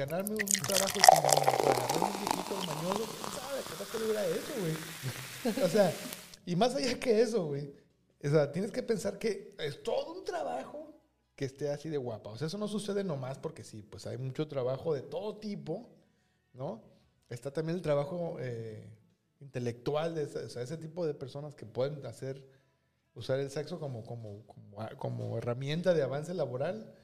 ganarme 0.00 0.32
un 0.32 0.46
trabajo 0.46 0.98
por 0.98 1.70
agarrarme 1.70 2.06
un 2.06 2.20
viejito 2.20 2.54
mañoso, 2.66 3.04
¿quién 3.04 3.32
sabe? 3.38 3.60
¿Qué 3.68 3.74
tal 3.76 3.86
que 3.86 3.98
le 3.98 4.30
eso, 4.32 4.52
güey? 4.60 5.64
O 5.64 5.68
sea, 5.68 5.92
y 6.46 6.56
más 6.56 6.74
allá 6.74 6.98
que 6.98 7.20
eso, 7.20 7.46
güey. 7.46 7.74
O 8.24 8.28
sea, 8.28 8.50
tienes 8.50 8.72
que 8.72 8.82
pensar 8.82 9.18
que 9.18 9.54
es 9.58 9.82
todo 9.82 10.12
un 10.14 10.24
trabajo 10.24 10.94
que 11.36 11.44
esté 11.44 11.70
así 11.70 11.90
de 11.90 11.98
guapa. 11.98 12.30
O 12.30 12.38
sea, 12.38 12.46
eso 12.46 12.56
no 12.56 12.68
sucede 12.68 13.04
nomás 13.04 13.38
porque 13.38 13.62
sí, 13.62 13.82
pues 13.82 14.06
hay 14.06 14.16
mucho 14.16 14.48
trabajo 14.48 14.94
de 14.94 15.02
todo 15.02 15.36
tipo, 15.36 15.90
¿no? 16.54 16.82
Está 17.28 17.50
también 17.50 17.76
el 17.76 17.82
trabajo 17.82 18.36
eh, 18.40 18.88
intelectual 19.40 20.14
de 20.14 20.24
o 20.24 20.48
sea, 20.48 20.62
ese 20.62 20.78
tipo 20.78 21.06
de 21.06 21.14
personas 21.14 21.54
que 21.54 21.66
pueden 21.66 22.04
hacer, 22.06 22.42
usar 23.14 23.38
el 23.38 23.50
sexo 23.50 23.78
como, 23.78 24.02
como, 24.04 24.46
como, 24.46 24.88
como 24.96 25.38
herramienta 25.38 25.92
de 25.92 26.02
avance 26.02 26.32
laboral. 26.32 26.94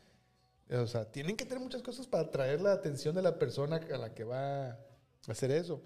O 0.70 0.86
sea, 0.86 1.04
tienen 1.04 1.36
que 1.36 1.44
tener 1.44 1.62
muchas 1.62 1.82
cosas 1.82 2.06
para 2.06 2.24
atraer 2.24 2.60
la 2.60 2.72
atención 2.72 3.14
de 3.14 3.22
la 3.22 3.38
persona 3.38 3.76
a 3.76 3.98
la 3.98 4.14
que 4.14 4.24
va 4.24 4.70
a 4.70 4.78
hacer 5.28 5.50
eso. 5.52 5.82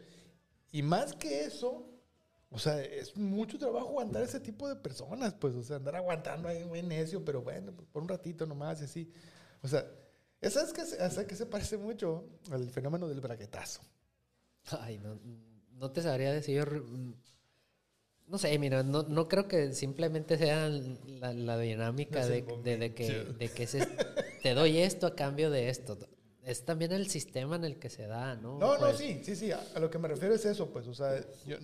Y 0.72 0.82
más 0.82 1.14
que 1.14 1.44
eso, 1.44 1.86
o 2.50 2.58
sea, 2.58 2.82
es 2.82 3.16
mucho 3.16 3.58
trabajo 3.58 3.88
aguantar 3.88 4.22
ese 4.22 4.40
tipo 4.40 4.68
de 4.68 4.76
personas, 4.76 5.34
pues, 5.34 5.54
o 5.54 5.62
sea, 5.62 5.76
andar 5.76 5.96
aguantando 5.96 6.48
ahí 6.48 6.64
muy 6.64 6.82
necio, 6.82 7.24
pero 7.24 7.42
bueno, 7.42 7.72
pues, 7.72 7.88
por 7.88 8.02
un 8.02 8.08
ratito 8.08 8.46
nomás 8.46 8.80
y 8.80 8.84
así. 8.84 9.12
O 9.62 9.68
sea, 9.68 9.86
¿sabes 10.42 10.72
que, 10.72 11.26
que 11.26 11.36
se 11.36 11.46
parece 11.46 11.76
mucho 11.76 12.24
al 12.50 12.70
fenómeno 12.70 13.06
del 13.06 13.20
braguetazo? 13.20 13.82
Ay, 14.80 14.98
no, 14.98 15.18
no 15.72 15.90
te 15.90 16.02
sabría 16.02 16.32
decir. 16.32 16.66
No 18.26 18.38
sé, 18.38 18.56
mira, 18.58 18.84
no, 18.84 19.02
no 19.02 19.28
creo 19.28 19.48
que 19.48 19.72
simplemente 19.74 20.38
sea 20.38 20.68
la, 20.68 21.58
dinámica 21.58 22.24
de, 22.24 22.42
de, 22.62 22.94
que, 22.94 23.24
de 23.24 23.48
que 23.48 23.66
te 24.42 24.54
doy 24.54 24.78
esto 24.78 25.06
a 25.06 25.14
cambio 25.14 25.50
de 25.50 25.68
esto. 25.68 25.98
Es 26.42 26.64
también 26.64 26.92
el 26.92 27.08
sistema 27.08 27.56
en 27.56 27.64
el 27.64 27.78
que 27.78 27.90
se 27.90 28.06
da, 28.06 28.34
¿no? 28.34 28.58
No, 28.58 28.74
no, 28.74 28.80
pues 28.80 28.96
sí, 28.96 29.20
sí, 29.22 29.36
sí. 29.36 29.52
A, 29.52 29.60
a, 29.74 29.78
lo 29.78 29.90
que 29.90 29.98
me 29.98 30.08
refiero 30.08 30.34
es 30.34 30.44
eso, 30.44 30.70
pues, 30.70 30.86
o 30.86 30.94
sea, 30.94 31.20
yo, 31.46 31.56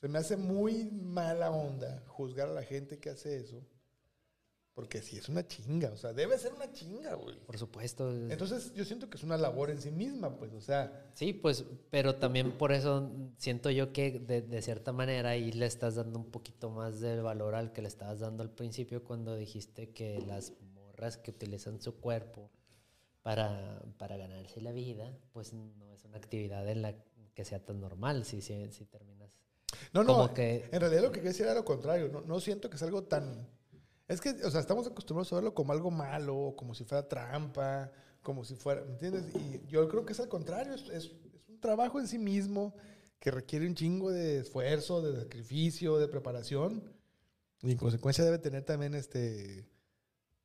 se 0.00 0.08
me 0.08 0.18
hace 0.18 0.36
muy 0.36 0.90
mala 0.90 1.52
onda 1.52 2.02
juzgar 2.08 2.48
a 2.48 2.52
la 2.52 2.64
gente 2.64 2.98
que 2.98 3.10
hace 3.10 3.36
eso. 3.36 3.64
Porque 4.74 5.02
sí 5.02 5.18
es 5.18 5.28
una 5.28 5.46
chinga, 5.46 5.90
o 5.90 5.96
sea, 5.98 6.14
debe 6.14 6.38
ser 6.38 6.54
una 6.54 6.72
chinga, 6.72 7.14
güey. 7.14 7.38
Por 7.40 7.58
supuesto. 7.58 8.10
Entonces 8.10 8.72
yo 8.74 8.86
siento 8.86 9.08
que 9.10 9.18
es 9.18 9.22
una 9.22 9.36
labor 9.36 9.70
en 9.70 9.80
sí 9.80 9.90
misma, 9.90 10.34
pues, 10.38 10.52
o 10.54 10.62
sea. 10.62 11.10
Sí, 11.12 11.34
pues, 11.34 11.64
pero 11.90 12.16
también 12.16 12.52
por 12.52 12.72
eso 12.72 13.12
siento 13.36 13.70
yo 13.70 13.92
que 13.92 14.18
de, 14.18 14.40
de, 14.40 14.62
cierta 14.62 14.92
manera 14.92 15.30
ahí 15.30 15.52
le 15.52 15.66
estás 15.66 15.96
dando 15.96 16.18
un 16.18 16.30
poquito 16.30 16.70
más 16.70 17.00
de 17.00 17.20
valor 17.20 17.54
al 17.54 17.72
que 17.72 17.82
le 17.82 17.88
estabas 17.88 18.20
dando 18.20 18.42
al 18.42 18.50
principio 18.50 19.04
cuando 19.04 19.36
dijiste 19.36 19.90
que 19.90 20.20
las 20.26 20.54
morras 21.02 21.16
que 21.16 21.32
utilizan 21.32 21.80
su 21.80 21.96
cuerpo 21.96 22.50
para, 23.22 23.82
para 23.98 24.16
ganarse 24.16 24.60
la 24.60 24.72
vida, 24.72 25.12
pues 25.32 25.52
no 25.52 25.92
es 25.92 26.04
una 26.04 26.18
actividad 26.18 26.68
en 26.68 26.82
la 26.82 26.94
que 27.34 27.44
sea 27.44 27.64
tan 27.64 27.80
normal 27.80 28.24
si, 28.24 28.40
si, 28.40 28.70
si 28.70 28.84
terminas 28.84 29.30
no, 29.92 30.04
no, 30.04 30.32
que... 30.32 30.68
en 30.70 30.80
realidad 30.80 31.02
lo 31.02 31.10
que 31.10 31.16
quería 31.16 31.30
decir 31.30 31.46
era 31.46 31.54
lo 31.54 31.64
contrario. 31.64 32.08
No, 32.08 32.20
no 32.20 32.40
siento 32.40 32.68
que 32.70 32.76
es 32.76 32.82
algo 32.82 33.04
tan... 33.04 33.48
Es 34.06 34.20
que, 34.20 34.30
o 34.30 34.50
sea, 34.50 34.60
estamos 34.60 34.86
acostumbrados 34.86 35.32
a 35.32 35.36
verlo 35.36 35.54
como 35.54 35.72
algo 35.72 35.90
malo, 35.90 36.54
como 36.56 36.74
si 36.74 36.84
fuera 36.84 37.08
trampa, 37.08 37.90
como 38.22 38.44
si 38.44 38.54
fuera, 38.54 38.82
¿me 38.82 38.92
entiendes? 38.92 39.24
Y 39.34 39.66
yo 39.68 39.88
creo 39.88 40.04
que 40.04 40.12
es 40.12 40.20
al 40.20 40.28
contrario, 40.28 40.74
es, 40.74 40.88
es, 40.90 41.12
un 41.48 41.58
trabajo 41.60 41.98
en 41.98 42.06
sí 42.06 42.18
mismo 42.18 42.74
que 43.18 43.30
requiere 43.30 43.66
un 43.66 43.74
chingo 43.74 44.10
de 44.10 44.40
esfuerzo, 44.40 45.00
de 45.00 45.18
sacrificio, 45.22 45.98
de 45.98 46.08
preparación, 46.08 46.82
y 47.62 47.72
en 47.72 47.78
consecuencia 47.78 48.24
debe 48.24 48.38
tener 48.38 48.64
también 48.64 48.94
este, 48.94 49.66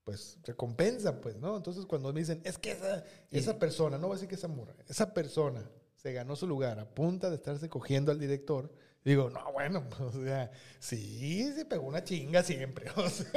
pues, 0.08 0.38
recompensa, 0.44 1.20
pues, 1.20 1.36
¿no? 1.36 1.58
Entonces 1.58 1.86
cuando 1.86 2.14
me 2.14 2.22
dicen, 2.22 2.40
es 2.46 2.58
que 2.58 2.72
esa, 2.72 3.04
esa 3.30 3.60
persona, 3.60 3.98
no 3.98 4.08
voy 4.08 4.14
a 4.14 4.16
decir 4.16 4.30
que 4.30 4.36
esa 4.36 4.48
morra, 4.48 4.74
esa 4.88 5.14
persona 5.14 5.70
se 5.98 6.14
ganó 6.14 6.38
su 6.38 6.48
lugar 6.48 6.80
a 6.80 6.90
punta 6.90 7.30
de 7.30 7.36
estarse 7.36 7.68
cogiendo 7.68 8.14
al 8.14 8.18
director, 8.18 8.72
Digo, 9.04 9.30
no, 9.30 9.52
bueno, 9.52 9.84
pues, 9.90 10.02
o 10.16 10.24
sea, 10.24 10.50
sí, 10.80 11.52
se 11.54 11.66
pegó 11.66 11.88
una 11.88 12.06
chinga 12.06 12.42
siempre. 12.42 12.90
O 12.96 13.10
sea, 13.10 13.32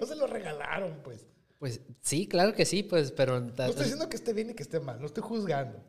no 0.00 0.04
se 0.04 0.16
lo 0.16 0.26
regalaron, 0.26 1.00
pues. 1.04 1.26
Pues 1.60 1.80
sí, 2.00 2.26
claro 2.26 2.54
que 2.54 2.64
sí, 2.64 2.82
pues, 2.82 3.12
pero... 3.12 3.40
No 3.40 3.46
estoy 3.48 3.84
diciendo 3.84 4.08
que 4.08 4.16
esté 4.16 4.32
bien 4.32 4.50
y 4.50 4.54
que 4.54 4.64
esté 4.64 4.80
mal, 4.80 5.00
no 5.00 5.06
estoy 5.06 5.22
juzgando. 5.22 5.80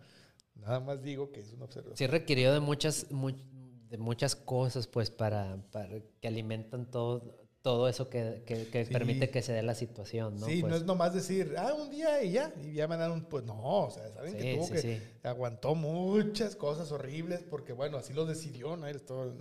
Nada 0.53 0.79
más 0.79 1.01
digo 1.01 1.31
que 1.31 1.39
es 1.39 1.51
una 1.53 1.65
observación. 1.65 1.97
Sí 1.97 2.05
requirió 2.05 2.53
de 2.53 2.59
muchas, 2.59 3.07
de 3.09 3.97
muchas 3.97 4.35
cosas, 4.35 4.87
pues, 4.87 5.09
para, 5.09 5.57
para 5.71 5.99
que 6.21 6.27
alimentan 6.27 6.91
todo, 6.91 7.46
todo 7.67 7.89
eso 7.89 8.09
que, 8.09 8.43
que, 8.45 8.85
permite 8.85 9.29
que 9.29 9.41
se 9.41 9.51
dé 9.51 9.61
la 9.61 9.75
situación, 9.75 10.39
¿no? 10.39 10.45
Sí, 10.45 10.61
no 10.61 10.69
pues 10.69 10.79
es 10.79 10.85
nomás 10.85 11.13
decir, 11.13 11.53
ah, 11.57 11.73
un 11.73 11.89
día 11.89 12.23
y 12.23 12.31
ya, 12.31 12.53
y 12.63 12.71
ya 12.71 12.87
me 12.87 12.95
dan 12.95 13.11
un, 13.11 13.25
pues 13.25 13.43
no, 13.43 13.87
o 13.87 13.91
sea, 13.91 14.09
saben 14.09 14.37
que 14.37 14.55
tuvo 14.55 14.69
que, 14.69 15.01
aguantó 15.23 15.75
muchas 15.75 16.55
cosas 16.55 16.93
horribles 16.93 17.43
porque, 17.43 17.73
bueno, 17.73 17.97
así 17.97 18.13
lo 18.13 18.25
decidió, 18.25 18.77
¿no? 18.77 18.87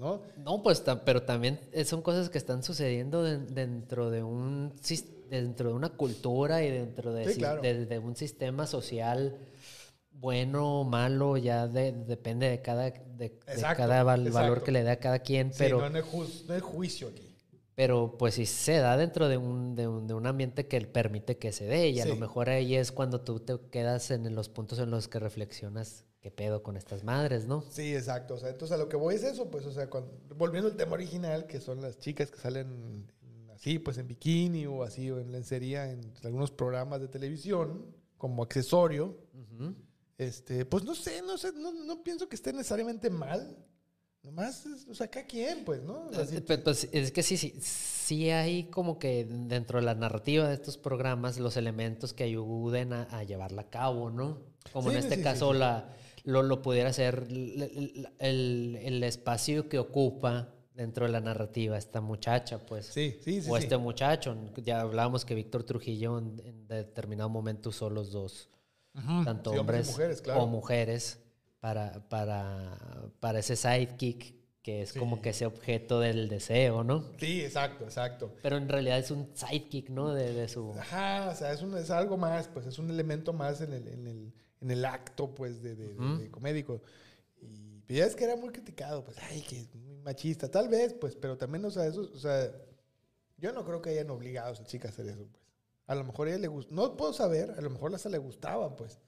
¿no? 0.01 0.23
No, 0.39 0.61
pues, 0.61 0.83
pero 1.05 1.23
también 1.23 1.61
son 1.85 2.03
cosas 2.03 2.29
que 2.29 2.39
están 2.39 2.65
sucediendo 2.65 3.23
dentro 3.23 4.11
de 4.11 4.25
un, 4.25 4.75
dentro 5.31 5.69
de 5.69 5.75
una 5.77 5.91
cultura 5.91 6.65
y 6.65 6.71
dentro 6.73 7.13
de, 7.13 7.87
de, 7.87 7.99
un 8.01 8.17
sistema 8.17 8.67
social 8.67 9.39
bueno 10.11 10.81
o 10.81 10.85
malo, 10.85 11.37
ya 11.37 11.69
de, 11.69 11.93
de 11.93 12.61
cada, 12.61 12.91
de, 12.91 13.39
cada 13.77 14.03
valor 14.03 14.65
que 14.65 14.73
le 14.73 14.83
da 14.83 14.93
a 14.93 14.97
cada 14.97 15.21
quien, 15.21 15.53
pero... 15.57 15.79
no, 15.79 15.91
no, 15.91 16.03
no 16.49 16.55
hay 16.55 16.61
juicio 16.61 17.07
aquí. 17.07 17.26
Pero 17.77 18.17
pues 18.19 18.35
si 18.35 18.47
se 18.47 18.79
da 18.79 18.97
dentro 18.97 19.29
de 19.29 19.37
un, 19.37 19.77
de 19.77 19.87
un, 19.87 20.07
de 20.07 20.15
un 20.15 20.27
ambiente 20.27 20.67
que 20.67 20.81
permite 20.81 21.37
que 21.37 21.53
se 21.53 21.67
dé 21.67 21.91
y 21.91 22.01
a 22.01 22.07
lo 22.07 22.17
mejor 22.17 22.49
ahí 22.49 22.75
es 22.75 22.91
cuando 22.91 23.21
tú 23.21 23.39
te 23.39 23.55
quedas 23.71 24.11
en 24.11 24.35
los 24.35 24.49
puntos 24.49 24.79
en 24.79 24.91
los 24.91 25.09
que 25.09 25.19
reflexionas 25.21 26.07
qué 26.23 26.31
pedo 26.31 26.63
con 26.63 26.79
estas 26.79 27.05
madres, 27.05 27.47
¿no? 27.47 27.63
Sí, 27.71 27.95
exacto. 27.95 28.35
O 28.35 28.39
sea, 28.39 28.49
entonces 28.49 28.75
a 28.75 28.79
lo 28.79 28.89
que 28.89 28.97
voy 28.97 29.15
es 29.15 29.25
eso, 29.25 29.51
pues, 29.51 29.67
o 29.67 29.73
sea, 29.73 29.91
volviendo 30.37 30.71
al 30.71 30.77
tema 30.77 30.95
original, 30.95 31.47
que 31.47 31.61
son 31.61 31.83
las 31.83 31.99
chicas 31.99 32.31
que 32.31 32.39
salen 32.39 33.13
así, 33.55 33.79
pues 33.79 33.99
en 33.99 34.09
bikini 34.09 34.65
o 34.65 34.83
así, 34.83 35.11
o 35.11 35.21
en 35.21 35.31
lencería, 35.31 35.91
en 35.91 36.01
algunos 36.25 36.51
programas 36.51 37.03
de 37.03 37.09
televisión, 37.09 37.95
como 38.17 38.43
accesorio, 38.43 39.19
este, 40.17 40.65
pues 40.65 40.83
no 40.83 40.95
sé, 40.95 41.21
no 41.21 41.37
sé, 41.37 41.53
no, 41.53 41.73
no 41.73 42.03
pienso 42.03 42.27
que 42.27 42.37
esté 42.37 42.55
necesariamente 42.55 43.11
mal. 43.11 43.55
Nomás, 44.27 44.67
o 44.91 44.93
sea, 44.93 45.07
cada 45.07 45.25
quien, 45.25 45.65
pues, 45.65 45.85
¿no? 45.85 46.11
pues, 46.65 46.89
es 46.91 47.13
que 47.13 47.23
sí, 47.23 47.37
sí, 47.37 47.55
sí 47.61 48.31
hay 48.31 48.65
como 48.65 48.99
que 48.99 49.25
dentro 49.25 49.79
de 49.79 49.85
la 49.85 49.95
narrativa 49.95 50.49
de 50.49 50.55
estos 50.55 50.77
programas 50.77 51.39
los 51.39 51.57
elementos 51.57 52.13
que 52.13 52.25
ayuden 52.25 52.93
a, 52.93 53.23
llevarla 53.23 53.63
a 53.63 53.71
cabo, 53.71 54.11
¿no? 54.11 54.41
Como 54.73 54.91
en 54.91 54.97
este 54.97 55.23
caso 55.23 55.53
la, 55.53 55.95
lo, 56.25 56.43
lo, 56.43 56.61
pudiera 56.61 56.93
ser 56.93 57.25
el, 57.31 58.09
el, 58.19 59.03
espacio 59.05 59.69
que 59.69 59.79
ocupa 59.79 60.53
dentro 60.75 61.07
de 61.07 61.13
la 61.13 61.21
narrativa 61.21 61.79
esta 61.79 62.01
muchacha, 62.01 62.59
pues. 62.67 62.87
Sí, 62.87 63.21
sí, 63.23 63.43
sí. 63.43 63.49
O 63.49 63.57
este 63.57 63.77
muchacho. 63.77 64.37
Ya 64.57 64.81
hablábamos 64.81 65.25
que 65.25 65.37
Víctor 65.37 65.63
Trujillo 65.63 66.19
en, 66.19 66.67
determinado 66.67 67.29
momento 67.29 67.69
usó 67.69 67.91
los 67.91 68.11
dos, 68.11 68.51
tanto 69.25 69.53
hombres, 69.53 69.87
mujeres, 69.87 70.21
claro. 70.21 70.43
o 70.43 70.47
mujeres 70.49 71.21
para, 71.67 72.09
para, 72.09 72.79
para 73.19 73.41
ese 73.41 73.57
sidekick 73.57 74.37
que 74.63 74.83
es 74.83 74.93
como 74.93 75.21
que 75.21 75.31
ese 75.31 75.47
objeto 75.47 75.99
del 75.99 76.29
deseo, 76.29 76.85
¿no? 76.85 77.05
Sí, 77.19 77.41
exacto, 77.41 77.85
exacto. 77.85 78.33
Pero 78.41 78.57
en 78.57 78.69
realidad 78.69 79.01
es 79.01 79.11
un 79.11 79.31
sidekick, 79.35 79.91
¿no? 79.91 80.15
De, 80.15 80.33
de 80.33 80.49
su... 80.49 80.73
Ajá, 80.79 81.31
o 81.33 81.35
sea, 81.35 81.53
es, 81.53 81.63
un, 81.63 81.77
es 81.77 81.91
algo 81.91 82.17
más, 82.17 82.47
pues 82.47 82.67
es 82.67 82.79
un 82.79 82.89
elemento 82.89 83.33
más 83.33 83.61
en 83.63 83.73
el, 83.73 83.89
en 83.89 84.07
el, 84.07 84.33
en 84.61 84.71
el 84.71 84.85
acto, 84.85 85.35
pues, 85.35 85.61
de, 85.61 85.75
de, 85.75 86.31
comédico. 86.31 86.83
Y 87.89 87.95
ya 87.97 88.07
es 88.07 88.15
que 88.15 88.23
era 88.23 88.37
muy 88.37 88.51
criticado, 88.51 89.03
pues, 89.03 89.17
ay, 89.29 89.41
que 89.41 89.63
es 89.63 89.75
muy 89.75 89.99
machista, 89.99 90.49
tal 90.49 90.69
vez, 90.69 90.95
pues, 90.95 91.17
pero 91.17 91.37
también, 91.37 91.65
o 91.65 91.71
sea, 91.73 91.85
eso, 91.87 92.03
o 92.03 92.19
sea, 92.19 92.49
yo 93.39 93.53
no 93.53 93.65
creo 93.65 93.83
que 93.83 93.91
hayan 93.91 94.11
obligado 94.11 94.51
a 94.51 94.53
esa 94.53 94.65
chica 94.65 94.87
a 94.87 94.93
hacer 94.93 95.09
eso, 95.09 95.27
pues. 95.33 95.43
A 95.89 95.97
lo 95.97 96.05
mejor 96.05 96.29
a 96.29 96.31
ella 96.31 96.41
le 96.41 96.49
gusta, 96.49 96.73
no 96.73 96.97
puedo 96.97 97.13
saber, 97.13 97.51
a 97.51 97.61
lo 97.61 97.71
mejor 97.71 97.93
a 97.93 98.09
le 98.09 98.19
gustaba, 98.19 98.77
pues. 98.77 99.01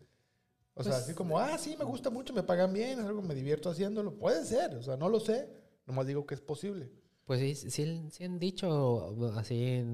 O 0.78 0.84
sea, 0.84 0.92
pues, 0.92 1.04
así 1.04 1.14
como, 1.14 1.40
ah, 1.40 1.58
sí, 1.58 1.76
me 1.76 1.84
gusta 1.84 2.08
mucho, 2.08 2.32
me 2.32 2.44
pagan 2.44 2.72
bien, 2.72 3.00
es 3.00 3.04
algo 3.04 3.20
me 3.20 3.34
divierto 3.34 3.68
haciéndolo. 3.68 4.16
Puede 4.16 4.44
ser, 4.44 4.76
o 4.76 4.82
sea, 4.82 4.96
no 4.96 5.08
lo 5.08 5.18
sé, 5.18 5.50
nomás 5.86 6.06
digo 6.06 6.24
que 6.24 6.36
es 6.36 6.40
posible. 6.40 6.88
Pues 7.24 7.40
sí, 7.40 7.70
sí, 7.70 8.24
han 8.24 8.38
dicho 8.38 9.16
así, 9.36 9.84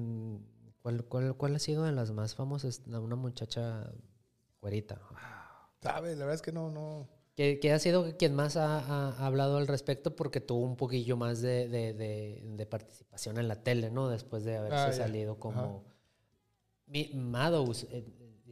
¿cuál, 0.83 1.03
cuál, 1.03 1.55
ha 1.55 1.59
sido 1.59 1.83
de 1.85 1.91
las 1.91 2.11
más 2.11 2.35
famosas? 2.35 2.83
Una 2.85 3.15
muchacha 3.15 3.91
güerita. 4.61 5.01
Sabe, 5.81 6.11
la 6.11 6.19
verdad 6.19 6.35
es 6.35 6.41
que 6.43 6.51
no, 6.51 6.69
no. 6.69 7.09
Que, 7.35 7.59
ha 7.73 7.79
sido 7.79 8.15
quien 8.15 8.35
más 8.35 8.55
ha, 8.55 9.25
hablado 9.25 9.57
al 9.57 9.67
respecto 9.67 10.15
porque 10.15 10.39
tuvo 10.39 10.63
un 10.65 10.77
poquillo 10.77 11.17
más 11.17 11.41
de, 11.41 11.67
de, 11.67 12.65
participación 12.67 13.39
en 13.39 13.47
la 13.47 13.63
tele, 13.63 13.89
¿no? 13.89 14.07
Después 14.07 14.43
de 14.43 14.57
haberse 14.57 14.77
ah, 14.77 14.93
salido 14.93 15.39
como... 15.39 15.83
Mi, 16.85 17.01
eh, 17.01 18.05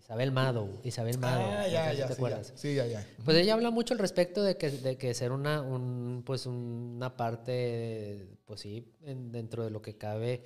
Isabel 0.04 0.32
Mado, 0.32 0.70
Isabel 0.84 1.18
Mado. 1.18 1.42
Ah, 1.44 1.68
ya, 1.68 1.94
ya, 1.94 2.08
te 2.08 2.14
acuerdas. 2.14 2.52
Sí, 2.56 2.76
ya, 2.76 2.86
ya. 2.86 3.06
Pues 3.24 3.38
ella 3.38 3.54
habla 3.54 3.72
mucho 3.72 3.94
al 3.94 4.00
respecto 4.00 4.44
de 4.44 4.58
que, 4.58 4.70
de 4.70 4.98
que 4.98 5.14
ser 5.14 5.32
una, 5.32 5.62
un, 5.62 6.24
pues 6.26 6.46
una 6.46 7.16
parte, 7.16 8.28
pues 8.46 8.60
sí, 8.62 8.92
dentro 9.02 9.64
de 9.64 9.70
lo 9.72 9.82
que 9.82 9.98
cabe, 9.98 10.44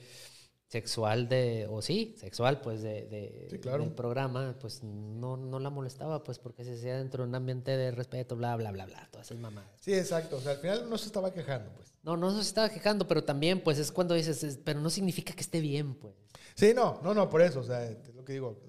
sexual 0.68 1.28
de, 1.28 1.66
o 1.70 1.82
sí, 1.82 2.14
sexual, 2.20 2.62
pues, 2.62 2.82
de, 2.84 3.08
de- 3.08 3.48
Sí, 3.50 3.58
claro. 3.58 3.84
del 3.84 3.94
programa, 3.94 4.56
pues 4.60 4.84
no, 4.84 5.38
no 5.38 5.60
la 5.60 5.70
molestaba, 5.70 6.24
pues, 6.24 6.38
porque 6.40 6.64
se 6.64 6.74
hacía 6.74 6.98
dentro 6.98 7.24
de 7.24 7.30
un 7.30 7.36
ambiente 7.36 7.76
de 7.76 7.90
respeto, 7.92 8.36
bla, 8.36 8.56
bla, 8.58 8.72
bla, 8.72 8.86
bla, 8.86 9.08
todas 9.12 9.28
esas 9.28 9.40
mamadas. 9.42 9.72
Sí, 9.82 9.94
exacto. 9.94 10.38
O 10.38 10.42
sea, 10.42 10.52
al 10.52 10.58
final 10.60 10.90
no 10.90 10.98
se 10.98 11.08
estaba 11.08 11.34
quejando, 11.34 11.72
pues. 11.74 11.94
No, 12.04 12.16
no 12.16 12.32
se 12.36 12.42
estaba 12.42 12.70
quejando, 12.70 13.08
pero 13.08 13.24
también, 13.24 13.62
pues, 13.62 13.80
es 13.80 13.92
cuando 13.92 14.14
dices, 14.14 14.44
es- 14.44 14.58
pero 14.64 14.80
no 14.82 14.90
significa 14.90 15.34
que 15.34 15.42
esté 15.42 15.62
bien, 15.62 15.96
pues. 15.96 16.14
Sí, 16.54 16.74
no, 16.76 17.00
no, 17.02 17.14
no, 17.14 17.30
por 17.30 17.42
eso. 17.42 17.62
O 17.62 17.64
sea, 17.64 17.84
es 17.86 18.14
lo 18.14 18.24
que 18.26 18.34
digo. 18.34 18.60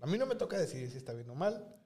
A 0.00 0.06
mí 0.06 0.18
no 0.18 0.26
me 0.26 0.34
toca 0.34 0.58
decidir 0.58 0.90
si 0.90 0.96
está 0.98 1.12
bien 1.12 1.28
o 1.30 1.34
mal. 1.34 1.76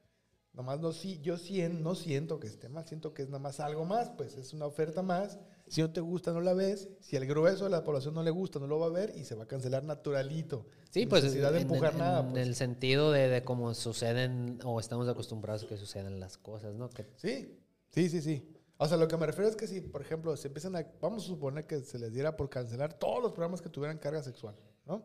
Nomás 0.52 0.78
no, 0.78 0.92
sí, 0.92 1.18
yo 1.20 1.36
sien- 1.36 1.82
no 1.82 1.96
siento 1.96 2.38
que 2.38 2.46
esté 2.46 2.68
mal, 2.68 2.86
siento 2.86 3.12
que 3.12 3.22
es 3.22 3.28
nada 3.28 3.40
más 3.40 3.58
algo 3.58 3.84
más, 3.84 4.10
pues 4.10 4.36
es 4.36 4.52
una 4.52 4.66
oferta 4.66 5.02
más. 5.02 5.36
Si 5.66 5.80
no 5.80 5.92
te 5.92 6.00
gusta, 6.00 6.32
no 6.32 6.40
la 6.40 6.52
ves. 6.54 6.88
Si 7.00 7.16
al 7.16 7.26
grueso 7.26 7.64
de 7.64 7.70
la 7.70 7.82
población 7.82 8.14
no 8.14 8.22
le 8.22 8.30
gusta, 8.30 8.60
no 8.60 8.68
lo 8.68 8.78
va 8.78 8.86
a 8.86 8.90
ver 8.90 9.12
y 9.16 9.24
se 9.24 9.34
va 9.34 9.44
a 9.44 9.48
cancelar 9.48 9.82
naturalito. 9.82 10.66
Sí, 10.90 11.00
Sin 11.00 11.08
pues, 11.08 11.24
necesidad 11.24 11.50
de 11.50 11.56
en, 11.58 11.62
empujar 11.62 11.94
en- 11.94 11.98
nada. 11.98 12.20
en 12.20 12.30
pues. 12.30 12.46
el 12.46 12.54
sentido 12.54 13.10
de, 13.10 13.28
de 13.28 13.42
cómo 13.42 13.74
suceden, 13.74 14.60
o 14.64 14.78
estamos 14.78 15.08
acostumbrados 15.08 15.64
a 15.64 15.66
que 15.66 15.76
sucedan 15.76 16.20
las 16.20 16.38
cosas, 16.38 16.74
¿no? 16.76 16.88
Que 16.90 17.06
Sí, 17.16 17.58
sí, 17.90 18.08
sí, 18.08 18.20
sí. 18.22 18.48
O 18.76 18.86
sea, 18.86 18.96
lo 18.96 19.08
que 19.08 19.16
me 19.16 19.26
refiero 19.26 19.48
es 19.48 19.56
que 19.56 19.66
si, 19.66 19.80
por 19.80 20.02
ejemplo, 20.02 20.36
se 20.36 20.46
empiezan 20.48 20.76
a, 20.76 20.86
vamos 21.00 21.24
a 21.24 21.26
suponer 21.26 21.66
que 21.66 21.80
se 21.80 21.98
les 21.98 22.12
diera 22.12 22.36
por 22.36 22.48
cancelar 22.48 22.92
todos 22.96 23.20
los 23.22 23.32
programas 23.32 23.60
que 23.60 23.70
tuvieran 23.70 23.98
carga 23.98 24.22
sexual, 24.22 24.54
¿no? 24.86 25.02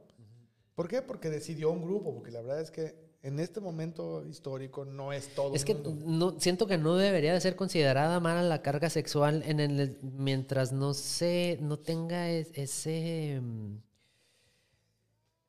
¿Por 0.79 0.87
qué? 0.87 1.01
Porque 1.01 1.29
decidió 1.29 1.71
un 1.71 1.81
grupo, 1.83 2.13
porque 2.13 2.31
la 2.31 2.39
verdad 2.39 2.61
es 2.61 2.71
que 2.71 2.95
en 3.21 3.37
este 3.41 3.59
momento 3.59 4.25
histórico 4.25 4.85
no 4.85 5.11
es 5.11 5.27
todo. 5.35 5.53
Es 5.53 5.63
el 5.63 5.67
que 5.67 5.73
mundo. 5.73 6.05
no, 6.33 6.39
siento 6.39 6.67
que 6.67 6.77
no 6.77 6.95
debería 6.95 7.33
de 7.33 7.41
ser 7.41 7.57
considerada 7.57 8.21
mala 8.21 8.43
la 8.43 8.61
carga 8.61 8.89
sexual 8.89 9.43
en 9.45 9.59
el, 9.59 9.97
mientras 10.01 10.71
no 10.71 10.93
se, 10.93 11.57
no 11.61 11.79
tenga 11.79 12.29
es- 12.29 12.47
ese 12.53 13.41
mm, 13.41 13.75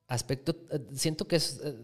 aspecto. 0.08 0.56
eh, 0.72 0.80
Siento 0.94 1.28
que 1.28 1.36
es 1.36 1.60
eh, 1.62 1.76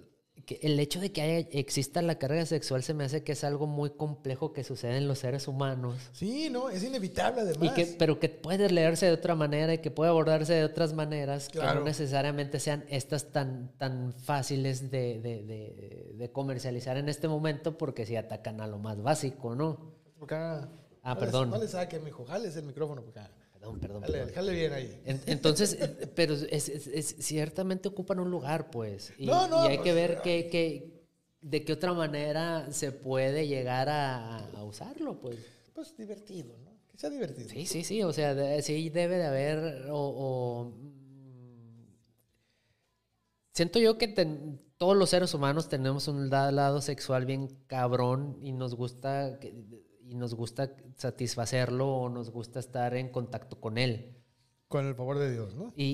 que 0.46 0.60
el 0.62 0.78
hecho 0.78 1.00
de 1.00 1.10
que 1.12 1.22
haya, 1.22 1.48
exista 1.50 2.00
la 2.02 2.18
carga 2.18 2.46
sexual 2.46 2.82
se 2.84 2.94
me 2.94 3.02
hace 3.04 3.24
que 3.24 3.32
es 3.32 3.42
algo 3.42 3.66
muy 3.66 3.90
complejo 3.90 4.52
que 4.52 4.62
sucede 4.62 4.96
en 4.96 5.08
los 5.08 5.18
seres 5.18 5.48
humanos. 5.48 5.96
Sí, 6.12 6.48
no, 6.50 6.70
es 6.70 6.84
inevitable 6.84 7.40
Y 7.42 7.44
además. 7.48 7.72
que, 7.74 7.86
pero 7.98 8.20
que 8.20 8.28
puede 8.28 8.70
leerse 8.70 9.06
de 9.06 9.12
otra 9.12 9.34
manera 9.34 9.74
y 9.74 9.78
que 9.78 9.90
puede 9.90 10.10
abordarse 10.10 10.54
de 10.54 10.64
otras 10.64 10.92
maneras 10.94 11.48
que 11.48 11.58
no 11.58 11.82
necesariamente 11.82 12.60
sean 12.60 12.84
estas 12.88 13.32
tan, 13.32 13.76
tan 13.76 14.12
fáciles 14.12 14.90
de, 14.90 15.20
de- 15.20 15.42
de- 15.42 16.12
de 16.16 16.32
comercializar 16.32 16.96
en 16.96 17.08
este 17.08 17.26
momento 17.26 17.76
porque 17.76 18.06
si 18.06 18.14
atacan 18.16 18.60
a 18.60 18.68
lo 18.68 18.78
más 18.78 19.02
básico, 19.02 19.56
¿no? 19.56 19.96
Acá. 20.22 20.68
Ah, 21.02 21.14
le- 21.14 21.20
perdón. 21.20 21.50
Le 21.58 21.66
saque, 21.68 21.98
mijo. 21.98 22.24
Jales 22.24 22.54
el 22.56 22.64
micrófono 22.66 23.02
acá. 23.10 23.30
Perdón, 23.74 23.80
perdón. 23.80 24.00
Jale, 24.02 24.12
perdón. 24.18 24.34
jale 24.34 24.52
bien 24.54 24.72
ahí. 24.72 25.00
En- 25.04 25.20
Entonces, 25.26 25.76
eh, 25.80 26.10
pero 26.14 26.34
es, 26.34 26.68
es- 26.68 26.86
es- 26.86 27.16
ciertamente 27.20 27.88
ocupan 27.88 28.18
un 28.20 28.30
lugar, 28.30 28.70
pues. 28.70 29.12
Y, 29.18 29.26
No, 29.26 29.48
no, 29.48 29.64
y 29.64 29.68
hay 29.68 29.76
pues, 29.78 29.84
que 29.84 29.92
ver 29.94 30.20
que, 30.22 30.48
que- 30.48 30.96
de 31.40 31.64
qué 31.64 31.72
otra 31.72 31.92
manera 31.92 32.70
se 32.72 32.92
puede 32.92 33.46
llegar 33.46 33.88
a, 33.88 34.38
a 34.50 34.64
usarlo, 34.64 35.20
pues. 35.20 35.36
Pues 35.74 35.96
divertido, 35.96 36.56
¿no? 36.64 36.70
Que 36.90 36.98
sea 36.98 37.10
divertido. 37.10 37.48
Sí, 37.48 37.66
sí, 37.66 37.84
sí, 37.84 38.02
o 38.02 38.12
sea, 38.12 38.34
de- 38.34 38.62
sí 38.62 38.88
debe 38.90 39.16
de 39.18 39.24
haber, 39.26 39.90
o, 39.90 39.96
o, 39.98 40.64
mm, 40.70 41.86
siento 43.52 43.78
yo 43.78 43.98
que 43.98 44.08
ten- 44.08 44.60
todos 44.78 44.96
los 44.96 45.08
seres 45.10 45.32
humanos 45.34 45.68
tenemos 45.68 46.06
un 46.08 46.28
la- 46.28 46.52
lado 46.52 46.80
sexual 46.82 47.24
bien 47.24 47.48
cabrón 47.66 48.38
y 48.42 48.52
nos 48.52 48.74
gusta, 48.74 49.38
que- 49.40 49.54
y 50.08 50.14
nos 50.14 50.34
gusta 50.34 50.70
satisfacerlo 50.96 51.88
o 51.88 52.08
nos 52.08 52.30
gusta 52.30 52.58
estar 52.60 52.94
en 52.94 53.08
contacto 53.10 53.60
con 53.60 53.78
él. 53.78 54.12
Con 54.68 54.86
el 54.86 54.94
favor 54.96 55.18
de 55.18 55.30
Dios, 55.32 55.54
¿no? 55.54 55.72
Y, 55.76 55.84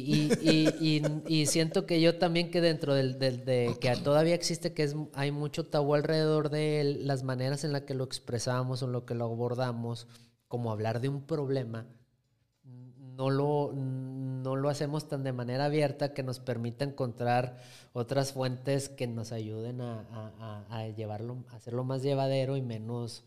y, 0.41 0.69
y, 0.81 1.03
y, 1.29 1.47
siento 1.47 1.85
que 1.85 2.01
yo 2.01 2.19
también 2.19 2.51
que 2.51 2.63
dentro 2.63 2.95
del, 2.95 3.19
del- 3.19 3.45
de 3.45 3.77
que 3.81 3.95
todavía 3.97 4.35
existe 4.35 4.73
que 4.73 4.83
es 4.85 4.97
hay 5.15 5.31
mucho 5.31 5.67
tabú 5.67 5.95
alrededor 5.95 6.49
de 6.49 6.97
las 7.01 7.23
maneras 7.23 7.65
en 7.65 7.73
las 7.73 7.83
que 7.83 7.93
lo 7.95 8.05
expresamos 8.05 8.83
o 8.83 8.87
en 8.87 8.93
lo 8.93 9.05
que 9.05 9.15
lo 9.15 9.27
abordamos, 9.27 10.07
como 10.49 10.73
hablar 10.73 11.01
de 11.03 11.11
un 11.11 11.23
problema, 11.27 11.87
no 12.65 13.29
lo, 13.29 13.73
no 13.75 14.57
lo 14.57 14.69
hacemos 14.71 15.07
tan 15.07 15.23
de 15.23 15.33
manera 15.35 15.67
abierta 15.67 16.15
que 16.15 16.23
nos 16.23 16.39
permita 16.41 16.85
encontrar 16.85 17.59
otras 17.93 18.33
fuentes 18.33 18.89
que 18.89 19.07
nos 19.07 19.33
ayuden 19.33 19.83
a, 19.83 20.01
a- 20.11 20.65
a- 20.71 20.79
a 20.79 20.89
llevarlo, 20.89 21.45
a 21.51 21.57
hacerlo 21.57 21.85
más 21.85 22.03
llevadero 22.03 22.57
y 22.57 22.63
menos, 22.63 23.25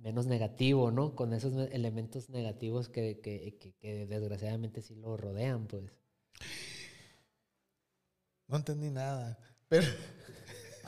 menos 0.00 0.26
negativo, 0.26 0.90
¿no? 0.90 1.14
Con 1.14 1.32
esos 1.32 1.54
elementos 1.72 2.28
negativos 2.30 2.88
que, 2.88 3.20
que, 3.20 3.56
que- 3.58 3.72
que 3.74 4.06
desgraciadamente 4.06 4.82
sí 4.82 4.94
lo 4.96 5.16
rodean, 5.16 5.66
pues. 5.66 5.92
No 8.48 8.56
entendí 8.56 8.90
nada. 8.90 9.38
Pero. 9.68 9.86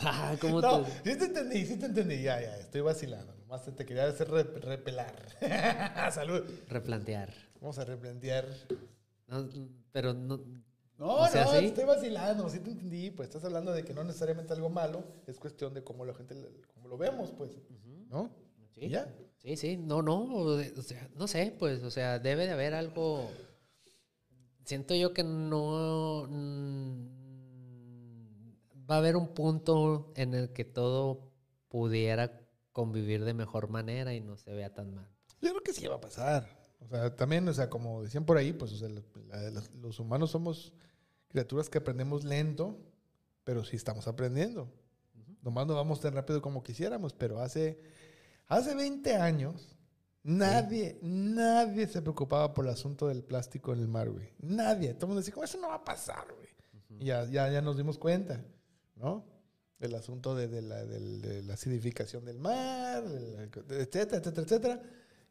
Ah, 0.05 0.35
¿cómo 0.41 0.61
No, 0.61 0.83
te- 0.83 1.13
sí 1.13 1.17
te 1.19 1.27
entendí, 1.27 1.65
sí 1.65 1.77
te 1.77 1.87
entendí. 1.87 2.23
Ya, 2.23 2.41
ya, 2.41 2.57
estoy 2.59 2.81
vacilando. 2.81 3.35
Nomás 3.37 3.63
te, 3.63 3.85
quería 3.87 4.07
hacer 4.09 4.29
re- 4.29 4.43
repelar. 4.43 5.15
Salud. 6.13 6.43
replantear? 6.69 7.33
Vamos 7.61 7.79
a 7.79 7.85
replantear. 7.85 8.49
No, 9.29 9.49
pero 9.93 10.13
no... 10.13 10.39
No, 10.99 11.07
O 11.19 11.29
sea, 11.29 11.45
no, 11.45 11.53
estoy 11.55 11.85
vacilando, 11.85 12.49
sí 12.49 12.59
te 12.59 12.71
entendí. 12.71 13.11
Pues 13.13 13.29
estás 13.29 13.45
hablando 13.45 13.73
de 13.73 13.85
que 13.85 13.95
no 13.95 14.03
necesariamente 14.03 14.53
algo 14.55 14.71
malo, 14.71 15.05
es 15.29 15.39
cuestión 15.39 15.73
de 15.75 15.85
cómo 15.85 16.05
la 16.05 16.15
gente, 16.15 16.35
cómo 16.75 16.89
lo 16.89 16.97
vemos, 16.97 17.31
pues. 17.31 17.53
¿No? 18.09 18.29
Sí. 18.75 18.87
¿Y 18.87 18.89
ya? 18.91 19.13
Sí, 19.39 19.57
sí, 19.57 19.77
no, 19.77 20.03
no, 20.03 20.23
o 20.25 20.83
sea, 20.83 21.09
no 21.17 21.27
sé, 21.27 21.55
pues, 21.59 21.83
o 21.83 21.91
sea, 21.91 22.19
debe 22.19 22.47
de 22.47 22.53
haber 22.53 22.75
algo. 22.75 23.29
Siento 24.65 24.95
yo 24.95 25.13
que 25.13 25.25
no 25.25 26.27
mm, 26.29 27.07
va 28.91 28.95
a 28.97 28.99
haber 28.99 29.17
un 29.17 29.29
punto 29.35 30.13
en 30.17 30.35
el 30.35 30.53
que 30.53 30.65
todo 30.65 31.33
pudiera 31.69 32.41
convivir 32.73 33.25
de 33.25 33.35
mejor 33.35 33.69
manera 33.69 34.15
y 34.15 34.21
no 34.21 34.37
se 34.37 34.53
vea 34.53 34.73
tan 34.73 34.95
mal. 34.95 35.09
Yo 35.41 35.51
creo 35.51 35.63
que 35.63 35.73
sí 35.73 35.87
va 35.87 35.97
a 35.97 36.01
pasar. 36.01 36.47
O 36.81 36.89
sea, 36.89 37.15
también, 37.15 37.49
o 37.49 37.53
sea, 37.55 37.69
como 37.71 38.03
decían 38.03 38.25
por 38.25 38.37
ahí, 38.37 38.53
pues, 38.53 38.73
o 38.73 38.77
sea, 38.77 38.89
la- 38.89 39.03
la- 39.51 39.63
los, 39.81 39.99
humanos 40.01 40.31
somos 40.31 40.73
criaturas 41.29 41.69
que 41.69 41.79
aprendemos 41.79 42.25
lento, 42.25 42.79
pero 43.45 43.65
sí 43.65 43.77
estamos 43.77 44.07
aprendiendo. 44.09 44.69
Nomás 45.43 45.67
no 45.67 45.75
vamos 45.75 46.01
tan 46.01 46.15
rápido 46.15 46.41
como 46.41 46.63
quisiéramos, 46.63 47.13
pero 47.13 47.41
hace, 47.41 47.81
hace 48.57 48.75
20 48.75 49.17
años, 49.17 49.77
nadie, 50.23 50.99
nadie 51.03 51.87
se 51.87 52.03
preocupaba 52.03 52.53
por 52.55 52.65
el 52.67 52.73
asunto 52.73 53.09
del 53.09 53.23
plástico 53.25 53.73
en 53.73 53.81
el 53.81 53.89
mar, 53.89 54.11
güey. 54.11 54.29
Nadie. 54.41 54.95
Todo 54.95 55.07
el 55.07 55.09
mundo 55.09 55.21
decía, 55.21 55.35
"¿Cómo 55.35 55.45
eso 55.45 55.59
no 55.59 55.69
va 55.69 55.77
a 55.77 55.85
pasar, 55.85 56.27
güey. 56.35 56.49
Y 57.01 57.07
ya, 57.07 57.25
ya, 57.25 57.51
ya 57.51 57.63
nos 57.63 57.77
dimos 57.77 57.99
cuenta, 57.99 58.45
¿no? 58.97 59.25
El 59.81 59.95
asunto 59.95 60.35
de, 60.37 60.47
de 60.49 60.63
la, 60.63 60.85
de 60.85 61.43
la 61.43 61.55
acidificación 61.55 62.25
del 62.25 62.39
mar, 62.39 63.03
la- 63.05 63.43
etcétera, 63.45 64.19
etcétera, 64.19 64.43
etcétera. 64.43 64.83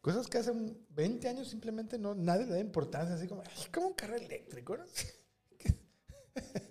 Cosas 0.01 0.27
que 0.27 0.39
hace 0.39 0.51
20 0.89 1.29
años 1.29 1.47
simplemente 1.47 1.97
no, 1.99 2.15
nadie 2.15 2.45
le 2.47 2.53
da 2.53 2.59
importancia, 2.59 3.15
así 3.15 3.27
como, 3.27 3.43
"Ay, 3.43 3.65
como 3.71 3.87
un 3.89 3.93
carro 3.93 4.15
eléctrico, 4.15 4.75
¿no? 4.77 4.83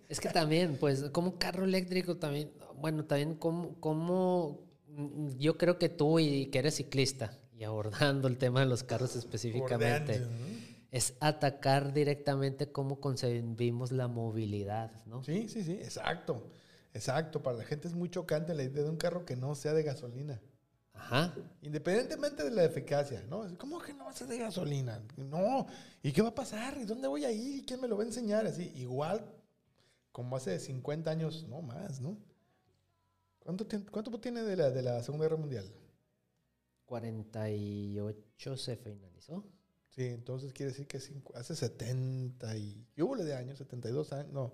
Es 0.08 0.18
que 0.20 0.28
también, 0.30 0.76
pues, 0.78 1.04
como 1.10 1.30
un 1.30 1.36
carro 1.38 1.64
eléctrico 1.64 2.16
también, 2.16 2.50
bueno, 2.76 3.04
también 3.04 3.36
como, 3.36 3.78
como 3.80 4.69
yo 5.38 5.56
creo 5.56 5.78
que 5.78 5.88
tú 5.88 6.18
y 6.18 6.46
que 6.46 6.58
eres 6.58 6.76
ciclista 6.76 7.38
y 7.52 7.64
abordando 7.64 8.28
el 8.28 8.38
tema 8.38 8.60
de 8.60 8.66
los 8.66 8.82
carros 8.82 9.16
específicamente, 9.16 10.18
Bordeando, 10.20 10.38
¿no? 10.38 10.46
es 10.90 11.14
atacar 11.20 11.92
directamente 11.92 12.72
cómo 12.72 13.00
concebimos 13.00 13.92
la 13.92 14.08
movilidad, 14.08 14.90
¿no? 15.06 15.22
Sí, 15.22 15.48
sí, 15.48 15.62
sí, 15.62 15.72
exacto. 15.72 16.50
Exacto. 16.92 17.42
Para 17.42 17.58
la 17.58 17.64
gente 17.64 17.88
es 17.88 17.94
muy 17.94 18.08
chocante 18.08 18.54
la 18.54 18.62
idea 18.62 18.82
de 18.82 18.90
un 18.90 18.96
carro 18.96 19.24
que 19.24 19.36
no 19.36 19.54
sea 19.54 19.72
de 19.72 19.82
gasolina. 19.82 20.40
Ajá. 20.94 21.34
Independientemente 21.62 22.44
de 22.44 22.50
la 22.50 22.64
eficacia, 22.64 23.22
¿no? 23.28 23.46
¿Cómo 23.56 23.78
que 23.78 23.94
no 23.94 24.04
va 24.04 24.10
a 24.10 24.14
ser 24.14 24.26
de 24.26 24.38
gasolina? 24.38 25.00
No. 25.16 25.66
¿Y 26.02 26.12
qué 26.12 26.22
va 26.22 26.30
a 26.30 26.34
pasar? 26.34 26.76
¿Y 26.78 26.84
dónde 26.84 27.08
voy 27.08 27.24
a 27.24 27.30
ir? 27.30 27.56
¿Y 27.56 27.62
quién 27.64 27.80
me 27.80 27.88
lo 27.88 27.96
va 27.96 28.02
a 28.02 28.06
enseñar? 28.06 28.46
Así, 28.46 28.72
igual 28.74 29.24
como 30.12 30.36
hace 30.36 30.58
50 30.58 31.10
años, 31.10 31.46
no 31.48 31.62
más, 31.62 32.00
¿no? 32.00 32.18
¿Cuánto, 33.40 33.66
cuánto 33.90 34.20
tiene 34.20 34.42
de 34.42 34.56
la, 34.56 34.70
de 34.70 34.82
la 34.82 35.02
Segunda 35.02 35.24
Guerra 35.26 35.36
Mundial? 35.36 35.64
48 36.86 38.56
se 38.56 38.76
finalizó. 38.76 39.44
Sí, 39.88 40.04
entonces 40.04 40.52
quiere 40.52 40.70
decir 40.72 40.86
que 40.86 40.98
cincu- 41.00 41.34
hace 41.34 41.56
70 41.56 42.56
y... 42.56 42.86
¿Qué 42.94 43.02
hubo 43.02 43.16
de 43.16 43.34
años? 43.34 43.58
72 43.58 44.12
años, 44.12 44.32
no. 44.32 44.52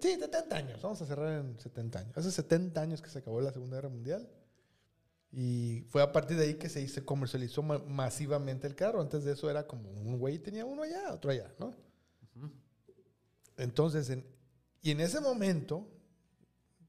Sí, 0.00 0.16
70 0.18 0.56
años, 0.56 0.82
vamos 0.82 1.00
a 1.02 1.06
cerrar 1.06 1.40
en 1.40 1.58
70 1.60 1.98
años. 2.00 2.16
Hace 2.16 2.30
70 2.32 2.80
años 2.80 3.02
que 3.02 3.10
se 3.10 3.18
acabó 3.18 3.40
la 3.40 3.52
Segunda 3.52 3.76
Guerra 3.76 3.88
Mundial. 3.88 4.28
Y 5.30 5.84
fue 5.88 6.02
a 6.02 6.12
partir 6.12 6.36
de 6.36 6.44
ahí 6.44 6.54
que 6.54 6.68
se, 6.68 6.86
se 6.88 7.04
comercializó 7.04 7.62
ma- 7.62 7.78
masivamente 7.78 8.66
el 8.66 8.74
carro. 8.74 9.00
Antes 9.00 9.24
de 9.24 9.32
eso 9.32 9.48
era 9.50 9.66
como 9.66 9.90
un 9.90 10.18
güey 10.18 10.38
tenía 10.38 10.64
uno 10.64 10.82
allá, 10.82 11.12
otro 11.12 11.30
allá, 11.30 11.52
¿no? 11.58 11.74
Entonces, 13.56 14.10
en- 14.10 14.26
y 14.82 14.90
en 14.90 15.00
ese 15.00 15.20
momento, 15.20 15.86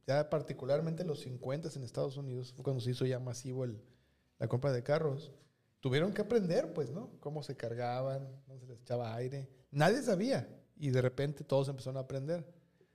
ya 0.06 0.30
particularmente 0.30 1.04
en 1.04 1.08
los 1.08 1.22
50 1.22 1.70
en 1.76 1.84
Estados 1.84 2.18
Unidos, 2.18 2.54
fue 2.54 2.64
cuando 2.64 2.82
se 2.82 2.92
hizo 2.92 3.06
ya 3.06 3.20
masivo 3.20 3.64
el, 3.64 3.82
la 4.40 4.48
compra 4.48 4.72
de 4.72 4.84
carros. 4.84 5.32
Tuvieron 5.80 6.14
que 6.14 6.22
aprender, 6.22 6.74
pues, 6.74 6.92
¿no? 6.92 7.12
Cómo 7.20 7.44
se 7.44 7.56
cargaban, 7.56 8.30
no 8.48 8.58
se 8.58 8.66
les 8.66 8.80
echaba 8.80 9.16
aire. 9.16 9.50
Nadie 9.72 10.02
sabía. 10.02 10.48
y 10.76 10.90
de 10.90 11.02
repente 11.02 11.44
todos 11.44 11.70
empezaron 11.70 11.98
a 11.98 12.02
aprender. 12.02 12.46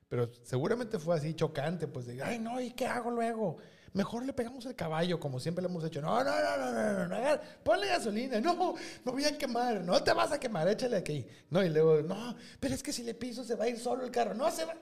Pero 0.09 0.31
seguramente 0.43 0.99
fue 0.99 1.17
así 1.17 1.35
chocante, 1.35 1.87
pues 1.87 2.07
de, 2.07 2.23
ay, 2.23 2.38
no, 2.38 2.61
¿y 2.61 2.71
qué 2.71 2.87
hago 2.87 3.11
luego? 3.11 3.59
Mejor 3.93 4.25
le 4.25 4.33
pegamos 4.33 4.65
el 4.67 4.75
caballo, 4.75 5.19
como 5.21 5.41
siempre 5.41 5.62
lo 5.62 5.69
hemos 5.69 5.85
hecho. 5.85 6.00
No, 6.00 6.23
no, 6.23 6.31
no, 6.31 6.57
no, 6.57 6.73
no, 6.73 7.09
no, 7.09 7.09
no, 7.09 7.41
ponle 7.62 7.88
gasolina. 7.88 8.41
No, 8.41 8.75
me 9.05 9.12
voy 9.12 9.25
a 9.25 9.37
quemar. 9.37 9.81
No 9.83 10.03
te 10.03 10.12
vas 10.12 10.33
a 10.33 10.41
quemar, 10.41 10.69
échale 10.69 10.97
aquí. 10.97 11.27
No, 11.50 11.62
y 11.62 11.69
luego, 11.69 12.03
no, 12.03 12.37
pero 12.61 12.75
es 12.75 12.83
que 12.83 12.93
si 12.93 13.03
le 13.03 13.15
piso 13.15 13.45
se 13.45 13.55
va 13.55 13.65
a 13.65 13.69
ir 13.69 13.79
solo 13.79 14.05
el 14.05 14.11
carro. 14.11 14.35
No, 14.35 14.50
se 14.50 14.65
va. 14.65 14.75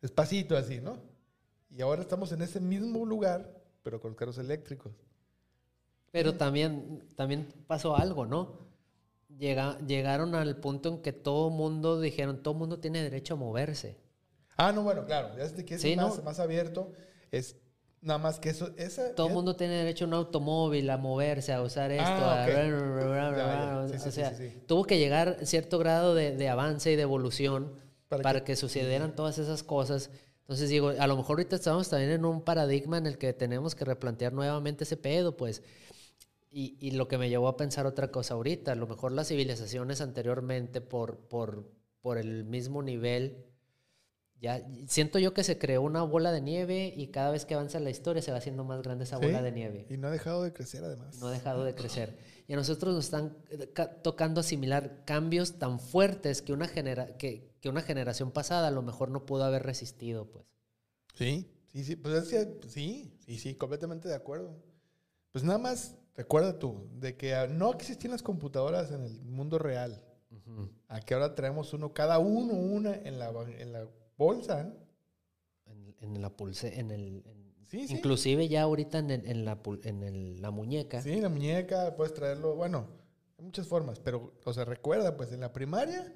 Despacito 0.00 0.56
así, 0.56 0.80
¿no? 0.80 1.11
Y 1.74 1.82
ahora 1.82 2.02
estamos 2.02 2.32
en 2.32 2.42
ese 2.42 2.60
mismo 2.60 3.04
lugar, 3.06 3.50
pero 3.82 4.00
con 4.00 4.14
carros 4.14 4.38
eléctricos. 4.38 4.92
Pero 6.10 6.34
también, 6.34 7.02
también 7.16 7.48
pasó 7.66 7.96
algo, 7.96 8.26
¿no? 8.26 8.58
Llega, 9.38 9.78
llegaron 9.78 10.34
al 10.34 10.56
punto 10.56 10.90
en 10.90 10.98
que 11.02 11.12
todo 11.12 11.48
mundo 11.48 12.00
dijeron, 12.00 12.42
todo 12.42 12.52
mundo 12.52 12.78
tiene 12.78 13.02
derecho 13.02 13.34
a 13.34 13.36
moverse. 13.38 13.96
Ah, 14.58 14.72
no, 14.72 14.82
bueno, 14.82 15.06
claro, 15.06 15.36
ya 15.38 15.48
sé 15.48 15.64
que 15.64 15.76
es 15.76 15.96
más, 15.96 16.22
más 16.22 16.38
abierto, 16.38 16.92
es 17.30 17.56
nada 18.02 18.18
más 18.18 18.38
que 18.38 18.50
eso. 18.50 18.70
Esa, 18.76 19.14
todo 19.14 19.28
el 19.28 19.32
mundo 19.32 19.56
tiene 19.56 19.74
derecho 19.74 20.04
a 20.04 20.08
un 20.08 20.14
automóvil, 20.14 20.90
a 20.90 20.98
moverse, 20.98 21.54
a 21.54 21.62
usar 21.62 21.90
esto. 21.90 22.12
O 24.06 24.10
sea, 24.10 24.32
tuvo 24.66 24.84
que 24.84 24.98
llegar 24.98 25.38
cierto 25.46 25.78
grado 25.78 26.14
de, 26.14 26.36
de 26.36 26.48
avance 26.50 26.92
y 26.92 26.96
de 26.96 27.02
evolución 27.02 27.72
para, 28.08 28.44
que, 28.44 28.56
sucedieran 28.56 29.16
todas 29.16 29.38
esas 29.38 29.62
cosas. 29.62 30.10
Entonces 30.42 30.68
digo, 30.68 30.90
a 30.90 31.06
lo 31.06 31.16
mejor 31.16 31.38
ahorita 31.38 31.56
estamos 31.56 31.88
también 31.88 32.10
en 32.10 32.24
un 32.24 32.42
paradigma 32.42 32.98
en 32.98 33.06
el 33.06 33.18
que 33.18 33.32
tenemos 33.32 33.74
que 33.74 33.84
replantear 33.84 34.32
nuevamente 34.32 34.84
ese 34.84 34.96
pedo, 34.96 35.36
pues. 35.36 35.62
Y, 36.50 36.76
y, 36.80 36.90
lo 36.90 37.08
que 37.08 37.16
me 37.16 37.30
llevó 37.30 37.48
a 37.48 37.56
pensar 37.56 37.86
otra 37.86 38.10
cosa 38.10 38.34
ahorita, 38.34 38.72
a 38.72 38.74
lo 38.74 38.86
mejor 38.86 39.12
las 39.12 39.28
civilizaciones 39.28 40.02
anteriormente 40.02 40.82
por, 40.82 41.16
por, 41.16 41.72
por 42.02 42.18
el 42.18 42.44
mismo 42.44 42.82
nivel 42.82 43.46
ya 44.42 44.60
siento 44.88 45.20
yo 45.20 45.32
que 45.32 45.44
se 45.44 45.56
creó 45.56 45.82
una 45.82 46.02
bola 46.02 46.32
de 46.32 46.40
nieve 46.40 46.92
y 46.96 47.06
cada 47.06 47.30
vez 47.30 47.44
que 47.44 47.54
avanza 47.54 47.78
la 47.78 47.90
historia 47.90 48.20
se 48.22 48.32
va 48.32 48.38
haciendo 48.38 48.64
más 48.64 48.82
grande 48.82 49.04
esa 49.04 49.16
bola 49.16 49.40
de 49.40 49.52
nieve. 49.52 49.86
Y 49.88 49.96
no 49.96 50.08
ha 50.08 50.10
dejado 50.10 50.42
de 50.42 50.52
crecer 50.52 50.82
además. 50.82 51.16
No 51.20 51.28
ha 51.28 51.30
dejado 51.30 51.62
de 51.62 51.76
crecer. 51.76 52.18
Y 52.48 52.52
a 52.52 52.56
nosotros 52.56 52.92
nos 52.92 53.04
están 53.04 53.36
eh, 53.50 53.72
tocando 54.02 54.40
asimilar 54.40 55.04
cambios 55.04 55.60
tan 55.60 55.78
fuertes 55.78 56.42
que 56.42 56.52
una, 56.52 56.66
genera 56.66 57.16
que, 57.18 57.52
que, 57.60 57.68
una 57.68 57.82
generación 57.82 58.32
pasada 58.32 58.66
a 58.66 58.70
lo 58.72 58.82
mejor 58.82 59.12
no 59.12 59.26
pudo 59.26 59.44
haber 59.44 59.62
resistido, 59.62 60.28
pues. 60.28 60.44
Sí, 61.14 61.48
sí, 61.68 61.84
sí. 61.84 61.94
Pues 61.94 62.28
sí, 62.66 63.16
sí, 63.24 63.38
sí, 63.38 63.54
completamente 63.54 64.08
de 64.08 64.16
acuerdo. 64.16 64.60
Pues 65.30 65.44
nada 65.44 65.58
más 65.58 65.94
recuerda 66.16 66.58
tú 66.58 66.88
de 66.94 67.16
que 67.16 67.46
no 67.48 67.72
existían 67.72 68.10
las 68.10 68.24
computadoras 68.24 68.90
en 68.90 69.04
el 69.04 69.20
mundo 69.20 69.60
real. 69.60 70.02
A 70.88 71.00
que 71.00 71.14
ahora 71.14 71.36
traemos 71.36 71.72
uno, 71.74 71.92
cada 71.92 72.18
uno 72.18 72.54
una 72.54 72.94
en 72.94 73.20
la, 73.20 73.30
en 73.58 73.72
la 73.72 73.86
bolsa. 74.22 74.74
En, 76.00 76.20
la 76.20 76.30
pulse, 76.30 76.80
en 76.80 76.90
el... 76.90 77.22
Inclusive 77.70 78.48
ya 78.48 78.62
ahorita 78.62 78.98
en, 78.98 79.10
en, 79.10 79.44
la, 79.44 79.60
en 79.84 80.42
la 80.42 80.50
muñeca. 80.50 81.00
Sí, 81.00 81.20
la 81.20 81.28
muñeca, 81.28 81.94
puedes 81.96 82.12
traerlo, 82.12 82.54
bueno, 82.54 82.88
hay 83.38 83.44
muchas 83.44 83.66
formas, 83.66 83.98
pero, 83.98 84.34
o 84.44 84.52
sea, 84.52 84.64
recuerda, 84.64 85.16
pues 85.16 85.32
en 85.32 85.40
la 85.40 85.52
primaria 85.52 86.12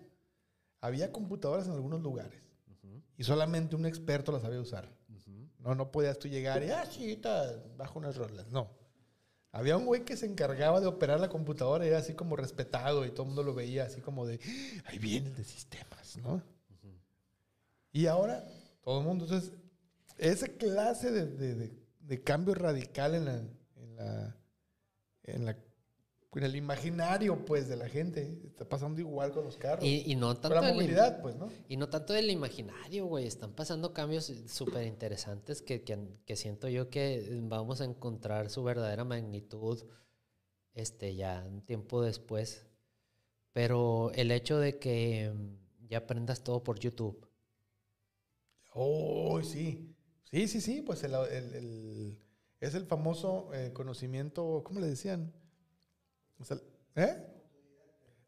había 0.80 1.12
computadoras 1.12 1.66
en 1.66 1.72
algunos 1.72 2.02
lugares 2.02 2.46
y 3.16 3.24
solamente 3.24 3.76
un 3.76 3.86
experto 3.86 4.32
las 4.32 4.42
sabía 4.42 4.60
usar. 4.60 4.94
No, 5.58 5.74
no 5.74 5.90
podías 5.90 6.18
tú 6.18 6.28
llegar 6.28 6.62
y, 6.62 6.70
ah, 6.70 6.86
sí, 6.86 7.20
bajo 7.76 7.98
unas 7.98 8.16
rolas. 8.16 8.46
No. 8.52 8.70
Había 9.50 9.76
un 9.76 9.86
güey 9.86 10.04
que 10.04 10.16
se 10.16 10.26
encargaba 10.26 10.80
de 10.80 10.86
operar 10.86 11.18
la 11.18 11.28
computadora 11.28 11.84
y 11.84 11.88
era 11.88 11.98
así 11.98 12.12
como 12.12 12.36
respetado 12.36 13.04
y 13.04 13.10
todo 13.10 13.22
el 13.22 13.28
mundo 13.28 13.42
lo 13.42 13.54
veía 13.54 13.84
así 13.84 14.00
como 14.00 14.26
de, 14.26 14.38
ah, 14.84 14.88
ahí 14.90 14.98
viene 14.98 15.28
el 15.28 15.34
de 15.34 15.44
sistemas, 15.44 16.18
¿no? 16.18 16.42
Y 17.96 18.08
ahora 18.08 18.46
todo 18.82 19.00
el 19.00 19.06
mundo. 19.06 19.24
Entonces, 19.24 19.52
esa 20.18 20.48
clase 20.48 21.10
de, 21.10 22.22
cambio 22.22 22.54
radical 22.54 23.14
en 23.14 23.24
la, 23.24 23.36
en 23.76 23.96
la, 23.96 24.36
en 25.22 25.44
la 25.46 25.56
en 26.34 26.42
el 26.44 26.56
imaginario, 26.56 27.46
pues, 27.46 27.66
de 27.66 27.76
la 27.76 27.88
gente. 27.88 28.38
Está 28.44 28.68
pasando 28.68 29.00
igual 29.00 29.32
con 29.32 29.44
los 29.44 29.56
carros. 29.56 29.82
Y, 29.82 30.14
no 30.16 30.34
tanto. 30.34 30.60
la 30.60 30.70
movilidad, 30.70 31.22
pues, 31.22 31.36
¿no? 31.36 31.48
Y 31.66 31.78
no 31.78 31.88
tanto 31.88 32.12
del 32.12 32.28
imaginario, 32.30 33.06
güey. 33.06 33.26
Están 33.26 33.52
pasando 33.52 33.94
cambios 33.94 34.30
súper 34.46 34.86
interesantes 34.86 35.62
que, 35.62 35.82
que, 35.82 36.36
siento 36.36 36.68
yo 36.68 36.90
que 36.90 37.40
vamos 37.44 37.80
a 37.80 37.86
encontrar 37.86 38.50
su 38.50 38.62
verdadera 38.62 39.04
magnitud 39.04 39.82
este, 40.74 41.16
ya 41.16 41.46
un 41.48 41.62
tiempo 41.62 42.02
después. 42.02 42.66
Pero 43.54 44.12
el 44.14 44.30
hecho 44.30 44.58
de 44.58 44.78
que 44.78 45.32
ya 45.88 45.96
aprendas 45.96 46.44
todo 46.44 46.62
por 46.62 46.78
YouTube 46.78 47.26
Oh, 48.78 49.40
sí. 49.42 49.94
Sí, 50.30 50.48
sí, 50.48 50.60
sí, 50.60 50.82
pues 50.82 51.02
el, 51.02 52.18
es 52.60 52.74
el 52.74 52.84
famoso 52.84 53.50
eh, 53.54 53.72
conocimiento, 53.72 54.62
¿cómo 54.64 54.80
le 54.80 54.86
decían? 54.86 55.32
¿Eh? 56.94 57.16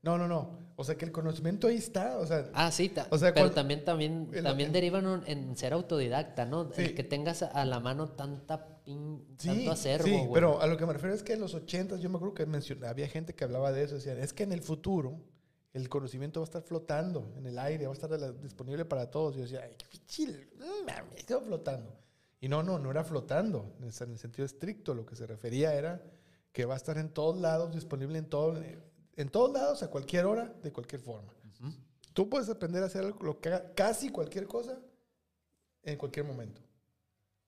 No, 0.00 0.16
no, 0.16 0.26
no. 0.26 0.58
O 0.76 0.84
sea, 0.84 0.94
que 0.96 1.04
el 1.04 1.12
conocimiento 1.12 1.66
ahí 1.66 1.76
está. 1.76 2.18
O 2.18 2.26
sea, 2.26 2.48
ah, 2.54 2.70
sí, 2.70 2.90
o 3.10 3.18
sea, 3.18 3.34
pero 3.34 3.50
también, 3.50 3.84
también, 3.84 4.30
también 4.42 4.72
derivan 4.72 5.22
en 5.26 5.56
ser 5.56 5.74
autodidacta, 5.74 6.46
¿no? 6.46 6.70
El 6.76 6.94
que 6.94 7.04
tengas 7.04 7.42
a 7.42 7.64
la 7.66 7.80
mano 7.80 8.08
tanta 8.12 8.82
pin, 8.84 9.36
tanto 9.36 9.70
acervo. 9.70 10.06
Sí, 10.06 10.28
pero 10.32 10.62
a 10.62 10.66
lo 10.66 10.78
que 10.78 10.86
me 10.86 10.94
refiero 10.94 11.14
es 11.14 11.22
que 11.22 11.34
en 11.34 11.40
los 11.40 11.52
ochentas 11.52 12.00
yo 12.00 12.08
me 12.08 12.16
acuerdo 12.16 12.34
que 12.34 12.46
mencionaba, 12.46 12.90
había 12.90 13.08
gente 13.08 13.34
que 13.34 13.44
hablaba 13.44 13.70
de 13.72 13.82
eso. 13.82 13.96
Decían, 13.96 14.18
es 14.18 14.32
que 14.32 14.44
en 14.44 14.52
el 14.52 14.62
futuro 14.62 15.20
el 15.72 15.88
conocimiento 15.88 16.40
va 16.40 16.44
a 16.44 16.48
estar 16.48 16.62
flotando 16.62 17.32
en 17.36 17.46
el 17.46 17.58
aire, 17.58 17.86
va 17.86 17.92
a 17.92 17.94
estar 17.94 18.40
disponible 18.40 18.84
para 18.84 19.10
todos. 19.10 19.36
Yo 19.36 19.42
decía, 19.42 19.62
ay, 19.64 19.74
qué 19.76 19.98
chill, 20.06 20.50
me 20.84 21.22
quedo 21.24 21.40
flotando. 21.42 21.94
Y 22.40 22.48
no, 22.48 22.62
no, 22.62 22.78
no 22.78 22.90
era 22.90 23.04
flotando, 23.04 23.74
en 23.80 23.86
el 23.86 23.92
sentido 23.92 24.44
estricto. 24.44 24.94
Lo 24.94 25.04
que 25.04 25.16
se 25.16 25.26
refería 25.26 25.74
era 25.74 26.02
que 26.52 26.64
va 26.64 26.74
a 26.74 26.76
estar 26.76 26.96
en 26.98 27.10
todos 27.10 27.36
lados, 27.40 27.74
disponible 27.74 28.18
en, 28.18 28.26
todo, 28.26 28.56
en 29.16 29.28
todos 29.28 29.52
lados, 29.52 29.82
a 29.82 29.90
cualquier 29.90 30.26
hora, 30.26 30.52
de 30.62 30.72
cualquier 30.72 31.00
forma. 31.02 31.32
Tú 32.14 32.28
puedes 32.28 32.48
aprender 32.48 32.82
a 32.82 32.86
hacer 32.86 33.04
algo, 33.04 33.38
casi 33.74 34.10
cualquier 34.10 34.46
cosa 34.46 34.78
en 35.82 35.96
cualquier 35.96 36.26
momento. 36.26 36.60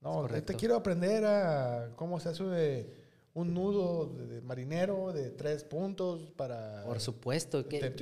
No, 0.00 0.26
te 0.28 0.54
quiero 0.54 0.76
aprender 0.76 1.24
a 1.24 1.92
cómo 1.96 2.18
se 2.20 2.30
hace 2.30 2.99
un 3.34 3.54
nudo 3.54 4.06
de, 4.06 4.40
marinero 4.40 5.12
de 5.12 5.30
tres 5.30 5.64
puntos 5.64 6.30
para... 6.32 6.84
Por 6.84 7.00
supuesto. 7.00 7.68
Que... 7.68 7.94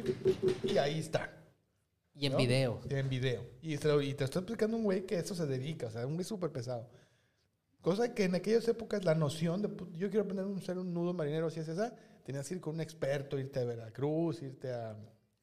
Y 0.65 0.79
ahí 0.79 0.99
está. 0.99 1.31
Y 2.15 2.27
en 2.27 2.37
video. 2.37 2.81
Y 2.89 2.95
en 2.95 3.09
video. 3.09 3.45
Y 3.63 3.77
te, 3.77 4.05
y 4.05 4.15
te 4.15 4.25
estoy 4.25 4.41
explicando 4.41 4.77
un 4.77 4.85
güey 4.85 5.07
que 5.07 5.17
eso 5.17 5.35
se 5.35 5.47
dedica, 5.47 5.87
o 5.87 5.91
sea, 5.91 6.07
un 6.07 6.15
güey 6.15 6.25
súper 6.25 6.51
pesado. 6.51 6.89
Cosa 7.81 8.13
que 8.13 8.25
en 8.25 8.35
aquellas 8.35 8.67
épocas 8.67 9.05
la 9.05 9.15
noción 9.15 9.63
de 9.63 9.69
yo 9.95 10.11
quiero 10.11 10.25
aprender 10.25 10.45
a 10.45 10.59
hacer 10.59 10.79
un 10.79 10.93
nudo 10.93 11.15
marinero, 11.15 11.49
si 11.49 11.61
es 11.61 11.69
esa, 11.69 11.95
tenías 12.25 12.49
que 12.49 12.55
ir 12.55 12.61
con 12.61 12.75
un 12.75 12.81
experto, 12.81 13.39
irte 13.39 13.61
a 13.61 13.65
Veracruz, 13.65 14.43
irte 14.43 14.73
a 14.73 14.97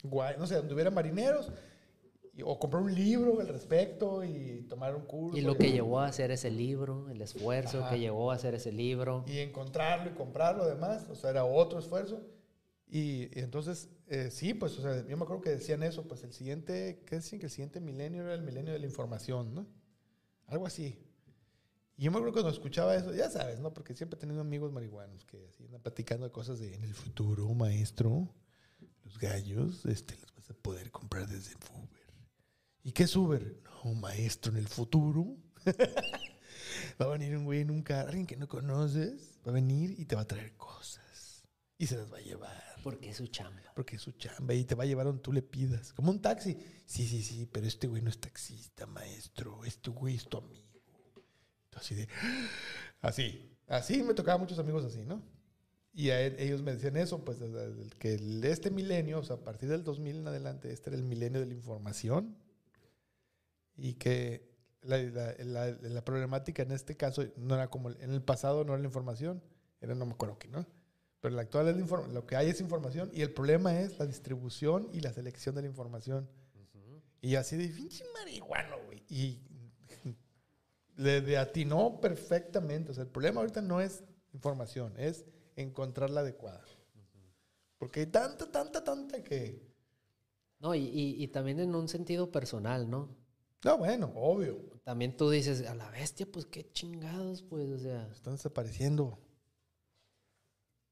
Guay, 0.04 0.36
no 0.38 0.46
sé, 0.46 0.56
donde 0.56 0.74
hubiera 0.74 0.92
marineros 0.92 1.50
o 2.44 2.60
comprar 2.60 2.84
un 2.84 2.94
libro 2.94 3.39
al 3.39 3.48
respecto 3.48 4.24
y 4.24 4.65
tomar 4.68 4.96
un 4.96 5.06
curso. 5.06 5.38
Y 5.38 5.42
lo 5.42 5.58
que 5.58 5.72
llevó 5.72 6.00
a 6.00 6.08
hacer 6.08 6.32
ese 6.32 6.51
libro, 6.51 7.10
el 7.10 7.22
esfuerzo 7.22 7.88
que 7.89 8.00
llevó 8.00 8.32
a 8.32 8.36
hacer 8.36 8.56
ese 8.56 8.72
libro. 8.72 9.24
Y 9.27 9.39
encontrarlo 9.39 10.12
y 10.12 10.13
comprarlo 10.13 10.63
además, 10.63 11.08
o 11.10 11.15
sea, 11.15 11.30
era 11.30 11.46
otro 11.46 11.80
esfuerzo. 11.80 12.22
Y, 12.88 13.30
entonces, 13.39 13.89
eh, 14.08 14.30
sí, 14.32 14.54
pues, 14.54 14.77
o 14.77 14.82
sea, 14.82 15.08
yo 15.08 15.18
me 15.18 15.24
acuerdo 15.24 15.42
que 15.42 15.50
decían 15.50 15.82
eso, 15.84 16.08
pues 16.08 16.24
el 16.24 16.34
siguiente, 16.34 17.04
¿qué 17.06 17.15
decían? 17.15 17.39
Que 17.39 17.48
el 17.48 17.51
siguiente 17.51 17.80
milenio 17.80 18.24
era 18.24 18.36
el 18.36 18.42
milenio 18.42 18.74
de 18.74 18.80
la 18.80 18.86
información, 18.86 19.56
¿no? 19.56 19.65
Algo 20.48 20.68
así. 20.68 21.00
Y 21.98 22.04
yo 22.04 22.12
me 22.12 22.18
acuerdo 22.18 22.34
cuando 22.34 22.51
escuchaba 22.51 22.96
eso, 22.96 23.13
ya 23.13 23.30
sabes, 23.30 23.60
¿no? 23.60 23.74
Porque 23.74 23.96
siempre 23.96 24.18
he 24.18 24.20
tenido 24.20 24.42
amigos 24.42 24.72
marihuanos 24.72 25.25
que 25.25 25.48
así 25.48 25.63
andan 25.65 25.82
platicando 25.82 26.25
de 26.25 26.32
cosas 26.32 26.60
de 26.60 26.75
en 26.75 26.84
el 26.84 26.94
futuro, 26.94 27.48
maestro, 27.54 28.27
los 29.04 29.18
gallos, 29.18 29.86
este, 29.86 30.15
los 30.18 30.34
vas 30.36 30.50
a 30.50 30.54
poder 30.54 30.92
comprar 30.92 31.27
desde 31.27 31.56
Uber. 31.56 32.05
¿Y 32.86 32.92
qué 32.92 33.04
es 33.04 33.15
Uber? 33.15 33.58
No, 33.63 33.96
maestro, 33.96 34.51
en 34.51 34.60
el 34.60 34.68
futuro 34.68 35.36
va 37.01 37.06
a 37.06 37.10
venir 37.10 37.36
un 37.36 37.44
güey 37.44 37.62
en 37.62 37.72
un 37.72 37.82
carro, 37.82 38.10
alguien 38.10 38.27
que 38.27 38.38
no 38.38 38.48
conoces, 38.48 39.39
va 39.44 39.50
a 39.50 39.56
venir 39.56 39.96
y 39.98 40.06
te 40.06 40.15
va 40.15 40.22
a 40.22 40.27
traer 40.27 40.56
cosas. 40.56 41.44
Y 41.80 41.88
se 41.88 41.98
las 41.98 42.13
va 42.13 42.20
a 42.20 42.22
llevar. 42.22 42.63
Porque 42.84 43.10
es 43.10 43.18
su 43.18 43.25
chamba. 43.25 43.60
Porque 43.74 43.96
es 43.96 44.04
su 44.04 44.12
chamba 44.12 44.54
y 44.54 44.65
te 44.65 44.75
va 44.75 44.84
a 44.84 44.86
llevar 44.86 45.08
donde 45.08 45.24
tú 45.24 45.34
le 45.34 45.42
pidas. 45.42 45.94
Como 45.94 46.12
un 46.12 46.22
taxi. 46.22 46.60
Sí, 46.86 47.08
sí, 47.08 47.24
sí, 47.24 47.50
pero 47.51 47.65
este 47.65 47.88
güey 47.88 48.04
no 48.04 48.12
es 48.12 48.20
taxista, 48.20 48.86
maestro. 48.86 49.65
Este 49.65 49.89
güey 49.89 50.18
es 50.18 50.30
tu 50.30 50.38
amigo. 50.38 50.84
Así 51.74 51.96
de... 51.96 52.08
Así. 53.01 53.51
Así 53.65 54.04
me 54.04 54.13
tocaba 54.13 54.38
muchos 54.38 54.60
amigos 54.60 54.86
así, 54.86 55.04
¿no? 55.06 55.24
Y 55.92 56.12
ellos 56.12 56.62
me 56.62 56.74
decían 56.74 56.98
eso, 56.98 57.25
pues 57.25 57.39
que 57.98 58.20
este 58.44 58.70
milenio, 58.70 59.20
o 59.20 59.24
sea, 59.24 59.38
a 59.38 59.44
partir 59.44 59.70
del 59.70 59.84
2000 59.84 60.18
en 60.18 60.27
adelante, 60.27 60.72
este 60.72 60.92
era 60.92 60.98
el 60.98 61.04
milenio 61.04 61.39
de 61.39 61.48
la 61.48 61.54
información 61.56 62.45
y 63.77 63.94
que 63.94 64.50
la, 64.82 64.98
la, 64.98 65.72
la, 65.72 66.05
problemática 66.05 66.63
en 66.63 66.72
este 66.72 66.96
caso 66.96 67.24
no 67.38 67.55
era 67.55 67.70
como 67.70 67.89
en 67.89 68.12
el 68.12 68.22
pasado 68.22 68.63
no 68.63 68.74
era 68.74 68.82
la 68.82 68.88
información, 68.88 69.41
era 69.82 69.96
no 69.96 70.05
me 70.05 70.13
acuerdo 70.13 70.38
qué, 70.38 70.48
¿no? 70.48 70.65
Pero 71.20 71.32
en 71.32 71.38
la 71.38 71.41
actual 71.41 71.67
es 71.70 71.89
lo 72.13 72.27
que 72.27 72.36
hay 72.36 72.50
es 72.50 72.62
información 72.62 73.10
y 73.12 73.22
el 73.22 73.34
problema 73.34 73.79
es 73.79 73.98
la 73.98 74.05
distribución 74.05 74.89
y 74.94 75.00
la 75.00 75.12
selección 75.12 75.55
de 75.55 75.62
la 75.62 75.67
información. 75.67 76.29
Y 77.20 77.34
así 77.34 77.58
de 77.58 77.67
pinche 77.70 78.03
marihuano, 78.13 78.75
güey. 78.86 79.03
Y 79.10 79.41
le, 80.98 81.22
le 81.22 81.38
atinó 81.39 82.00
perfectamente. 82.00 82.91
O 82.91 82.94
sea, 82.94 83.03
el 83.03 83.10
problema 83.10 83.41
ahorita 83.41 83.63
no 83.63 83.82
es 83.82 84.03
información, 84.34 84.94
es 84.98 85.25
encontrar 85.55 86.12
la 86.12 86.22
adecuada. 86.22 86.63
Porque 87.79 88.01
hay 88.01 88.05
tanta, 88.05 88.51
tanta, 88.51 88.84
tanta 88.84 89.24
que... 89.24 89.67
No, 90.60 90.75
y, 90.75 90.82
y, 90.82 91.24
y 91.24 91.27
también 91.29 91.60
en 91.60 91.74
un 91.74 91.88
sentido 91.88 92.32
personal, 92.32 92.88
¿no? 92.88 93.10
No, 93.66 93.80
bueno, 93.80 94.12
obvio. 94.16 94.60
También 94.84 95.18
tú 95.18 95.30
dices, 95.32 95.66
a 95.68 95.74
la 95.74 95.90
bestia, 95.90 96.28
pues 96.32 96.46
qué 96.46 96.72
chingados, 96.72 97.42
pues, 97.42 97.68
o 97.72 97.80
sea, 97.80 98.08
Están 98.14 98.36
desapareciendo. 98.36 99.18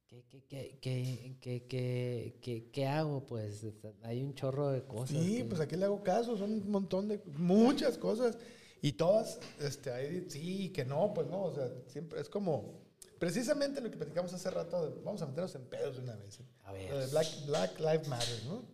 ¿qué, 0.07 0.23
qué, 0.27 0.43
qué, 0.47 0.79
qué, 0.81 1.37
qué, 1.39 1.67
qué, 1.67 2.39
qué- 2.41 2.69
qué 2.71 2.87
hago? 2.87 3.25
Pues 3.27 3.63
hay 4.01 4.23
un 4.23 4.33
chorro 4.33 4.69
de 4.71 4.83
cosas. 4.85 5.17
Sí, 5.23 5.37
que- 5.37 5.45
pues 5.45 5.61
aquí 5.61 5.75
le 5.75 5.85
hago 5.85 6.01
caso, 6.03 6.35
son 6.35 6.51
un 6.53 6.71
montón 6.71 7.07
de, 7.07 7.21
muchas 7.37 7.97
cosas. 7.99 8.37
Y 8.81 8.93
todas, 8.93 9.39
este, 9.61 9.91
hay, 9.93 10.29
sí, 10.31 10.69
que 10.71 10.83
no, 10.83 11.13
pues 11.13 11.27
no, 11.27 11.43
o 11.43 11.53
sea, 11.53 11.69
siempre 11.87 12.19
es 12.21 12.27
como, 12.27 12.81
precisamente 13.19 13.81
lo 13.81 13.89
que 13.91 13.97
platicamos 13.97 14.33
hace 14.33 14.49
rato, 14.49 14.89
de- 14.89 15.01
vamos 15.03 15.21
a 15.21 15.27
meternos 15.27 15.53
en 15.55 15.65
pedos 15.65 15.97
de 15.97 16.01
una 16.03 16.15
vez. 16.15 16.39
¿eh? 16.39 16.43
A 16.63 16.73
ver. 16.73 16.89
Lo 16.89 16.97
de 16.97 17.07
Black, 17.07 17.27
Black 17.45 17.79
Lives 17.79 18.07
Matter, 18.07 18.43
¿no? 18.47 18.72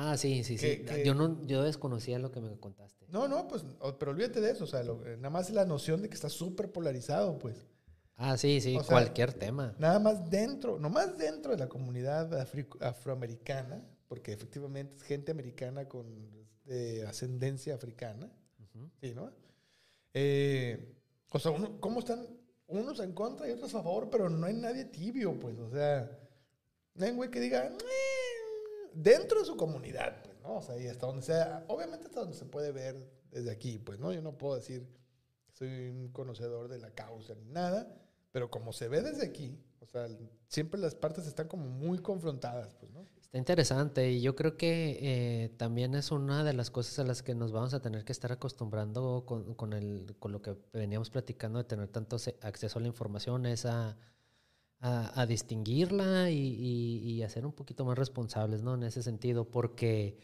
Ah, 0.00 0.16
sí, 0.16 0.44
sí, 0.44 0.56
sí. 0.58 0.84
que- 0.84 1.02
Yo, 1.04 1.12
no, 1.14 1.44
yo 1.44 1.62
desconocía 1.64 2.20
lo 2.20 2.30
que 2.30 2.40
me 2.40 2.56
contaste. 2.58 3.04
No, 3.08 3.26
no, 3.26 3.48
pues, 3.48 3.64
pero 3.98 4.12
olvídate 4.12 4.40
de 4.40 4.52
eso, 4.52 4.62
o 4.62 4.66
sea, 4.68 4.82
lo- 4.84 5.04
eh, 5.04 5.16
nada 5.16 5.30
más 5.30 5.50
la 5.50 5.64
noción 5.64 6.02
de 6.02 6.08
que 6.08 6.14
está 6.14 6.28
súper 6.28 6.70
polarizado, 6.70 7.36
pues. 7.38 7.66
Ah, 8.14 8.36
sí, 8.36 8.60
sí, 8.60 8.76
O 8.76 8.80
sea, 8.84 8.90
cualquier 8.94 9.32
tema. 9.32 9.74
Nada 9.78 9.98
más 9.98 10.30
dentro, 10.30 10.78
nomás 10.78 11.16
dentro 11.18 11.50
de 11.52 11.58
la 11.58 11.68
comunidad 11.68 12.32
afroamericana, 12.80 13.82
porque 14.06 14.32
efectivamente 14.32 14.94
es 14.96 15.02
gente 15.02 15.32
americana 15.32 15.88
con 15.88 16.06
de 16.64 17.04
ascendencia 17.06 17.74
africana, 17.74 18.30
sí, 19.00 19.14
¿no? 19.14 19.32
Eh, 20.14 20.94
o 21.32 21.38
sea, 21.40 21.50
uno- 21.50 21.80
¿cómo 21.80 22.00
están 22.00 22.24
unos 22.68 23.00
en 23.00 23.12
contra 23.14 23.48
y 23.48 23.52
otros 23.52 23.74
a 23.74 23.82
favor? 23.82 24.10
Pero 24.10 24.28
no 24.28 24.46
hay 24.46 24.54
nadie 24.54 24.84
tibio, 24.84 25.38
pues, 25.40 25.58
o 25.58 25.70
sea, 25.70 26.10
no 26.94 27.04
hay 27.06 27.12
güey 27.12 27.30
que 27.30 27.40
diga, 27.40 27.66
"Eh", 27.66 27.72
dentro 28.94 29.40
de 29.40 29.46
su 29.46 29.56
comunidad, 29.56 30.22
pues, 30.22 30.40
¿no? 30.42 30.56
O 30.56 30.62
sea, 30.62 30.78
y 30.78 30.86
hasta 30.86 31.06
donde 31.06 31.22
sea, 31.22 31.64
obviamente 31.68 32.06
hasta 32.06 32.20
donde 32.20 32.36
se 32.36 32.44
puede 32.44 32.72
ver 32.72 33.08
desde 33.30 33.50
aquí, 33.50 33.78
pues, 33.78 33.98
¿no? 33.98 34.12
Yo 34.12 34.22
no 34.22 34.36
puedo 34.36 34.56
decir 34.56 34.86
que 35.46 35.52
soy 35.52 35.88
un 35.88 36.08
conocedor 36.08 36.68
de 36.68 36.78
la 36.78 36.90
causa 36.90 37.34
ni 37.34 37.46
nada, 37.50 37.94
pero 38.32 38.50
como 38.50 38.72
se 38.72 38.88
ve 38.88 39.02
desde 39.02 39.26
aquí, 39.26 39.58
o 39.80 39.86
sea, 39.86 40.06
siempre 40.48 40.80
las 40.80 40.94
partes 40.94 41.26
están 41.26 41.48
como 41.48 41.68
muy 41.68 41.98
confrontadas, 41.98 42.74
pues, 42.74 42.92
¿no? 42.92 43.04
Está 43.28 43.36
interesante 43.36 44.10
y 44.10 44.22
yo 44.22 44.34
creo 44.34 44.56
que 44.56 44.98
eh, 45.02 45.48
también 45.58 45.94
es 45.94 46.10
una 46.10 46.44
de 46.44 46.54
las 46.54 46.70
cosas 46.70 46.98
a 46.98 47.04
las 47.04 47.22
que 47.22 47.34
nos 47.34 47.52
vamos 47.52 47.74
a 47.74 47.80
tener 47.80 48.06
que 48.06 48.12
estar 48.12 48.32
acostumbrando 48.32 49.24
con, 49.26 49.54
con 49.54 49.74
el, 49.74 50.16
con 50.18 50.32
lo 50.32 50.40
que 50.40 50.56
veníamos 50.72 51.10
platicando 51.10 51.58
de 51.58 51.64
tener 51.64 51.88
tanto 51.88 52.16
acceso 52.40 52.78
a 52.78 52.82
la 52.82 52.88
información, 52.88 53.44
es 53.44 53.66
a, 54.80 55.26
distinguirla 55.26 56.30
y, 56.30 56.36
y, 56.36 56.98
y 57.10 57.22
a 57.22 57.28
ser 57.28 57.44
un 57.44 57.52
poquito 57.52 57.84
más 57.84 57.98
responsables, 57.98 58.62
¿no? 58.62 58.74
En 58.74 58.84
ese 58.84 59.02
sentido, 59.02 59.44
porque, 59.50 60.16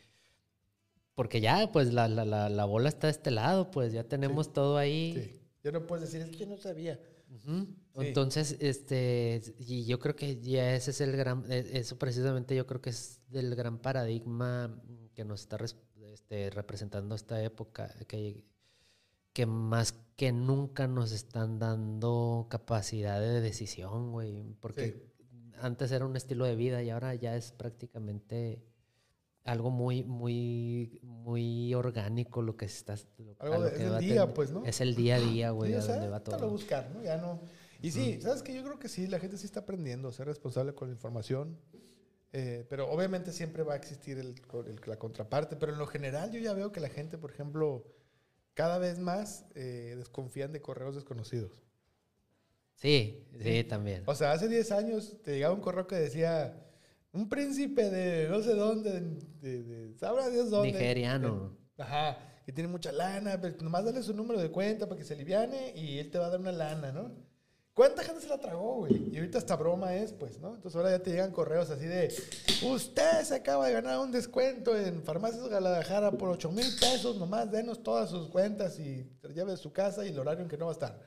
porque 1.14 1.40
ya, 1.40 1.70
pues 1.72 1.92
la, 1.92 2.08
la, 2.08 2.24
la, 2.24 2.48
la 2.48 2.64
bola 2.64 2.88
está 2.88 3.08
de 3.08 3.12
este 3.12 3.30
lado, 3.30 3.70
pues 3.70 3.92
ya 3.92 4.04
tenemos 4.04 4.52
todo 4.52 4.76
ahí. 4.76 5.14
Sí. 5.14 5.40
Ya 5.64 5.72
no 5.72 5.86
puedes 5.86 6.10
decir, 6.10 6.20
es 6.20 6.36
que 6.36 6.46
no 6.46 6.56
sabía. 6.56 7.00
Sí. 7.42 7.74
Entonces, 7.96 8.56
este, 8.60 9.42
y 9.58 9.86
yo 9.86 9.98
creo 9.98 10.14
que 10.14 10.40
ya 10.40 10.74
ese 10.74 10.90
es 10.90 11.00
el 11.00 11.16
gran, 11.16 11.50
e- 11.50 11.78
eso 11.78 11.98
precisamente 11.98 12.54
yo 12.54 12.66
creo 12.66 12.80
que 12.80 12.90
es 12.90 13.20
del 13.28 13.54
gran 13.54 13.78
paradigma 13.78 14.80
que 15.14 15.24
nos 15.24 15.40
está 15.40 15.58
este, 16.12 16.50
representando 16.50 17.14
esta 17.14 17.42
época, 17.42 17.94
que, 18.06 18.44
que 19.34 19.44
más 19.46 19.92
que 20.16 20.32
nunca 20.32 20.86
nos 20.86 21.12
están 21.12 21.58
dando 21.58 22.46
capacidad 22.48 23.20
de 23.20 23.40
decisión, 23.40 24.12
güey, 24.12 24.54
porque 24.60 25.12
antes 25.60 25.90
era 25.92 26.06
un 26.06 26.16
estilo 26.16 26.44
de 26.46 26.54
vida 26.54 26.82
y 26.82 26.90
ahora 26.90 27.14
ya 27.16 27.36
es 27.36 27.52
prácticamente 27.52 28.64
algo 29.42 29.70
muy, 29.70 30.04
muy, 30.04 31.00
muy 31.02 31.74
orgánico 31.74 32.40
lo 32.42 32.56
que 32.56 32.64
estás, 32.64 33.08
lo- 33.18 33.34
Algo 33.40 33.64
lo 33.64 33.68
que 33.70 33.74
es 33.76 33.80
el 33.82 33.98
día, 33.98 34.24
ten- 34.24 34.34
pues, 34.34 34.50
¿no? 34.52 34.64
Es 34.64 34.80
el 34.80 34.94
día 34.94 35.16
a 35.16 35.20
día, 35.20 35.50
güey, 35.50 35.72
Sí, 35.72 35.76
a 35.78 35.92
donde 35.94 36.08
va 36.08 36.20
todo. 36.22 36.48
buscar, 36.48 36.90
¿no? 36.94 37.02
Ya 37.02 37.16
no. 37.18 37.40
Y 37.82 37.90
sí, 37.90 38.20
¿sabes 38.22 38.42
qué? 38.42 38.54
Yo 38.54 38.62
creo 38.62 38.78
que 38.78 38.88
sí, 38.88 39.06
la 39.08 39.18
gente 39.18 39.36
sí 39.36 39.44
está 39.46 39.60
aprendiendo 39.60 40.08
a 40.08 40.12
ser 40.12 40.26
responsable 40.28 40.74
con 40.74 40.88
la 40.88 40.94
información. 40.94 41.58
eh, 42.36 42.66
pero 42.68 42.90
obviamente 42.90 43.30
siempre 43.30 43.62
va 43.62 43.74
a 43.74 43.76
existir 43.76 44.18
el- 44.18 44.34
el- 44.66 44.80
la 44.86 44.98
contraparte. 44.98 45.54
Pero 45.54 45.72
en 45.72 45.78
lo 45.78 45.86
general 45.86 46.32
yo 46.32 46.40
ya 46.40 46.52
veo 46.52 46.72
que 46.72 46.80
la 46.80 46.88
gente, 46.88 47.16
por 47.16 47.30
ejemplo, 47.30 47.84
cada 48.54 48.78
vez 48.78 48.98
más 48.98 49.44
eh, 49.54 49.94
desconfían 49.96 50.52
de 50.52 50.60
correos 50.62 50.94
desconocidos. 50.94 51.52
Sí, 52.76 53.24
sí, 53.40 53.64
también. 53.64 54.02
O 54.06 54.14
sea, 54.14 54.32
hace 54.32 54.48
10 54.48 54.72
años 54.72 55.16
te 55.22 55.32
llegaba 55.32 55.54
un 55.54 55.60
correo 55.60 55.86
que 55.86 55.96
decía 55.96 56.60
un 57.12 57.28
príncipe 57.28 57.88
de 57.90 58.28
no 58.28 58.42
sé 58.42 58.54
dónde, 58.54 59.00
de, 59.40 59.62
de- 59.62 59.98
sabrá 59.98 60.28
Dios 60.28 60.50
dónde. 60.50 60.72
Nigeriano. 60.72 61.56
Ajá, 61.78 62.18
que 62.44 62.52
tiene 62.52 62.68
mucha 62.68 62.92
lana, 62.92 63.40
pero 63.40 63.56
nomás 63.62 63.84
dale 63.84 64.02
su 64.02 64.12
número 64.14 64.40
de 64.40 64.50
cuenta 64.50 64.86
para 64.88 64.98
que 64.98 65.04
se 65.04 65.14
aliviane 65.14 65.72
y 65.76 65.98
él 65.98 66.10
te 66.10 66.18
va 66.18 66.26
a 66.26 66.30
dar 66.30 66.40
una 66.40 66.52
lana, 66.52 66.92
¿no? 66.92 67.12
¿Cuánta 67.74 68.04
gente 68.04 68.20
se 68.20 68.28
la 68.28 68.38
tragó, 68.38 68.76
güey? 68.76 69.10
Y 69.12 69.16
ahorita 69.16 69.38
esta 69.38 69.56
broma 69.56 69.94
es, 69.96 70.12
pues, 70.12 70.38
¿no? 70.38 70.54
Entonces 70.54 70.76
ahora 70.76 70.90
ya 70.90 71.02
te 71.02 71.10
llegan 71.10 71.32
correos 71.32 71.70
así 71.70 71.84
de, 71.86 72.14
usted 72.62 73.22
se 73.24 73.34
acaba 73.34 73.66
de 73.66 73.72
ganar 73.72 73.98
un 73.98 74.12
descuento 74.12 74.76
en 74.76 75.02
Farmacias 75.02 75.42
Guadalajara 75.42 76.12
por 76.12 76.28
8 76.30 76.52
mil 76.52 76.66
pesos, 76.78 77.16
nomás 77.16 77.50
denos 77.50 77.82
todas 77.82 78.08
sus 78.10 78.28
cuentas 78.28 78.78
y 78.78 79.10
lleve 79.34 79.54
a 79.54 79.56
su 79.56 79.72
casa 79.72 80.04
y 80.06 80.10
el 80.10 80.18
horario 80.20 80.42
en 80.44 80.48
que 80.48 80.56
no 80.56 80.66
va 80.66 80.70
a 80.70 80.74
estar. 80.74 81.00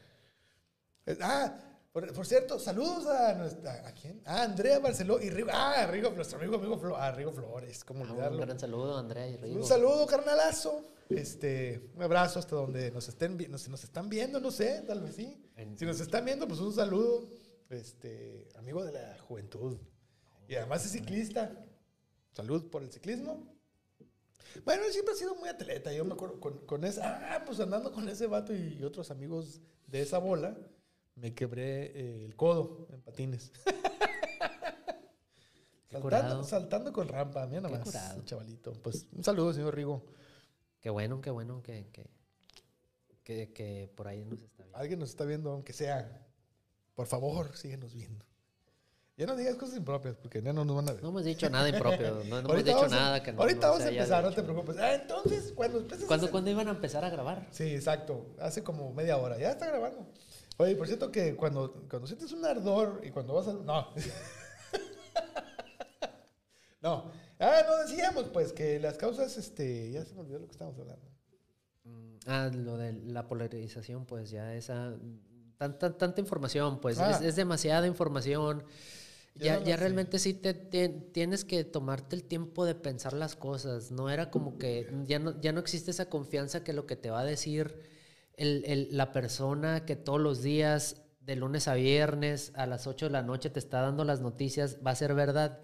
Ah, 1.21 1.55
por, 1.93 2.11
por 2.13 2.25
cierto, 2.27 2.59
saludos 2.59 3.07
a 3.07 3.33
nuestra, 3.35 3.87
¿a 3.87 3.93
quién? 3.93 4.21
Ah, 4.25 4.43
Andrea 4.43 4.79
Barceló 4.79 5.21
y 5.21 5.29
Rigo, 5.29 5.49
ah, 5.53 5.87
Rigo, 5.89 6.09
nuestro 6.11 6.37
amigo, 6.37 6.57
amigo 6.57 6.77
Flo- 6.77 6.97
ah, 6.99 7.11
Rigo 7.13 7.31
Flores, 7.31 7.85
¿cómo 7.85 8.03
Ah, 8.05 8.27
un 8.29 8.37
gran 8.41 8.59
saludo, 8.59 8.97
Andrea 8.97 9.25
y 9.25 9.37
Rigo. 9.37 9.55
Un 9.55 9.63
saludo, 9.65 10.05
carnalazo. 10.05 10.83
Este, 11.09 11.89
un 11.95 12.03
abrazo 12.03 12.39
hasta 12.39 12.55
donde 12.55 12.91
nos 12.91 13.07
estén 13.07 13.37
nos, 13.49 13.67
nos 13.69 13.83
están 13.83 14.09
viendo, 14.09 14.39
no 14.39 14.51
sé, 14.51 14.83
tal 14.85 15.01
vez 15.01 15.15
sí. 15.15 15.41
Si 15.75 15.85
nos 15.85 15.99
están 15.99 16.25
viendo, 16.25 16.47
pues 16.47 16.59
un 16.59 16.73
saludo. 16.73 17.29
Este, 17.69 18.47
amigo 18.55 18.83
de 18.83 18.93
la 18.93 19.17
juventud. 19.27 19.77
Y 20.47 20.55
además 20.55 20.85
es 20.85 20.91
ciclista. 20.91 21.65
Salud 22.31 22.69
por 22.69 22.83
el 22.83 22.91
ciclismo. 22.91 23.57
Bueno, 24.63 24.83
siempre 24.91 25.13
ha 25.13 25.17
sido 25.17 25.35
muy 25.35 25.49
atleta. 25.49 25.91
Yo 25.91 26.05
me 26.05 26.13
acuerdo 26.13 26.39
con, 26.39 26.65
con 26.65 26.83
ese, 26.83 27.01
ah, 27.03 27.43
pues 27.45 27.59
andando 27.59 27.91
con 27.91 28.07
ese 28.07 28.27
vato 28.27 28.55
y 28.55 28.83
otros 28.83 29.11
amigos 29.11 29.61
de 29.87 30.01
esa 30.01 30.19
bola, 30.19 30.57
me 31.15 31.33
quebré 31.33 31.85
eh, 31.85 32.25
el 32.25 32.35
codo 32.35 32.87
en 32.91 33.01
patines. 33.01 33.51
Saltando, 35.89 36.43
saltando 36.43 36.91
con 36.93 37.07
rampa, 37.07 37.47
mira 37.47 37.61
nomás, 37.61 37.89
chavalito. 38.25 38.73
Pues 38.83 39.07
un 39.13 39.23
saludo, 39.23 39.53
señor 39.53 39.73
Rigo. 39.73 40.03
Qué 40.79 40.89
bueno, 40.89 41.21
qué 41.21 41.29
bueno 41.29 41.61
que, 41.63 41.87
que, 41.91 42.09
que, 43.23 43.53
que 43.53 43.91
por 43.95 44.07
ahí 44.07 44.23
nos 44.25 44.41
está 44.41 44.63
viendo. 44.63 44.77
Alguien 44.77 44.99
nos 44.99 45.09
está 45.09 45.25
viendo, 45.25 45.51
aunque 45.51 45.73
sea. 45.73 46.25
Por 46.95 47.07
favor, 47.07 47.55
síguenos 47.55 47.93
viendo. 47.93 48.25
Ya 49.17 49.25
no 49.25 49.35
digas 49.35 49.55
cosas 49.55 49.77
impropias, 49.77 50.15
porque 50.15 50.43
ya 50.43 50.53
no 50.53 50.63
nos 50.63 50.75
van 50.75 50.89
a 50.89 50.93
ver. 50.93 51.01
No 51.01 51.09
hemos 51.09 51.25
dicho 51.25 51.49
nada 51.49 51.67
impropio, 51.67 52.23
no, 52.25 52.41
no 52.41 52.53
hemos 52.53 52.63
dicho 52.63 52.85
a- 52.85 52.87
nada 52.87 53.23
que 53.23 53.33
no 53.33 53.41
Ahorita 53.41 53.61
no 53.65 53.71
vamos 53.73 53.85
a 53.85 53.89
empezar, 53.89 54.23
no 54.23 54.31
te 54.31 54.43
preocupes. 54.43 54.77
Ah, 54.77 54.93
entonces, 54.93 55.53
cuando 55.55 55.79
empieces 55.79 56.05
a 56.05 56.07
¿Cuándo, 56.07 56.29
¿Cuándo 56.29 56.51
iban 56.51 56.67
a 56.67 56.71
empezar 56.71 57.03
a 57.03 57.09
grabar? 57.09 57.47
Sí, 57.49 57.73
exacto. 57.73 58.27
Hace 58.39 58.63
como 58.63 58.93
media 58.93 59.17
hora. 59.17 59.39
Ya 59.39 59.51
está 59.51 59.65
grabando. 59.65 60.05
Oye, 60.57 60.75
por 60.75 60.85
cierto 60.85 61.11
que 61.11 61.35
cuando, 61.35 61.73
cuando 61.89 62.07
sientes 62.07 62.31
un 62.31 62.45
ardor 62.45 63.01
y 63.03 63.09
cuando 63.09 63.33
vas 63.33 63.47
al... 63.47 63.65
No. 63.65 63.87
no. 66.81 67.11
Ah, 67.39 67.61
no 67.67 67.77
decíamos, 67.77 68.25
pues, 68.33 68.51
que 68.53 68.79
las 68.79 68.97
causas, 68.97 69.37
este... 69.37 69.91
Ya 69.91 70.03
se 70.05 70.13
me 70.15 70.21
olvidó 70.21 70.39
lo 70.39 70.45
que 70.47 70.51
estábamos 70.53 70.79
hablando. 70.79 71.05
Mm, 71.83 72.17
Ah, 72.25 72.49
lo 72.53 72.77
de 72.77 72.93
la 72.93 73.27
polarización, 73.27 74.05
pues 74.05 74.29
ya 74.31 74.55
esa... 74.55 74.95
tan- 75.57 75.77
tan- 75.77 75.97
tanta 75.97 76.19
información, 76.21 76.79
pues 76.81 76.97
Ah. 76.99 77.11
es, 77.11 77.21
es 77.21 77.35
demasiada 77.35 77.85
información. 77.87 78.63
Ya 79.35 79.63
Ya, 79.63 79.77
realmente 79.77 80.17
sí 80.17 80.33
te, 80.33 80.55
tien- 80.55 81.11
tienes 81.11 81.45
que 81.45 81.63
tomarte 81.63 82.15
el 82.15 82.23
tiempo 82.23 82.65
de 82.65 82.73
pensar 82.73 83.13
las 83.13 83.35
cosas. 83.35 83.91
No 83.91 84.09
era 84.09 84.31
como 84.31 84.57
que 84.57 84.87
ya 85.05 85.19
no, 85.19 85.39
ya 85.39 85.51
no 85.51 85.59
existe 85.59 85.91
esa 85.91 86.09
confianza 86.09 86.63
que 86.63 86.73
lo 86.73 86.87
que 86.87 86.95
te 86.95 87.11
va 87.11 87.19
a 87.19 87.23
decir 87.25 87.79
el- 88.33 88.63
el- 88.65 88.87
la 88.97 89.11
persona 89.11 89.85
que 89.85 89.95
todos 89.95 90.19
los 90.19 90.41
días, 90.41 91.03
de 91.21 91.35
lunes 91.35 91.67
a 91.67 91.73
viernes, 91.75 92.51
a 92.55 92.65
las 92.65 92.87
8 92.87 93.05
de 93.07 93.11
la 93.11 93.21
noche 93.21 93.49
te 93.51 93.59
está 93.59 93.81
dando 93.81 94.03
las 94.05 94.21
noticias, 94.21 94.77
va 94.85 94.91
a 94.91 94.95
ser 94.95 95.13
verdad. 95.13 95.59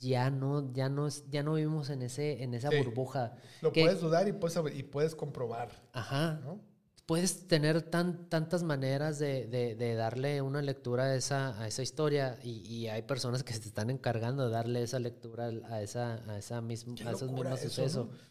Ya 0.00 0.30
no, 0.30 0.72
ya 0.72 0.88
no, 0.88 1.08
ya 1.30 1.42
no 1.42 1.54
vivimos 1.54 1.90
en, 1.90 2.02
ese, 2.02 2.42
en 2.42 2.54
esa 2.54 2.70
Sí. 2.70 2.78
burbuja. 2.78 3.36
Lo 3.60 3.70
que- 3.70 3.82
puedes 3.84 4.00
dudar 4.00 4.26
y 4.26 4.32
puedes, 4.32 4.58
y 4.74 4.82
puedes 4.82 5.14
comprobar, 5.14 5.70
Ajá 5.92 6.40
¿no? 6.42 6.60
puedes 7.06 7.46
tener 7.48 7.82
tan, 7.82 8.28
tantas 8.28 8.62
maneras 8.62 9.18
de, 9.18 9.46
de- 9.46 9.74
de 9.74 9.94
darle 9.96 10.40
una 10.42 10.62
lectura 10.62 11.04
a 11.04 11.14
esa, 11.16 11.60
a 11.60 11.66
esa 11.68 11.82
historia 11.82 12.38
y, 12.42 12.60
y 12.66 12.88
hay 12.88 13.02
personas 13.02 13.42
que 13.42 13.52
se 13.52 13.60
están 13.68 13.90
encargando 13.90 14.44
de 14.46 14.50
darle 14.52 14.82
esa 14.82 14.98
lectura 15.00 15.50
a, 15.68 15.82
esa, 15.82 16.22
a, 16.30 16.38
esa 16.38 16.60
misma, 16.60 16.94
a 17.06 17.12
esos 17.12 17.30
mismos 17.32 17.58
eso, 17.60 17.68
sucesos. 17.68 18.06
¿no? 18.08 18.30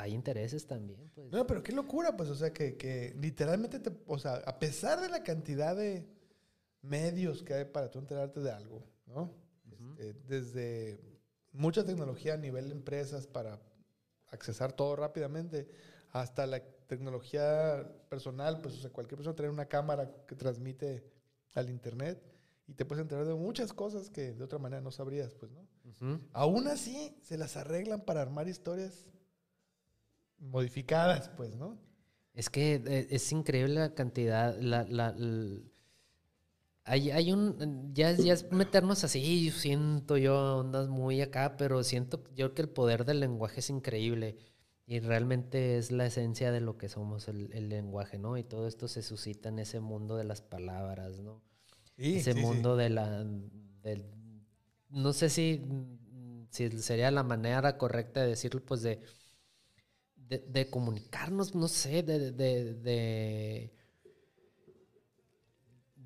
hay 0.00 0.12
intereses 0.12 0.66
también, 0.66 1.10
pues. 1.14 1.30
No, 1.32 1.46
pero 1.46 1.62
qué 1.62 1.72
locura, 1.72 2.14
pues, 2.18 2.28
o 2.28 2.34
sea, 2.34 2.52
que, 2.52 2.76
que 2.76 3.14
literalmente, 3.18 3.78
te, 3.78 3.90
o 4.06 4.18
sea, 4.18 4.34
a 4.44 4.58
pesar 4.58 5.00
de 5.00 5.08
la 5.08 5.22
cantidad 5.22 5.74
de 5.74 6.06
medios 6.82 7.42
que 7.42 7.54
hay 7.54 7.64
para 7.64 7.90
tú 7.90 7.98
enterarte 7.98 8.40
de 8.40 8.50
algo, 8.50 8.82
¿no? 9.06 9.32
Este, 9.96 10.14
desde 10.28 11.00
mucha 11.52 11.84
tecnología 11.84 12.34
a 12.34 12.36
nivel 12.36 12.68
de 12.68 12.74
empresas 12.74 13.26
para 13.26 13.58
accesar 14.28 14.72
todo 14.72 14.94
rápidamente, 14.96 15.68
hasta 16.10 16.46
la 16.46 16.60
tecnología 16.86 17.90
personal, 18.08 18.60
pues, 18.60 18.74
o 18.74 18.78
sea, 18.78 18.90
cualquier 18.90 19.18
persona 19.18 19.36
tiene 19.36 19.50
una 19.50 19.66
cámara 19.66 20.10
que 20.26 20.34
transmite 20.34 21.04
al 21.54 21.70
internet 21.70 22.22
y 22.66 22.74
te 22.74 22.84
puedes 22.84 23.02
enterar 23.02 23.24
de 23.24 23.34
muchas 23.34 23.72
cosas 23.72 24.10
que 24.10 24.32
de 24.32 24.44
otra 24.44 24.58
manera 24.58 24.82
no 24.82 24.90
sabrías, 24.90 25.34
pues, 25.34 25.52
¿no? 25.52 25.66
Aún 26.32 26.68
así, 26.68 27.16
se 27.22 27.38
las 27.38 27.56
arreglan 27.56 28.02
para 28.02 28.20
armar 28.20 28.48
historias 28.48 29.06
modificadas, 30.38 31.30
pues, 31.30 31.56
¿no? 31.56 31.78
Es 32.34 32.50
que 32.50 32.74
eh, 32.74 33.06
es 33.10 33.32
increíble 33.32 33.74
la 33.74 33.94
cantidad, 33.94 34.58
la, 34.58 34.84
la, 34.84 35.14
hay, 36.86 37.10
hay, 37.10 37.32
un, 37.32 37.92
ya 37.94 38.10
es, 38.10 38.24
ya 38.24 38.32
es 38.32 38.50
meternos 38.52 39.04
así, 39.04 39.50
siento 39.50 40.16
yo, 40.16 40.58
ondas 40.58 40.88
muy 40.88 41.20
acá, 41.20 41.56
pero 41.56 41.82
siento 41.84 42.24
yo 42.34 42.54
que 42.54 42.62
el 42.62 42.68
poder 42.68 43.04
del 43.04 43.20
lenguaje 43.20 43.60
es 43.60 43.70
increíble 43.70 44.38
y 44.86 45.00
realmente 45.00 45.78
es 45.78 45.90
la 45.90 46.06
esencia 46.06 46.52
de 46.52 46.60
lo 46.60 46.78
que 46.78 46.88
somos 46.88 47.28
el, 47.28 47.52
el 47.52 47.68
lenguaje, 47.68 48.18
¿no? 48.18 48.38
Y 48.38 48.44
todo 48.44 48.68
esto 48.68 48.88
se 48.88 49.02
suscita 49.02 49.48
en 49.48 49.58
ese 49.58 49.80
mundo 49.80 50.16
de 50.16 50.24
las 50.24 50.42
palabras, 50.42 51.18
¿no? 51.18 51.42
ese 51.98 52.34
mundo 52.34 52.76
de 52.76 52.90
la, 52.90 53.24
del, 53.82 54.04
no 54.90 55.12
sé 55.12 55.30
si, 55.30 55.64
si 56.50 56.70
sería 56.82 57.10
la 57.10 57.22
manera 57.22 57.78
correcta 57.78 58.20
de 58.20 58.28
decirlo, 58.28 58.64
pues 58.64 58.82
de 58.82 59.00
de, 60.28 60.70
comunicarnos, 60.70 61.54
no 61.54 61.68
sé, 61.68 62.02
de, 62.02 62.32
de, 62.32 62.74
de, 62.74 63.72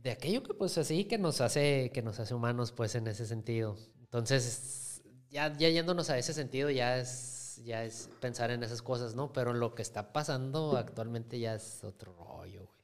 de, 0.03 0.11
aquello 0.11 0.43
que 0.43 0.55
pues 0.55 0.79
así 0.79 1.05
que 1.05 1.19
nos 1.19 1.41
hace, 1.41 1.91
que 1.93 2.03
nos 2.03 2.19
hace 2.21 2.35
humanos, 2.35 2.73
pues 2.73 2.95
en 2.95 3.07
ese 3.07 3.27
sentido. 3.27 3.77
Entonces, 4.01 5.03
ya, 5.31 5.57
ya 5.57 5.69
yéndonos 5.69 6.11
a 6.11 6.19
ese 6.19 6.33
sentido, 6.33 6.71
ya 6.71 6.99
es, 6.99 7.61
ya 7.65 7.85
es 7.85 8.11
pensar 8.21 8.51
en 8.51 8.63
esas 8.63 8.83
cosas, 8.83 9.15
¿no? 9.15 9.33
Pero 9.33 9.53
lo 9.53 9.75
que 9.75 9.83
está 9.83 10.13
pasando 10.13 10.77
actualmente 10.77 11.39
ya 11.39 11.55
es 11.55 11.85
otro 11.85 12.13
rollo, 12.15 12.67
güey. 12.67 12.81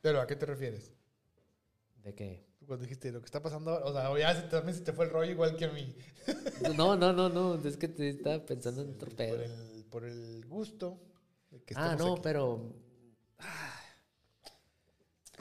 ¿Pero 0.00 0.20
a 0.20 0.26
qué 0.26 0.36
te 0.36 0.46
refieres? 0.46 0.92
¿De 1.96 2.14
qué? 2.14 2.44
Cuando 2.66 2.84
dijiste 2.84 3.12
lo 3.12 3.20
que 3.20 3.26
está 3.26 3.42
pasando, 3.42 3.80
o 3.84 3.92
sea, 3.92 4.16
ya 4.18 4.48
también 4.48 4.76
se 4.76 4.82
te 4.82 4.92
fue 4.92 5.06
el 5.06 5.10
rollo 5.10 5.30
igual 5.30 5.56
que 5.56 5.64
a 5.66 5.72
mí. 5.72 5.94
No, 6.76 6.96
no, 6.96 7.12
no, 7.12 7.28
no, 7.28 7.54
es 7.66 7.76
que 7.76 7.88
te 7.88 8.08
estaba 8.08 8.44
pensando 8.46 8.82
en 8.82 8.90
otro 8.90 9.10
pedo 9.10 9.42
por 9.92 10.04
el 10.04 10.44
gusto. 10.46 10.98
De 11.50 11.62
que 11.62 11.74
ah, 11.76 11.94
no, 11.96 12.20
pero. 12.20 12.74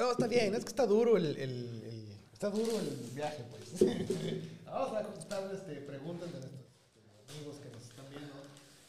No, 0.01 0.13
está 0.13 0.25
bien, 0.25 0.55
es 0.55 0.63
que 0.63 0.69
está 0.69 0.87
duro 0.87 1.15
el, 1.15 1.37
el, 1.37 2.07
está 2.33 2.49
duro 2.49 2.71
el 2.79 3.11
viaje, 3.13 3.45
pues. 3.51 3.87
Vamos 4.65 4.97
a 4.97 5.03
contestar 5.03 5.43
este, 5.53 5.75
preguntas 5.75 6.27
de 6.33 6.39
nuestros 6.39 7.29
amigos 7.29 7.57
que 7.57 7.69
nos 7.69 7.83
están 7.83 8.09
viendo. 8.09 8.33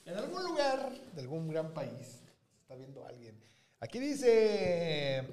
En 0.07 0.17
algún 0.17 0.43
lugar 0.43 0.91
de 1.15 1.21
algún 1.21 1.49
gran 1.49 1.75
país 1.75 1.93
se 2.01 2.63
está 2.63 2.77
viendo 2.77 3.07
alguien. 3.07 3.39
Aquí 3.81 3.99
dice. 3.99 5.29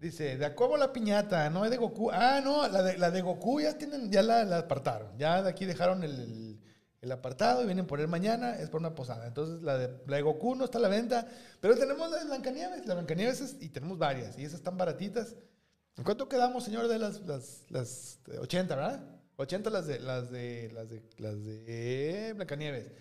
Dice, 0.00 0.38
de 0.38 0.46
acuerdo 0.46 0.78
la 0.78 0.94
piñata, 0.94 1.50
no 1.50 1.62
es 1.62 1.70
de 1.70 1.76
Goku. 1.76 2.10
Ah, 2.10 2.40
no, 2.42 2.66
la 2.68 2.82
de, 2.82 2.96
la 2.96 3.10
de 3.10 3.20
Goku 3.20 3.60
ya 3.60 3.76
tienen, 3.76 4.10
ya 4.10 4.22
la 4.22 4.58
apartaron. 4.58 5.18
Ya 5.18 5.42
de 5.42 5.50
aquí 5.50 5.66
dejaron 5.66 6.02
el 6.04 6.49
el 7.00 7.12
apartado 7.12 7.62
y 7.62 7.66
vienen 7.66 7.86
por 7.86 8.00
él 8.00 8.08
mañana, 8.08 8.56
es 8.56 8.68
por 8.68 8.80
una 8.80 8.94
posada. 8.94 9.26
Entonces 9.26 9.62
la 9.62 9.78
de, 9.78 9.90
la 10.06 10.20
Goku 10.20 10.54
no 10.54 10.64
está 10.64 10.78
a 10.78 10.82
la 10.82 10.88
venta, 10.88 11.26
pero 11.60 11.76
tenemos 11.76 12.10
la 12.10 12.18
de 12.18 12.24
Blancanieves, 12.26 12.86
la 12.86 12.94
Blancanieves 12.94 13.56
y 13.60 13.68
tenemos 13.70 13.98
varias, 13.98 14.38
y 14.38 14.44
esas 14.44 14.60
están 14.60 14.76
baratitas. 14.76 15.34
¿En 15.96 16.04
cuánto 16.04 16.28
quedamos, 16.28 16.64
señor, 16.64 16.88
de 16.88 16.98
las, 16.98 17.20
las, 17.22 17.64
las 17.68 18.20
80, 18.38 18.74
verdad? 18.76 19.20
80 19.36 19.70
las 19.70 19.86
de, 19.86 20.00
las 20.00 20.30
de, 20.30 20.70
las 20.72 20.88
de, 20.90 21.02
las 21.18 21.44
de 21.44 22.32
Blancanieves. 22.36 22.92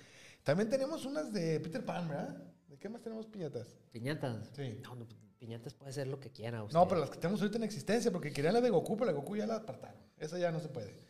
También 0.44 0.70
tenemos 0.70 1.06
unas 1.06 1.34
de 1.34 1.60
Peter 1.60 1.84
Pan, 1.84 2.08
¿verdad? 2.08 2.38
¿De 2.68 2.78
qué 2.78 2.88
más 2.88 3.02
tenemos 3.02 3.26
piñatas? 3.28 3.68
¿Piñatas? 3.92 4.50
Sí. 4.56 4.82
No, 4.84 4.96
piñatas 5.38 5.74
puede 5.74 5.92
ser 5.92 6.08
lo 6.08 6.20
que 6.20 6.32
quiera. 6.32 6.66
No, 6.72 6.88
pero 6.88 7.02
las 7.02 7.10
que 7.10 7.18
tenemos 7.18 7.42
ahorita 7.42 7.58
en 7.58 7.64
existencia, 7.64 8.12
porque 8.12 8.32
querían 8.32 8.54
la 8.54 8.62
de 8.62 8.70
Goku, 8.70 8.96
pero 8.96 9.08
la 9.08 9.12
de 9.12 9.20
Goku 9.20 9.36
ya 9.36 9.46
la 9.46 9.58
apartaron. 9.58 10.00
Esa 10.18 10.38
ya 10.38 10.52
no 10.52 10.60
se 10.60 10.70
puede. 10.70 11.09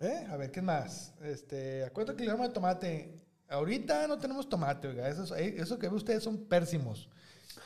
¿Eh? 0.00 0.26
A 0.30 0.36
ver, 0.36 0.50
¿qué 0.50 0.60
más? 0.60 1.14
Este, 1.22 1.84
acuérdate 1.84 2.18
que 2.18 2.24
le 2.24 2.30
llamo 2.30 2.46
de 2.46 2.54
tomate. 2.54 3.22
Ahorita 3.48 4.06
no 4.06 4.18
tenemos 4.18 4.48
tomate, 4.48 4.88
oiga. 4.88 5.08
Eso, 5.08 5.34
eso 5.34 5.78
que 5.78 5.88
ve 5.88 5.96
ustedes 5.96 6.22
son 6.22 6.44
pérsimos. 6.46 7.08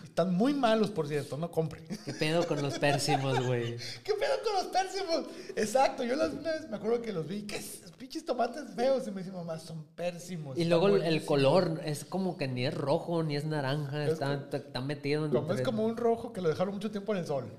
Están 0.05 0.35
muy 0.35 0.55
malos, 0.55 0.90
por 0.90 1.09
cierto, 1.09 1.37
no 1.37 1.51
compren. 1.51 1.85
¿Qué 2.05 2.14
pedo 2.14 2.47
con 2.47 2.62
los 2.62 2.79
pérsimos, 2.79 3.45
güey? 3.45 3.77
¿Qué 4.05 4.14
pedo 4.14 4.43
con 4.45 4.55
los 4.55 4.66
pérsimos? 4.66 5.27
Exacto, 5.57 6.05
yo 6.05 6.14
las 6.16 6.33
una 6.33 6.53
vez 6.53 6.69
me 6.69 6.77
acuerdo 6.77 7.03
que 7.03 7.12
los 7.12 7.27
vi. 7.27 7.43
¿Qué 7.43 7.57
es? 7.57 7.83
Pinches 8.11 8.25
tomates 8.25 8.64
feos. 8.75 9.07
Y 9.07 9.12
me 9.12 9.20
dice, 9.20 9.31
mamá, 9.31 9.57
son 9.61 9.85
pérsimos. 9.94 10.59
Y 10.59 10.64
luego 10.64 10.88
el 10.88 11.25
color 11.25 11.81
es 11.85 12.05
como 12.05 12.37
que 12.37 12.49
ni 12.49 12.66
es 12.66 12.75
rojo 12.75 13.23
ni 13.23 13.37
es 13.37 13.44
naranja. 13.44 14.05
está, 14.05 14.49
está, 14.53 14.81
metido 14.81 15.27
en. 15.27 15.31
Como 15.31 15.53
es 15.53 15.62
como 15.62 15.85
un 15.85 15.96
rojo 15.96 16.33
que 16.33 16.40
lo 16.40 16.49
dejaron 16.49 16.75
mucho 16.75 16.90
tiempo 16.90 17.12
en 17.12 17.18
el 17.18 17.27
sol. 17.27 17.53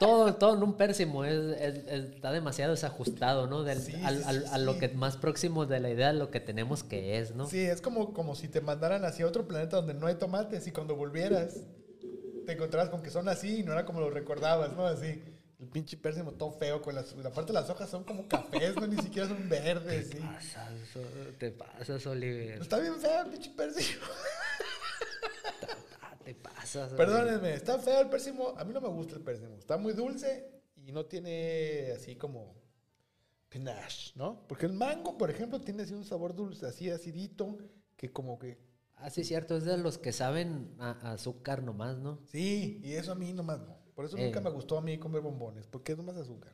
todo, 0.00 0.34
todo 0.34 0.56
en 0.56 0.64
un 0.64 0.74
pérsimo. 0.74 1.24
está 1.24 2.32
demasiado 2.32 2.72
desajustado, 2.72 3.46
¿no? 3.46 3.62
Del, 3.62 3.78
a 4.04 4.58
lo 4.58 4.78
que 4.78 4.88
más 4.88 5.16
próximo 5.16 5.64
de 5.64 5.78
la 5.78 5.90
idea 5.90 6.08
de 6.08 6.18
lo 6.18 6.32
que 6.32 6.40
tenemos 6.40 6.82
que 6.82 7.18
es, 7.18 7.36
¿no? 7.36 7.46
Sí, 7.46 7.60
es 7.60 7.80
como, 7.80 8.12
como 8.12 8.34
si 8.34 8.48
te 8.48 8.60
mandaran 8.60 9.04
hacia 9.04 9.28
otro 9.28 9.46
planeta 9.46 9.76
donde 9.76 9.94
no 9.94 10.08
hay 10.08 10.16
tomates 10.16 10.66
y 10.66 10.72
cuando 10.72 10.96
volvieras 10.96 11.60
te 12.46 12.54
encontrabas 12.54 12.90
con 12.90 13.00
que 13.00 13.10
son 13.10 13.28
así 13.28 13.60
y 13.60 13.62
no 13.62 13.72
era 13.72 13.84
como 13.84 14.00
lo 14.00 14.10
recordabas, 14.10 14.72
¿no? 14.72 14.86
Así. 14.86 15.22
El 15.58 15.68
pinche 15.68 15.96
pérsimo 15.96 16.32
todo 16.32 16.52
feo, 16.52 16.80
con 16.80 16.94
las, 16.94 17.16
la 17.16 17.30
parte 17.30 17.52
de 17.52 17.60
las 17.60 17.68
hojas 17.68 17.90
son 17.90 18.04
como 18.04 18.28
cafés, 18.28 18.76
no 18.76 18.86
ni 18.86 18.96
siquiera 19.02 19.26
son 19.28 19.48
verdes. 19.48 20.10
Te 20.10 20.20
pasas, 20.20 20.72
te 21.38 21.50
pasas, 21.50 22.06
Oliver. 22.06 22.62
Está 22.62 22.78
bien 22.78 22.94
feo 23.00 23.22
el 23.22 23.30
pinche 23.30 23.50
pérsimo. 23.50 24.06
te 26.24 26.34
pasas. 26.34 26.92
Perdónenme, 26.92 27.54
está 27.54 27.78
feo 27.78 28.02
el 28.02 28.08
pérsimo. 28.08 28.54
A 28.56 28.64
mí 28.64 28.72
no 28.72 28.80
me 28.80 28.88
gusta 28.88 29.16
el 29.16 29.22
pérsimo. 29.22 29.56
Está 29.58 29.76
muy 29.76 29.94
dulce 29.94 30.48
y 30.76 30.92
no 30.92 31.06
tiene 31.06 31.92
así 31.96 32.14
como 32.14 32.54
panache, 33.48 34.12
¿no? 34.14 34.46
Porque 34.46 34.66
el 34.66 34.74
mango, 34.74 35.18
por 35.18 35.28
ejemplo, 35.28 35.60
tiene 35.60 35.82
así 35.82 35.92
un 35.92 36.04
sabor 36.04 36.36
dulce, 36.36 36.66
así 36.66 36.88
acidito, 36.88 37.58
que 37.96 38.12
como 38.12 38.38
que 38.38 38.68
Ah, 39.00 39.10
sí, 39.10 39.22
cierto, 39.22 39.56
es 39.56 39.64
de 39.64 39.78
los 39.78 39.96
que 39.96 40.12
saben 40.12 40.74
a, 40.78 41.12
azúcar 41.12 41.62
nomás, 41.62 41.98
¿no? 41.98 42.20
Sí, 42.26 42.80
y 42.82 42.94
eso 42.94 43.12
a 43.12 43.14
mí 43.14 43.32
nomás 43.32 43.60
no. 43.60 43.77
Por 43.98 44.04
eso 44.04 44.16
nunca 44.16 44.38
eh. 44.38 44.42
me 44.42 44.50
gustó 44.50 44.78
a 44.78 44.80
mí 44.80 44.96
comer 44.96 45.20
bombones, 45.20 45.66
porque 45.66 45.90
es 45.90 45.98
nomás 45.98 46.16
azúcar. 46.16 46.52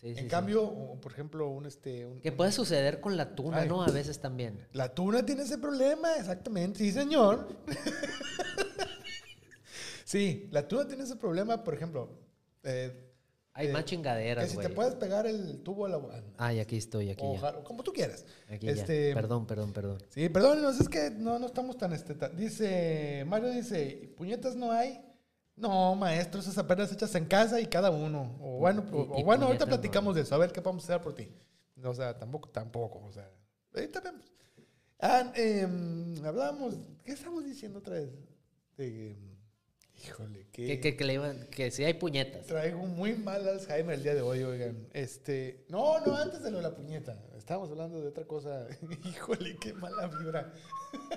Sí, 0.00 0.14
en 0.16 0.26
cambio, 0.26 0.96
por 1.02 1.12
ejemplo, 1.12 1.50
un 1.50 1.66
este. 1.66 2.06
Un, 2.06 2.22
que 2.22 2.32
puede 2.32 2.50
suceder 2.50 2.98
con 2.98 3.18
la 3.18 3.34
tuna, 3.34 3.66
¿no? 3.66 3.82
A 3.82 3.90
veces 3.90 4.20
también. 4.20 4.66
La 4.72 4.94
tuna 4.94 5.22
tiene 5.22 5.42
ese 5.42 5.58
problema, 5.58 6.16
exactamente. 6.16 6.78
Sí, 6.78 6.90
señor. 6.90 7.46
sí, 10.06 10.48
la 10.50 10.66
tuna 10.66 10.88
tiene 10.88 11.04
ese 11.04 11.16
problema, 11.16 11.62
por 11.62 11.74
ejemplo. 11.74 12.08
Eh, 12.62 13.12
hay 13.52 13.70
más 13.70 13.84
chingaderas, 13.84 14.46
Que 14.46 14.50
si 14.52 14.56
te 14.56 14.70
puedes 14.70 14.94
pegar 14.94 15.26
el 15.26 15.62
tubo 15.62 15.84
a 15.84 15.90
la... 15.90 16.00
Ay, 16.38 16.58
aquí 16.58 16.78
estoy, 16.78 17.10
aquí 17.10 17.22
o, 17.22 17.64
Como 17.64 17.82
tú 17.82 17.92
quieras. 17.92 18.24
Aquí 18.48 18.66
este, 18.66 19.12
Perdón, 19.12 19.46
perdón, 19.46 19.74
perdón. 19.74 19.98
Sí, 20.08 20.30
perdón, 20.30 20.62
no, 20.62 20.70
es 20.70 20.88
que 20.88 21.10
no, 21.10 21.38
no 21.38 21.44
estamos 21.44 21.76
tan... 21.76 21.92
Este, 21.92 22.14
dice, 22.30 23.24
Mario 23.26 23.50
dice, 23.50 24.14
¿puñetas 24.16 24.56
no 24.56 24.72
hay? 24.72 25.11
No, 25.56 25.94
maestro, 25.94 26.40
esas 26.40 26.56
apenas 26.58 26.90
hechas 26.92 27.14
en 27.14 27.26
casa 27.26 27.60
y 27.60 27.66
cada 27.66 27.90
uno. 27.90 28.36
O 28.40 28.58
bueno, 28.58 28.84
o, 28.92 29.22
bueno 29.22 29.46
ahorita 29.46 29.66
platicamos 29.66 30.14
de 30.14 30.22
eso, 30.22 30.34
a 30.34 30.38
ver 30.38 30.52
qué 30.52 30.62
podemos 30.62 30.84
hacer 30.84 31.00
por 31.00 31.14
ti. 31.14 31.28
O 31.82 31.94
sea, 31.94 32.16
tampoco, 32.16 32.48
tampoco, 32.48 33.02
o 33.04 33.12
sea, 33.12 33.30
ahorita 33.74 34.00
vemos. 34.00 34.32
Ah, 35.00 35.32
eh, 35.34 35.66
hablábamos, 36.24 36.76
¿qué 37.04 37.12
estamos 37.12 37.44
diciendo 37.44 37.80
otra 37.80 37.96
vez? 37.96 38.10
De... 38.76 39.31
Híjole, 40.04 40.46
que... 40.50 40.80
Que, 40.80 40.96
que, 40.96 41.04
le 41.04 41.14
iban, 41.14 41.46
que 41.46 41.70
si 41.70 41.84
hay 41.84 41.94
puñetas. 41.94 42.46
Traigo 42.46 42.86
muy 42.86 43.14
mal 43.14 43.46
Alzheimer 43.46 43.94
el 43.94 44.02
día 44.02 44.14
de 44.14 44.20
hoy, 44.20 44.42
oigan. 44.42 44.88
Este, 44.92 45.64
no, 45.68 46.00
no, 46.00 46.16
antes 46.16 46.42
de 46.42 46.50
lo 46.50 46.56
de 46.56 46.64
la 46.64 46.74
puñeta. 46.74 47.16
Estábamos 47.36 47.70
hablando 47.70 48.00
de 48.00 48.08
otra 48.08 48.24
cosa. 48.24 48.66
Híjole, 49.04 49.56
qué 49.56 49.72
mala 49.74 50.08
vibra. 50.08 50.52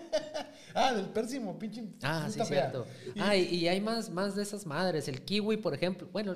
ah, 0.75 0.93
del 0.93 1.09
pérsimo, 1.09 1.57
pinche. 1.57 1.83
Ah, 2.03 2.27
sí, 2.29 2.39
cierto. 2.45 2.85
Ah, 3.19 3.35
y, 3.35 3.67
hay 3.67 3.81
más, 3.81 4.09
más 4.09 4.35
de 4.35 4.43
esas 4.43 4.65
madres. 4.65 5.07
El 5.07 5.21
kiwi, 5.23 5.57
por 5.57 5.73
ejemplo. 5.73 6.07
Bueno, 6.11 6.35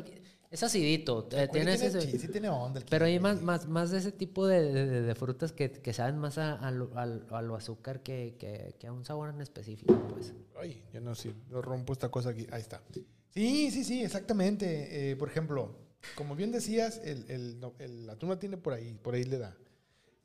es 0.50 0.64
acidito. 0.64 1.28
Eh, 1.32 1.48
tiene, 1.52 1.74
ese, 1.74 2.02
sí, 2.02 2.18
sí 2.18 2.28
tiene 2.28 2.50
onda. 2.50 2.82
pero 2.90 3.06
hay 3.06 3.20
más, 3.20 3.42
más, 3.42 3.68
más 3.68 3.92
de 3.92 4.00
ese 4.00 4.12
tipo 4.12 4.48
de, 4.48 4.74
de, 5.02 5.16
frutas 5.16 5.52
que, 5.52 5.72
que, 5.72 5.94
saben 5.94 6.18
más 6.18 6.38
a, 6.38 6.54
a, 6.56 6.72
lo, 6.72 6.92
a, 6.98 7.42
lo, 7.42 7.56
azúcar 7.56 8.02
que, 8.02 8.36
que, 8.80 8.88
a 8.88 8.92
un 8.92 9.06
sabor 9.06 9.30
en 9.30 9.42
específico, 9.42 9.94
pues. 10.10 10.34
Ay, 10.60 10.84
yo 10.92 11.02
no 11.02 11.14
sé, 11.14 11.34
lo 11.50 11.62
rompo 11.62 11.94
esta 11.94 12.10
cosa 12.10 12.32
aquí. 12.32 12.48
Ahí 12.52 12.62
está. 12.62 12.82
Sí, 13.32 13.70
sí, 13.72 13.84
sí, 13.84 14.04
exactamente. 14.04 15.12
Eh, 15.12 15.16
por 15.16 15.30
ejemplo, 15.30 15.76
como 16.16 16.36
bien 16.36 16.52
decías, 16.52 17.00
el, 17.04 17.30
el, 17.30 17.62
el, 17.78 18.08
la 18.08 18.16
tuna 18.16 18.40
tiene 18.40 18.58
por 18.58 18.74
ahí, 18.74 18.98
por 19.04 19.14
ahí 19.14 19.24
le 19.24 19.38
da. 19.38 19.56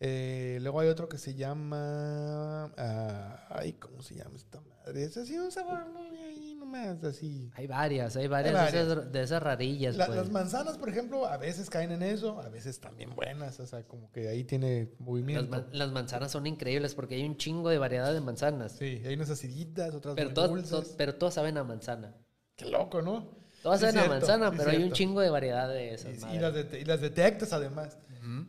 Eh, 0.00 0.58
luego 0.62 0.80
hay 0.80 0.88
otro 0.88 1.08
que 1.08 1.18
se 1.18 1.34
llama. 1.34 2.72
ah, 2.76 3.46
ay, 3.50 3.74
¿cómo 3.74 4.02
se 4.02 4.14
llama 4.14 4.36
esta? 4.36 4.60
Es 4.94 5.16
así 5.16 5.38
un 5.38 5.50
sabor 5.50 5.86
muy 5.92 6.16
ahí 6.18 6.54
nomás, 6.58 7.02
así. 7.04 7.50
Hay 7.54 7.66
varias, 7.66 8.16
hay 8.16 8.28
varias, 8.28 8.54
Hay 8.54 8.72
de 8.72 8.82
esas- 8.82 9.12
De, 9.12 9.22
esas, 9.22 9.42
rarillas, 9.42 9.96
La- 9.96 10.06
pues. 10.06 10.18
Las 10.18 10.30
manzanas, 10.30 10.76
por 10.76 10.88
ejemplo, 10.90 11.26
a 11.26 11.36
veces 11.38 11.70
caen 11.70 11.92
en 11.92 12.02
eso, 12.02 12.40
a 12.40 12.48
veces 12.50 12.78
también 12.80 13.14
buenas, 13.14 13.58
o 13.60 13.66
sea, 13.66 13.82
como 13.84 14.10
que 14.12 14.28
ahí 14.28 14.44
tiene 14.44 14.90
movimiento. 14.98 15.64
las 15.72 15.90
manzanas 15.90 16.30
son 16.32 16.46
increíbles 16.46 16.94
porque 16.94 17.14
hay 17.14 17.24
un 17.24 17.36
chingo 17.36 17.70
de 17.70 17.78
variedad 17.78 18.12
de 18.12 18.20
manzanas. 18.20 18.72
Sí, 18.72 19.02
hay 19.06 19.14
unas 19.14 19.30
aciditas, 19.30 19.94
otras 19.94 20.14
Pero 20.16 20.28
muy 20.28 20.34
todas, 20.34 20.50
dulces. 20.50 20.70
to- 20.90 20.96
pero 20.98 21.14
todas 21.14 21.34
saben 21.34 21.56
a 21.56 21.64
manzana. 21.64 22.14
Qué 22.56 22.66
loco, 22.66 23.00
¿no? 23.00 23.42
Todas 23.62 23.80
Sí, 23.80 23.86
saben 23.86 24.00
a 24.02 24.08
manzana, 24.08 24.50
sí, 24.50 24.56
pero 24.58 24.70
hay 24.70 24.82
un 24.82 24.92
chingo 24.92 25.20
de 25.22 25.30
variedad 25.30 25.68
de 25.68 25.94
esas. 25.94 26.22
Y, 26.30 26.36
y 26.36 26.38
las 26.38 26.52
de- 26.54 26.80
y 26.80 26.84
las 26.84 27.00
detectas 27.00 27.52
además. 27.54 27.96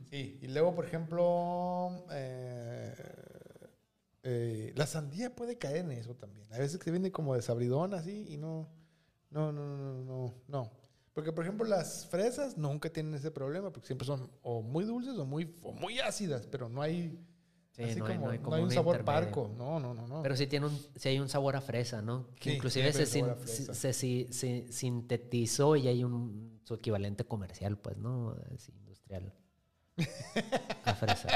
Sí, 0.10 0.40
y 0.42 0.48
luego, 0.48 0.74
por 0.76 0.86
ejemplo, 0.86 2.06
eh, 2.12 2.94
eh, 4.28 4.74
la 4.76 4.86
sandía 4.88 5.34
puede 5.36 5.58
caer 5.58 5.78
en 5.78 5.92
eso 5.92 6.16
también. 6.16 6.52
A 6.52 6.58
veces 6.58 6.80
que 6.80 6.92
viene 6.92 7.12
como 7.12 7.36
desabridón 7.36 7.94
así 7.94 8.26
y 8.28 8.38
no, 8.38 8.68
no, 9.30 9.52
no, 9.52 9.66
no, 9.66 9.78
no, 9.78 10.04
no, 10.04 10.34
no. 10.48 10.72
Porque, 11.14 11.32
por 11.32 11.46
ejemplo, 11.46 11.66
las 11.66 12.08
fresas 12.08 12.58
nunca 12.58 12.90
tienen 12.90 13.14
ese 13.14 13.32
problema 13.32 13.72
porque 13.72 13.88
siempre 13.88 14.06
son 14.06 14.30
o 14.42 14.62
muy 14.62 14.84
dulces 14.84 15.18
o 15.18 15.26
muy, 15.26 15.56
o 15.64 15.72
muy 15.72 16.00
ácidas, 16.00 16.46
pero 16.48 16.68
no 16.68 16.82
hay, 16.82 17.18
Sí, 17.72 17.84
así 17.84 18.00
no 18.00 18.06
hay- 18.08 18.16
como, 18.16 18.26
no 18.28 18.32
hay 18.32 18.38
no 18.38 18.44
como 18.44 18.56
hay 18.58 18.64
un 18.64 18.72
sabor 18.72 19.04
parco. 19.06 19.52
No, 19.58 19.80
no, 19.80 19.94
no, 19.94 20.08
no. 20.08 20.22
Pero 20.24 20.36
sí 20.38 20.48
tiene 20.48 20.66
un, 20.66 20.78
sí 20.96 21.10
hay 21.10 21.20
un 21.20 21.28
sabor 21.30 21.56
a 21.56 21.62
fresa, 21.62 22.02
¿no? 22.02 22.28
Que 22.36 22.52
Sí, 22.52 22.56
inclusive 22.56 22.92
se, 22.94 23.06
sin- 23.06 23.26
se, 23.46 23.94
si- 23.94 24.28
se 24.32 24.72
sintetizó 24.72 25.76
y 25.76 25.88
hay 25.88 26.04
un 26.04 26.60
su 26.64 26.74
equivalente 26.74 27.26
comercial, 27.26 27.78
pues, 27.78 27.98
¿no? 27.98 28.36
Es 28.54 28.70
industrial. 28.70 29.34
A 30.86 30.94
fresa. 30.96 31.28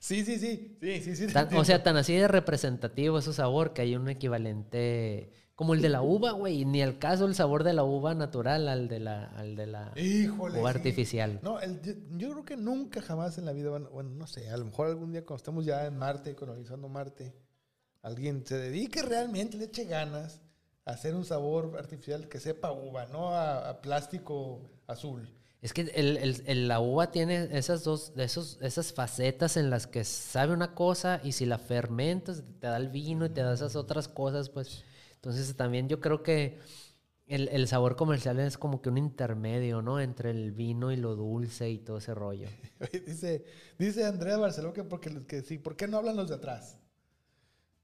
Sí, 0.00 0.24
sí, 0.24 0.38
sí, 0.38 0.76
sí, 0.80 1.00
sí, 1.02 1.14
sí. 1.14 1.26
Tan- 1.32 1.54
o 1.54 1.64
sea, 1.64 1.82
tan 1.82 1.96
así 1.98 2.14
de 2.16 2.26
representativo 2.26 3.18
es 3.18 3.24
su 3.26 3.32
sabor 3.34 3.72
que 3.74 3.82
hay 3.82 3.94
un 3.96 4.08
equivalente 4.08 5.30
como 5.54 5.74
el 5.74 5.82
de 5.82 5.90
la 5.90 6.00
uva, 6.00 6.30
güey. 6.32 6.62
y 6.62 6.64
Ni 6.64 6.80
al 6.80 6.98
caso 6.98 7.26
el 7.26 7.34
sabor 7.34 7.64
de 7.64 7.74
la 7.74 7.84
uva 7.84 8.14
natural 8.14 8.66
al 8.66 8.88
de 8.88 8.98
la, 8.98 9.26
al 9.26 9.56
de 9.56 9.66
la 9.66 9.92
Híjole. 9.96 10.58
uva 10.58 10.72
sí. 10.72 10.78
artificial. 10.78 11.38
No, 11.42 11.60
el- 11.60 11.82
yo, 11.82 11.92
yo 12.16 12.30
creo 12.30 12.44
que 12.46 12.56
nunca 12.56 13.02
jamás 13.02 13.36
en 13.36 13.44
la 13.44 13.52
vida 13.52 13.68
van, 13.68 13.88
bueno, 13.92 14.08
no 14.10 14.26
sé, 14.26 14.48
a 14.48 14.56
lo 14.56 14.64
mejor 14.64 14.86
algún 14.88 15.12
día 15.12 15.20
cuando 15.24 15.36
estemos 15.36 15.66
ya 15.66 15.84
en 15.86 15.98
Marte, 15.98 16.34
colonizando 16.34 16.88
Marte, 16.88 17.34
alguien 18.00 18.42
se 18.46 18.56
dedique 18.56 19.02
realmente, 19.02 19.58
le 19.58 19.66
eche 19.66 19.84
ganas 19.84 20.40
a 20.86 20.92
hacer 20.92 21.14
un 21.14 21.26
sabor 21.26 21.76
artificial 21.78 22.26
que 22.26 22.40
sepa 22.40 22.72
uva, 22.72 23.04
no 23.06 23.34
a, 23.34 23.68
a 23.68 23.82
plástico 23.82 24.70
azul. 24.86 25.28
Es 25.62 25.74
que 25.74 25.82
el, 25.82 26.16
el- 26.46 26.68
la 26.68 26.80
uva 26.80 27.10
tiene 27.10 27.48
esas 27.52 27.84
dos, 27.84 28.12
esos, 28.16 28.58
esas 28.62 28.94
facetas 28.94 29.58
en 29.58 29.68
las 29.68 29.86
que 29.86 30.04
sabe 30.04 30.54
una 30.54 30.74
cosa 30.74 31.20
y 31.22 31.32
si 31.32 31.44
la 31.44 31.58
fermentas 31.58 32.42
te 32.60 32.66
da 32.66 32.78
el 32.78 32.88
vino 32.88 33.26
y 33.26 33.30
te 33.30 33.42
da 33.42 33.52
esas 33.52 33.76
otras 33.76 34.08
cosas, 34.08 34.48
pues 34.48 34.84
entonces 35.16 35.54
también 35.56 35.86
yo 35.88 36.00
creo 36.00 36.22
que 36.22 36.58
el, 37.26 37.68
sabor 37.68 37.94
comercial 37.94 38.40
es 38.40 38.58
como 38.58 38.82
que 38.82 38.88
un 38.88 38.98
intermedio, 38.98 39.82
¿no? 39.82 40.00
Entre 40.00 40.30
el 40.30 40.50
vino 40.50 40.90
y 40.90 40.96
lo 40.96 41.14
dulce 41.14 41.70
y 41.70 41.78
todo 41.78 41.98
ese 41.98 42.14
rollo. 42.14 42.48
Dice, 43.06 43.44
dice 43.78 44.04
Andrea 44.04 44.36
Barceló 44.38 44.72
que 44.72 44.82
porque 44.82 45.24
que 45.26 45.42
sí, 45.42 45.58
¿por 45.58 45.76
qué 45.76 45.86
no 45.86 45.98
hablan 45.98 46.16
los 46.16 46.28
de 46.28 46.36
atrás? 46.36 46.78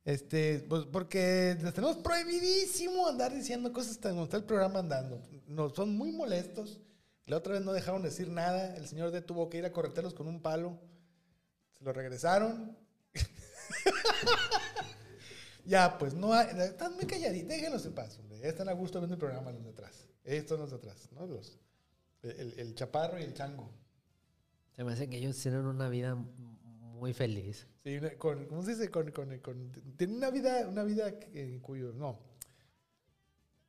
Este, 0.05 0.65
pues 0.69 0.85
porque 0.87 1.57
les 1.63 1.75
tenemos 1.75 1.97
prohibidísimo 1.97 3.07
andar 3.07 3.35
diciendo 3.35 3.73
cosas 3.73 3.99
tan 3.99 4.13
como 4.13 4.25
está 4.25 4.37
el 4.37 4.45
programa 4.45 4.79
andando. 4.79 5.21
No, 5.47 5.69
son 5.71 5.97
muy 5.97 6.11
molestos. 6.13 6.81
La 7.27 7.39
otra 7.39 7.55
vez 7.55 7.65
no 7.65 7.73
dejaron 7.73 8.03
decir 8.03 8.29
nada. 8.29 8.77
El 8.77 8.87
señor 8.87 9.11
D 9.11 9.21
tuvo 9.21 9.49
que 9.49 9.59
ir 9.59 9.65
a 9.65 9.73
corretearlos 9.73 10.15
con 10.15 10.29
un 10.29 10.41
palo. 10.41 10.79
Se 11.73 11.85
lo 11.85 11.93
regresaron. 11.93 12.77
ya, 15.65 15.99
pues 15.99 16.15
no 16.15 16.33
hay. 16.33 16.49
Están 16.61 16.95
muy 16.95 17.07
calladitos. 17.07 17.49
Déjenlos 17.49 17.85
en 17.87 17.95
paz, 17.95 18.19
hombre. 18.19 18.39
Ya 18.39 18.49
están 18.49 18.69
a 18.69 18.73
gusto 18.73 19.01
viendo 19.01 19.15
el 19.15 19.21
programa 19.21 19.51
los 19.53 19.65
de 19.65 19.71
atrás. 19.71 20.07
Estos 20.25 20.59
los 20.59 20.71
de 20.71 20.77
atrás, 20.77 21.09
¿no? 21.13 21.27
Los, 21.27 21.59
el, 22.23 22.55
el 22.59 22.75
chaparro 22.75 23.19
y 23.19 23.23
el 23.23 23.35
chango. 23.35 23.71
Se 24.75 24.85
me 24.85 24.93
hace 24.93 25.09
que 25.09 25.17
ellos 25.17 25.37
tienen 25.41 25.67
una 25.67 25.89
vida 25.89 26.15
muy 26.15 27.13
feliz. 27.13 27.67
Sí, 27.83 27.99
con, 28.19 28.47
¿cómo 28.47 28.63
se 28.63 28.73
dice? 28.73 28.91
Con, 28.91 29.11
con, 29.11 29.39
con- 29.39 29.73
tiene 29.97 30.15
una 30.15 30.31
vida, 30.31 30.67
una 30.69 30.83
vida 30.83 31.13
en 31.33 31.61
cuyo, 31.61 31.93
no, 31.93 32.19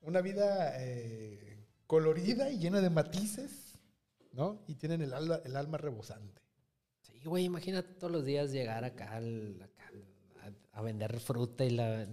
una 0.02 0.22
vida 0.22 0.74
eh, 0.84 1.57
colorida 1.88 2.50
y 2.52 2.60
llena 2.60 2.82
de 2.82 2.90
matices, 2.90 3.74
¿no? 4.34 4.62
Y 4.68 4.76
tienen 4.76 5.02
el 5.02 5.14
alma, 5.14 5.40
el 5.44 5.56
alma 5.56 5.78
rebosante. 5.78 6.42
Sí, 7.02 7.20
güey, 7.24 7.46
imagínate 7.46 7.94
todos 7.94 8.12
los 8.12 8.26
días 8.26 8.52
llegar 8.52 8.84
acá, 8.84 9.16
al- 9.16 9.62
acá 9.62 9.92
a, 10.74 10.80
a 10.80 10.82
vender 10.82 11.20
fruta 11.20 11.64
y 11.66 11.72
la, 11.72 12.08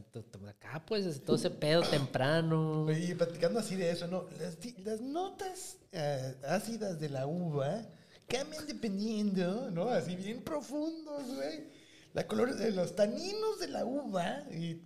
acá 0.49 0.85
pues 0.87 1.23
todo 1.25 1.37
ese 1.37 1.51
pedo 1.51 1.83
temprano. 1.83 2.87
Y 2.91 3.15
platicando 3.15 3.59
así 3.59 3.75
de 3.77 3.91
eso, 3.91 4.07
¿no? 4.07 4.27
Las, 4.41 4.57
las 4.79 5.01
notas 5.01 5.77
eh, 5.93 6.37
ácidas 6.49 6.99
de 7.01 7.09
la 7.11 7.27
uva 7.27 7.83
cambian 8.29 8.67
dependiendo, 8.67 9.71
¿no? 9.71 9.89
Así 9.91 10.17
bien 10.17 10.43
profundos, 10.43 11.27
güey. 11.35 11.69
La 12.15 12.27
color 12.29 12.55
de 12.55 12.71
los 12.71 12.95
taninos 12.95 13.59
de 13.59 13.69
la 13.69 13.85
uva 13.85 14.45
y, 14.53 14.81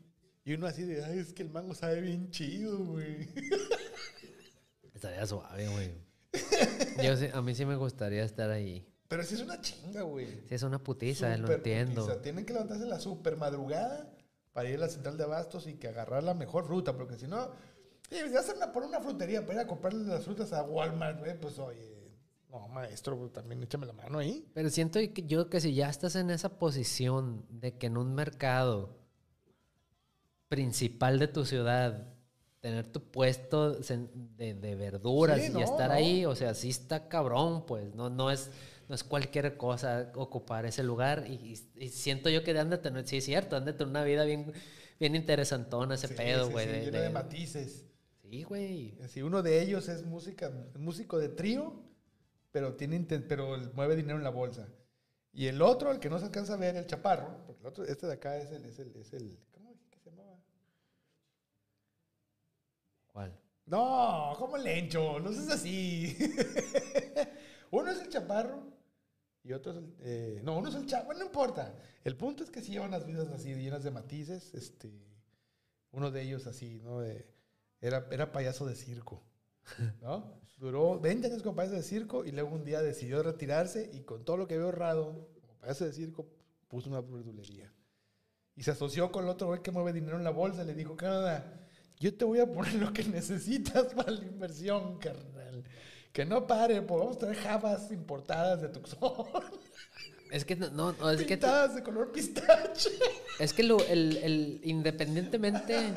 y 0.47 0.55
uno 0.55 0.67
así 0.67 0.83
de, 0.83 1.05
ay, 1.05 1.19
es 1.19 1.35
que 1.35 1.43
el 1.43 1.51
mango 1.51 1.75
sabe 1.75 2.01
bien 2.01 2.31
chido, 2.31 2.79
güey. 2.79 3.29
Estaría 4.99 5.25
suave, 5.29 5.69
güey. 5.69 5.93
Yo 7.05 7.17
sí- 7.17 7.29
a 7.33 7.41
mí 7.41 7.55
sí 7.55 7.65
me 7.65 7.77
gustaría 7.77 8.25
estar 8.25 8.51
ahí. 8.51 8.85
Pero 9.07 9.23
sí 9.23 9.37
es 9.37 9.43
una 9.43 9.61
chinga, 9.61 10.03
güey. 10.03 10.27
Sí, 10.49 10.55
es 10.57 10.63
una 10.65 10.83
putiza, 10.83 11.29
lo 11.37 11.47
Súper 11.47 11.57
entiendo. 11.59 12.03
putiza. 12.03 12.21
Tienen 12.21 12.45
que 12.45 12.53
levantarse 12.53 12.83
en 12.83 12.91
la 12.91 12.99
super 12.99 13.37
madrugada 13.37 14.13
para 14.53 14.69
ir 14.69 14.75
a 14.75 14.81
la 14.81 14.89
central 14.89 15.17
de 15.17 15.23
abastos 15.23 15.69
y 15.69 15.75
que 15.75 15.87
agarrar 15.87 16.25
la 16.25 16.35
mejor 16.35 16.67
fruta, 16.67 16.97
porque 16.97 17.17
si 17.17 17.29
no, 17.29 17.49
sí, 18.11 18.17
si 18.27 18.35
vas 18.35 18.49
a 18.51 18.55
una- 18.55 18.73
por 18.73 18.83
una 18.83 19.01
frutería 19.01 19.43
para 19.47 19.61
ir 19.61 19.61
a 19.61 19.67
comprarle 19.69 20.05
las 20.05 20.25
frutas 20.25 20.53
a 20.53 20.65
Walmart, 20.65 21.21
güey, 21.21 21.39
pues 21.41 21.61
oye, 21.61 21.97
no, 22.51 22.67
maestro, 22.67 23.17
pues, 23.17 23.33
también 23.33 23.63
échame 23.63 23.87
la 23.87 23.93
mano 23.93 24.19
ahí. 24.19 24.51
Pero 24.53 24.69
siento 24.69 24.99
que 24.99 25.23
yo 25.27 25.49
que 25.49 25.61
si 25.61 25.75
ya 25.75 25.89
estás 25.89 26.17
en 26.17 26.31
esa 26.31 26.59
posición 26.59 27.47
de 27.51 27.79
que 27.79 27.87
en 27.87 27.97
un 27.99 28.17
mercado 28.17 28.99
principal 30.49 31.19
de 31.21 31.29
tu 31.29 31.45
ciudad, 31.45 32.09
tener 32.61 32.91
tu 32.91 33.01
puesto 33.11 33.75
de, 33.75 34.55
de 34.55 34.75
verduras 34.75 35.39
Sí, 35.41 35.47
y 35.47 35.51
no, 35.51 35.61
estar 35.61 35.89
no. 35.89 35.95
ahí, 35.95 36.25
o 36.27 36.35
sea, 36.35 36.55
sí 36.55 36.71
está 36.71 37.09
cabrón, 37.09 37.65
pues, 37.67 37.95
no, 37.95 38.11
no 38.11 38.31
es, 38.31 38.51
no 38.89 38.95
es 38.95 39.05
cualquier 39.05 39.57
cosa 39.57 40.11
ocupar 40.17 40.67
ese 40.67 40.83
lugar 40.83 41.25
y, 41.29 41.57
y- 41.77 41.89
siento 41.89 42.31
yo 42.31 42.43
que 42.43 42.59
han 42.59 42.71
de 42.71 42.79
tener, 42.79 43.07
sí 43.07 43.19
es 43.19 43.25
cierto, 43.25 43.57
han 43.57 43.65
de 43.65 43.73
tener 43.73 43.89
una 43.89 44.03
vida 44.05 44.25
bien, 44.25 44.53
bien 44.99 45.15
interesantona 45.15 45.95
ese 45.95 46.09
Sí, 46.09 46.15
pedo, 46.15 46.51
güey. 46.51 46.67
sí, 46.67 46.73
de- 46.73 46.81
lleno 46.87 46.99
de- 46.99 47.05
de 47.05 47.11
matices. 47.11 47.87
sí, 48.23 48.43
güey. 48.43 48.99
Si 49.09 49.23
uno 49.23 49.43
de 49.43 49.63
ellos 49.63 49.89
es 49.89 50.05
música, 50.05 50.51
músico 50.79 51.19
de 51.19 51.29
trío, 51.29 51.75
pero 52.51 52.75
tiene 52.75 52.99
pero 53.29 53.57
mueve 53.75 53.95
dinero 53.95 54.17
en 54.19 54.25
la 54.25 54.31
bolsa. 54.31 54.67
Y 55.33 55.47
el 55.47 55.63
otro, 55.63 55.93
el 55.93 56.01
que 56.01 56.11
no 56.11 56.19
se 56.19 56.25
alcanza 56.25 56.55
a 56.55 56.57
ver, 56.57 56.75
el 56.75 56.87
chaparro, 56.87 57.45
porque 57.47 57.61
el 57.61 57.67
otro, 57.69 57.85
este 57.85 58.07
de 58.09 58.15
acá 58.15 58.37
es 58.39 58.51
el, 58.51 58.65
es 58.65 58.79
el, 58.81 58.97
es 58.97 59.13
el 59.13 59.39
¿cómo 59.53 59.71
dije 59.73 59.87
que 59.91 59.99
se 60.01 60.11
llamaba? 60.11 60.37
¿Cuál? 63.19 63.37
No, 63.67 64.33
¿cómo 64.39 64.57
lencho? 64.57 65.19
No 65.19 65.33
seas 65.33 65.51
así. 65.51 66.17
uno 67.73 67.91
es 67.91 68.01
el 68.01 68.11
chaparro 68.11 68.63
y 69.43 69.53
otro 69.53 69.73
es 69.73 69.79
el. 69.79 69.95
eh, 70.03 70.41
no, 70.45 70.57
uno 70.57 70.69
es 70.69 70.77
el 70.77 70.87
chaparro. 70.87 71.19
no 71.19 71.25
importa. 71.25 71.75
El 72.05 72.17
punto 72.17 72.45
es 72.45 72.51
que 72.51 72.63
sí 72.63 72.71
llevan 72.71 72.93
las 72.93 73.05
vidas 73.05 73.27
así, 73.31 73.53
llenas 73.57 73.83
de 73.83 73.91
matices. 73.91 74.55
Este, 74.55 74.89
uno 75.91 76.13
de 76.13 76.23
ellos 76.23 76.47
así, 76.47 76.81
¿no? 76.85 77.03
Era, 77.03 78.07
era 78.13 78.31
payaso 78.31 78.67
de 78.67 78.77
circo. 78.77 79.25
¿No? 80.01 80.41
Duró 80.59 81.01
20 81.01 81.27
años 81.27 81.43
como 81.43 81.57
payaso 81.57 81.75
de 81.75 81.83
circo 81.83 82.25
y 82.25 82.31
luego 82.31 82.55
un 82.55 82.65
día 82.65 82.83
decidió 82.83 83.25
retirarse 83.25 83.91
y 83.93 84.03
con 84.03 84.25
todo 84.25 84.37
lo 84.37 84.47
que 84.47 84.55
había 84.55 84.67
ahorrado 84.67 85.29
como 85.41 85.59
payaso 85.59 85.85
de 85.85 85.93
circo 85.93 86.29
puso 86.69 86.89
una 86.89 87.01
verdulería. 87.01 87.75
Y 88.55 88.63
se 88.63 88.71
asoció 88.71 89.11
con 89.11 89.25
el 89.25 89.31
otro 89.31 89.49
güey 89.49 89.61
que 89.61 89.73
mueve 89.73 89.93
dinero 89.93 90.19
en 90.19 90.23
la 90.23 90.31
bolsa 90.31 90.63
y 90.63 90.67
le 90.67 90.75
dijo, 90.75 90.97
Canadá, 90.97 91.65
yo 92.01 92.15
te 92.17 92.25
voy 92.25 92.41
a 92.41 92.47
poner 92.51 92.75
lo 92.75 92.93
que 92.93 93.05
necesitas 93.09 93.87
para 93.95 94.11
la 94.13 94.25
inversión, 94.25 94.99
carnal. 94.99 95.65
Que 96.13 96.25
no 96.25 96.47
pare, 96.47 96.81
pues 96.83 97.01
vamos 97.01 97.17
a 97.17 97.19
traer 97.21 97.37
jabas 97.37 97.91
importadas 97.93 98.63
de 98.63 98.69
Tucson, 98.69 98.99
Es 100.31 100.45
que 100.45 100.57
no, 100.57 100.93
no, 100.93 101.11
es 101.11 101.21
que... 101.21 101.25
pintadas 101.25 101.75
de 101.75 101.83
color 101.83 102.13
pistache. 102.13 102.91
Es 103.39 103.53
que 103.55 103.63
lo, 103.63 103.79
el, 103.87 104.17
el- 104.19 104.61
independientemente 104.65 105.95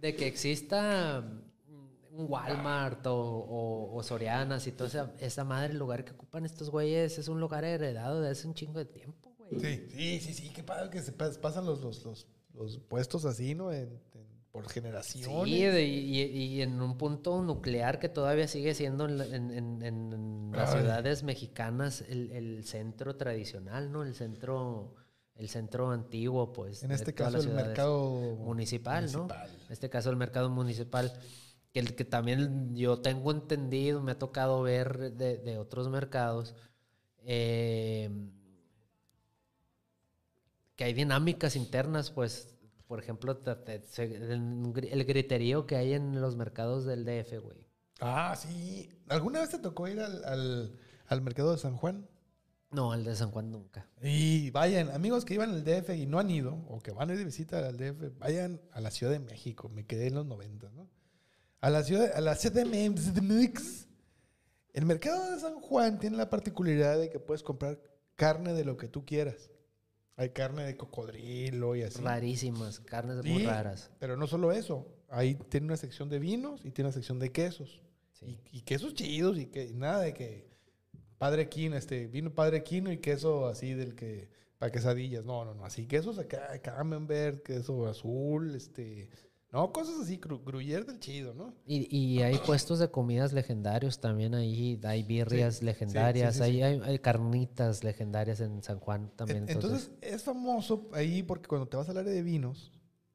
de 0.00 0.16
que 0.16 0.26
exista 0.26 1.20
mm, 1.20 2.20
un 2.20 2.26
Walmart 2.30 3.06
o, 3.06 3.14
o- 3.14 3.94
o 3.96 4.02
Sorianas 4.02 4.66
y 4.66 4.72
toda 4.72 4.88
esa, 4.88 5.12
esa 5.18 5.44
madre, 5.44 5.72
el 5.72 5.78
lugar 5.78 6.04
que 6.06 6.12
ocupan 6.12 6.46
estos 6.46 6.70
güeyes 6.70 7.18
es 7.18 7.28
un 7.28 7.38
lugar 7.38 7.64
heredado 7.64 8.22
de 8.22 8.30
hace 8.30 8.46
un 8.46 8.54
chingo 8.54 8.78
de 8.78 8.86
tiempo, 8.86 9.34
güey. 9.36 9.60
Sí, 9.60 9.88
sí, 9.90 10.20
sí, 10.20 10.34
sí, 10.34 10.50
qué 10.50 10.62
padre 10.62 10.88
que 10.90 11.02
se 11.02 11.14
pas- 11.14 11.38
pasan 11.38 11.66
los, 11.66 11.82
los, 11.82 12.02
los, 12.04 12.26
los 12.54 12.78
puestos 12.78 13.26
así, 13.26 13.54
¿no? 13.54 13.72
En 13.72 14.00
por 14.54 14.68
generaciones. 14.68 15.48
Sí, 15.48 15.54
y, 15.82 16.20
y 16.22 16.62
en 16.62 16.80
un 16.80 16.96
punto 16.96 17.42
nuclear 17.42 17.98
que 17.98 18.08
todavía 18.08 18.46
sigue 18.46 18.72
siendo 18.72 19.04
en, 19.06 19.18
la- 19.18 19.26
en- 19.26 19.50
en- 19.50 19.82
en 19.82 20.52
las 20.52 20.70
ciudades 20.70 21.24
mexicanas 21.24 22.02
el, 22.08 22.30
el 22.30 22.62
centro 22.64 23.16
tradicional, 23.16 23.90
¿no? 23.90 24.04
El 24.04 24.14
centro, 24.14 24.94
el 25.34 25.48
centro 25.48 25.90
antiguo, 25.90 26.52
pues. 26.52 26.84
en 26.84 26.92
este 26.92 27.12
caso, 27.14 27.38
el 27.38 27.48
mercado 27.48 28.10
municipal, 28.36 29.02
municipal. 29.02 29.48
¿no? 29.50 29.64
En 29.66 29.72
este 29.72 29.90
caso 29.90 30.10
el 30.10 30.16
mercado 30.16 30.48
municipal, 30.50 31.12
que 31.72 31.80
el 31.80 31.96
que 31.96 32.04
también 32.04 32.76
yo 32.76 33.00
tengo 33.00 33.32
entendido, 33.32 34.00
me 34.02 34.12
ha 34.12 34.18
tocado 34.20 34.62
ver 34.62 35.14
de, 35.14 35.38
de 35.38 35.58
otros 35.58 35.88
mercados, 35.88 36.54
eh, 37.24 38.08
que 40.76 40.84
hay 40.84 40.92
dinámicas 40.92 41.56
internas, 41.56 42.12
pues, 42.12 42.53
por 42.86 42.98
ejemplo, 43.00 43.32
el, 43.32 43.38
gri- 44.72 44.88
el 44.90 45.04
griterío 45.04 45.66
que 45.66 45.76
hay 45.76 45.92
en 45.94 46.20
los 46.20 46.36
mercados 46.36 46.84
del 46.84 47.04
DF, 47.04 47.40
güey. 47.42 47.66
Ah, 48.00 48.34
sí. 48.36 48.90
¿Alguna 49.08 49.40
vez 49.40 49.50
te 49.50 49.58
tocó 49.58 49.88
ir 49.88 50.00
al, 50.00 50.24
al, 50.24 50.78
al 51.06 51.22
mercado 51.22 51.52
de 51.52 51.58
San 51.58 51.76
Juan? 51.76 52.08
No, 52.70 52.92
el 52.92 53.04
de 53.04 53.14
San 53.14 53.30
Juan 53.30 53.50
nunca. 53.52 53.88
Y 54.02 54.50
vayan, 54.50 54.90
amigos 54.90 55.24
que 55.24 55.34
iban 55.34 55.50
al 55.50 55.62
DF 55.64 55.90
y 55.90 56.06
no 56.06 56.18
han 56.18 56.28
ido, 56.30 56.54
o 56.68 56.80
que 56.80 56.90
van 56.90 57.08
a 57.08 57.12
ir 57.12 57.20
de 57.20 57.24
visita 57.24 57.58
al 57.66 57.76
DF, 57.76 58.18
vayan 58.18 58.60
a 58.72 58.80
la 58.80 58.90
Ciudad 58.90 59.12
de 59.12 59.20
México. 59.20 59.68
Me 59.68 59.86
quedé 59.86 60.08
en 60.08 60.14
los 60.14 60.26
90, 60.26 60.70
¿no? 60.72 60.88
A 61.60 61.70
la 61.70 61.82
ciudad, 61.84 62.10
a 62.14 62.20
la 62.20 62.34
CDMX. 62.34 63.86
El 64.72 64.86
mercado 64.86 65.30
de 65.30 65.38
San 65.40 65.60
Juan 65.60 66.00
tiene 66.00 66.16
la 66.16 66.28
particularidad 66.28 66.98
de 66.98 67.10
que 67.10 67.20
puedes 67.20 67.44
comprar 67.44 67.80
carne 68.16 68.52
de 68.54 68.64
lo 68.64 68.76
que 68.76 68.88
tú 68.88 69.04
quieras. 69.06 69.50
Hay 70.16 70.30
carne 70.30 70.64
de 70.64 70.76
cocodrilo 70.76 71.74
y 71.74 71.82
así. 71.82 72.00
Rarísimas, 72.00 72.80
carnes 72.80 73.24
muy 73.24 73.44
raras. 73.44 73.90
Pero 73.98 74.16
no 74.16 74.26
solo 74.26 74.52
eso. 74.52 74.86
Ahí 75.08 75.34
tiene 75.34 75.66
una 75.66 75.76
sección 75.76 76.08
de 76.08 76.18
vinos 76.18 76.64
y 76.64 76.70
tiene 76.70 76.88
una 76.88 76.94
sección 76.94 77.18
de 77.18 77.32
quesos. 77.32 77.82
Sí. 78.12 78.40
Y, 78.52 78.58
y 78.58 78.60
quesos 78.62 78.94
chidos 78.94 79.38
y 79.38 79.46
que 79.46 79.72
nada 79.72 80.00
de 80.00 80.14
que 80.14 80.48
padre 81.18 81.48
quino, 81.48 81.76
este, 81.76 82.06
vino 82.06 82.32
padre 82.32 82.62
quino 82.62 82.92
y 82.92 82.98
queso 82.98 83.46
así 83.46 83.74
del 83.74 83.94
que 83.94 84.28
para 84.58 84.70
quesadillas. 84.70 85.24
No, 85.24 85.44
no, 85.44 85.54
no, 85.54 85.64
así 85.64 85.86
quesos 85.86 86.18
acá, 86.18 86.58
camembert, 86.60 87.42
queso 87.42 87.86
azul, 87.86 88.54
este, 88.54 89.10
no, 89.54 89.72
cosas 89.72 90.00
así, 90.02 90.18
gru- 90.20 90.42
gruyere 90.44 90.84
del 90.84 90.98
chido, 90.98 91.32
¿no? 91.32 91.54
Y, 91.64 91.86
y 91.96 92.22
hay 92.22 92.36
puestos 92.38 92.80
de 92.80 92.90
comidas 92.90 93.32
legendarios 93.32 94.00
también 94.00 94.34
ahí, 94.34 94.80
hay 94.82 95.04
birrias 95.04 95.56
sí, 95.58 95.64
legendarias, 95.64 96.34
sí, 96.34 96.38
sí, 96.40 96.44
hay, 96.44 96.52
sí. 96.54 96.62
hay, 96.62 96.80
hay 96.90 96.98
carnitas 96.98 97.84
legendarias 97.84 98.40
en 98.40 98.62
San 98.64 98.80
Juan 98.80 99.10
también. 99.14 99.44
En- 99.44 99.50
Entonces, 99.50 99.88
Entonces, 99.92 100.14
es 100.14 100.22
famoso 100.24 100.88
ahí 100.92 101.22
porque 101.22 101.46
cuando 101.46 101.68
te 101.68 101.76
vas 101.76 101.88
al 101.88 101.98
área 101.98 102.12
de 102.12 102.22
vinos, 102.22 102.72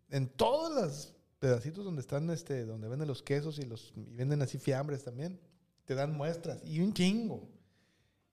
en 0.09 0.29
todos 0.29 0.73
los 0.81 1.13
pedacitos 1.39 1.83
donde 1.83 1.99
están, 2.01 2.29
este, 2.29 2.65
donde 2.65 2.87
venden 2.87 3.07
los 3.09 3.21
quesos 3.21 3.59
y 3.59 3.63
los 3.63 3.93
y 3.95 4.15
venden 4.15 4.41
así 4.41 4.57
fiambres 4.57 5.03
también, 5.03 5.39
te 5.85 5.93
dan 5.93 6.15
muestras 6.15 6.61
y 6.65 6.79
un 6.79 6.93
chingo. 6.93 7.49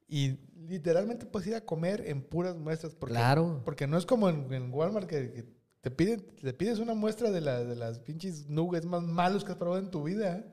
Y 0.08 0.38
literalmente 0.68 1.26
puedes 1.26 1.48
ir 1.48 1.56
a 1.56 1.60
comer 1.62 2.04
en 2.06 2.22
puras 2.22 2.54
muestras. 2.56 2.94
Porque, 2.94 3.14
claro. 3.14 3.62
Porque 3.64 3.88
no 3.88 3.98
es 3.98 4.06
como 4.06 4.28
en, 4.28 4.52
en 4.52 4.72
Walmart 4.72 5.08
que, 5.08 5.32
que 5.32 5.55
te 5.86 5.92
piden, 5.92 6.20
te 6.42 6.52
pides 6.52 6.80
una 6.80 6.94
muestra 6.94 7.30
de, 7.30 7.40
la, 7.40 7.62
de 7.62 7.76
las 7.76 8.00
pinches 8.00 8.48
nuggets 8.48 8.84
más 8.84 9.04
malos 9.04 9.44
que 9.44 9.52
has 9.52 9.56
probado 9.56 9.80
en 9.80 9.88
tu 9.88 10.02
vida. 10.02 10.44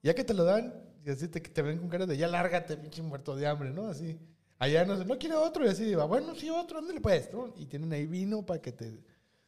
Ya 0.00 0.14
que 0.14 0.22
te 0.22 0.32
lo 0.32 0.44
dan, 0.44 0.72
y 1.04 1.10
así 1.10 1.26
te, 1.26 1.40
te 1.40 1.60
ven 1.60 1.78
con 1.78 1.88
cara 1.88 2.06
de 2.06 2.16
ya 2.16 2.28
lárgate, 2.28 2.76
pinche 2.76 3.02
muerto 3.02 3.34
de 3.34 3.48
hambre, 3.48 3.70
¿no? 3.70 3.88
Así. 3.88 4.16
Allá 4.60 4.84
no, 4.84 4.94
no 5.02 5.18
quiere 5.18 5.34
otro, 5.34 5.64
y 5.64 5.70
así, 5.70 5.92
va, 5.96 6.04
bueno, 6.04 6.36
sí, 6.36 6.50
otro, 6.50 6.78
ándale 6.78 7.00
pues, 7.00 7.32
¿no? 7.32 7.52
Y 7.56 7.66
tienen 7.66 7.92
ahí 7.92 8.06
vino 8.06 8.46
para 8.46 8.62
que 8.62 8.70
te, 8.70 9.02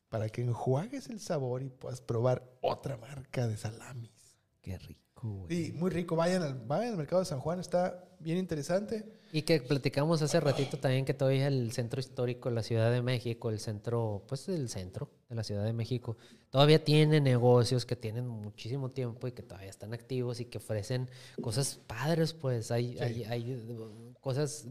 para 0.09 0.29
que 0.29 0.43
enjuagues 0.43 1.09
el 1.09 1.21
sabor 1.21 1.63
y 1.63 1.69
puedas 1.69 2.01
probar 2.01 2.43
otra 2.61 2.97
marca 2.97 3.47
de 3.47 3.57
salamis. 3.57 4.41
Qué 4.61 4.77
rico, 4.77 5.45
güey. 5.47 5.67
Sí, 5.67 5.73
muy 5.73 5.91
rico. 5.91 6.17
Vayan 6.17 6.43
al, 6.43 6.55
vayan 6.67 6.91
al 6.91 6.97
mercado 6.97 7.21
de 7.21 7.27
San 7.27 7.39
Juan, 7.39 7.61
está 7.61 8.09
bien 8.19 8.39
interesante. 8.39 9.18
Y 9.31 9.43
que 9.43 9.61
platicamos 9.61 10.23
hace 10.23 10.41
ratito 10.41 10.79
también 10.79 11.05
que 11.05 11.13
todavía 11.13 11.49
el 11.49 11.71
centro 11.73 12.01
histórico 12.01 12.49
de 12.49 12.55
la 12.55 12.63
Ciudad 12.63 12.91
de 12.91 13.03
México, 13.03 13.51
el 13.51 13.59
centro, 13.61 14.23
pues 14.27 14.49
el 14.49 14.71
centro 14.71 15.11
de 15.29 15.35
la 15.35 15.45
Ciudad 15.45 15.65
de 15.65 15.75
México, 15.75 16.17
todavía 16.49 16.83
tiene 16.83 17.21
negocios 17.21 17.85
que 17.85 17.95
tienen 17.95 18.27
muchísimo 18.27 18.91
tiempo 18.91 19.29
y 19.29 19.33
que 19.33 19.43
todavía 19.43 19.69
están 19.69 19.93
activos 19.93 20.41
y 20.41 20.47
que 20.47 20.57
ofrecen 20.59 21.11
cosas 21.43 21.79
padres, 21.87 22.33
pues 22.33 22.71
hay, 22.71 22.95
Sí. 22.95 22.99
hay, 23.01 23.25
hay, 23.25 23.53
uh, 23.71 24.15
cosas 24.21 24.67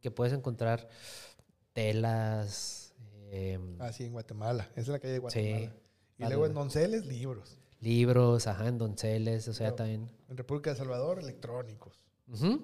que 0.00 0.10
puedes 0.12 0.32
encontrar, 0.32 0.88
telas, 1.72 2.94
em, 3.30 3.80
Así 3.80 4.04
en 4.04 4.12
Guatemala, 4.12 4.68
esa 4.72 4.80
es 4.80 4.88
la 4.88 4.98
calle 4.98 5.14
de 5.14 5.18
Guatemala. 5.18 5.72
Y 6.18 6.22
Vale. 6.22 6.34
luego 6.34 6.46
en 6.46 6.54
Donceles, 6.54 7.06
libros. 7.06 7.58
libros, 7.80 8.46
ajá, 8.46 8.68
en 8.68 8.78
donceles, 8.78 9.46
o 9.48 9.52
sea, 9.52 9.76
también... 9.76 10.10
En 10.28 10.36
República 10.36 10.70
de 10.70 10.76
Salvador, 10.76 11.18
electrónicos. 11.18 12.04
De- 12.26 12.58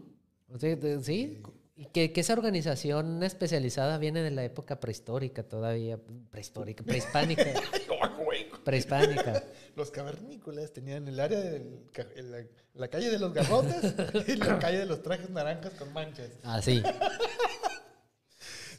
sí, 0.59 1.43
y 1.75 1.87
que, 1.87 2.13
que 2.13 2.21
esa 2.21 2.35
organización 2.35 3.23
especializada 3.23 3.99
viene 3.99 4.23
de 4.23 4.31
la 4.31 4.45
época 4.45 4.79
prehistórica 4.79 5.43
todavía, 5.43 5.99
prehistórica, 6.31 6.85
prehispánica, 6.85 7.45
prehispánica. 8.65 9.43
Los 9.77 9.91
cavernícolas 9.91 10.73
tenían 10.73 11.09
el 11.09 11.19
área 11.19 11.41
de 11.41 11.65
la, 12.23 12.45
la 12.75 12.89
calle 12.89 13.11
de 13.11 13.19
los 13.19 13.33
garrotes 13.33 13.95
y 14.29 14.37
la 14.37 14.59
calle 14.59 14.79
de 14.79 14.87
los 14.87 15.03
trajes 15.03 15.31
naranjas 15.31 15.73
con 15.75 15.93
manchas. 15.93 16.29
Así. 16.43 16.83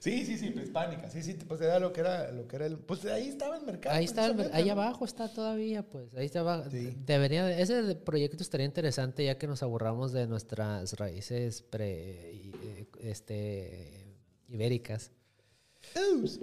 Sí, 0.03 0.25
sí, 0.25 0.37
sí, 0.37 0.49
prehispánica. 0.49 1.09
Sí, 1.09 1.23
sí, 1.23 1.33
pues 1.47 1.61
era 1.61 1.79
lo 1.79 1.93
que 1.93 2.01
era, 2.01 2.29
lo 2.29 2.45
que 2.45 2.57
era 2.57 2.65
el. 2.65 2.77
Pues 2.77 3.05
ahí 3.05 3.29
estaba 3.29 3.55
el 3.55 3.63
mercado. 3.63 3.95
Ahí 3.95 4.03
está, 4.03 4.25
el 4.25 4.49
ahí 4.51 4.69
abajo 4.69 5.05
está 5.05 5.29
todavía, 5.31 5.81
pues, 5.83 6.13
ahí 6.15 6.25
está 6.25 6.41
abajo. 6.41 6.69
Sí. 6.69 6.93
Debería, 7.05 7.45
de- 7.45 7.61
ese 7.61 7.95
proyecto 7.95 8.43
estaría 8.43 8.65
interesante 8.65 9.23
ya 9.23 9.37
que 9.37 9.47
nos 9.47 9.63
aburramos 9.63 10.11
de 10.11 10.27
nuestras 10.27 10.91
raíces 10.99 11.61
pre, 11.61 12.31
eh, 12.33 12.85
este, 12.99 14.17
ibéricas. 14.49 15.11
Ups. 15.95 16.41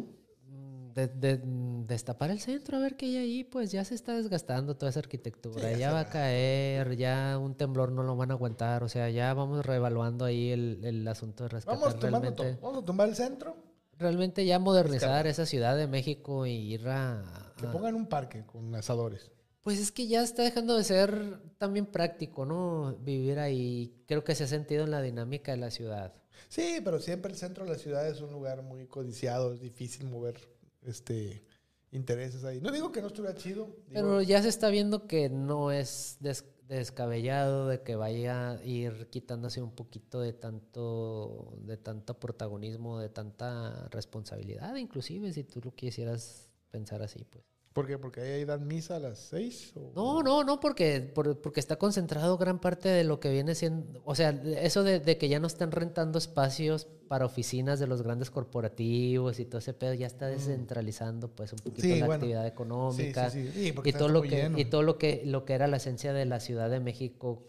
Mm, 1.07 1.21
De, 1.21 1.37
de- 1.39 1.85
destapar 1.87 2.31
el 2.31 2.41
centro, 2.41 2.77
a 2.77 2.81
ver 2.81 2.97
qué 2.97 3.07
hay 3.07 3.17
ahí, 3.17 3.45
pues 3.45 3.73
ya 3.73 3.85
se 3.85 3.95
está 3.95 4.15
desgastando 4.17 4.77
toda 4.77 4.91
esa 4.91 5.01
arquitectura. 5.01 5.73
Sí, 5.73 5.79
ya 5.81 5.93
va 5.93 6.01
a 6.01 6.09
caer, 6.09 6.97
ya 6.97 7.37
un 7.39 7.55
temblor 7.57 7.91
no 7.93 8.03
lo 8.03 8.17
van 8.17 8.31
a 8.31 8.35
aguantar. 8.35 8.83
O 8.85 8.89
sea, 8.89 9.11
ya 9.11 9.35
vamos 9.35 9.65
reevaluando 9.67 10.25
ahí 10.25 10.51
el, 10.51 10.81
el 10.85 11.07
asunto 11.09 11.45
de 11.45 11.49
rescatar 11.51 11.81
Vamos, 11.81 12.01
realmente. 12.01 12.59
Vamos 12.63 12.83
a 12.83 12.87
tomar 12.87 13.09
el 13.09 13.17
centro. 13.17 13.57
Realmente 13.99 14.47
ya 14.47 14.59
modernizar 14.59 15.27
esa 15.27 15.45
ciudad 15.47 15.77
de 15.77 15.87
México 15.87 16.47
y 16.47 16.53
ir 16.75 16.89
a... 16.89 17.53
Que 17.57 17.67
a- 17.67 17.71
pongan 17.73 17.95
un 17.95 18.07
parque 18.07 18.45
con 18.47 18.75
asadores. 18.75 19.31
Pues 19.63 19.79
es 19.79 19.93
que 19.93 20.07
ya 20.07 20.23
está 20.23 20.43
dejando 20.43 20.75
de 20.77 20.85
ser 20.85 21.39
también 21.59 21.85
práctico, 21.85 22.47
¿no? 22.47 22.97
Vivir 23.03 23.39
ahí. 23.39 23.95
Creo 24.07 24.25
que 24.25 24.35
se 24.35 24.45
ha 24.45 24.47
sentido 24.47 24.85
en 24.85 24.91
la 24.91 25.03
dinámica 25.03 25.53
de 25.53 25.59
la 25.59 25.71
ciudad. 25.71 26.15
Sí, 26.49 26.81
pero 26.83 26.99
siempre 26.99 27.31
el 27.31 27.37
centro 27.37 27.65
de 27.65 27.73
la 27.73 27.77
ciudad 27.79 28.09
es 28.09 28.23
un 28.23 28.33
lugar 28.33 28.63
muy 28.63 28.87
codiciado, 28.87 29.53
es 29.53 29.61
difícil 29.61 30.07
mover 30.09 30.49
este 30.83 31.45
intereses 31.93 32.45
ahí. 32.45 32.61
No 32.61 32.71
digo 32.71 32.93
que 32.93 33.01
no 33.01 33.09
estuviera 33.09 33.37
chido. 33.37 33.77
Pero 33.93 34.23
ya 34.23 34.41
se 34.43 34.49
está 34.49 34.69
viendo 34.69 35.07
que 35.07 35.29
no 35.29 35.73
es 35.73 36.17
des- 36.21 36.45
descabellado 36.69 37.67
de 37.67 37.83
que 37.83 37.97
vaya 37.97 38.53
a 38.53 38.65
ir 38.65 39.09
quitándose 39.11 39.61
un 39.61 39.73
poquito 39.75 40.21
de 40.21 40.33
tanto, 40.33 41.59
de 41.63 41.77
tanto 41.77 42.19
protagonismo, 42.21 43.01
de 43.01 43.09
tanta 43.09 43.89
responsabilidad, 43.89 44.77
inclusive 44.77 45.33
si 45.33 45.43
tú 45.43 45.61
lo 45.65 45.75
quisieras 45.75 46.49
pensar 46.71 47.03
así, 47.03 47.25
pues. 47.25 47.45
¿Por 47.73 47.87
qué? 47.87 47.99
Porque 47.99 48.21
ahí 48.21 48.45
dan 48.45 48.67
misa 48.67 48.97
a 48.97 48.99
las 48.99 49.19
seis. 49.19 49.73
o- 49.77 49.93
No, 49.95 50.23
no, 50.25 50.43
no, 50.43 50.59
porque, 50.59 51.01
por- 51.01 51.41
porque 51.41 51.61
está 51.61 51.77
concentrado 51.77 52.37
gran 52.37 52.59
parte 52.61 52.89
de 52.89 53.05
lo 53.05 53.21
que 53.21 53.31
viene 53.31 53.55
siendo, 53.55 54.03
o 54.05 54.15
sea, 54.17 54.31
eso 54.31 54.83
de, 54.83 54.99
de 54.99 55.17
que 55.19 55.29
ya 55.29 55.39
no 55.39 55.47
están 55.47 55.71
rentando 55.71 56.19
espacios 56.19 56.89
para 57.07 57.25
oficinas 57.27 57.79
de 57.79 57.87
los 57.87 58.03
grandes 58.03 58.29
corporativos 58.31 59.39
y 59.39 59.45
todo 59.45 59.59
ese 59.59 59.73
pedo, 59.73 59.95
ya 59.95 60.09
está 60.09 60.27
descentralizando 60.27 61.29
pues 61.29 61.53
un 61.53 61.61
poquito 61.61 61.87
Mm. 61.87 61.91
Sí, 61.93 62.01
la 62.01 62.07
bueno. 62.07 62.15
actividad 62.15 62.47
económica 62.49 63.31
sí, 63.31 63.49
sí. 63.53 63.73
Y 63.85 63.93
todo 63.93 64.09
lo 64.09 64.23
que 64.23 64.29
lleno. 64.31 64.59
y 64.59 64.65
todo 64.65 64.83
lo 64.83 64.99
que 64.99 65.23
lo 65.25 65.45
que 65.45 65.53
era 65.55 65.69
la 65.69 65.77
esencia 65.77 66.13
de 66.13 66.25
la 66.25 66.41
Ciudad 66.41 66.71
de 66.71 66.81
México 66.81 67.45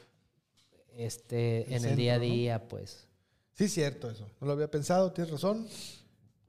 este 0.95 1.63
El 1.67 1.83
en 1.83 1.85
el 1.91 1.95
día 1.95 2.15
a 2.15 2.19
día, 2.19 2.67
pues. 2.67 3.07
Sí, 3.53 3.67
cierto 3.67 4.09
eso. 4.09 4.27
No 4.39 4.47
lo 4.47 4.53
había 4.53 4.69
pensado, 4.69 5.11
tienes 5.13 5.31
razón. 5.31 5.67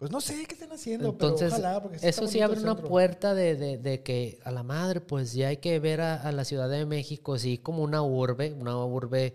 Pues 0.02 0.10
no 0.10 0.20
sé 0.20 0.44
qué 0.46 0.54
están 0.54 0.72
haciendo, 0.72 1.10
Entonces, 1.10 1.52
pero 1.52 1.62
ojalá, 1.62 1.80
porque 1.80 2.00
sí 2.00 2.08
está 2.08 2.22
eso 2.22 2.28
sí 2.28 2.40
abre 2.40 2.58
una 2.58 2.74
puerta 2.74 3.36
de, 3.36 3.54
de- 3.54 3.78
de 3.78 4.02
que 4.02 4.40
a 4.42 4.50
la 4.50 4.64
madre, 4.64 5.00
pues 5.00 5.32
ya 5.32 5.46
hay 5.46 5.58
que 5.58 5.78
ver 5.78 6.00
a, 6.00 6.16
a 6.16 6.32
la 6.32 6.44
Ciudad 6.44 6.68
de 6.68 6.84
México, 6.86 7.38
sí, 7.38 7.58
como 7.58 7.84
una 7.84 8.02
urbe, 8.02 8.52
una 8.52 8.76
urbe 8.84 9.32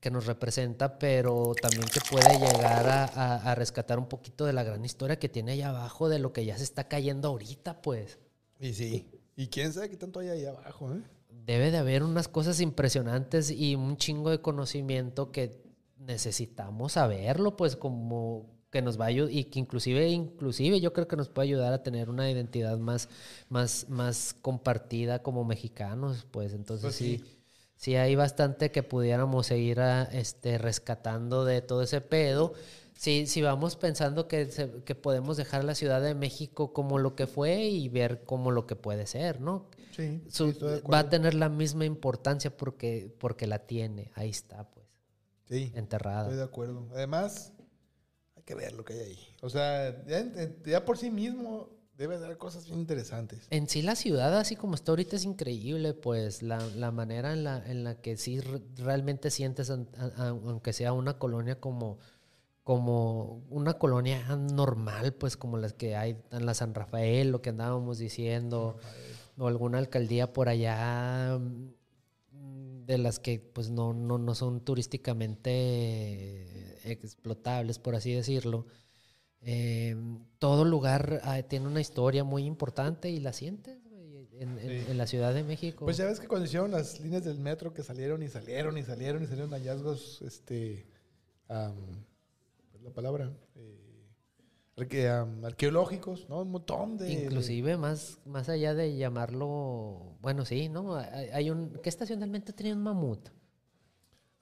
que 0.00 0.10
nos 0.10 0.26
representa, 0.26 0.98
pero 0.98 1.52
también 1.62 1.84
que 1.84 2.00
puede 2.10 2.40
llegar 2.40 2.88
a, 2.88 3.04
a- 3.04 3.52
a 3.52 3.54
rescatar 3.54 4.00
un 4.00 4.08
poquito 4.08 4.46
de 4.46 4.52
la 4.52 4.64
gran 4.64 4.84
historia 4.84 5.16
que 5.20 5.28
tiene 5.28 5.52
allá 5.52 5.68
abajo, 5.68 6.08
de 6.08 6.18
lo 6.18 6.32
que 6.32 6.44
ya 6.44 6.58
se 6.58 6.64
está 6.64 6.88
cayendo 6.88 7.28
ahorita, 7.28 7.80
pues. 7.80 8.18
Y 8.58 8.72
sí. 8.74 9.08
Y 9.36 9.46
quién 9.46 9.72
sabe 9.72 9.90
qué 9.90 9.96
tanto 9.96 10.18
hay 10.18 10.30
ahí 10.30 10.44
abajo, 10.44 10.92
¿eh? 10.92 11.02
Debe 11.46 11.70
de 11.70 11.78
haber 11.78 12.02
unas 12.02 12.26
cosas 12.26 12.60
impresionantes 12.60 13.48
y 13.52 13.76
un 13.76 13.96
chingo 13.96 14.30
de 14.30 14.40
conocimiento 14.40 15.30
que 15.30 15.62
necesitamos 15.98 16.94
saberlo, 16.94 17.56
pues 17.56 17.76
como, 17.76 18.58
que 18.70 18.82
nos 18.82 18.98
va 19.00 19.06
a 19.06 19.08
ayudar 19.08 19.32
y 19.32 19.44
que 19.44 19.58
inclusive 19.58 20.08
inclusive 20.08 20.80
yo 20.80 20.92
creo 20.92 21.08
que 21.08 21.16
nos 21.16 21.28
puede 21.28 21.48
ayudar 21.48 21.72
a 21.72 21.82
tener 21.82 22.08
una 22.10 22.30
identidad 22.30 22.78
más 22.78 23.08
más 23.48 23.86
más 23.88 24.34
compartida 24.40 25.22
como 25.22 25.44
mexicanos 25.44 26.26
pues 26.30 26.52
entonces 26.52 26.84
Pues 26.84 26.94
sí. 26.96 27.18
sí. 27.18 27.36
sí 27.76 27.96
hay 27.96 28.14
bastante 28.16 28.70
que 28.70 28.82
pudiéramos 28.82 29.46
seguir 29.46 29.80
a, 29.80 30.04
este 30.04 30.58
rescatando 30.58 31.44
de 31.44 31.62
todo 31.62 31.82
ese 31.82 32.00
pedo 32.00 32.52
si 32.96 33.26
si 33.26 33.42
vamos 33.42 33.76
pensando 33.76 34.28
que 34.28 34.46
se- 34.46 34.82
que 34.84 34.94
podemos 34.94 35.36
dejar 35.36 35.64
la 35.64 35.74
Ciudad 35.74 36.00
de 36.02 36.14
México 36.14 36.72
como 36.72 36.98
lo 36.98 37.14
que 37.16 37.26
fue 37.26 37.64
y 37.64 37.88
ver 37.88 38.24
como 38.24 38.50
lo 38.50 38.66
que 38.66 38.76
puede 38.76 39.06
ser 39.06 39.40
no 39.40 39.66
Sí, 39.96 40.22
Su- 40.28 40.52
sí, 40.52 40.58
va 40.90 41.00
a 41.00 41.08
tener 41.10 41.34
la 41.34 41.48
misma 41.48 41.84
importancia 41.84 42.56
porque 42.56 43.12
porque 43.18 43.46
la 43.48 43.58
tiene 43.66 44.12
ahí 44.14 44.30
está 44.30 44.70
pues 44.70 44.86
Sí, 45.48 45.72
enterrada 45.74 46.22
estoy 46.22 46.36
de 46.36 46.44
acuerdo. 46.44 46.86
Además, 46.92 47.52
que 48.50 48.54
ver 48.56 48.72
lo 48.72 48.84
que 48.84 48.94
hay 48.94 49.00
ahí. 49.00 49.18
O 49.42 49.48
sea, 49.48 49.96
ya, 50.66 50.84
por 50.84 50.98
sí 50.98 51.08
mismo 51.10 51.68
debe 51.96 52.18
dar 52.18 52.36
cosas 52.36 52.66
bien 52.66 52.80
interesantes. 52.80 53.46
En 53.50 53.68
sí 53.68 53.80
la 53.82 53.94
ciudad, 53.94 54.36
así 54.38 54.56
como 54.56 54.74
está 54.74 54.90
ahorita, 54.92 55.14
es 55.16 55.24
increíble, 55.24 55.94
pues 55.94 56.42
la, 56.42 56.58
la 56.74 56.90
manera 56.90 57.32
en 57.32 57.44
la, 57.44 57.64
en 57.64 57.84
la 57.84 58.00
que 58.00 58.16
sí 58.16 58.40
re- 58.40 58.60
realmente 58.78 59.30
sientes, 59.30 59.70
aunque 60.16 60.72
sea 60.72 60.92
una 60.94 61.18
colonia 61.18 61.60
como, 61.60 61.98
como 62.64 63.44
una 63.50 63.74
colonia 63.74 64.34
normal, 64.36 65.12
pues 65.14 65.36
como 65.36 65.58
las 65.58 65.74
que 65.74 65.94
hay 65.94 66.16
en 66.32 66.44
la 66.46 66.54
San 66.54 66.74
Rafael, 66.74 67.30
lo 67.30 67.40
que 67.42 67.50
andábamos 67.50 67.98
diciendo, 67.98 68.78
o 69.38 69.46
alguna 69.46 69.78
alcaldía 69.78 70.32
por 70.32 70.48
allá 70.48 71.38
mm, 71.38 72.84
de 72.86 72.98
las 72.98 73.18
que 73.20 73.38
pues 73.40 73.70
no, 73.70 73.92
no, 73.94 74.18
no 74.18 74.34
son 74.34 74.60
turísticamente 74.60 76.69
explotables, 76.84 77.78
por 77.78 77.94
así 77.94 78.12
decirlo. 78.12 78.66
Eh, 79.42 79.96
todo 80.38 80.64
lugar 80.64 81.20
ah, 81.24 81.40
tiene 81.42 81.66
una 81.66 81.80
historia 81.80 82.24
muy 82.24 82.44
importante 82.44 83.08
y 83.10 83.20
la 83.20 83.32
sientes 83.32 83.78
en, 84.38 84.58
en- 84.58 84.84
Sí. 84.84 84.90
en 84.90 84.98
la 84.98 85.06
Ciudad 85.06 85.32
de 85.34 85.42
México. 85.44 85.84
Pues 85.84 85.96
ya 85.96 86.04
ves 86.06 86.20
que 86.20 86.28
cuando 86.28 86.46
hicieron 86.46 86.70
las 86.70 87.00
líneas 87.00 87.24
del 87.24 87.38
metro 87.38 87.72
que 87.72 87.82
salieron 87.82 88.22
y 88.22 88.28
salieron 88.28 88.76
y 88.78 88.82
salieron 88.82 89.22
y 89.22 89.26
salieron 89.26 89.50
hallazgos, 89.50 90.20
este, 90.22 90.86
am, 91.48 91.74
¿cuál 92.70 92.76
es 92.76 92.82
la 92.82 92.90
palabra? 92.90 93.32
Eh, 93.56 94.06
arque- 94.76 95.08
arqueológicos, 95.44 96.28
¿no? 96.28 96.42
Un 96.42 96.50
montón 96.52 96.96
de... 96.98 97.10
Inclusive 97.12 97.76
más, 97.76 98.18
más 98.26 98.48
allá 98.50 98.74
de 98.74 98.96
llamarlo, 98.96 100.16
bueno, 100.20 100.44
sí, 100.44 100.68
¿no? 100.68 100.96
Hay, 100.96 101.28
hay 101.32 101.50
un, 101.50 101.78
¿qué 101.82 101.88
estación 101.88 102.20
del 102.20 102.30
metro 102.30 102.54
tenía 102.54 102.74
un 102.74 102.82
mamut? 102.82 103.28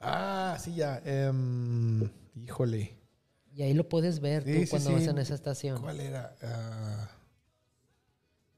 Ah, 0.01 0.57
sí, 0.61 0.75
ya. 0.75 1.01
em, 1.05 2.09
híjole. 2.37 2.97
Y 3.53 3.63
ahí 3.63 3.75
lo 3.75 3.89
puedes 3.89 4.21
ver 4.21 4.45
Sí, 4.45 4.53
tú 4.55 4.61
sí, 4.61 4.67
cuando 4.71 4.91
sí. 4.91 4.95
vas 4.95 5.07
en 5.09 5.19
esa 5.19 5.35
estación. 5.35 5.81
¿Cuál 5.81 6.01
era? 6.01 6.35
Ah, 6.43 7.11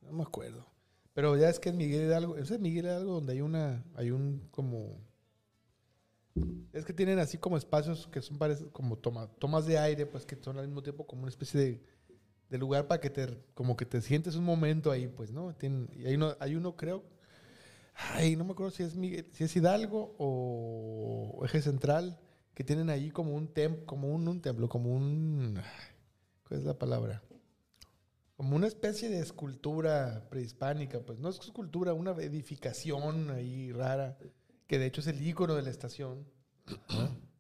no 0.03 0.13
me 0.13 0.23
acuerdo. 0.23 0.67
Pero 1.15 1.37
ya 1.37 1.49
es 1.49 1.59
que 1.59 1.71
en 1.71 1.77
Miguel 1.77 2.05
Hidalgo, 2.07 2.37
¿ese 2.37 2.55
es 2.55 2.61
Miguel 2.61 2.85
Hidalgo 2.87 3.15
donde 3.15 3.33
hay 3.33 3.41
una, 3.41 3.85
hay 3.95 4.11
un 4.11 4.47
como, 4.51 4.99
es 6.73 6.85
que 6.85 6.93
tienen 6.93 7.19
así 7.19 7.39
como 7.39 7.57
espacios 7.57 8.07
que 8.09 8.23
son 8.23 8.39
como 8.73 8.97
toma, 8.97 9.27
tomas 9.39 9.67
de 9.67 9.79
aire, 9.79 10.07
pues 10.07 10.25
que 10.25 10.37
son 10.37 10.59
al 10.59 10.67
mismo 10.67 10.83
tiempo 10.83 11.07
como 11.07 11.23
una 11.23 11.31
especie 11.31 11.61
de, 11.61 11.83
de 12.51 12.59
lugar 12.59 12.87
para 12.87 13.01
que 13.01 13.11
te, 13.11 13.29
como 13.55 13.77
que 13.77 13.87
te 13.87 14.01
sientes 14.01 14.37
un 14.37 14.45
momento 14.45 14.91
ahí, 14.91 15.09
pues, 15.09 15.33
¿no? 15.33 15.55
Tienen, 15.55 15.89
y 15.93 16.07
hay 16.07 16.15
uno, 16.15 16.37
hay 16.41 16.55
uno 16.57 16.77
creo, 16.77 17.05
ay, 17.95 18.37
no 18.37 18.45
me 18.45 18.53
acuerdo 18.53 18.71
si 18.71 18.83
es 18.83 18.97
Miguel, 18.97 19.27
si 19.33 19.45
es 19.45 19.55
Hidalgo 19.55 20.15
o 20.19 21.45
Eje 21.45 21.63
Central, 21.63 22.19
que 22.55 22.65
tienen 22.65 22.91
ahí 22.91 23.11
como 23.11 23.35
un 23.35 23.49
templo, 23.49 23.87
como 23.87 24.09
un, 24.09 24.41
templo, 24.41 24.69
como 24.69 24.91
un, 24.91 25.61
¿cuál 26.47 26.61
es 26.61 26.67
la 26.67 26.79
palabra? 26.79 27.23
Como 28.37 28.57
una 28.57 28.67
especie 28.67 29.09
de 29.09 29.21
escultura 29.21 30.27
prehispánica, 30.31 31.01
pues 31.01 31.19
no 31.19 31.29
es 31.29 31.39
escultura, 31.39 31.93
una 31.95 32.13
edificación 32.13 33.31
ahí 33.31 33.73
rara, 33.73 34.19
que 34.67 34.79
de 34.79 34.87
hecho 34.87 35.01
es 35.01 35.07
el 35.07 35.27
icono 35.27 35.55
de 35.55 35.63
la 35.63 35.71
estación. 35.71 36.27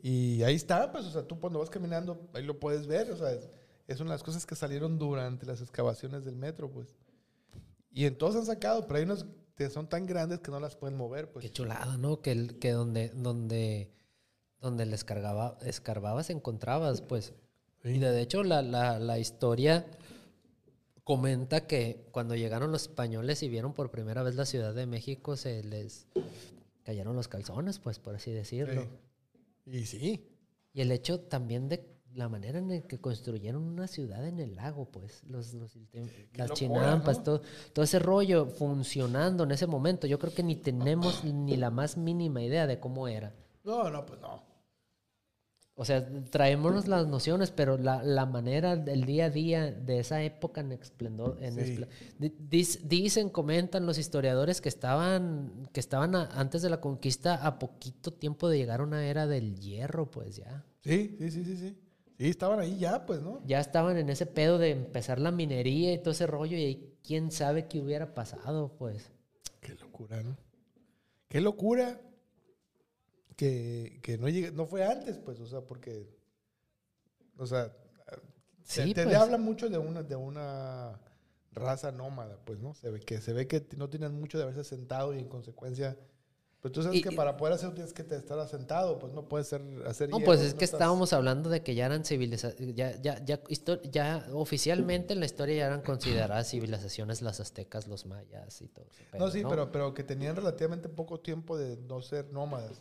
Y 0.00 0.44
ahí 0.44 0.54
está, 0.54 0.92
pues, 0.92 1.06
o 1.06 1.10
sea, 1.10 1.26
tú 1.26 1.40
cuando 1.40 1.58
vas 1.58 1.68
caminando, 1.68 2.30
ahí 2.34 2.44
lo 2.44 2.60
puedes 2.60 2.86
ver, 2.86 3.10
o 3.10 3.16
sea, 3.16 3.32
es, 3.32 3.48
es 3.88 4.00
una 4.00 4.10
de 4.10 4.14
las 4.14 4.22
cosas 4.22 4.46
que 4.46 4.54
salieron 4.54 4.96
durante 4.96 5.44
las 5.44 5.60
excavaciones 5.60 6.24
del 6.24 6.36
metro, 6.36 6.70
pues. 6.70 6.94
Y 7.92 8.06
en 8.06 8.16
todos 8.16 8.36
han 8.36 8.46
sacado, 8.46 8.86
pero 8.86 8.98
hay 8.98 9.04
unos 9.04 9.26
que 9.54 9.68
son 9.68 9.88
tan 9.88 10.06
grandes 10.06 10.40
que 10.40 10.50
no 10.50 10.58
las 10.60 10.76
pueden 10.76 10.96
mover, 10.96 11.30
pues. 11.30 11.44
Qué 11.44 11.50
chulada, 11.52 11.96
¿no? 11.98 12.20
Que, 12.22 12.32
el- 12.32 12.58
que 12.58 12.70
donde, 12.72 13.10
donde, 13.10 13.90
donde 14.60 14.86
les 14.86 15.04
cargaba, 15.04 15.58
escarbabas 15.62 16.30
encontrabas, 16.30 17.02
pues. 17.02 17.34
Y 17.84 17.98
de 17.98 18.20
hecho 18.20 18.44
la, 18.44 18.62
la, 18.62 18.98
la 18.98 19.18
historia 19.18 19.86
comenta 21.04 21.66
que 21.66 22.06
cuando 22.12 22.34
llegaron 22.36 22.70
los 22.70 22.82
españoles 22.82 23.42
y 23.42 23.48
vieron 23.48 23.74
por 23.74 23.90
primera 23.90 24.22
vez 24.22 24.36
la 24.36 24.46
Ciudad 24.46 24.72
de 24.74 24.86
México, 24.86 25.36
se 25.36 25.62
les 25.64 26.06
cayeron 26.84 27.16
los 27.16 27.28
calzones, 27.28 27.78
pues, 27.78 27.98
por 27.98 28.14
así 28.14 28.30
decirlo. 28.30 28.82
Sí. 29.66 29.70
Y 29.78 29.86
sí. 29.86 30.28
Y 30.72 30.80
el 30.80 30.92
hecho 30.92 31.20
también 31.20 31.68
de 31.68 31.84
la 32.14 32.28
manera 32.28 32.58
en 32.58 32.68
la 32.68 32.80
que 32.82 33.00
construyeron 33.00 33.62
una 33.62 33.86
ciudad 33.86 34.26
en 34.26 34.38
el 34.40 34.54
lago, 34.56 34.86
pues, 34.90 35.22
los, 35.24 35.52
los- 35.54 35.74
las 35.74 36.48
locura, 36.50 36.54
chinampas, 36.54 37.18
¿no? 37.18 37.24
todo, 37.24 37.42
todo 37.72 37.84
ese 37.84 37.98
rollo 37.98 38.46
funcionando 38.46 39.44
en 39.44 39.52
ese 39.52 39.66
momento. 39.66 40.06
Yo 40.06 40.18
creo 40.18 40.34
que 40.34 40.42
ni 40.42 40.56
tenemos 40.56 41.24
ni 41.24 41.56
la 41.56 41.70
más 41.70 41.96
mínima 41.96 42.42
idea 42.42 42.66
de 42.66 42.78
cómo 42.80 43.08
era. 43.08 43.34
No, 43.64 43.90
no, 43.90 44.04
pues 44.06 44.20
no. 44.20 44.42
O 45.74 45.86
sea, 45.86 46.06
traémonos 46.30 46.86
las 46.86 47.06
nociones, 47.06 47.50
pero 47.50 47.78
la, 47.78 48.02
la 48.02 48.26
manera 48.26 48.76
del 48.76 49.06
día 49.06 49.24
a 49.26 49.30
día 49.30 49.72
de 49.72 50.00
esa 50.00 50.22
época 50.22 50.60
en 50.60 50.72
esplendor, 50.72 51.38
en 51.40 51.54
Sí. 51.54 51.60
espl- 52.18 52.78
dicen, 52.88 53.30
comentan 53.30 53.86
los 53.86 53.96
historiadores 53.96 54.60
que 54.60 54.68
estaban, 54.68 55.66
que 55.72 55.80
estaban 55.80 56.14
a- 56.14 56.26
antes 56.38 56.60
de 56.60 56.68
la 56.68 56.80
conquista 56.82 57.36
a 57.46 57.58
poquito 57.58 58.12
tiempo 58.12 58.50
de 58.50 58.58
llegar 58.58 58.80
a 58.80 58.84
una 58.84 59.06
era 59.06 59.26
del 59.26 59.58
hierro, 59.58 60.10
pues 60.10 60.36
ya. 60.36 60.62
Sí, 60.84 61.16
sí, 61.18 61.30
sí, 61.30 61.44
sí, 61.44 61.56
sí. 61.56 61.78
Sí, 62.22 62.28
estaban 62.28 62.60
ahí 62.60 62.78
ya, 62.78 63.04
pues, 63.04 63.20
¿no? 63.20 63.42
Ya 63.44 63.58
estaban 63.58 63.96
en 63.96 64.08
ese 64.08 64.26
pedo 64.26 64.56
de 64.56 64.70
empezar 64.70 65.18
la 65.18 65.32
minería 65.32 65.92
y 65.92 65.98
todo 65.98 66.12
ese 66.12 66.28
rollo 66.28 66.56
y 66.56 66.64
ahí 66.64 66.98
quién 67.04 67.32
sabe 67.32 67.66
qué 67.66 67.80
hubiera 67.80 68.14
pasado, 68.14 68.76
pues. 68.78 69.10
Qué 69.60 69.74
locura, 69.74 70.22
¿no? 70.22 70.36
Qué 71.28 71.40
locura 71.40 72.00
que, 73.34 73.98
que 74.04 74.18
no, 74.18 74.28
llegue- 74.28 74.52
no 74.52 74.66
fue 74.66 74.84
antes, 74.84 75.18
pues, 75.18 75.40
o 75.40 75.48
sea, 75.48 75.62
porque, 75.62 76.08
o 77.38 77.46
sea, 77.46 77.74
Sí, 78.62 78.94
te 78.94 79.02
pues. 79.02 79.16
habla 79.16 79.36
mucho 79.36 79.68
de 79.68 79.78
una, 79.78 80.04
de 80.04 80.14
una 80.14 81.00
raza 81.50 81.90
nómada, 81.90 82.38
pues, 82.44 82.60
¿no? 82.60 82.72
Se 82.74 82.88
ve 82.88 83.00
que, 83.00 83.20
se 83.20 83.32
ve 83.32 83.48
que 83.48 83.66
no 83.76 83.90
tienen 83.90 84.12
mucho 84.14 84.38
de 84.38 84.44
haberse 84.44 84.62
sentado 84.62 85.12
y 85.12 85.18
en 85.18 85.28
consecuencia, 85.28 85.98
pues 86.62 86.70
tú 86.72 86.80
sabes 86.80 87.00
Y- 87.00 87.02
que 87.02 87.10
para 87.10 87.36
poder 87.36 87.54
hacer 87.54 87.74
tienes 87.74 87.92
que 87.92 88.02
estar 88.14 88.38
asentado, 88.38 89.00
pues 89.00 89.12
no 89.12 89.28
puedes 89.28 89.48
ser, 89.48 89.60
hacer 89.84 90.08
No, 90.08 90.18
hierro, 90.18 90.26
pues 90.26 90.40
es 90.40 90.52
no 90.52 90.58
que 90.60 90.64
estás- 90.64 90.78
estábamos 90.78 91.12
hablando 91.12 91.50
de 91.50 91.60
que 91.64 91.74
ya 91.74 91.86
eran 91.86 92.04
civilizaciones, 92.04 92.76
ya, 92.76 92.94
ya, 93.02 93.18
ya, 93.24 93.40
ya 93.90 94.26
oficialmente 94.32 95.12
en 95.12 95.18
la 95.20 95.26
historia 95.26 95.56
ya 95.56 95.66
eran 95.66 95.82
consideradas 95.82 96.48
civilizaciones 96.48 97.20
las 97.20 97.40
aztecas, 97.40 97.88
los 97.88 98.06
mayas 98.06 98.62
y 98.62 98.68
todo. 98.68 98.86
No, 99.18 99.28
sí, 99.30 99.42
Pero, 99.48 99.72
pero 99.72 99.92
que 99.92 100.04
tenían 100.04 100.36
relativamente 100.36 100.88
poco 100.88 101.18
tiempo 101.18 101.58
de 101.58 101.76
no 101.78 102.00
ser 102.00 102.32
nómadas. 102.32 102.80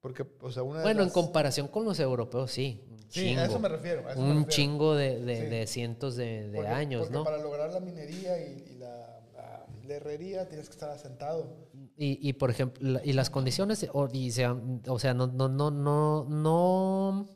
Porque, 0.00 0.26
o 0.40 0.50
sea, 0.50 0.62
una 0.64 0.78
de 0.78 0.84
Bueno, 0.84 1.02
en 1.04 1.10
comparación 1.10 1.68
con 1.68 1.84
los 1.84 2.00
europeos, 2.00 2.50
sí. 2.50 2.80
Sí, 3.08 3.20
chingo. 3.26 3.40
a 3.42 3.44
eso 3.44 3.58
me 3.60 3.68
refiero. 3.68 4.02
me 4.02 4.08
un 4.14 4.28
refiero. 4.28 4.44
chingo 4.48 4.94
de, 4.96 5.20
de- 5.20 5.36
Sí. 5.42 5.46
de 5.48 5.66
cientos 5.66 6.16
de, 6.16 6.48
de 6.48 6.56
Porque- 6.56 6.70
años, 6.70 7.02
porque 7.02 7.14
¿no? 7.18 7.24
para 7.24 7.36
lograr 7.38 7.70
la 7.70 7.78
minería 7.78 8.36
y, 8.42 8.64
y 8.70 8.74
la, 8.78 9.20
la- 9.34 9.66
la 9.84 9.94
herrería 9.94 10.48
tienes 10.48 10.66
que 10.68 10.72
estar 10.72 10.88
asentado. 10.90 11.68
Y, 11.96 12.18
y, 12.28 12.32
por 12.34 12.50
ejemplo, 12.50 13.00
y 13.04 13.12
las 13.12 13.30
condiciones, 13.30 13.86
o, 13.92 14.08
y 14.12 14.30
sea, 14.32 14.56
o 14.88 14.98
sea, 14.98 15.14
no, 15.14 15.26
no, 15.26 15.48
no, 15.48 15.70
no, 15.70 16.24
no, 16.28 17.28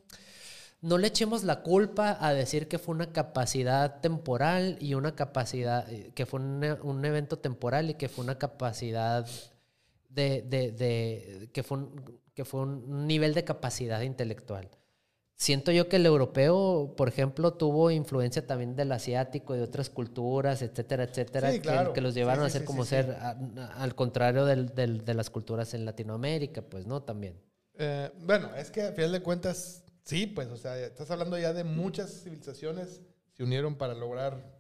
no 0.83 0.99
le 0.99 1.09
echemos 1.09 1.45
la 1.45 1.63
culpa 1.63 2.17
a 2.21 2.33
decir 2.35 2.69
que 2.69 2.79
fue 2.79 2.95
una 2.95 3.13
capacidad 3.13 4.01
temporal 4.01 4.79
y 4.81 4.95
una 4.95 5.15
capacidad, 5.17 5.91
eh, 5.93 6.13
que 6.15 6.27
fue 6.27 6.41
un, 6.41 6.65
un 6.83 7.05
evento 7.05 7.39
temporal 7.39 7.91
y 7.91 7.95
que 7.95 8.09
fue 8.09 8.25
una 8.25 8.39
capacidad 8.39 9.27
de, 10.11 10.43
de, 10.43 10.73
de- 10.73 11.51
que, 11.53 11.63
fue 11.63 11.79
un, 11.79 12.21
que 12.35 12.45
fue 12.45 12.61
un 12.63 13.07
nivel 13.07 13.35
de 13.35 13.45
capacidad 13.45 14.01
intelectual. 14.03 14.71
Siento 15.39 15.71
yo 15.71 15.87
que 15.91 15.97
el 15.97 16.07
europeo, 16.07 16.95
por 16.97 17.09
ejemplo, 17.09 17.53
tuvo 17.53 17.91
influencia 17.91 18.47
también 18.47 18.75
del 18.75 18.91
asiático 18.91 19.55
y 19.55 19.59
de 19.59 19.65
otras 19.65 19.91
culturas, 19.91 20.63
etcétera, 20.63 21.05
etcétera, 21.05 21.51
Sí, 21.51 21.57
que- 21.59 21.63
claro. 21.63 21.93
que, 21.93 22.01
los 22.01 22.15
llevaron 22.15 22.45
sí, 22.45 22.57
a 22.57 22.59
ser 22.61 22.65
como 22.65 22.87
ser, 22.87 23.11
a- 23.21 23.37
al 23.77 23.95
contrario 23.95 24.47
del- 24.47 24.75
del- 24.75 25.05
de 25.05 25.13
las 25.13 25.29
culturas 25.29 25.75
en 25.75 25.85
Latinoamérica, 25.85 26.63
pues, 26.63 26.87
¿no? 26.87 27.03
También. 27.03 27.39
Eh, 27.75 28.11
bueno, 28.23 28.55
es 28.57 28.71
que 28.71 28.81
a 28.81 28.93
final 28.93 29.13
de 29.13 29.21
cuentas, 29.23 29.85
sí, 30.05 30.27
pues, 30.27 30.49
o 30.49 30.57
sea, 30.57 30.79
estás 30.79 31.11
hablando 31.11 31.39
ya 31.39 31.53
de 31.53 31.65
muchas 31.65 32.23
civilizaciones 32.23 33.03
se 33.35 33.43
unieron 33.45 33.75
para 33.77 33.93
lograr 33.93 34.59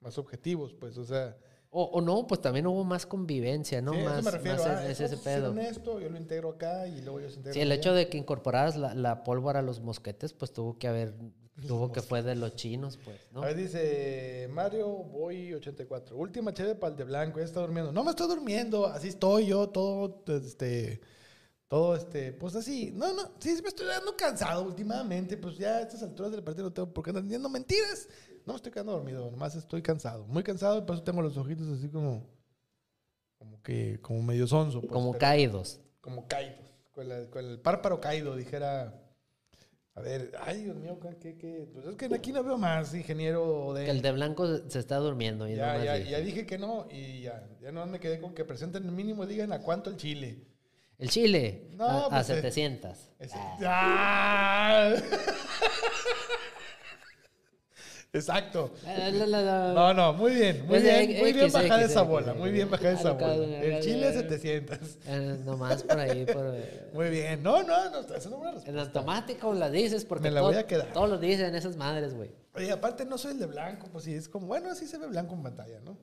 más 0.00 0.18
objetivos, 0.18 0.74
pues, 0.74 0.98
o 0.98 1.04
sea, 1.06 1.38
O, 1.70 1.84
o 1.84 2.00
no, 2.00 2.26
pues 2.26 2.40
también 2.40 2.66
hubo 2.66 2.82
más 2.84 3.04
convivencia, 3.04 3.82
¿no? 3.82 3.92
Sí, 3.92 3.98
más, 3.98 4.14
eso 4.20 4.22
me 4.24 4.30
refiero. 4.30 4.56
más 4.58 4.66
ah, 4.66 4.84
es 4.86 5.00
ese 5.00 5.16
hacer 5.16 5.18
pedo. 5.42 5.58
esto, 5.60 6.00
yo 6.00 6.08
lo 6.08 6.16
integro 6.16 6.50
acá 6.50 6.86
y 6.88 7.00
luego 7.02 7.20
yo 7.20 7.28
se 7.28 7.36
integro 7.36 7.54
Sí, 7.54 7.60
el 7.60 7.70
allá. 7.70 7.78
hecho 7.80 7.92
de 7.94 8.08
que 8.08 8.16
incorporaras 8.16 8.76
la, 8.76 8.94
la 8.94 9.22
pólvora 9.22 9.58
a 9.60 9.62
los 9.62 9.80
mosquetes, 9.80 10.32
pues 10.32 10.52
tuvo 10.52 10.78
que 10.78 10.88
haber, 10.88 11.14
tuvo 11.66 11.92
que 11.92 12.00
fue 12.00 12.22
de 12.22 12.36
los 12.36 12.54
chinos, 12.56 12.98
pues, 13.04 13.18
¿no? 13.32 13.42
A 13.42 13.46
ver, 13.46 13.56
dice 13.56 14.48
Mario 14.50 14.88
Boy 14.88 15.52
84. 15.54 16.16
Última 16.16 16.54
chévere 16.54 16.74
para 16.74 16.92
el 16.92 16.96
de 16.96 17.04
blanco, 17.04 17.38
ya 17.38 17.44
está 17.44 17.60
durmiendo. 17.60 17.92
No 17.92 18.02
me 18.02 18.10
estoy 18.10 18.28
durmiendo, 18.28 18.86
así 18.86 19.08
estoy 19.08 19.46
yo, 19.48 19.68
todo, 19.68 20.24
este, 20.26 21.00
todo, 21.68 21.96
este, 21.96 22.32
pues 22.32 22.54
así. 22.56 22.92
No, 22.94 23.12
no, 23.12 23.30
sí 23.40 23.58
me 23.62 23.68
estoy 23.68 23.86
dando 23.88 24.16
cansado 24.16 24.62
últimamente, 24.62 25.36
pues 25.36 25.58
ya 25.58 25.76
a 25.76 25.80
estas 25.82 26.02
alturas 26.02 26.32
del 26.32 26.42
partido 26.42 26.64
no 26.68 26.72
tengo 26.72 26.94
por 26.94 27.04
qué 27.04 27.10
andar 27.10 27.24
diciendo 27.24 27.50
mentiras. 27.50 28.08
No 28.48 28.56
estoy 28.56 28.72
quedando 28.72 28.92
dormido, 28.92 29.30
nomás 29.30 29.54
estoy 29.56 29.82
cansado, 29.82 30.24
muy 30.26 30.42
cansado, 30.42 30.78
y 30.78 30.80
por 30.80 30.94
eso 30.96 31.04
tengo 31.04 31.20
los 31.20 31.36
ojitos 31.36 31.68
así 31.68 31.90
como, 31.90 32.24
como 33.38 33.62
que, 33.62 33.98
como 34.00 34.22
medio 34.22 34.46
sonso. 34.46 34.80
pues, 34.80 34.90
Como 34.90 35.12
pero- 35.12 35.20
caídos. 35.20 35.80
como 36.00 36.26
caídos, 36.26 36.58
con, 36.92 37.06
la- 37.10 37.26
con 37.26 37.44
el 37.44 37.60
párpado 37.60 38.00
caído, 38.00 38.34
dijera. 38.36 38.94
A 39.94 40.00
ver, 40.00 40.32
ay, 40.46 40.62
Dios 40.62 40.76
mío, 40.76 40.98
¿qué, 41.20 41.36
qué? 41.36 41.68
Pues 41.74 41.84
es 41.84 41.96
que 41.96 42.06
aquí 42.14 42.32
no 42.32 42.42
veo 42.42 42.56
más, 42.56 42.94
ingeniero 42.94 43.74
de... 43.74 43.84
Que 43.84 43.90
el 43.90 44.00
de 44.00 44.12
blanco 44.12 44.46
se 44.70 44.78
está 44.78 44.96
durmiendo. 44.96 45.46
Y 45.46 45.56
Ya, 45.56 45.76
ya, 45.84 45.94
dije. 45.96 46.10
ya 46.10 46.18
dije 46.20 46.46
que 46.46 46.56
no 46.56 46.86
y 46.90 47.22
ya, 47.22 47.46
ya 47.60 47.70
no 47.72 47.84
me 47.84 48.00
quedé 48.00 48.18
con 48.20 48.32
que 48.32 48.44
presenten 48.46 48.84
el 48.84 48.92
mínimo, 48.92 49.26
digan 49.26 49.52
a 49.52 49.58
cuánto 49.60 49.90
el 49.90 49.96
chile. 49.96 50.46
El 50.98 51.10
chile, 51.10 51.68
No, 51.72 51.84
a, 51.84 52.06
a 52.06 52.10
pues, 52.10 52.30
eh, 52.30 52.34
700. 52.36 52.96
Ese- 53.18 53.34
Ah. 53.36 53.58
¡Ah! 53.62 54.94
Exacto. 58.18 58.70
No, 59.74 59.94
no, 59.94 60.12
muy 60.12 60.34
bien, 60.34 60.66
muy 60.66 60.80
bien, 60.80 61.10
eh, 61.10 61.18
muy 61.20 61.32
bien 61.32 61.52
bajada 61.52 61.82
esa 61.82 62.02
bola, 62.02 62.34
muy 62.34 62.50
bien 62.50 62.70
bajada 62.70 62.92
esa 62.92 63.12
bola. 63.12 63.34
El 63.34 63.82
chile 63.82 64.08
acá. 64.08 64.18
700. 64.20 64.78
Eh, 65.06 65.38
nomás 65.44 65.82
por 65.82 65.98
ahí, 65.98 66.24
por, 66.26 66.54
Muy 66.92 67.10
bien, 67.10 67.42
no, 67.42 67.62
no, 67.62 67.90
no, 67.90 68.00
eso 68.00 68.30
no 68.30 68.48
es 68.58 68.66
en 68.66 68.78
automático 68.78 69.52
la 69.52 69.70
dices 69.70 70.04
porque 70.04 70.24
Me 70.24 70.30
la 70.30 70.40
todo- 70.40 70.50
voy 70.50 70.58
a 70.58 70.66
quedar. 70.66 70.92
todos 70.92 71.08
lo 71.08 71.18
dicen 71.18 71.54
esas 71.54 71.76
madres, 71.76 72.14
güey. 72.14 72.30
Oye, 72.54 72.72
aparte 72.72 73.04
no 73.04 73.18
soy 73.18 73.32
el 73.32 73.38
de 73.38 73.46
blanco, 73.46 73.88
pues 73.92 74.04
sí, 74.04 74.14
es 74.14 74.28
como, 74.28 74.46
bueno, 74.46 74.70
así 74.70 74.86
se 74.86 74.98
ve 74.98 75.06
blanco 75.06 75.34
en 75.34 75.42
pantalla, 75.42 75.80
¿no? 75.84 75.96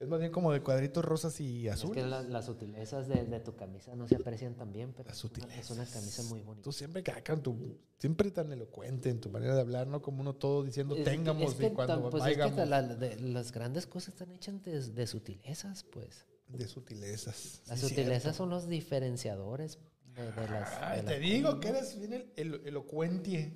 Es 0.00 0.08
más 0.08 0.18
bien 0.18 0.32
como 0.32 0.50
de 0.50 0.62
cuadritos 0.62 1.04
rosas 1.04 1.38
y 1.42 1.68
Es 1.68 1.74
azules. 1.74 2.02
que 2.02 2.08
la- 2.08 2.22
las 2.22 2.46
sutilezas 2.46 3.06
de, 3.06 3.22
de 3.26 3.38
tu 3.38 3.54
camisa 3.54 3.94
no 3.94 4.08
se 4.08 4.14
aprecian 4.16 4.54
tan 4.54 4.72
bien, 4.72 4.94
pero 4.94 5.10
Las 5.10 5.18
es 5.18 5.24
una- 5.24 5.54
es 5.56 5.70
una 5.70 5.84
camisa 5.84 6.22
muy 6.22 6.40
bonita. 6.40 6.64
Tú 6.64 6.72
siempre 6.72 7.02
caca 7.02 7.34
en 7.34 7.42
tu, 7.42 7.76
siempre 7.98 8.30
tan 8.30 8.50
elocuente 8.50 9.10
en 9.10 9.20
tu 9.20 9.28
manera 9.28 9.54
de 9.54 9.60
hablar, 9.60 9.86
¿no? 9.88 10.00
Como 10.00 10.22
uno 10.22 10.34
todo 10.34 10.64
diciendo 10.64 10.96
Es- 10.96 11.04
tengamos 11.04 11.52
es 11.52 11.58
que 11.58 11.66
y 11.66 11.70
cuando 11.70 12.00
tan- 12.00 12.10
pues 12.10 12.24
es 12.24 12.30
que 12.34 12.40
vaigamos 12.40 12.68
la- 12.68 12.82
de- 12.82 13.16
las 13.20 13.52
grandes 13.52 13.86
cosas 13.86 14.14
están 14.14 14.32
hechas 14.32 14.62
de, 14.64 14.80
de 14.80 15.06
sutilezas, 15.06 15.84
pues. 15.84 16.24
de 16.48 16.66
sutilezas. 16.66 17.60
Las 17.68 17.78
Sí, 17.80 17.88
sutilezas 17.90 18.22
cierto. 18.22 18.38
son 18.38 18.48
los 18.50 18.66
diferenciadores 18.68 19.78
de, 20.16 20.32
de 20.32 20.48
las. 20.48 20.68
Ay, 20.80 21.02
te 21.02 21.10
las 21.12 21.20
digo 21.20 21.48
cosas, 21.48 21.60
que 21.60 21.68
eres 21.68 21.98
bien 22.00 22.12
el, 22.14 22.32
el- 22.54 22.66
elocuente. 22.66 23.54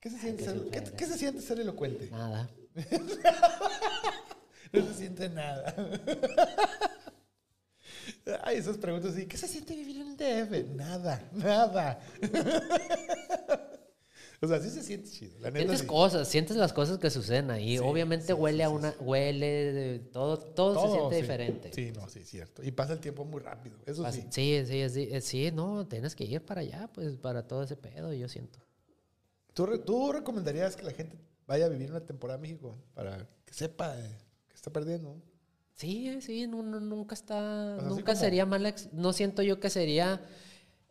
¿Qué 0.00 0.10
se, 0.10 0.18
siente 0.18 0.44
qué 0.44 0.50
ser, 0.50 0.70
¿qué, 0.70 0.92
qué 0.96 1.06
se 1.06 1.18
siente 1.18 1.42
ser 1.42 1.58
elocuente? 1.60 2.08
Nada. 2.10 2.48
No 4.74 4.86
se 4.86 4.94
siente 4.94 5.28
nada. 5.28 5.74
Ay, 8.42 8.56
esas 8.56 8.76
preguntas 8.78 9.12
así, 9.12 9.26
¿qué 9.26 9.36
se 9.36 9.46
siente 9.46 9.74
vivir 9.76 9.98
en 10.00 10.08
el 10.08 10.16
DF? 10.16 10.74
Nada, 10.74 11.28
nada. 11.32 12.00
o 14.40 14.46
sea, 14.46 14.60
sí 14.60 14.70
se 14.70 14.82
siente 14.82 15.08
chido, 15.10 15.38
la 15.40 15.50
neta. 15.50 15.58
Sientes 15.58 15.80
sí. 15.80 15.86
cosas, 15.86 16.28
sientes 16.28 16.56
las 16.56 16.72
cosas 16.72 16.98
que 16.98 17.10
suceden 17.10 17.50
ahí. 17.50 17.78
Sí, 17.78 17.84
Obviamente 17.84 18.26
sí, 18.28 18.32
huele 18.32 18.64
a 18.64 18.70
una, 18.70 18.94
huele, 19.00 20.00
todo, 20.12 20.38
todo, 20.38 20.86
se 20.86 20.92
siente 20.92 21.16
diferente. 21.16 21.70
Sí, 21.72 21.92
no, 21.94 22.08
sí, 22.08 22.24
cierto. 22.24 22.62
Y 22.62 22.72
pasa 22.72 22.94
el 22.94 23.00
tiempo 23.00 23.24
muy 23.24 23.40
rápido, 23.40 23.76
eso 23.86 24.02
Pasa- 24.02 24.20
sí. 24.20 24.26
Sí, 24.30 24.88
sí, 24.88 25.20
sí, 25.20 25.50
no, 25.52 25.86
tienes 25.86 26.14
que 26.14 26.24
ir 26.24 26.44
para 26.44 26.62
allá, 26.62 26.90
pues, 26.92 27.16
para 27.16 27.46
todo 27.46 27.62
ese 27.62 27.76
pedo, 27.76 28.12
yo 28.12 28.28
siento. 28.28 28.58
¿Tú, 29.52 29.78
tú 29.78 30.12
recomendarías 30.12 30.76
que 30.76 30.82
la 30.82 30.92
gente 30.92 31.16
vaya 31.46 31.66
a 31.66 31.68
vivir 31.68 31.90
una 31.90 32.00
temporada 32.04 32.38
a 32.38 32.40
México 32.40 32.76
para 32.94 33.28
que 33.44 33.54
sepa 33.54 33.96
eh, 33.98 34.18
está 34.64 34.72
perdiendo? 34.72 35.20
Sí, 35.74 36.20
sí, 36.22 36.46
no, 36.46 36.62
no, 36.62 36.80
nunca 36.80 37.14
está, 37.14 37.76
nunca 37.82 38.14
sería 38.14 38.46
mala, 38.46 38.74
no 38.92 39.12
siento 39.12 39.42
yo 39.42 39.60
que 39.60 39.68
sería 39.68 40.22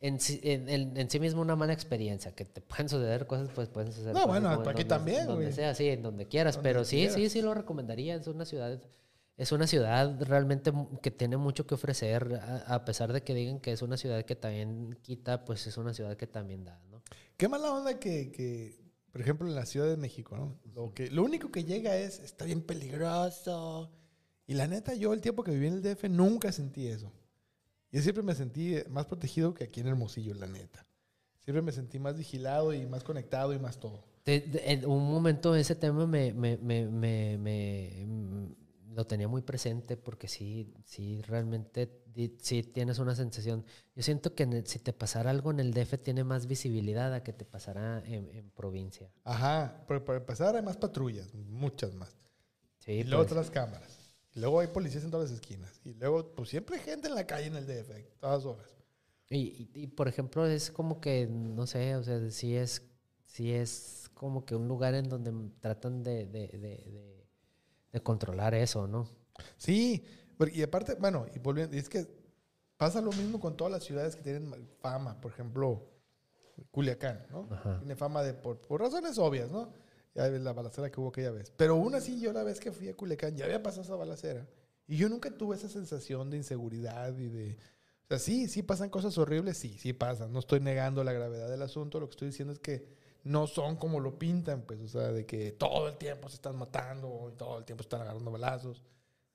en 0.01 0.19
sí, 0.19 0.39
en, 0.43 0.67
en- 0.69 0.97
en 0.97 1.09
sí 1.09 1.19
mismo 1.19 1.41
una 1.41 1.55
mala 1.55 1.73
experiencia, 1.73 2.35
que 2.35 2.43
te 2.45 2.59
pueden 2.61 2.89
suceder 2.89 3.25
cosas, 3.25 3.49
pues 3.55 3.69
pueden 3.69 3.91
suceder 3.93 4.13
No, 4.13 4.27
bueno, 4.27 4.49
aquí 4.49 4.63
donde- 4.65 4.85
también, 4.85 5.25
Donde 5.25 5.45
güey. 5.45 5.55
sea, 5.55 5.73
sí, 5.73 5.87
en 5.89 6.03
donde 6.03 6.27
quieras, 6.27 6.55
Donde 6.55 6.69
pero 6.69 6.83
sí, 6.83 7.07
sí, 7.07 7.13
quieras. 7.15 7.31
sí 7.31 7.41
lo 7.41 7.53
recomendaría, 7.53 8.15
es 8.15 8.27
una 8.27 8.43
ciudad, 8.45 8.79
es 9.37 9.51
una 9.53 9.65
ciudad 9.65 10.21
realmente 10.23 10.71
que 11.01 11.09
tiene 11.09 11.37
mucho 11.37 11.65
que 11.65 11.73
ofrecer, 11.75 12.35
a, 12.43 12.75
a 12.75 12.85
pesar 12.85 13.13
de 13.13 13.23
que 13.23 13.33
digan 13.33 13.59
que 13.61 13.71
es 13.71 13.81
una 13.81 13.95
ciudad 13.97 14.23
que 14.25 14.35
también 14.35 14.99
quita, 15.01 15.45
pues 15.45 15.65
es 15.65 15.77
una 15.77 15.93
ciudad 15.93 16.15
que 16.17 16.27
también 16.27 16.65
da, 16.65 16.79
¿no? 16.91 17.01
Qué 17.37 17.47
mala 17.47 17.71
onda 17.73 17.97
que, 17.97 18.31
que, 18.33 18.82
por 19.13 19.21
ejemplo, 19.21 19.47
en 19.47 19.55
la 19.55 19.65
Ciudad 19.65 19.87
de 19.87 19.95
México, 19.95 20.35
¿no? 20.35 20.59
Lo, 20.73 20.93
que, 20.93 21.09
lo 21.09 21.23
único 21.23 21.49
que 21.51 21.63
llega 21.63 21.95
es, 21.95 22.19
está 22.19 22.43
bien 22.45 22.61
peligroso. 22.61 23.89
Y 24.45 24.55
la 24.55 24.67
neta, 24.67 24.93
yo 24.95 25.13
el 25.13 25.21
tiempo 25.21 25.43
que 25.43 25.51
viví 25.51 25.67
en 25.67 25.75
el 25.75 25.81
DF 25.81 26.05
nunca 26.09 26.51
sentí 26.51 26.87
eso. 26.87 27.13
Yo 27.91 28.01
siempre 28.01 28.23
me 28.23 28.35
sentí 28.35 28.75
más 28.89 29.05
protegido 29.05 29.53
que 29.53 29.63
aquí 29.65 29.79
en 29.79 29.87
Hermosillo, 29.87 30.33
la 30.33 30.47
neta. 30.47 30.85
Siempre 31.45 31.61
me 31.61 31.71
sentí 31.71 31.99
más 31.99 32.17
vigilado 32.17 32.73
y 32.73 32.85
más 32.87 33.03
conectado 33.03 33.53
y 33.53 33.59
más 33.59 33.79
todo. 33.79 34.03
De- 34.25 34.41
de- 34.41 34.63
en 34.71 34.85
un 34.85 35.03
momento 35.11 35.55
ese 35.55 35.75
tema 35.75 36.07
me, 36.07 36.33
me, 36.33 36.57
me, 36.57 36.87
me- 36.87 38.05
lo 38.95 39.05
tenía 39.05 39.27
muy 39.27 39.41
presente 39.41 39.97
porque 39.97 40.27
sí, 40.27 40.73
sí, 40.85 41.21
realmente 41.23 42.01
sí 42.39 42.63
tienes 42.63 42.99
una 42.99 43.15
sensación. 43.15 43.65
Yo 43.95 44.03
siento 44.03 44.35
que 44.35 44.43
el- 44.43 44.67
si 44.67 44.79
te 44.79 44.93
pasara 44.93 45.31
algo 45.31 45.51
en 45.51 45.59
el 45.59 45.73
DF 45.73 45.97
tiene 45.97 46.23
más 46.23 46.45
visibilidad 46.47 47.13
a 47.13 47.23
que 47.23 47.33
te 47.33 47.45
pasara 47.45 48.03
en, 48.05 48.29
en 48.29 48.49
provincia. 48.51 49.11
Ajá, 49.23 49.83
pero 49.87 50.03
para 50.05 50.19
empezar 50.19 50.55
hay 50.55 50.61
más 50.61 50.77
patrullas, 50.77 51.33
muchas 51.33 51.93
más. 51.95 52.15
Sí, 52.79 52.91
y 52.91 53.03
luego 53.03 53.23
pues, 53.23 53.31
otras 53.31 53.49
cámaras. 53.49 53.97
Y 54.35 54.39
luego 54.39 54.59
hay 54.59 54.67
policías 54.67 55.03
en 55.03 55.11
todas 55.11 55.29
las 55.29 55.39
esquinas. 55.39 55.71
Y 55.83 55.93
luego, 55.93 56.33
pues 56.35 56.49
siempre 56.49 56.77
hay 56.77 56.81
gente 56.83 57.07
en 57.07 57.15
la 57.15 57.25
calle 57.25 57.47
en 57.47 57.55
el 57.55 57.65
DF, 57.67 57.91
todas 58.19 58.45
horas. 58.45 58.67
y, 59.29 59.37
y- 59.37 59.71
y, 59.83 59.87
por 59.87 60.07
ejemplo 60.07 60.45
es 60.45 60.69
como 60.71 60.99
que, 61.01 61.27
no 61.27 61.65
sé, 61.67 61.95
o 61.95 62.03
sea, 62.03 62.29
sí 62.29 62.55
es, 62.55 62.83
sí 63.25 63.51
es 63.53 64.09
como 64.13 64.45
que 64.45 64.55
un 64.55 64.67
lugar 64.67 64.93
en 64.95 65.09
donde 65.09 65.31
tratan 65.59 66.03
de, 66.03 66.25
de, 66.27 66.47
de, 66.49 66.57
de- 66.59 67.12
de 67.93 68.01
controlar 68.01 68.53
eso, 68.55 68.87
¿no? 68.87 69.07
Sí, 69.55 70.03
y 70.51 70.61
aparte, 70.63 70.95
bueno, 70.95 71.25
y 71.33 71.39
volviendo, 71.39 71.77
es 71.77 71.87
que 71.87 72.05
pasa 72.75 72.99
lo 72.99 73.11
mismo 73.11 73.39
con 73.39 73.55
todas 73.55 73.71
las 73.71 73.83
ciudades 73.83 74.15
que 74.15 74.23
tienen 74.23 74.51
fama, 74.81 75.21
por 75.21 75.31
ejemplo, 75.31 75.89
Culiacán, 76.71 77.25
¿no? 77.29 77.47
Ajá. 77.51 77.77
Tiene 77.79 77.95
fama 77.95 78.23
de, 78.23 78.33
por, 78.33 78.59
por 78.59 78.81
razones 78.81 79.17
obvias, 79.17 79.51
¿no? 79.51 79.71
Ya 80.15 80.27
ves 80.27 80.41
la 80.41 80.53
balacera 80.53 80.91
que 80.91 80.99
hubo 80.99 81.09
aquella 81.09 81.31
vez. 81.31 81.51
Pero 81.55 81.73
aún 81.73 81.95
así, 81.95 82.19
yo 82.19 82.33
la 82.33 82.43
vez 82.43 82.59
que 82.59 82.71
fui 82.71 82.89
a 82.89 82.95
Culiacán, 82.95 83.37
ya 83.37 83.45
había 83.45 83.63
pasado 83.63 83.83
esa 83.83 83.95
balacera. 83.95 84.47
Y 84.87 84.97
yo 84.97 85.07
nunca 85.07 85.31
tuve 85.31 85.55
esa 85.55 85.69
sensación 85.69 86.29
de 86.29 86.37
inseguridad 86.37 87.17
y 87.17 87.29
de... 87.29 87.57
O 88.03 88.07
sea, 88.09 88.19
sí, 88.19 88.47
sí 88.47 88.61
pasan 88.61 88.89
cosas 88.89 89.17
horribles, 89.17 89.57
sí, 89.57 89.77
sí 89.79 89.93
pasan. 89.93 90.33
No 90.33 90.39
estoy 90.39 90.59
negando 90.59 91.03
la 91.03 91.13
gravedad 91.13 91.49
del 91.49 91.61
asunto, 91.61 91.99
lo 91.99 92.07
que 92.07 92.11
estoy 92.11 92.27
diciendo 92.27 92.53
es 92.53 92.59
que 92.59 92.85
no 93.23 93.47
son 93.47 93.77
como 93.77 93.99
lo 93.99 94.19
pintan, 94.19 94.63
pues, 94.63 94.81
o 94.81 94.87
sea, 94.87 95.11
de 95.11 95.25
que 95.25 95.51
todo 95.51 95.87
el 95.87 95.97
tiempo 95.97 96.29
se 96.29 96.35
están 96.35 96.57
matando 96.57 97.29
y 97.33 97.37
todo 97.37 97.57
el 97.57 97.65
tiempo 97.65 97.81
están 97.81 98.01
agarrando 98.01 98.31
balazos. 98.31 98.83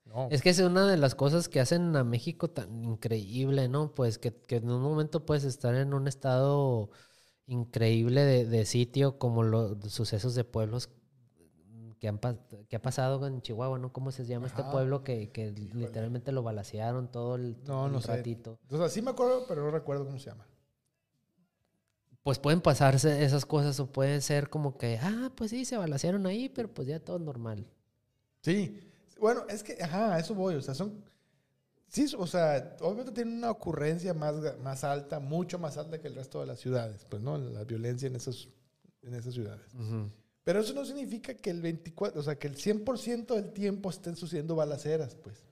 No. 0.05 0.27
Es 0.31 0.41
que 0.41 0.49
es 0.49 0.59
una 0.59 0.87
de 0.87 0.97
las 0.97 1.13
cosas 1.13 1.49
que 1.49 1.59
hacen 1.59 1.95
a 1.95 2.03
México 2.03 2.49
tan 2.49 2.83
increíble, 2.83 3.67
¿no? 3.69 3.93
Pues 3.93 4.17
que, 4.17 4.33
que 4.33 4.57
en 4.57 4.69
un 4.69 4.81
momento 4.81 5.25
puedes 5.25 5.43
estar 5.43 5.75
en 5.75 5.93
un 5.93 6.07
estado 6.07 6.89
increíble 7.45 8.21
de, 8.21 8.45
de 8.45 8.65
sitio 8.65 9.17
como 9.19 9.43
los 9.43 9.77
sucesos 9.91 10.35
de 10.35 10.43
pueblos 10.43 10.89
que 11.99 12.07
han 12.07 12.19
que 12.69 12.75
ha 12.75 12.81
pasado 12.81 13.25
en 13.27 13.41
Chihuahua, 13.41 13.77
¿no? 13.77 13.91
¿Cómo 13.91 14.11
se 14.11 14.25
llama 14.25 14.47
este 14.47 14.63
pueblo 14.63 15.03
que, 15.03 15.31
que 15.31 15.51
literalmente 15.51 16.31
lo 16.31 16.43
balacearon 16.43 17.11
todo 17.11 17.35
el, 17.35 17.57
No, 17.65 17.89
no 17.89 17.99
sé. 18.01 18.15
ratito? 18.15 18.57
O 18.69 18.77
sea, 18.77 18.87
sí 18.89 19.01
me 19.01 19.11
acuerdo, 19.11 19.45
pero 19.47 19.63
no 19.63 19.71
recuerdo 19.71 20.05
cómo 20.05 20.17
se 20.17 20.29
llama. 20.29 20.47
Pues 22.29 22.37
pueden 22.37 22.61
pasarse 22.61 23.23
esas 23.25 23.43
cosas 23.43 23.79
o 23.79 23.87
pueden 23.91 24.21
ser 24.21 24.51
como 24.51 24.77
que, 24.77 24.99
ah, 25.01 25.31
pues 25.35 25.49
sí, 25.49 25.65
se 25.65 25.77
balacearon 25.77 26.27
ahí, 26.27 26.47
pero 26.47 26.71
pues 26.71 26.87
ya 26.87 26.99
todo 26.99 27.17
normal. 27.17 27.65
Sí. 28.43 28.79
Bueno, 29.19 29.45
es 29.49 29.63
que, 29.63 29.81
ajá, 29.81 30.13
a 30.13 30.19
eso 30.19 30.35
voy. 30.35 30.53
O 30.53 30.61
sea, 30.61 30.75
son. 30.75 31.03
Sí, 31.87 32.05
o 32.15 32.27
sea, 32.27 32.77
obviamente 32.81 33.13
tienen 33.13 33.37
una 33.37 33.49
ocurrencia 33.49 34.13
más, 34.13 34.35
más 34.61 34.83
alta, 34.83 35.19
mucho 35.19 35.57
más 35.57 35.77
alta 35.77 35.99
que 35.99 36.07
el 36.07 36.13
resto 36.13 36.39
de 36.39 36.45
las 36.45 36.59
ciudades, 36.59 37.03
pues, 37.09 37.19
¿no? 37.19 37.35
La 37.39 37.63
violencia 37.63 38.05
en 38.05 38.15
esas, 38.15 38.47
en 39.01 39.15
esas 39.15 39.33
ciudades. 39.33 39.65
Pero 40.43 40.59
eso 40.59 40.75
no 40.75 40.85
significa 40.85 41.33
que 41.33 41.49
el 41.49 41.63
24, 41.63 42.19
o 42.21 42.23
sea, 42.23 42.37
que 42.37 42.45
el 42.45 42.55
100% 42.57 43.33
del 43.33 43.53
tiempo 43.53 43.89
estén 43.89 44.15
sucediendo 44.15 44.55
balaceras, 44.55 45.15
pues. 45.15 45.43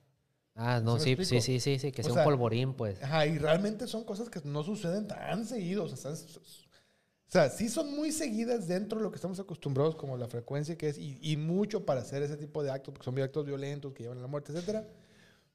Ah, 0.54 0.80
no, 0.80 1.00
¿Sí 1.00 1.16
sí, 1.24 1.40
sí, 1.40 1.60
sí, 1.60 1.92
que 1.92 2.02
sea, 2.04 2.12
un 2.12 2.24
polvorín, 2.24 2.74
pues. 2.74 3.02
Ajá, 3.02 3.26
y 3.26 3.38
realmente 3.38 3.88
son 3.88 4.02
cosas 4.04 4.28
que 4.28 4.40
no 4.44 4.62
suceden 4.62 5.08
tan 5.08 5.44
seguido, 5.44 5.84
o 5.84 5.88
sea, 5.88 6.12
están- 6.12 6.42
O 7.28 7.30
sea, 7.30 7.50
sí 7.50 7.68
son 7.68 7.94
muy 7.94 8.10
seguidas 8.10 8.66
dentro 8.66 8.98
de 8.98 9.04
lo 9.04 9.10
que 9.10 9.16
estamos 9.16 9.38
acostumbrados, 9.38 9.94
como 9.96 10.16
la 10.16 10.28
frecuencia 10.28 10.78
que 10.78 10.88
es, 10.88 10.96
y, 10.98 11.18
y 11.20 11.36
mucho 11.36 11.84
para 11.84 12.00
hacer 12.00 12.22
ese 12.22 12.38
tipo 12.38 12.62
de 12.62 12.70
actos, 12.70 12.92
porque 12.94 13.04
son 13.04 13.18
actos 13.20 13.44
violentos 13.44 13.92
que 13.92 14.02
llevan 14.04 14.18
a 14.18 14.22
la 14.22 14.26
muerte, 14.28 14.50
etcétera. 14.52 14.86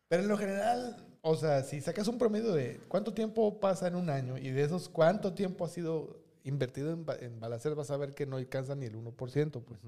Pero 0.08 0.22
en 0.22 0.30
lo 0.30 0.38
general, 0.38 0.98
o 1.22 1.36
sea, 1.36 1.64
si 1.64 1.82
sacas 1.82 2.08
un 2.08 2.20
promedio 2.20 2.54
de 2.54 2.80
cuánto 2.88 3.12
tiempo 3.14 3.60
pasa 3.60 3.88
en 3.88 3.96
un 3.96 4.12
año 4.12 4.38
y 4.38 4.52
de 4.52 4.62
esos 4.64 4.88
cuánto 4.88 5.34
tiempo 5.34 5.66
ha 5.66 5.70
sido 5.70 6.20
invertido 6.44 6.92
en, 6.92 7.06
en 7.22 7.40
balaceras, 7.40 7.76
vas 7.76 7.90
a 7.90 7.98
ver 7.98 8.14
que 8.14 8.28
no 8.28 8.38
alcanza 8.38 8.76
ni 8.76 8.86
el 8.86 8.96
1%, 8.96 9.62
pues. 9.62 9.80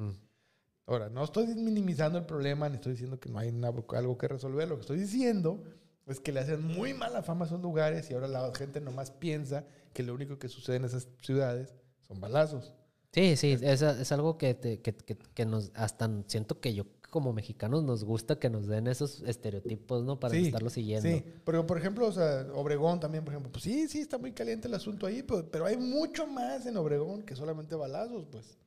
Ahora, 0.87 1.09
no 1.09 1.23
estoy 1.23 1.47
minimizando 1.47 2.17
el 2.17 2.25
problema, 2.25 2.67
ni 2.67 2.75
estoy 2.75 2.93
diciendo 2.93 3.19
que 3.19 3.29
no 3.29 3.37
hay 3.39 3.51
na- 3.51 3.71
algo 3.93 4.17
que 4.17 4.27
resolver. 4.27 4.67
Lo 4.67 4.75
que 4.75 4.81
estoy 4.81 4.99
diciendo 4.99 5.63
es 6.07 6.19
que 6.19 6.31
le 6.31 6.39
hacen 6.41 6.63
muy 6.63 6.93
mala 6.93 7.23
fama 7.23 7.45
a 7.45 7.47
esos 7.47 7.61
lugares 7.61 8.09
y 8.09 8.13
ahora 8.13 8.27
la 8.27 8.53
gente 8.55 8.79
nomás 8.81 9.11
piensa 9.11 9.65
que 9.93 10.03
lo 10.03 10.13
único 10.13 10.37
que 10.39 10.47
sucede 10.49 10.75
en 10.77 10.85
esas 10.85 11.07
ciudades 11.21 11.73
son 12.07 12.19
balazos. 12.19 12.73
Sí, 13.11 13.37
sí, 13.37 13.57
es, 13.61 13.81
es 13.81 14.11
algo 14.11 14.37
que, 14.37 14.53
te- 14.53 14.81
que, 14.81 14.93
que- 14.95 15.15
que 15.17 15.45
nos, 15.45 15.71
hasta 15.73 16.09
siento 16.27 16.59
que 16.59 16.73
yo 16.73 16.85
como 17.09 17.31
mexicanos 17.31 17.81
nos 17.81 18.03
gusta 18.03 18.37
que 18.39 18.49
nos 18.49 18.67
den 18.67 18.87
esos 18.87 19.21
estereotipos, 19.21 20.03
¿no? 20.03 20.19
Para 20.19 20.33
Sí, 20.33 20.47
estarlo 20.47 20.69
siguiendo. 20.69 21.07
Sí, 21.07 21.23
pero 21.45 21.65
por 21.65 21.77
ejemplo, 21.77 22.05
o 22.07 22.11
sea, 22.11 22.45
Obregón 22.53 22.99
también, 22.99 23.23
por 23.23 23.33
ejemplo, 23.33 23.49
pues 23.53 23.63
sí, 23.63 23.87
sí, 23.87 24.01
está 24.01 24.17
muy 24.17 24.33
caliente 24.33 24.67
el 24.67 24.73
asunto 24.73 25.07
ahí, 25.07 25.23
pero, 25.23 25.49
pero 25.49 25.65
hay 25.65 25.77
mucho 25.77 26.27
más 26.27 26.65
en 26.65 26.75
Obregón 26.75 27.23
que 27.23 27.35
solamente 27.37 27.73
balazos, 27.75 28.25
pues. 28.29 28.57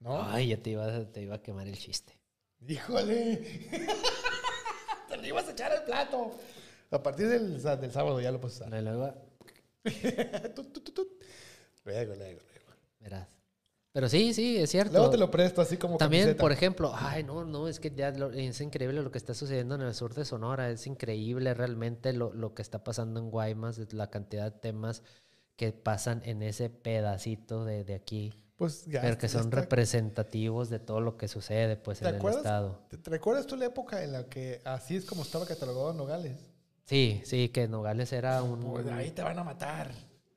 ¿No? 0.00 0.20
Ay, 0.20 0.48
ya 0.48 0.56
te 0.60 0.70
iba, 0.70 1.04
te 1.12 1.22
iba 1.22 1.36
a 1.36 1.42
quemar 1.42 1.68
el 1.68 1.78
chiste. 1.78 2.18
Híjole. 2.66 3.68
Lo 5.22 5.28
ibas 5.28 5.48
a 5.48 5.52
echar 5.52 5.72
al 5.72 5.84
plato. 5.84 6.32
A 6.90 7.02
partir 7.02 7.28
del, 7.28 7.58
sábado 7.60 8.20
ya 8.20 8.30
lo 8.30 8.40
puedes 8.40 8.56
usar. 8.56 8.70
Luego, 8.82 9.14
Tut, 10.54 10.72
tut, 10.72 10.84
tut, 10.84 10.94
tut. 10.94 11.08
Luego, 11.84 12.14
luego, 12.14 12.40
luego. 12.40 12.72
verás. 13.00 13.28
Pero 13.94 14.08
sí, 14.08 14.32
sí, 14.32 14.56
es 14.56 14.70
cierto. 14.70 14.92
Luego 14.94 15.10
te 15.10 15.18
lo 15.18 15.30
presto 15.30 15.60
así 15.60 15.76
como 15.76 15.96
También, 15.98 16.22
camiseta. 16.24 16.40
por 16.40 16.52
ejemplo, 16.52 16.92
ay, 16.94 17.24
no, 17.24 17.44
no, 17.44 17.68
es 17.68 17.78
que 17.78 17.90
ya 17.94 18.10
lo- 18.10 18.30
es 18.32 18.60
increíble 18.60 19.02
lo 19.02 19.10
que 19.10 19.18
está 19.18 19.34
sucediendo 19.34 19.74
en 19.74 19.82
el 19.82 19.94
sur 19.94 20.14
de 20.14 20.24
Sonora, 20.24 20.70
es 20.70 20.86
increíble 20.86 21.52
realmente 21.54 22.12
lo, 22.12 22.32
lo 22.32 22.54
que 22.54 22.62
está 22.62 22.84
pasando 22.84 23.20
en 23.20 23.30
Guaymas, 23.30 23.92
la 23.92 24.08
cantidad 24.10 24.50
de 24.52 24.58
temas 24.58 25.02
que 25.56 25.72
pasan 25.72 26.22
en 26.24 26.42
ese 26.42 26.70
pedacito 26.70 27.64
de, 27.66 27.84
de 27.84 27.94
aquí, 27.94 28.32
Pues 28.56 28.84
ya. 28.86 29.00
pero 29.00 29.18
que 29.18 29.28
son 29.28 29.44
está. 29.44 29.60
representativos 29.60 30.70
de 30.70 30.78
todo 30.78 31.00
lo 31.00 31.16
que 31.16 31.26
sucede 31.26 31.76
pues 31.76 31.98
¿Te 31.98 32.04
en 32.08 32.14
el 32.14 32.16
acuerdas? 32.20 32.42
estado. 32.44 32.78
¿Te, 32.88 32.98
te 32.98 33.10
recuerdas 33.10 33.46
tú 33.46 33.56
la 33.56 33.66
época 33.66 34.02
en 34.04 34.12
la 34.12 34.24
que 34.28 34.60
así 34.64 34.96
es 34.96 35.04
como 35.04 35.22
estaba 35.22 35.46
catalogado 35.46 35.92
Nogales? 35.94 36.38
Sí, 36.84 37.22
sí, 37.24 37.48
que 37.48 37.66
Nogales 37.68 38.12
era 38.12 38.42
un... 38.42 38.60
Pues 38.60 38.86
ahí 38.88 39.10
te 39.10 39.22
van 39.22 39.38
a 39.38 39.44
matar. 39.44 39.90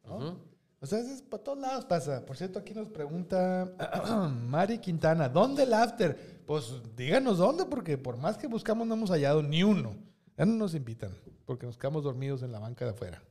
¿no? 0.06 0.18
Ujú. 0.18 0.38
O 0.80 0.86
sea, 0.88 1.00
es, 1.00 1.22
por 1.24 1.40
todos 1.40 1.58
lados 1.58 1.86
pasa. 1.86 2.26
Por 2.26 2.38
cierto, 2.38 2.60
aquí 2.60 2.74
nos 2.74 2.88
pregunta 2.90 3.68
Mari 4.48 4.78
Quintana, 4.80 5.28
¿dónde 5.30 5.64
el 5.64 5.74
after? 5.74 6.44
Pues 6.46 6.74
díganos 6.96 7.38
dónde, 7.40 7.66
porque 7.66 7.98
por 7.98 8.18
más 8.18 8.38
que 8.38 8.48
buscamos 8.48 8.86
no 8.88 8.94
hemos 8.94 9.10
hallado 9.10 9.42
ni 9.42 9.64
uno. 9.64 9.96
Ya 10.38 10.46
no 10.46 10.54
nos 10.54 10.76
invitan, 10.76 11.12
porque 11.46 11.66
nos 11.66 11.78
quedamos 11.78 12.04
dormidos 12.04 12.44
en 12.44 12.52
la 12.52 12.60
banca 12.60 12.86
de 12.86 12.92
afuera. 12.92 13.24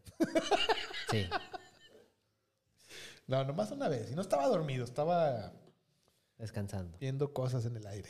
Sí. 1.10 1.26
No, 3.26 3.44
nomás 3.44 3.70
una 3.70 3.88
vez. 3.88 4.10
Y 4.10 4.14
no 4.14 4.22
estaba 4.22 4.46
dormido, 4.48 4.84
estaba 4.84 5.52
descansando. 6.38 6.98
viendo 6.98 7.32
cosas 7.32 7.64
en 7.66 7.76
el 7.76 7.86
aire. 7.86 8.08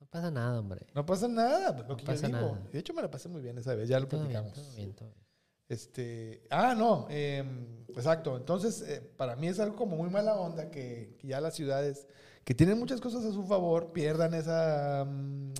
No 0.00 0.06
pasa 0.06 0.30
nada, 0.30 0.58
hombre. 0.58 0.86
No 0.94 1.06
pasa 1.06 1.28
nada, 1.28 1.74
pues, 1.74 1.86
lo 1.88 1.94
No 1.94 1.96
que 1.96 2.04
pasa 2.04 2.28
yo 2.28 2.36
digo. 2.38 2.52
nada. 2.54 2.68
De 2.72 2.78
hecho, 2.78 2.92
me 2.92 3.02
la 3.02 3.10
pasé 3.10 3.28
muy 3.28 3.40
bien 3.40 3.56
esa 3.58 3.74
vez, 3.74 3.88
ya 3.88 3.98
lo 4.00 4.08
Todo 4.08 4.20
bien, 4.26 4.32
platicamos. 4.42 4.52
todo 4.68 4.76
bien, 4.76 4.92
todo 4.94 5.08
bien. 5.08 5.22
Este, 5.68 6.42
ah, 6.50 6.74
no, 6.76 7.06
em, 7.08 7.84
exacto. 7.88 8.36
Entonces, 8.36 8.82
eh, 8.82 9.00
para 9.16 9.36
mí 9.36 9.46
es 9.48 9.58
algo 9.60 9.76
como 9.76 9.96
muy 9.96 10.10
mala 10.10 10.34
onda 10.36 10.70
que, 10.70 11.16
que 11.18 11.28
ya 11.28 11.40
las 11.40 11.54
ciudades 11.54 12.06
que 12.44 12.54
tienen 12.54 12.78
muchas 12.78 13.00
cosas 13.00 13.24
a 13.24 13.32
su 13.32 13.44
favor 13.44 13.92
pierdan 13.92 14.34
esa, 14.34 15.06
mm, 15.08 15.52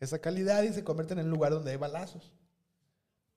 esa 0.00 0.18
calidad 0.20 0.62
y 0.62 0.72
se 0.72 0.84
convierten 0.84 1.18
en 1.18 1.26
un 1.26 1.32
lugar 1.32 1.52
donde 1.52 1.72
hay 1.72 1.76
balazos. 1.76 2.32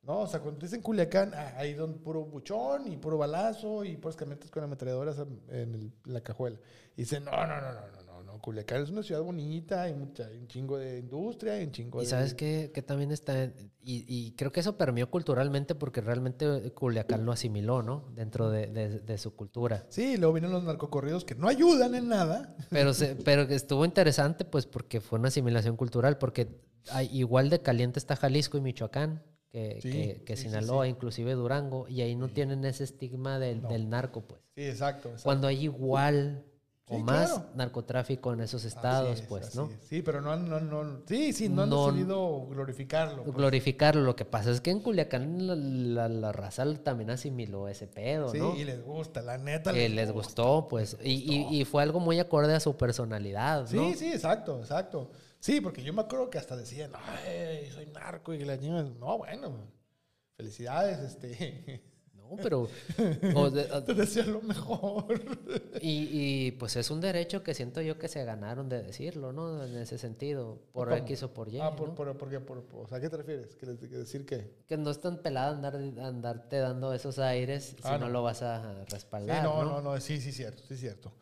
¿No? 0.05 0.19
O 0.19 0.27
sea, 0.27 0.39
cuando 0.39 0.59
tú 0.59 0.65
dices 0.67 0.77
en 0.77 0.83
Culiacán, 0.83 1.33
ah, 1.33 1.53
hay 1.57 1.73
don 1.73 1.95
puro 1.95 2.23
buchón 2.25 2.91
y 2.91 2.95
puro 2.97 3.17
balazo 3.17 3.83
y 3.83 3.97
puras 3.97 4.15
camionetas 4.15 4.51
con 4.51 4.63
ametralladoras 4.63 5.17
en, 5.19 5.73
el- 5.73 5.91
en 6.05 6.13
la 6.13 6.21
cajuela. 6.21 6.59
Y 6.95 7.01
dicen, 7.01 7.25
no, 7.25 7.31
no, 7.31 7.59
no, 7.59 7.73
no, 7.73 7.81
no, 7.91 8.03
no, 8.05 8.23
no, 8.23 8.39
Culiacán 8.39 8.83
es 8.83 8.91
una 8.91 9.01
ciudad 9.01 9.21
bonita, 9.23 9.81
hay, 9.81 9.95
mucha, 9.95 10.27
hay 10.27 10.37
un 10.37 10.47
chingo 10.47 10.77
de 10.77 10.99
industria, 10.99 11.53
hay 11.53 11.63
un 11.63 11.71
chingo 11.71 12.01
Y 12.01 12.05
de... 12.05 12.09
sabes 12.11 12.35
que, 12.35 12.69
que 12.71 12.83
también 12.83 13.11
está, 13.11 13.45
y, 13.45 13.51
y 13.83 14.33
creo 14.33 14.51
que 14.51 14.59
eso 14.59 14.77
permeó 14.77 15.09
culturalmente 15.09 15.73
porque 15.73 16.01
realmente 16.01 16.71
Culiacán 16.73 17.25
lo 17.25 17.31
asimiló, 17.31 17.81
¿no? 17.81 18.05
Dentro 18.13 18.51
de, 18.51 18.67
de- 18.67 18.99
de 18.99 19.17
su 19.17 19.35
cultura. 19.35 19.87
Sí, 19.89 20.17
luego 20.17 20.33
vienen 20.33 20.51
los 20.51 20.63
narcocorridos 20.63 21.25
que 21.25 21.33
no 21.33 21.47
ayudan 21.47 21.95
en 21.95 22.09
nada. 22.09 22.55
Pero, 22.69 22.93
se- 22.93 23.15
pero 23.25 23.47
que 23.47 23.55
estuvo 23.55 23.83
interesante 23.85 24.45
pues 24.45 24.67
porque 24.67 25.01
fue 25.01 25.17
una 25.17 25.29
asimilación 25.29 25.75
cultural, 25.77 26.19
porque 26.19 26.47
hay, 26.91 27.07
igual 27.11 27.49
de 27.49 27.61
caliente 27.63 27.97
está 27.97 28.15
Jalisco 28.15 28.59
y 28.59 28.61
Michoacán 28.61 29.23
que, 29.55 29.79
Sí, 29.81 29.89
que, 29.91 30.21
que 30.25 30.35
sí, 30.35 30.43
sí, 30.43 30.49
Sinaloa, 30.49 30.85
inclusive 30.87 31.33
Durango, 31.33 31.87
y 31.87 32.01
ahí 32.01 32.13
no 32.15 32.27
tienen 32.27 32.65
ese 32.65 32.83
estigma 32.83 33.39
del, 33.39 33.61
No. 33.61 33.69
del 33.69 33.89
narco, 33.89 34.21
pues. 34.21 34.41
Sí, 34.53 34.63
exacto. 34.65 35.07
exacto. 35.09 35.23
Cuando 35.23 35.47
hay 35.47 35.63
igual 35.63 36.43
o 36.87 36.97
Sí, 36.97 37.03
más 37.03 37.31
claro. 37.31 37.49
narcotráfico 37.55 38.33
en 38.33 38.41
esos 38.41 38.63
estados, 38.65 39.21
es, 39.21 39.25
pues, 39.27 39.55
¿no? 39.55 39.69
es. 39.71 39.87
Sí, 39.87 40.01
pero 40.01 40.19
no, 40.21 40.31
han- 40.33 40.47
no, 40.49 40.59
no, 40.59 40.99
sí, 41.07 41.31
sí, 41.33 41.47
no 41.49 41.63
han 41.63 41.69
No- 41.69 41.87
decidido 41.87 42.45
glorificarlo. 42.47 43.23
pues. 43.23 43.35
glorificarlo. 43.37 44.01
Lo 44.01 44.15
que 44.17 44.25
pasa 44.25 44.51
es 44.51 44.59
que 44.61 44.71
en 44.71 44.81
Culiacán 44.81 45.47
la, 45.47 45.55
la- 45.55 46.09
la 46.09 46.31
raza 46.33 46.65
también 46.83 47.09
asimiló 47.11 47.69
ese 47.69 47.87
pedo, 47.87 48.29
Sí, 48.29 48.37
¿no? 48.37 48.55
y 48.55 48.65
les 48.65 48.83
gusta, 48.83 49.21
la 49.21 49.37
neta. 49.37 49.71
Que 49.73 49.87
les 49.89 50.11
gustó, 50.11 50.67
pues. 50.69 50.97
Y, 51.01 51.13
y- 51.13 51.61
y 51.61 51.65
fue 51.65 51.81
algo 51.81 51.99
muy 52.01 52.19
acorde 52.19 52.53
a 52.53 52.59
su 52.59 52.75
personalidad, 52.75 53.61
¿no? 53.61 53.67
Sí, 53.67 53.95
sí, 53.95 54.11
exacto, 54.11 54.59
exacto. 54.59 55.09
Sí, 55.45 55.61
porque 55.61 55.83
yo 55.83 55.93
me 55.93 56.01
acuerdo 56.01 56.27
que 56.31 56.39
hasta 56.39 56.57
decían, 56.57 56.89
ay, 56.95 57.69
soy 57.71 57.85
narco 57.85 58.33
y 58.33 58.43
la 58.43 58.57
niña, 58.57 58.81
no, 58.81 59.19
bueno, 59.19 59.51
felicidades, 60.35 60.97
este, 60.99 61.83
No, 62.15 62.35
pero. 62.41 62.67
o 63.35 63.51
de- 63.51 63.71
o- 63.71 63.83
te 63.83 63.93
decía 63.93 64.25
lo 64.25 64.41
mejor. 64.41 65.05
y, 65.81 66.09
y, 66.47 66.51
pues 66.53 66.75
es 66.77 66.89
un 66.89 66.99
derecho 66.99 67.43
que 67.43 67.53
siento 67.53 67.79
yo 67.83 67.99
que 67.99 68.07
se 68.07 68.23
ganaron 68.25 68.69
de 68.69 68.81
decirlo, 68.81 69.31
¿no? 69.33 69.63
En 69.63 69.77
ese 69.77 69.99
sentido. 69.99 70.63
Por 70.73 70.89
¿Cómo? 70.89 70.97
X 71.01 71.21
o 71.21 71.31
por 71.35 71.47
Y. 71.53 71.59
ah, 71.59 71.75
por, 71.75 71.89
¿no? 71.89 71.93
por, 71.95 72.17
por 72.17 72.27
qué, 72.31 72.39
por- 72.39 72.63
por- 72.65 72.85
o 72.85 72.87
sea, 72.87 72.97
¿a 72.97 73.01
qué 73.01 73.09
te 73.11 73.17
refieres? 73.17 73.55
¿Que 73.55 73.67
les- 73.67 73.77
que 73.77 73.87
decir 73.87 74.25
qué? 74.25 74.63
Que 74.67 74.77
no 74.77 74.89
es 74.89 74.99
tan 74.99 75.21
pelada 75.21 75.51
andar, 75.51 75.75
andarte 76.03 76.57
dando 76.57 76.91
esos 76.91 77.19
aires 77.19 77.75
Ah, 77.83 77.93
si 77.93 77.99
no. 77.99 78.07
no. 78.07 78.09
lo 78.09 78.23
vas 78.23 78.41
a 78.41 78.83
Sí, 78.85 78.93
respaldar. 78.95 79.43
no, 79.43 79.63
no, 79.63 79.73
no, 79.73 79.81
no, 79.93 79.99
sí, 80.01 80.19
sí, 80.19 80.31
cierto, 80.31 80.63
sí, 80.67 80.75
cierto. 80.75 81.13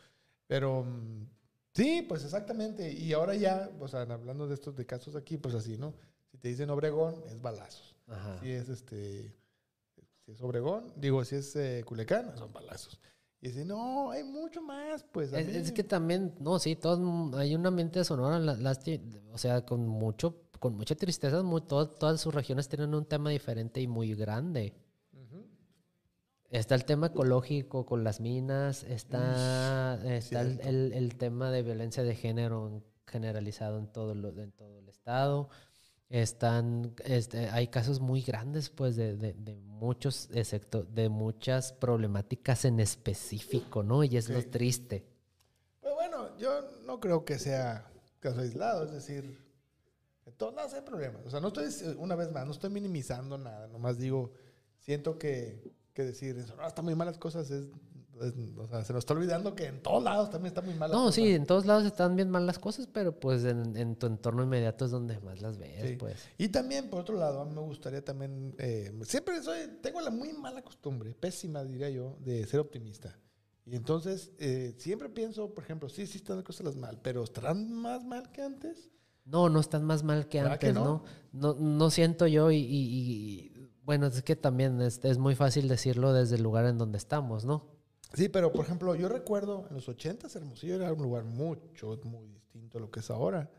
Pero 0.48 0.86
mm, 0.86 1.26
sí, 1.74 2.06
pues 2.08 2.24
exactamente. 2.24 2.92
Y 2.92 3.14
ahora 3.14 3.36
ya, 3.36 3.70
o 3.80 3.88
sea, 3.88 4.02
hablando 4.02 4.48
de 4.48 4.54
estos 4.56 4.76
de 4.76 4.86
casos 4.86 5.16
aquí, 5.16 5.38
pues 5.38 5.56
así, 5.56 5.78
¿no? 5.78 5.94
Si 6.32 6.38
te 6.38 6.48
dicen 6.48 6.70
Obregón, 6.70 7.16
es 7.28 7.42
balazos. 7.42 7.96
Ajá. 8.08 8.40
Si 8.42 8.52
es 8.52 8.70
este, 8.70 9.34
si 10.26 10.32
es 10.32 10.42
Obregón, 10.42 10.92
digo, 10.96 11.24
si 11.26 11.36
es 11.36 11.56
eh, 11.56 11.84
Culiacán, 11.86 12.36
son 12.38 12.52
balazos. 12.54 13.00
Y 13.42 13.48
dice, 13.50 13.66
no, 13.66 14.12
hay 14.12 14.24
mucho 14.24 14.62
más, 14.62 15.04
pues. 15.04 15.34
Es, 15.34 15.72
que 15.74 15.84
también, 15.84 16.34
no, 16.40 16.60
sí, 16.60 16.78
todos, 16.78 17.00
hay 17.36 17.56
un 17.56 17.66
ambiente 17.66 18.00
de 18.00 18.06
Sonora, 18.06 18.40
la- 18.40 18.78
o 19.34 19.38
sea, 19.38 19.66
con 19.66 19.86
mucho, 19.86 20.44
con 20.60 20.78
mucha 20.78 20.96
tristeza, 20.96 21.44
muy, 21.44 21.62
todo- 21.62 21.90
todas 21.90 22.22
sus 22.22 22.34
regiones 22.34 22.70
tienen 22.70 22.96
un 22.96 23.04
tema 23.06 23.30
diferente 23.32 23.82
y 23.82 23.88
muy 23.88 24.16
grande. 24.16 24.74
Está 26.54 26.76
el 26.76 26.86
tema 26.86 27.08
ecológico 27.08 27.84
con 27.86 28.04
las 28.04 28.20
minas, 28.20 28.84
está, 28.84 30.00
está 30.06 30.42
el, 30.42 30.60
el- 30.62 30.94
el 30.94 31.16
tema 31.18 31.50
de 31.52 31.64
violencia 31.64 32.04
de 32.04 32.16
género 32.16 32.68
en- 32.68 32.84
generalizado 33.08 33.80
en 33.80 33.88
todo, 33.88 34.14
lo- 34.14 34.30
en 34.40 34.52
todo 34.52 34.78
el 34.78 34.88
estado. 34.88 35.50
Están, 36.10 36.94
este, 37.06 37.50
hay 37.50 37.70
casos 37.70 38.00
muy 38.00 38.22
grandes, 38.22 38.70
pues, 38.70 38.96
de, 38.96 39.16
de, 39.18 39.34
de 39.34 39.56
muchos 39.56 40.30
secto- 40.44 40.84
de 40.84 41.10
muchas 41.10 41.74
problemáticas 41.74 42.66
en 42.66 42.80
específico, 42.80 43.82
¿no? 43.82 44.04
Y 44.04 44.16
es 44.18 44.30
lo 44.30 44.44
triste. 44.52 45.08
Pero 45.82 45.96
bueno, 45.96 46.38
yo 46.38 46.52
no 46.86 47.00
creo 47.00 47.26
que 47.26 47.40
sea 47.40 47.90
caso 48.20 48.42
aislado, 48.42 48.86
es 48.86 48.92
decir, 48.92 49.40
en 50.28 50.34
todos 50.34 50.54
lados 50.54 50.74
hay 50.76 50.82
problemas. 50.82 51.26
O 51.26 51.32
sea, 51.32 51.40
no 51.40 51.48
estoy, 51.48 51.66
una 51.98 52.16
vez 52.16 52.32
más, 52.32 52.46
no 52.46 52.52
estoy 52.52 52.70
minimizando 52.70 53.40
nada, 53.40 53.68
nomás 53.70 53.98
digo, 53.98 54.32
siento 54.78 55.18
que, 55.18 55.74
que 55.94 56.04
decir, 56.04 56.38
eso 56.38 56.56
no, 56.56 56.68
está 56.68 56.82
muy 56.82 56.96
malas 56.96 57.18
cosas, 57.18 57.50
es, 57.52 57.66
es- 58.22 58.34
o 58.58 58.68
sea, 58.68 58.84
se 58.84 58.94
nos 58.94 59.02
está 59.02 59.14
olvidando 59.14 59.56
que 59.56 59.66
en 59.66 59.82
todos 59.82 60.04
lados 60.04 60.30
también 60.30 60.48
está 60.52 60.62
muy 60.62 60.74
malas 60.76 60.96
No, 60.96 61.04
cosas. 61.06 61.16
sí, 61.16 61.34
en 61.34 61.46
todos 61.46 61.66
lados 61.66 61.86
están 61.86 62.16
bien 62.16 62.30
mal 62.30 62.46
las 62.46 62.60
cosas, 62.60 62.88
pero 62.92 63.20
pues 63.20 63.44
en, 63.44 63.76
en 63.78 63.96
tu 63.96 64.08
entorno 64.08 64.44
inmediato 64.44 64.86
es 64.86 64.92
donde 64.92 65.20
más 65.20 65.42
las 65.42 65.58
ves, 65.58 65.90
Sí. 65.90 65.96
pues. 65.98 66.18
Y 66.38 66.50
también, 66.50 66.90
por 66.90 67.02
otro 67.02 67.18
lado, 67.18 67.42
a 67.42 67.46
mí 67.46 67.54
me 67.54 67.62
gustaría 67.62 68.04
también, 68.04 68.56
eh, 68.60 68.92
siempre 69.04 69.42
soy, 69.42 69.60
tengo 69.82 70.00
la 70.02 70.10
muy 70.12 70.34
mala 70.34 70.62
costumbre, 70.62 71.14
pésima 71.16 71.64
diría 71.64 71.90
yo, 71.90 72.18
de 72.20 72.46
ser 72.46 72.60
optimista. 72.60 73.18
Y 73.66 73.76
entonces, 73.76 74.32
eh, 74.40 74.76
siempre 74.78 75.10
pienso, 75.10 75.54
por 75.54 75.64
ejemplo, 75.64 75.88
sí, 75.90 76.06
sí 76.06 76.18
están 76.18 76.36
las 76.38 76.46
cosas 76.46 76.76
mal, 76.76 77.00
pero 77.02 77.24
¿estarán 77.24 77.72
más 77.72 78.04
mal 78.04 78.32
que 78.32 78.42
antes? 78.42 78.90
No, 79.26 79.48
no 79.48 79.62
están 79.62 79.86
más 79.86 80.04
mal 80.04 80.28
que 80.28 80.42
¿Verdad 80.42 80.60
que 80.60 80.68
antes, 80.68 80.84
no? 80.84 81.02
no? 81.32 81.54
No, 81.54 81.60
no 81.60 81.90
siento 81.90 82.28
yo 82.28 82.52
y, 82.52 82.58
y- 82.58 82.62
y- 82.68 83.53
bueno, 83.86 84.08
es 84.08 84.22
que 84.24 84.36
también 84.36 84.82
es, 84.82 85.18
muy 85.18 85.36
fácil 85.36 85.68
decirlo 85.68 86.14
desde 86.14 86.36
el 86.36 86.44
lugar 86.44 86.66
en 86.66 86.78
donde 86.78 86.98
estamos, 86.98 87.46
¿no? 87.46 87.66
Sí, 88.14 88.30
pero 88.30 88.52
por 88.52 88.66
ejemplo, 88.66 88.96
yo 88.96 89.10
recuerdo 89.10 89.66
en 89.70 89.76
los 89.76 89.90
80 89.90 90.28
Hermosillo 90.34 90.76
era 90.76 90.94
un 90.94 91.02
lugar 91.02 91.24
mucho, 91.24 92.00
muy 92.04 92.28
distinto 92.28 92.78
a 92.78 92.82
lo 92.82 92.92
que 92.92 93.00
es 93.00 93.10
ahora. 93.10 93.50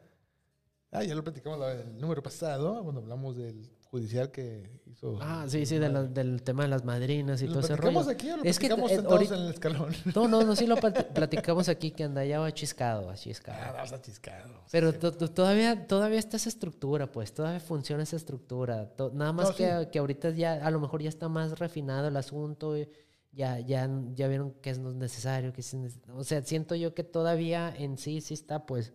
Ah, 0.93 1.03
ya 1.03 1.15
lo 1.15 1.25
platicamos 1.25 1.59
la- 1.59 1.73
el 1.73 2.01
número 2.01 2.23
pasado, 2.23 2.83
cuando 2.83 3.01
hablamos 3.01 3.37
del 3.37 3.69
judicial 3.95 4.31
que 4.33 4.69
hizo. 4.87 5.19
Ah, 5.21 5.45
sí, 5.47 5.65
sí, 5.67 5.79
de 5.79 5.89
la- 5.89 6.03
del 6.03 6.43
tema 6.43 6.65
de 6.65 6.69
las 6.69 6.85
madrinas 6.85 7.41
y 7.43 7.47
¿Lo 7.47 7.53
todo 7.53 7.61
ese 7.61 7.77
rollo. 7.77 8.01
aquí 8.11 8.29
o 8.29 8.37
lo 8.39 8.43
Es 8.43 8.59
que, 8.59 8.67
platicamos 8.67 8.91
eh, 8.91 8.95
sentados 8.97 9.13
ahorita- 9.19 9.37
en 9.37 9.43
el 9.43 9.51
escalón? 9.53 9.93
No, 10.17 10.27
no, 10.29 10.43
no, 10.43 10.57
sí 10.57 10.67
lo 10.67 10.77
plati- 10.85 11.07
platicamos 11.15 11.69
aquí 11.69 11.93
que 11.93 12.03
andaba 12.03 12.51
chiscado, 12.53 13.09
achiscado. 13.09 13.59
Ah, 13.63 13.73
vas 13.73 13.93
achiscado. 13.93 14.51
Pero 14.73 14.93
to- 14.93 15.13
todavía, 15.13 15.87
todavía 15.87 16.19
está 16.19 16.37
esa 16.39 16.49
estructura, 16.49 17.11
pues, 17.13 17.33
todavía 17.33 17.61
funciona 17.61 18.03
esa 18.03 18.17
estructura. 18.17 18.93
Nada 19.13 19.33
más 19.33 19.51
No, 19.51 19.55
que, 19.55 19.65
sí. 19.85 19.87
que 19.93 19.99
ahorita 20.01 20.31
ya, 20.31 20.55
a 20.55 20.71
lo 20.73 20.81
mejor 20.81 21.01
ya 21.01 21.09
está 21.09 21.29
más 21.29 21.57
refinado 21.61 22.09
el 22.09 22.17
asunto, 22.17 22.77
y 22.77 22.89
ya, 23.31 23.61
ya, 23.61 23.89
ya 24.15 24.27
vieron 24.27 24.55
que 24.61 24.71
es 24.71 24.79
necesario, 24.81 25.53
que 25.53 25.61
es 25.61 25.73
neces- 25.75 26.01
o 26.13 26.25
sea, 26.25 26.43
siento 26.43 26.75
yo 26.75 26.95
que 26.95 27.05
todavía 27.05 27.73
en 27.77 27.97
sí 27.97 28.21
sí 28.21 28.35
está, 28.35 28.67
pues, 28.67 28.93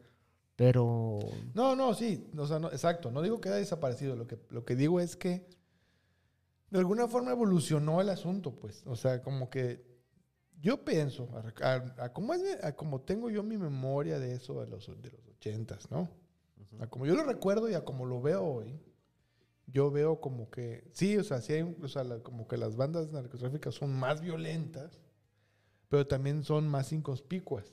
pero 0.60 1.20
No, 1.54 1.74
no, 1.74 1.94
sí, 1.94 2.30
o 2.38 2.46
sea, 2.46 2.60
no, 2.60 2.68
exacto. 2.68 3.12
No 3.12 3.22
digo 3.22 3.40
que 3.40 3.48
haya 3.48 3.60
desaparecido. 3.60 4.18
Lo 4.18 4.28
que, 4.28 4.38
lo 4.50 4.66
que 4.66 4.76
digo 4.76 5.00
es 5.00 5.16
que 5.16 5.48
de 6.70 6.80
alguna 6.80 7.08
forma 7.08 7.32
evolucionó 7.32 8.02
el 8.02 8.10
asunto, 8.10 8.52
pues. 8.60 8.84
O 8.86 8.98
sea, 8.98 9.22
como 9.24 9.50
que 9.50 9.86
yo 10.62 10.84
pienso, 10.84 11.30
a, 11.62 11.66
a- 11.66 12.04
a 12.06 12.12
cómo, 12.14 12.34
es 12.34 12.62
a 12.62 12.76
cómo 12.76 13.00
tengo 13.00 13.30
yo 13.30 13.42
mi 13.42 13.58
memoria 13.58 14.20
de 14.20 14.34
eso 14.34 14.60
de 14.60 14.68
los, 14.68 14.88
de 15.02 15.12
los 15.12 15.28
ochentas, 15.30 15.90
¿no? 15.90 16.10
A 16.82 16.88
como 16.88 17.06
yo 17.06 17.16
lo 17.16 17.24
recuerdo 17.24 17.70
y 17.70 17.74
a 17.74 17.86
como 17.86 18.06
lo 18.06 18.22
veo 18.22 18.44
hoy, 18.46 18.78
yo 19.68 19.92
veo 19.92 20.20
como 20.20 20.50
que, 20.50 20.84
sí, 20.92 21.16
o 21.18 21.24
sea, 21.24 21.40
sí 21.42 21.54
hay, 21.54 21.62
o 21.82 21.88
sea, 21.88 22.04
la- 22.04 22.20
como 22.22 22.50
que 22.50 22.58
las 22.58 22.76
bandas 22.76 23.10
narcotráficas 23.14 23.76
son 23.76 23.98
más 23.98 24.20
violentas, 24.20 25.00
pero 25.88 26.06
también 26.06 26.44
son 26.44 26.68
más 26.68 26.92
inconspicuas. 26.92 27.66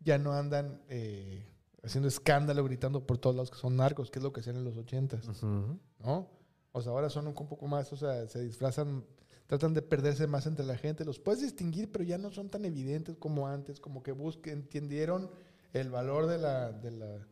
Ya 0.00 0.16
no 0.18 0.32
andan 0.32 0.82
eh, 0.88 1.46
haciendo 1.84 2.08
escándalo, 2.08 2.64
gritando 2.64 3.06
por 3.06 3.18
todos 3.18 3.36
lados 3.36 3.50
que 3.50 3.58
son 3.58 3.76
narcos, 3.76 4.10
que 4.10 4.18
es 4.18 4.22
lo 4.22 4.32
que 4.32 4.40
hacían 4.40 4.56
en 4.56 4.64
los 4.64 4.76
ochentas, 4.76 5.42
¿no? 5.42 6.28
O 6.72 6.82
sea, 6.82 6.92
ahora 6.92 7.08
son 7.10 7.28
un 7.28 7.34
poco 7.34 7.68
más, 7.68 7.92
o 7.92 7.96
sea, 7.96 8.26
se 8.26 8.42
disfrazan, 8.42 9.04
tratan 9.46 9.74
de 9.74 9.82
perderse 9.82 10.26
más 10.26 10.46
entre 10.46 10.64
la 10.64 10.76
gente. 10.76 11.04
Los 11.04 11.20
puedes 11.20 11.40
distinguir, 11.40 11.92
pero 11.92 12.04
ya 12.04 12.18
no 12.18 12.30
son 12.32 12.48
tan 12.48 12.64
evidentes 12.64 13.16
como 13.16 13.46
antes, 13.46 13.78
como 13.78 14.02
que 14.02 14.12
busquen, 14.12 14.54
entendieron 14.54 15.30
el 15.72 15.90
valor 15.90 16.26
de 16.26 16.38
la, 16.38 16.72
de 16.72 16.90
la, 16.90 17.26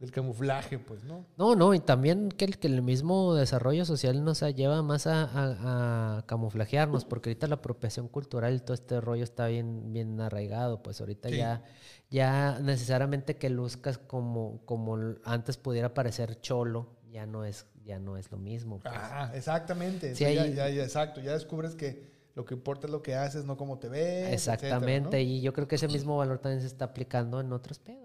del 0.00 0.10
camuflaje, 0.10 0.78
pues, 0.78 1.04
¿no? 1.04 1.24
No, 1.38 1.54
no, 1.56 1.72
y 1.72 1.80
también 1.80 2.28
que 2.30 2.44
el, 2.44 2.58
que 2.58 2.66
el 2.66 2.82
mismo 2.82 3.34
desarrollo 3.34 3.84
social 3.84 4.22
nos 4.24 4.40
lleva 4.40 4.82
más 4.82 5.06
a, 5.06 5.22
a- 5.24 6.18
a 6.18 6.26
camuflajearnos, 6.26 7.04
porque 7.04 7.30
ahorita 7.30 7.46
la 7.46 7.54
apropiación 7.56 8.08
cultural 8.08 8.54
y 8.56 8.60
todo 8.60 8.74
este 8.74 9.00
rollo 9.00 9.22
está 9.24 9.46
bien, 9.46 9.92
bien 9.92 10.20
arraigado, 10.20 10.82
pues 10.82 11.00
ahorita 11.00 11.28
Sí. 11.30 11.36
ya, 11.38 11.62
ya 12.10 12.58
necesariamente 12.60 13.36
que 13.36 13.48
luzcas 13.50 13.98
como, 13.98 14.60
como 14.66 14.98
antes 15.24 15.56
pudiera 15.56 15.94
parecer 15.94 16.40
cholo, 16.40 16.88
ya 17.10 17.24
no 17.26 17.44
es, 17.44 17.66
ya 17.84 17.98
no 17.98 18.16
es 18.16 18.30
lo 18.30 18.36
mismo. 18.36 18.80
pues. 18.80 18.92
Ah, 18.94 19.30
exactamente. 19.34 20.14
Sí, 20.16 20.24
ya, 20.24 20.46
ya- 20.46 20.68
ya, 20.68 20.82
exacto. 20.82 21.20
Ya 21.20 21.32
descubres 21.32 21.76
que 21.76 22.12
lo 22.34 22.44
que 22.44 22.54
importa 22.54 22.88
es 22.88 22.90
lo 22.92 23.00
que 23.00 23.14
haces, 23.14 23.44
no 23.44 23.56
cómo 23.56 23.78
te 23.78 23.88
ves. 23.88 24.32
Exactamente, 24.32 24.92
etcétera, 25.18 25.22
¿no? 25.22 25.28
y 25.30 25.40
yo 25.40 25.52
creo 25.52 25.68
que 25.68 25.76
ese 25.76 25.86
mismo 25.86 26.16
valor 26.16 26.40
también 26.40 26.60
se 26.60 26.66
está 26.66 26.86
aplicando 26.86 27.40
en 27.40 27.52
otros 27.52 27.78
pedos. 27.78 28.03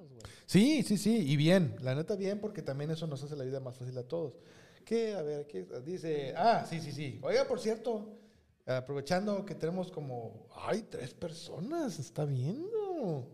Sí, 0.50 0.82
sí, 0.82 0.97
sí, 0.97 1.16
y 1.32 1.38
bien, 1.38 1.76
la 1.80 1.93
neta 1.93 2.16
bien, 2.16 2.39
porque 2.39 2.64
también 2.64 2.89
eso 2.89 3.06
nos 3.06 3.22
hace 3.24 3.36
la 3.36 3.43
vida 3.43 3.60
más 3.60 3.78
fácil 3.78 3.95
a 4.00 4.04
todos. 4.08 4.34
Que, 4.84 5.14
a 5.14 5.22
ver, 5.22 5.41
aquí 5.41 5.64
dice, 5.86 6.34
ah, 6.36 6.66
sí, 6.68 6.82
sí, 6.82 6.91
sí. 6.91 7.20
Oiga, 7.22 7.47
por 7.47 7.60
cierto, 7.60 8.18
aprovechando 8.66 9.45
que 9.45 9.54
tenemos 9.54 9.91
como, 9.91 10.47
ay, 10.56 10.88
tres 10.89 11.14
personas, 11.14 12.00
está 12.00 12.26
viendo. 12.26 13.28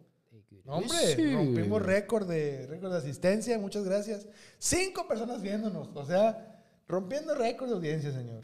No, 0.65 0.73
hombre, 0.75 1.15
Sí. 1.15 1.33
rompimos 1.33 1.81
récord 1.81 2.27
de, 2.27 2.67
récord 2.67 2.91
de 2.91 2.97
asistencia, 2.97 3.57
muchas 3.59 3.85
gracias. 3.85 4.27
Cinco 4.59 5.07
personas 5.07 5.41
viéndonos, 5.41 5.87
o 5.95 6.05
sea, 6.05 6.61
rompiendo 6.85 7.33
récord 7.33 7.69
de 7.69 7.75
audiencia, 7.75 8.11
señor. 8.11 8.43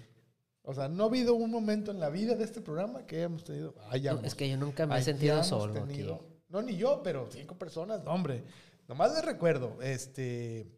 O 0.64 0.74
sea, 0.74 0.88
no 0.88 1.04
ha 1.04 1.08
habido 1.08 1.34
un 1.34 1.52
momento 1.52 1.92
en 1.92 2.00
la 2.00 2.10
vida 2.10 2.36
de 2.36 2.46
este 2.46 2.62
programa 2.62 3.06
que 3.06 3.18
hayamos 3.18 3.44
tenido, 3.44 3.76
hayamos, 3.90 4.22
No, 4.22 4.28
es 4.30 4.36
que 4.36 4.48
yo 4.50 4.56
nunca 4.56 4.86
me 4.88 4.98
he 4.98 5.04
sentido 5.04 5.44
solo 5.44 5.74
tenido- 5.74 6.16
aquí. 6.16 6.26
No, 6.52 6.62
ni 6.62 6.76
yo, 6.76 7.02
pero 7.04 7.28
cinco 7.32 7.56
personas, 7.56 8.04
no, 8.04 8.12
hombre. 8.14 8.44
Nomás 8.88 9.14
les 9.14 9.24
recuerdo, 9.24 9.82
este, 9.82 10.70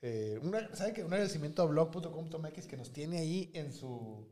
eh, 0.00 0.38
una, 0.42 0.74
¿sabe 0.76 0.92
qué? 0.92 1.02
Un 1.02 1.12
agradecimiento 1.12 1.62
a 1.62 1.66
blog.com.mx 1.66 2.66
que 2.68 2.76
nos 2.76 2.92
tiene 2.92 3.18
ahí 3.18 3.50
en 3.52 3.72
su... 3.72 4.24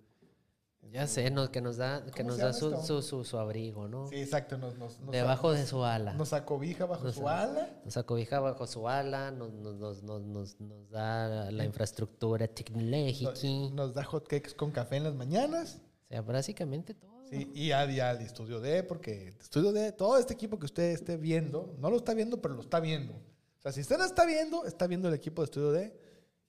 en 0.82 0.92
Ya 0.92 1.08
su- 1.08 1.14
sé, 1.14 1.30
no, 1.32 1.50
que 1.50 1.60
nos 1.60 1.76
da, 1.76 2.04
que 2.04 2.22
¿Cómo 2.22 2.28
nos 2.30 2.38
da 2.38 2.52
su, 2.52 3.02
su, 3.02 3.24
su, 3.24 3.38
abrigo, 3.38 3.88
¿no? 3.88 4.06
Sí, 4.06 4.16
exacto, 4.16 4.58
nos, 4.58 4.78
nos, 4.78 5.00
nos- 5.00 5.10
Debajo 5.10 5.50
de 5.52 5.66
su 5.66 5.82
ala. 5.84 6.12
Nos 6.12 6.32
acobija 6.32 6.86
bajo 6.86 7.10
su 7.10 7.28
ala. 7.28 7.80
Nos 7.84 7.96
acobija 7.96 8.38
bajo 8.38 8.64
su 8.68 8.88
ala, 8.88 9.32
nos, 9.32 9.52
nos, 9.54 9.74
nos, 9.76 10.02
nos, 10.04 10.22
nos, 10.22 10.60
nos 10.60 10.88
da 10.90 11.50
la 11.50 11.64
infraestructura 11.64 12.46
tecnológica. 12.46 13.30
Nos, 13.30 13.72
nos 13.72 13.92
da 13.94 14.04
hotcakes 14.04 14.54
con 14.54 14.70
café 14.70 14.98
en 14.98 15.04
las 15.04 15.14
mañanas. 15.14 15.80
O 16.04 16.08
sea, 16.08 16.22
básicamente 16.22 16.94
todo. 16.94 17.15
Sí, 17.28 17.50
y 17.54 17.70
al 17.72 18.20
Estudio 18.22 18.60
D, 18.60 18.82
porque 18.84 19.34
Estudio 19.40 19.72
D, 19.72 19.92
todo 19.92 20.16
este 20.18 20.32
equipo 20.34 20.58
que 20.58 20.66
usted 20.66 20.90
esté 20.92 21.16
viendo, 21.16 21.74
no 21.78 21.90
lo 21.90 21.96
está 21.96 22.14
viendo, 22.14 22.40
pero 22.40 22.54
lo 22.54 22.62
está 22.62 22.78
viendo. 22.80 23.14
O 23.14 23.62
sea, 23.62 23.72
si 23.72 23.80
usted 23.80 23.98
no 23.98 24.04
está 24.04 24.24
viendo, 24.24 24.64
está 24.64 24.86
viendo 24.86 25.08
el 25.08 25.14
equipo 25.14 25.42
de 25.42 25.46
Estudio 25.46 25.72
D. 25.72 25.92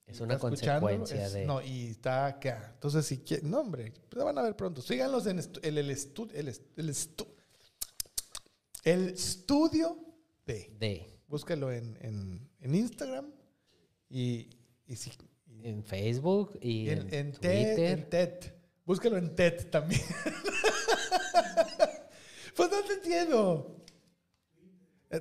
Es 0.05 0.21
una 0.21 0.37
consecuencia 0.39 1.25
es- 1.25 1.33
de... 1.33 1.45
No, 1.45 1.61
y 1.61 1.87
está 1.87 2.27
acá. 2.27 2.71
Entonces, 2.75 3.05
si 3.05 3.17
quieren, 3.17 3.49
no, 3.49 3.59
hombre, 3.61 3.91
lo 4.11 4.23
van 4.23 4.37
a 4.37 4.41
ver 4.43 4.55
pronto. 4.55 4.81
Síganlos 4.81 5.25
en 5.27 5.39
el, 5.39 5.77
el, 5.79 5.89
estu- 5.89 6.31
el, 6.33 6.47
el, 6.47 6.89
estu- 6.89 7.27
el 8.83 9.09
Estudio 9.09 9.97
D. 10.45 10.71
de 10.79 11.07
Búscalo 11.27 11.71
en, 11.73 11.97
en, 12.01 12.49
en 12.61 12.75
Instagram 12.75 13.29
y, 14.09 14.49
y 14.85 14.95
si, 14.95 15.11
y- 15.47 15.67
en 15.67 15.83
Facebook 15.83 16.57
y 16.61 16.89
en, 16.89 16.99
en, 16.99 17.13
en 17.13 17.31
TED, 17.33 17.75
Twitter. 17.75 17.99
en 17.99 18.09
TED. 18.09 18.53
Búscalo 18.87 19.17
en 19.17 19.35
TED 19.35 19.69
también. 19.69 20.01
pues 22.55 22.71
no 22.71 22.81
te 22.83 22.93
entiendo. 22.93 23.83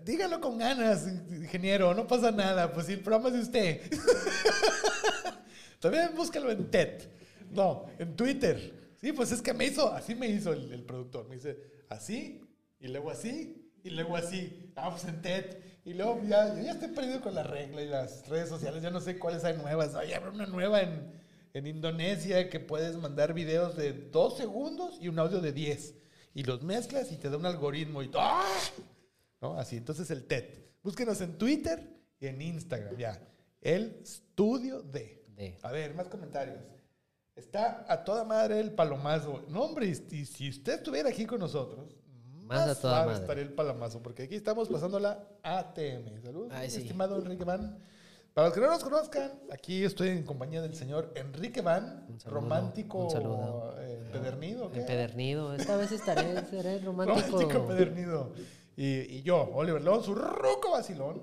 Dígalo 0.05 0.41
con 0.41 0.57
ganas, 0.57 1.09
ingeniero, 1.09 1.93
no 1.93 2.07
pasa 2.07 2.31
nada. 2.31 2.73
Pues 2.73 2.87
si 2.87 2.93
el 2.93 3.01
programa 3.01 3.31
es 3.31 3.35
de 3.35 3.41
usted. 3.41 3.81
también 5.81 6.15
búscalo 6.15 6.53
en 6.53 6.71
TED. 6.71 7.09
No, 7.51 7.87
en 7.99 8.15
Twitter. 8.15 8.95
Sí, 9.01 9.11
pues 9.11 9.33
es 9.33 9.43
que 9.43 9.53
me 9.53 9.67
hizo, 9.67 9.93
así 9.93 10.15
me 10.15 10.29
hizo 10.29 10.53
el, 10.53 10.85
productor. 10.85 11.29
Me 11.29 11.35
dice 11.35 11.59
así, 11.89 12.41
y 12.79 12.87
luego 12.87 13.11
así, 13.11 13.73
y 13.83 13.91
luego 13.91 14.17
así. 14.17 14.73
Ah, 14.77 14.91
pues 14.93 15.07
en 15.07 15.21
TED. 15.23 15.57
Y 15.85 15.95
luego 15.95 16.23
ya, 16.23 16.55
yo 16.55 16.63
ya 16.63 16.71
estoy 16.71 16.91
perdido 16.91 17.21
con 17.21 17.35
la 17.35 17.43
regla 17.43 17.83
y 17.83 17.89
las 17.89 18.29
redes 18.29 18.49
sociales. 18.49 18.81
Ya 18.81 18.91
no 18.91 19.01
sé 19.01 19.19
cuáles 19.19 19.43
hay 19.43 19.57
nuevas. 19.57 19.93
Oye, 19.97 20.15
habrá 20.15 20.31
una 20.31 20.47
nueva 20.47 20.83
en, 20.83 21.26
en 21.57 21.67
Indonesia 21.67 22.51
que 22.51 22.61
puedes 22.61 22.97
mandar 22.99 23.33
videos 23.33 23.77
de 23.77 23.95
dos 23.95 24.37
segundos 24.37 24.99
y 25.01 25.09
un 25.09 25.19
audio 25.19 25.41
de 25.41 25.53
10. 25.53 25.95
Y 26.35 26.43
los 26.43 26.63
mezclas 26.63 27.11
y 27.13 27.17
te 27.17 27.31
da 27.31 27.39
un 27.39 27.47
algoritmo 27.47 28.03
y 28.03 28.11
¡ah! 28.15 28.45
¿No? 29.41 29.55
Así, 29.59 29.79
entonces 29.79 30.11
el 30.11 30.27
TED. 30.27 30.45
Búsquenos 30.83 31.19
en 31.23 31.39
Twitter 31.39 31.83
y 32.21 32.27
en 32.27 32.43
Instagram, 32.43 32.99
ya. 32.99 33.19
El 33.63 34.01
estudio 34.03 34.83
de. 34.83 35.25
De. 35.35 35.59
A 35.63 35.73
ver, 35.73 35.95
más 35.95 36.09
comentarios. 36.09 36.59
Está 37.35 37.87
a 37.89 38.05
toda 38.05 38.25
madre 38.25 38.61
el 38.61 38.73
palomazo. 38.73 39.43
No, 39.49 39.63
hombre, 39.63 39.87
y, 39.87 39.95
si 40.27 40.51
usted 40.51 40.75
estuviera 40.75 41.09
aquí 41.09 41.25
con 41.25 41.41
nosotros, 41.41 41.97
Más 42.45 42.69
a 42.69 42.81
toda 42.81 43.07
madre. 43.07 43.21
estaría 43.23 43.43
el 43.45 43.55
palomazo, 43.55 44.03
porque 44.03 44.25
aquí 44.25 44.35
estamos 44.35 44.69
pasando 44.69 44.99
la 45.01 45.27
ATM. 45.43 46.21
Saludos, 46.23 46.53
Ay, 46.53 46.69
sí. 46.69 46.83
estimado 46.83 47.17
Enrique 47.19 47.45
Van. 47.45 47.79
Para 48.37 48.49
los 48.49 48.55
que 48.55 48.61
no 48.61 48.67
nos 48.67 48.85
conozcan, 48.85 49.33
aquí 49.51 49.83
estoy 49.83 50.11
en 50.11 50.23
compañía 50.23 50.61
del 50.61 50.75
señor 50.75 51.11
Enrique 51.15 51.63
Van, 51.63 52.05
Un 52.07 52.21
saludo, 52.21 52.41
romántico 52.43 53.05
un 53.05 53.11
saludo. 53.11 53.75
eh, 53.81 54.03
empedernido. 54.05 54.67
¿o 54.67 54.71
qué? 54.71 54.81
Empedernido. 54.81 55.55
Esta 55.57 55.75
vez 55.79 55.91
estaré, 55.91 56.45
seré 56.45 56.79
romántico. 56.81 57.19
Romántico 57.31 57.61
empedernido. 57.63 58.35
Y, 58.77 58.85
y 59.17 59.23
yo, 59.23 59.41
Oliver 59.55 59.81
León, 59.81 60.05
su 60.05 60.15
ruco 60.15 60.73
vacilón. 60.73 61.23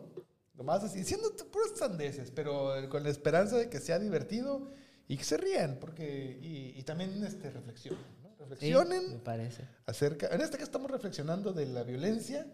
Nomás 0.56 0.84
así, 0.86 0.98
diciendo 0.98 1.30
puras 1.52 1.74
sandeces, 1.78 2.32
pero 2.32 2.76
eh, 2.78 2.90
con 2.90 3.04
la 3.04 3.10
esperanza 3.12 3.58
de 3.58 3.70
que 3.70 3.80
sea 3.80 4.00
divertido 4.00 4.72
y 5.08 5.16
que 5.18 5.24
se 5.24 5.38
rían, 5.38 5.78
porque. 5.80 6.40
Y, 6.42 6.80
y 6.80 6.82
también 6.82 7.24
este, 7.24 7.52
reflexionen. 7.52 8.02
¿no? 8.24 8.30
Sí, 8.30 8.36
Reflexionen 8.40 9.12
me 9.12 9.20
parece. 9.20 9.68
acerca. 9.86 10.30
En 10.30 10.42
este 10.42 10.54
caso 10.58 10.64
estamos 10.64 10.90
reflexionando 10.90 11.54
de 11.54 11.68
la 11.68 11.84
violencia 11.84 12.48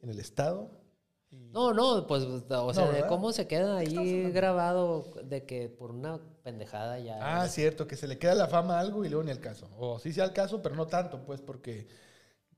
en 0.00 0.10
el 0.10 0.20
Estado. 0.20 0.79
Y- 1.30 1.50
No, 1.52 1.72
no, 1.72 2.06
pues, 2.06 2.22
o 2.24 2.74
sea, 2.74 2.90
de 2.90 3.06
cómo 3.06 3.32
se 3.32 3.46
queda 3.46 3.78
ahí 3.78 4.30
grabado 4.32 5.04
de 5.24 5.44
que 5.44 5.68
por 5.68 5.90
una 5.92 6.18
pendejada 6.42 6.98
ya. 6.98 7.18
Ah, 7.42 7.48
cierto, 7.48 7.86
que 7.86 7.96
se 7.96 8.08
le 8.08 8.18
queda 8.18 8.34
la 8.34 8.46
fama 8.48 8.76
a 8.76 8.80
algo 8.80 9.04
y 9.04 9.08
luego 9.08 9.22
ni 9.24 9.30
el 9.30 9.40
caso. 9.40 9.68
O 9.78 9.98
sí 9.98 10.12
sea 10.12 10.24
el 10.24 10.32
caso, 10.32 10.60
pero 10.62 10.74
no 10.74 10.86
tanto, 10.86 11.24
pues, 11.24 11.40
porque, 11.40 11.86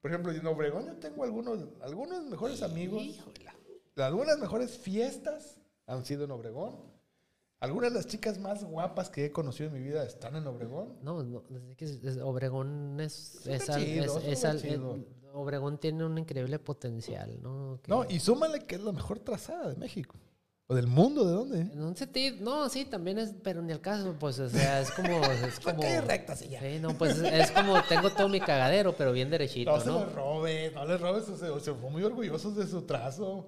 por 0.00 0.10
ejemplo, 0.10 0.32
en 0.32 0.46
Obregón 0.46 0.86
yo 0.86 0.94
tengo 0.94 1.24
algunos, 1.24 1.58
algunos 1.82 2.24
mejores 2.24 2.62
amigos. 2.62 3.02
Híjola. 3.02 3.54
Algunas 3.96 4.38
mejores 4.38 4.78
fiestas 4.78 5.58
han 5.86 6.04
sido 6.04 6.24
en 6.24 6.30
Obregón. 6.30 6.90
Algunas 7.60 7.92
de 7.92 7.98
las 7.98 8.06
chicas 8.08 8.38
más 8.38 8.64
guapas 8.64 9.08
que 9.10 9.26
he 9.26 9.30
conocido 9.30 9.68
en 9.68 9.74
mi 9.74 9.80
vida 9.80 10.02
están 10.04 10.34
en 10.34 10.46
Obregón. 10.48 10.96
No, 11.02 11.22
no, 11.22 11.44
es 11.70 11.76
que 11.76 11.84
es- 11.84 12.02
es- 12.02 12.18
Obregón 12.18 12.98
es, 12.98 13.46
es, 13.46 13.68
al- 13.70 13.84
chido, 13.84 14.18
es- 14.18 14.44
al- 14.44 14.60
chido. 14.60 14.98
Obregón 15.34 15.78
tiene 15.78 16.04
un 16.04 16.16
increíble 16.18 16.58
potencial, 16.58 17.38
¿no? 17.42 17.78
Que- 17.82 17.90
No, 17.90 18.04
y 18.08 18.20
súmale 18.20 18.60
que 18.66 18.74
es 18.76 18.80
la 18.82 18.92
mejor 18.92 19.18
trazada 19.20 19.68
de 19.70 19.76
México. 19.76 20.16
O 20.68 20.74
del 20.74 20.86
mundo, 20.86 21.24
¿de 21.26 21.32
dónde? 21.32 21.60
En 21.72 21.82
un 21.82 21.96
sentido, 21.96 22.36
no, 22.40 22.68
sí, 22.68 22.84
también 22.84 23.18
es, 23.18 23.34
pero 23.42 23.60
ni 23.62 23.72
al 23.72 23.80
caso, 23.80 24.14
pues, 24.18 24.38
o 24.38 24.48
sea, 24.48 24.80
es 24.80 24.90
como, 24.92 25.20
es 25.24 25.58
como. 25.64 25.82
recta, 26.06 26.36
sí, 26.36 26.48
ya. 26.48 26.60
Sí, 26.60 26.78
no, 26.80 26.96
pues 26.96 27.18
es, 27.18 27.50
como 27.50 27.82
tengo 27.82 28.10
todo 28.10 28.28
mi 28.28 28.40
cagadero, 28.40 28.94
pero 28.96 29.12
bien 29.12 29.28
derechito, 29.28 29.72
No 29.72 29.80
se 29.80 29.86
¿no? 29.88 30.00
lo 30.04 30.10
robes, 30.10 30.72
no 30.72 30.84
le 30.84 30.96
robes. 30.98 31.28
o 31.28 31.36
sea, 31.36 31.48
se 31.60 31.74
fue 31.74 31.90
muy 31.90 32.02
orgullosos 32.04 32.56
de 32.56 32.66
su 32.66 32.82
trazo. 32.82 33.46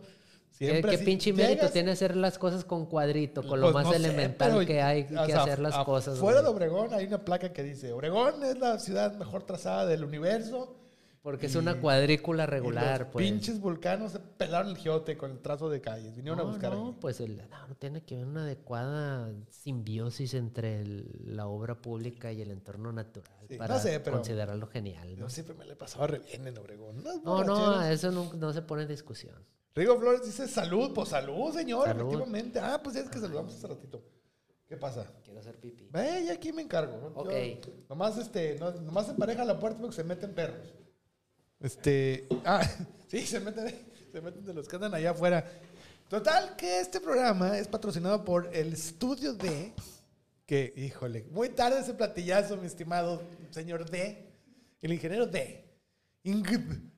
¿Qué, 0.59 0.67
Siempre 0.67 0.91
qué 0.91 0.97
así, 0.97 1.05
pinche 1.05 1.33
mérito 1.33 1.55
llegas- 1.63 1.73
tiene 1.73 1.91
hacer 1.93 2.15
las 2.17 2.39
cosas 2.39 2.65
con 2.65 2.87
cuadrito, 2.87 3.43
con 3.47 3.61
lo 3.61 3.73
Pues 3.73 3.75
más 3.75 3.85
no 3.87 3.93
elemental 3.95 4.65
que 4.67 4.81
hay 4.83 5.05
que 5.05 5.15
sea, 5.27 5.43
hacer 5.43 5.59
las 5.59 5.75
a- 5.75 5.85
cosas? 5.85 6.19
Fuera 6.19 6.43
de? 6.43 6.49
Obregón 6.49 6.93
hay 6.95 7.07
una 7.07 7.25
placa 7.25 7.53
que 7.53 7.63
dice: 7.65 7.93
Obregón 7.93 8.43
es 8.45 8.59
la 8.59 8.79
ciudad 8.79 9.15
mejor 9.17 9.43
trazada 9.45 9.85
del 9.87 10.05
universo. 10.05 10.77
Porque 11.25 11.47
es 11.47 11.55
una 11.57 11.81
cuadrícula 11.81 12.45
regular, 12.45 13.01
los 13.01 13.09
pues. 13.09 13.25
pinches 13.27 13.59
vulcanos 13.59 14.13
se 14.13 14.19
pelaron 14.21 14.73
el 14.73 14.77
giote 14.77 15.17
con 15.17 15.31
el 15.31 15.39
trazo 15.39 15.71
de 15.71 15.81
calles. 15.81 16.15
Vinieron 16.15 16.39
a 16.39 16.43
buscar 16.43 16.75
no, 16.75 16.89
aquí. 16.91 16.99
pues 17.01 17.19
el- 17.21 17.39
no, 17.49 17.75
tiene 17.79 18.03
que 18.05 18.17
haber 18.17 18.27
una 18.27 18.43
adecuada 18.43 19.33
simbiosis 19.49 20.35
entre 20.35 20.83
el- 20.83 21.35
la 21.35 21.47
obra 21.47 21.81
pública 21.81 22.31
y 22.31 22.43
el 22.43 22.51
entorno 22.51 22.93
natural 22.93 23.33
Sí, 23.49 23.57
para 23.57 23.77
no 23.77 23.81
sé, 23.81 24.01
pero- 24.01 24.17
considerarlo 24.19 24.67
genial. 24.67 25.13
¿no? 25.13 25.21
Yo 25.21 25.31
siempre 25.31 25.55
me 25.55 25.65
le 25.65 25.75
pasaba 25.77 26.07
re 26.09 26.19
bien 26.19 26.47
en 26.47 26.59
Obregón. 26.59 27.03
No, 27.25 27.43
no, 27.43 27.83
eso 27.83 28.11
no, 28.11 28.53
se 28.53 28.61
pone 28.61 28.83
en 28.83 28.89
discusión. 28.89 29.43
Rigo 29.75 29.99
Flores 29.99 30.27
dice 30.27 30.47
salud, 30.47 30.93
pues 30.95 31.09
salud, 31.09 31.55
señor, 31.55 31.87
Salud. 31.87 32.03
efectivamente. 32.03 32.61
Ah, 32.61 32.79
pues 32.85 32.97
ya 32.97 33.01
es 33.01 33.09
que 33.09 33.19
saludamos 33.19 33.55
hace 33.55 33.67
ratito. 33.67 34.05
¿Qué 34.69 34.77
pasa? 34.77 35.07
Quiero 35.25 35.41
hacer 35.41 35.59
pipí. 35.59 35.89
Ve, 35.91 36.31
aquí 36.31 36.53
me 36.53 36.61
encargo. 36.61 37.13
Ok. 37.15 37.31
Yo- 37.31 37.73
nomás, 37.89 38.19
este, 38.19 38.59
no, 38.61 38.71
nomás 38.73 39.07
se 39.07 39.15
pareja 39.15 39.43
la 39.47 39.59
puerta 39.59 39.81
porque 39.81 39.97
se 39.97 40.05
meten 40.05 40.35
perros. 40.35 40.75
Este, 41.65 42.29
ah, 42.45 42.61
sí, 43.09 43.27
se 43.27 43.41
meten, 43.41 43.75
se 44.13 44.21
meten 44.21 44.45
de 44.45 44.53
los 44.53 44.69
que 44.69 44.77
andan 44.77 44.93
allá 44.93 45.13
afuera. 45.13 45.51
Total, 46.11 46.55
que 46.57 46.81
este 46.81 47.01
programa 47.01 47.57
es 47.59 47.69
patrocinado 47.69 48.23
por 48.23 48.55
el 48.55 48.75
estudio 48.75 49.33
D, 49.33 49.73
que, 50.45 50.75
híjole, 50.77 51.25
muy 51.31 51.49
tarde 51.49 51.81
ese 51.81 51.95
platillazo, 51.95 52.59
mi 52.59 52.67
estimado 52.67 53.23
señor 53.51 53.89
D, 53.89 54.31
el 54.83 54.93
ingeniero 54.93 55.27
D. 55.27 55.65
Ingb. 56.25 56.93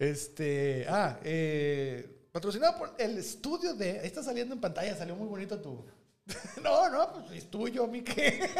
Este, 0.00 0.84
ah, 0.88 1.20
eh, 1.22 2.28
patrocinado 2.32 2.78
por 2.78 2.94
el 2.98 3.18
estudio 3.18 3.72
D. 3.74 4.00
Ahí 4.00 4.06
está 4.08 4.20
saliendo 4.20 4.52
en 4.52 4.60
pantalla, 4.60 4.96
salió 4.96 5.14
muy 5.14 5.28
bonito 5.28 5.60
tu. 5.60 5.86
no, 6.60 6.90
no, 6.90 7.12
pues 7.12 7.30
es 7.30 7.48
tuyo, 7.48 7.86
mi 7.86 8.02
que. 8.02 8.50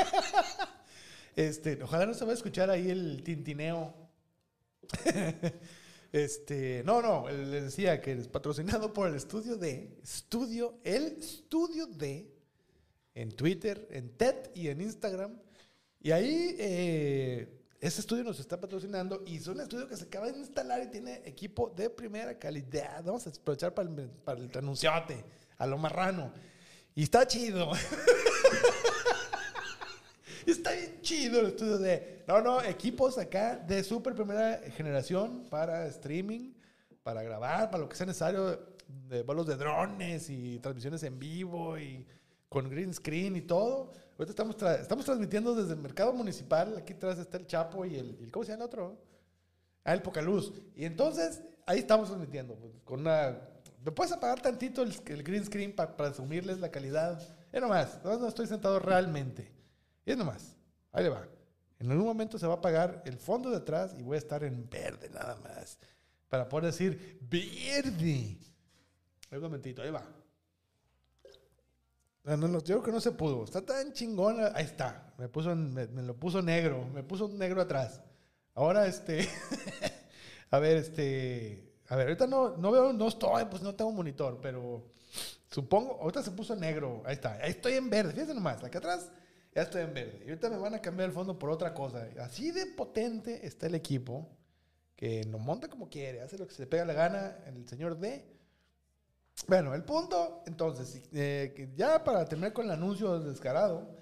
este, 1.35 1.83
ojalá 1.83 2.07
no 2.07 2.15
se 2.15 2.25
va 2.25 2.31
a 2.31 2.35
escuchar 2.35 2.71
ahí 2.71 2.89
el 2.89 3.25
tintineo. 3.25 4.06
este, 6.13 6.83
no, 6.85 7.03
no, 7.03 7.29
él 7.29 7.51
le 7.51 7.63
decía 7.63 8.01
que 8.01 8.13
es 8.13 8.29
patrocinado 8.29 8.93
por 8.93 9.09
el 9.09 9.15
estudio 9.15 9.57
D. 9.57 9.99
Estudio, 10.03 10.79
el 10.85 11.19
estudio 11.19 11.87
D. 11.87 12.33
En 13.15 13.33
Twitter, 13.33 13.89
en 13.91 14.11
TED 14.11 14.51
y 14.55 14.69
en 14.69 14.81
Instagram. 14.83 15.39
Y 16.01 16.11
ahí 16.11 16.55
eh, 16.59 17.57
ese 17.81 18.01
estudio 18.01 18.25
nos 18.25 18.41
está 18.41 18.61
patrocinando 18.61 19.23
y 19.27 19.37
es 19.37 19.47
un 19.47 19.61
estudio 19.61 19.89
que 19.89 19.97
se 19.97 20.05
acaba 20.05 20.31
de 20.31 20.39
instalar 20.39 20.83
y 20.83 20.89
tiene 20.89 21.23
equipo 21.25 21.73
de 21.77 21.91
primera 21.91 22.39
calidad. 22.39 23.03
Vamos 23.05 23.27
a 23.27 23.31
aprovechar 23.31 23.75
para 23.75 23.89
el, 23.89 24.09
para 24.11 24.41
el 24.41 24.51
anunciote, 24.57 25.25
a 25.59 25.67
lo 25.67 25.79
marrano. 25.79 26.33
Y 26.95 27.05
está 27.05 27.27
chido. 27.27 27.71
está 30.53 30.73
bien 30.73 31.01
chido 31.03 31.41
el 31.41 31.47
estudio 31.49 31.79
de... 31.79 32.25
No, 32.27 32.41
no, 32.41 32.63
equipos 32.63 33.19
acá 33.19 33.57
de 33.57 33.83
súper 33.85 34.15
primera 34.15 34.61
generación 34.77 35.47
para 35.51 35.87
streaming, 35.87 36.53
para 37.03 37.23
grabar, 37.23 37.71
para 37.71 37.83
lo 37.85 37.89
que 37.89 37.97
sea 37.97 38.07
necesario, 38.07 38.59
de 39.09 39.23
vuelos 39.23 39.47
de 39.47 39.57
drones 39.57 40.29
y 40.31 40.59
transmisiones 40.59 41.03
en 41.05 41.19
vivo 41.19 41.79
y 41.79 42.07
con 42.49 42.69
green 42.69 42.93
screen 42.95 43.37
y 43.37 43.43
todo. 43.43 43.93
Ahorita 44.19 44.31
estamos, 44.31 44.57
tra- 44.57 44.81
estamos 44.81 45.05
transmitiendo 45.05 45.55
desde 45.55 45.75
el 45.75 45.81
mercado 45.81 46.13
municipal. 46.13 46.77
Aquí 46.77 46.95
atrás 46.95 47.19
está 47.19 47.37
el 47.37 47.47
Chapo 47.47 47.85
y 47.85 47.97
el, 47.97 48.31
¿cómo 48.33 48.45
se 48.45 48.53
llama 48.53 48.65
el 48.65 48.69
otro? 48.69 48.99
Ah, 49.85 49.93
el 49.95 50.03
Pocaluz. 50.03 50.53
Y 50.75 50.85
entonces, 50.85 51.43
ahí 51.67 51.79
estamos 51.81 52.09
transmitiendo. 52.09 52.55
pues, 52.57 52.73
con 52.85 53.01
una... 53.01 53.39
¿Me 53.85 53.93
puedes 53.93 54.13
apagar 54.13 54.41
tantito 54.41 54.83
el, 54.83 54.93
green 55.23 55.45
screen 55.45 55.73
pa- 55.77 55.97
para 55.97 56.11
asumirles 56.11 56.59
la 56.59 56.71
calidad? 56.73 57.21
Es 57.53 57.61
nomás, 57.61 58.01
no, 58.03 58.19
no 58.19 58.27
estoy 58.27 58.47
sentado 58.49 58.81
realmente. 58.81 59.53
Es 60.07 60.17
nomás, 60.17 60.57
ahí 60.93 61.03
le 61.03 61.11
va. 61.11 61.27
En 61.79 61.91
algún 61.91 62.07
momento 62.07 62.39
se 62.39 62.47
va 62.47 62.55
a 62.55 62.57
apagar 62.57 63.03
el 63.05 63.19
fondo 63.19 63.51
de 63.51 63.57
atrás 63.57 63.95
y 63.99 64.03
voy 64.03 64.15
a 64.15 64.19
estar 64.19 64.43
en 64.45 64.71
verde 64.71 65.11
nada 65.11 65.37
más. 65.43 65.79
Para 66.29 66.49
poder 66.49 66.67
decir, 66.67 67.19
verde. 67.21 68.39
Un 69.31 69.41
momentito, 69.41 69.83
ahí 69.83 69.91
va. 69.91 70.07
No, 72.25 72.37
no, 72.37 72.59
yo 72.61 72.77
creo 72.77 72.83
que 72.83 72.93
no 72.93 73.01
se 73.01 73.13
pudo. 73.13 73.45
Está 73.45 73.61
tan 73.61 73.93
chingón. 73.93 74.39
Ahí 74.55 74.65
está. 74.65 75.13
Me, 75.19 75.29
puso 75.29 75.55
me 75.55 75.87
lo 76.03 76.17
puso 76.17 76.41
negro. 76.41 76.87
Me 76.95 77.03
puso 77.03 77.29
negro 77.29 77.61
atrás. 77.61 78.01
Ahora, 78.55 78.87
este. 78.87 79.29
a 80.51 80.59
ver, 80.59 80.79
este. 80.79 81.75
A 81.89 81.97
ver, 81.97 82.07
ahorita 82.07 82.27
no, 82.27 82.57
no 82.57 82.73
veo, 82.73 82.93
no 82.93 83.07
estoy, 83.07 83.45
pues 83.45 83.63
no 83.63 83.75
tengo 83.75 83.93
monitor, 83.93 84.41
pero 84.43 84.89
supongo, 85.49 86.01
ahorita 86.01 86.23
se 86.23 86.33
puso 86.33 86.57
negro. 86.57 87.03
Ahí 87.05 87.15
está. 87.15 87.35
Ahí 87.35 87.51
estoy 87.51 87.75
en 87.75 87.89
verde. 87.91 88.13
Fíjense 88.13 88.35
nomás, 88.35 88.65
acá 88.65 88.79
atrás 88.79 89.11
ya 89.57 89.63
estoy 89.63 89.85
en 89.85 89.95
verde. 89.95 90.21
Y 90.21 90.29
ahorita 90.29 90.51
me 90.51 90.59
van 90.59 90.75
a 90.75 90.83
cambiar 90.83 91.09
el 91.09 91.15
fondo 91.15 91.39
por 91.39 91.49
otra 91.49 91.73
cosa. 91.73 92.07
Así 92.21 92.51
de 92.51 92.67
potente 92.67 93.47
está 93.47 93.69
el 93.69 93.75
equipo 93.75 94.29
que 94.95 95.25
lo 95.25 95.39
monta 95.39 95.69
como 95.69 95.89
quiere, 95.89 96.21
hace 96.21 96.37
lo 96.37 96.47
que 96.47 96.53
se 96.53 96.63
le 96.63 96.67
pega 96.67 96.85
la 96.85 96.93
gana 96.93 97.39
el 97.47 97.67
señor 97.67 97.99
D. 97.99 98.23
Bueno, 99.49 99.75
el 99.75 99.83
punto, 99.83 100.43
entonces, 100.47 101.01
eh, 101.11 101.71
ya 101.75 102.05
para 102.05 102.27
terminar 102.27 102.53
con 102.53 102.67
el 102.67 102.73
anuncio 102.73 103.19
descarado, 103.19 103.97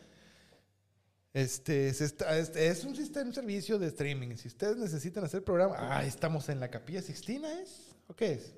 este, 1.33 1.89
es 1.89 2.85
un 2.85 2.97
sistema, 2.97 3.27
un 3.27 3.35
servicio 3.35 3.79
de 3.79 3.87
streaming. 3.87 4.35
Si 4.37 4.49
ustedes 4.49 4.77
necesitan 4.77 5.23
hacer 5.23 5.45
programa, 5.45 5.77
ah, 5.79 6.05
estamos 6.05 6.49
en 6.49 6.59
la 6.59 6.69
Capilla 6.69 7.01
Sixtina, 7.01 7.61
¿es? 7.61 7.95
¿O 8.09 8.15
qué 8.15 8.33
es? 8.33 8.55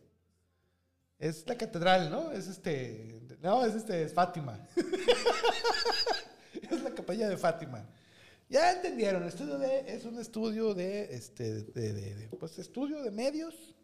Es 1.18 1.46
la 1.46 1.58
catedral, 1.58 2.10
¿no? 2.10 2.32
Es 2.32 2.48
este, 2.48 3.20
no, 3.42 3.66
es 3.66 3.74
este, 3.74 4.02
es 4.02 4.14
Fátima. 4.14 4.66
es 6.74 6.82
la 6.82 6.94
capilla 6.94 7.28
de 7.28 7.36
Fátima. 7.36 7.86
Ya 8.48 8.72
entendieron, 8.72 9.22
el 9.22 9.28
estudio 9.28 9.58
de, 9.58 9.84
es 9.88 10.04
un 10.04 10.18
estudio 10.18 10.72
de, 10.72 11.14
este, 11.14 11.62
de, 11.62 12.28
pues, 12.38 12.58
estudio 12.58 13.02
de 13.02 13.10
medios, 13.10 13.74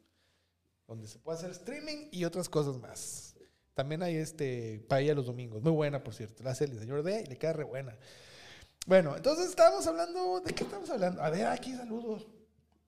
donde 0.86 1.08
se 1.08 1.18
puede 1.18 1.38
hacer 1.38 1.50
streaming 1.50 2.08
y 2.12 2.24
otras 2.24 2.48
cosas 2.48 2.78
más. 2.78 3.34
También 3.74 4.02
hay 4.02 4.16
este 4.16 4.84
paella 4.88 5.14
los 5.14 5.26
domingos, 5.26 5.62
muy 5.62 5.72
buena 5.72 6.04
por 6.04 6.14
cierto, 6.14 6.44
la 6.44 6.50
hace 6.50 6.64
el 6.64 6.78
señor 6.78 7.02
D 7.02 7.22
y 7.26 7.26
le 7.26 7.38
queda 7.38 7.54
re 7.54 7.64
buena. 7.64 7.96
Bueno, 8.86 9.16
entonces 9.16 9.48
estábamos 9.48 9.86
hablando, 9.86 10.40
¿de 10.40 10.52
qué 10.52 10.64
estamos 10.64 10.90
hablando? 10.90 11.22
A 11.22 11.30
ver, 11.30 11.46
aquí 11.46 11.74
saludos. 11.74 12.26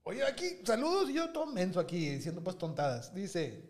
Oye, 0.03 0.23
aquí, 0.23 0.59
saludos 0.65 1.09
y 1.09 1.15
yo 1.15 1.31
todo 1.31 1.47
menso 1.47 1.81
aquí, 1.81 2.11
diciendo 2.11 2.45
pues 2.45 2.59
tontadas. 2.59 3.15
Dice, 3.15 3.65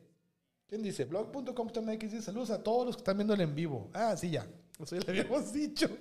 ¿quién 0.66 0.83
dice? 0.83 1.05
Blog.com.mx 1.05 2.01
dice 2.01 2.22
saludos 2.22 2.51
a 2.51 2.62
todos 2.62 2.87
los 2.87 2.97
que 2.97 3.01
están 3.01 3.16
viendo 3.16 3.35
el 3.35 3.41
en 3.41 3.55
vivo. 3.55 3.89
Ah, 3.95 4.16
sí, 4.16 4.31
ya, 4.31 4.45
eso 4.81 4.97
ya 4.97 5.03
le 5.12 5.20
habíamos 5.20 5.53
dicho. 5.53 5.89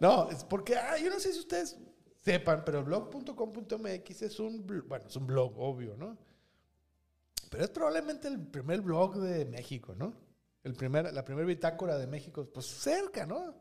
No, 0.00 0.28
es 0.30 0.44
porque, 0.44 0.76
ah, 0.76 0.98
yo 0.98 1.08
no 1.08 1.20
sé 1.20 1.32
si 1.32 1.38
ustedes 1.38 1.76
sepan, 2.20 2.64
pero 2.64 2.82
blog.com.mx 2.84 4.22
es 4.22 4.40
un, 4.40 4.66
bueno, 4.88 5.06
es 5.06 5.16
un 5.16 5.26
blog, 5.26 5.54
obvio, 5.58 5.96
¿no? 5.96 6.18
Pero 7.50 7.64
es 7.64 7.70
probablemente 7.70 8.26
el 8.28 8.44
primer 8.44 8.80
blog 8.80 9.16
de 9.18 9.44
México, 9.44 9.94
¿no? 9.94 10.12
El 10.64 10.74
primer, 10.74 11.12
la 11.12 11.24
primera 11.24 11.46
bitácora 11.46 11.96
de 11.96 12.06
México, 12.08 12.44
pues 12.52 12.66
cerca, 12.66 13.24
¿no? 13.24 13.54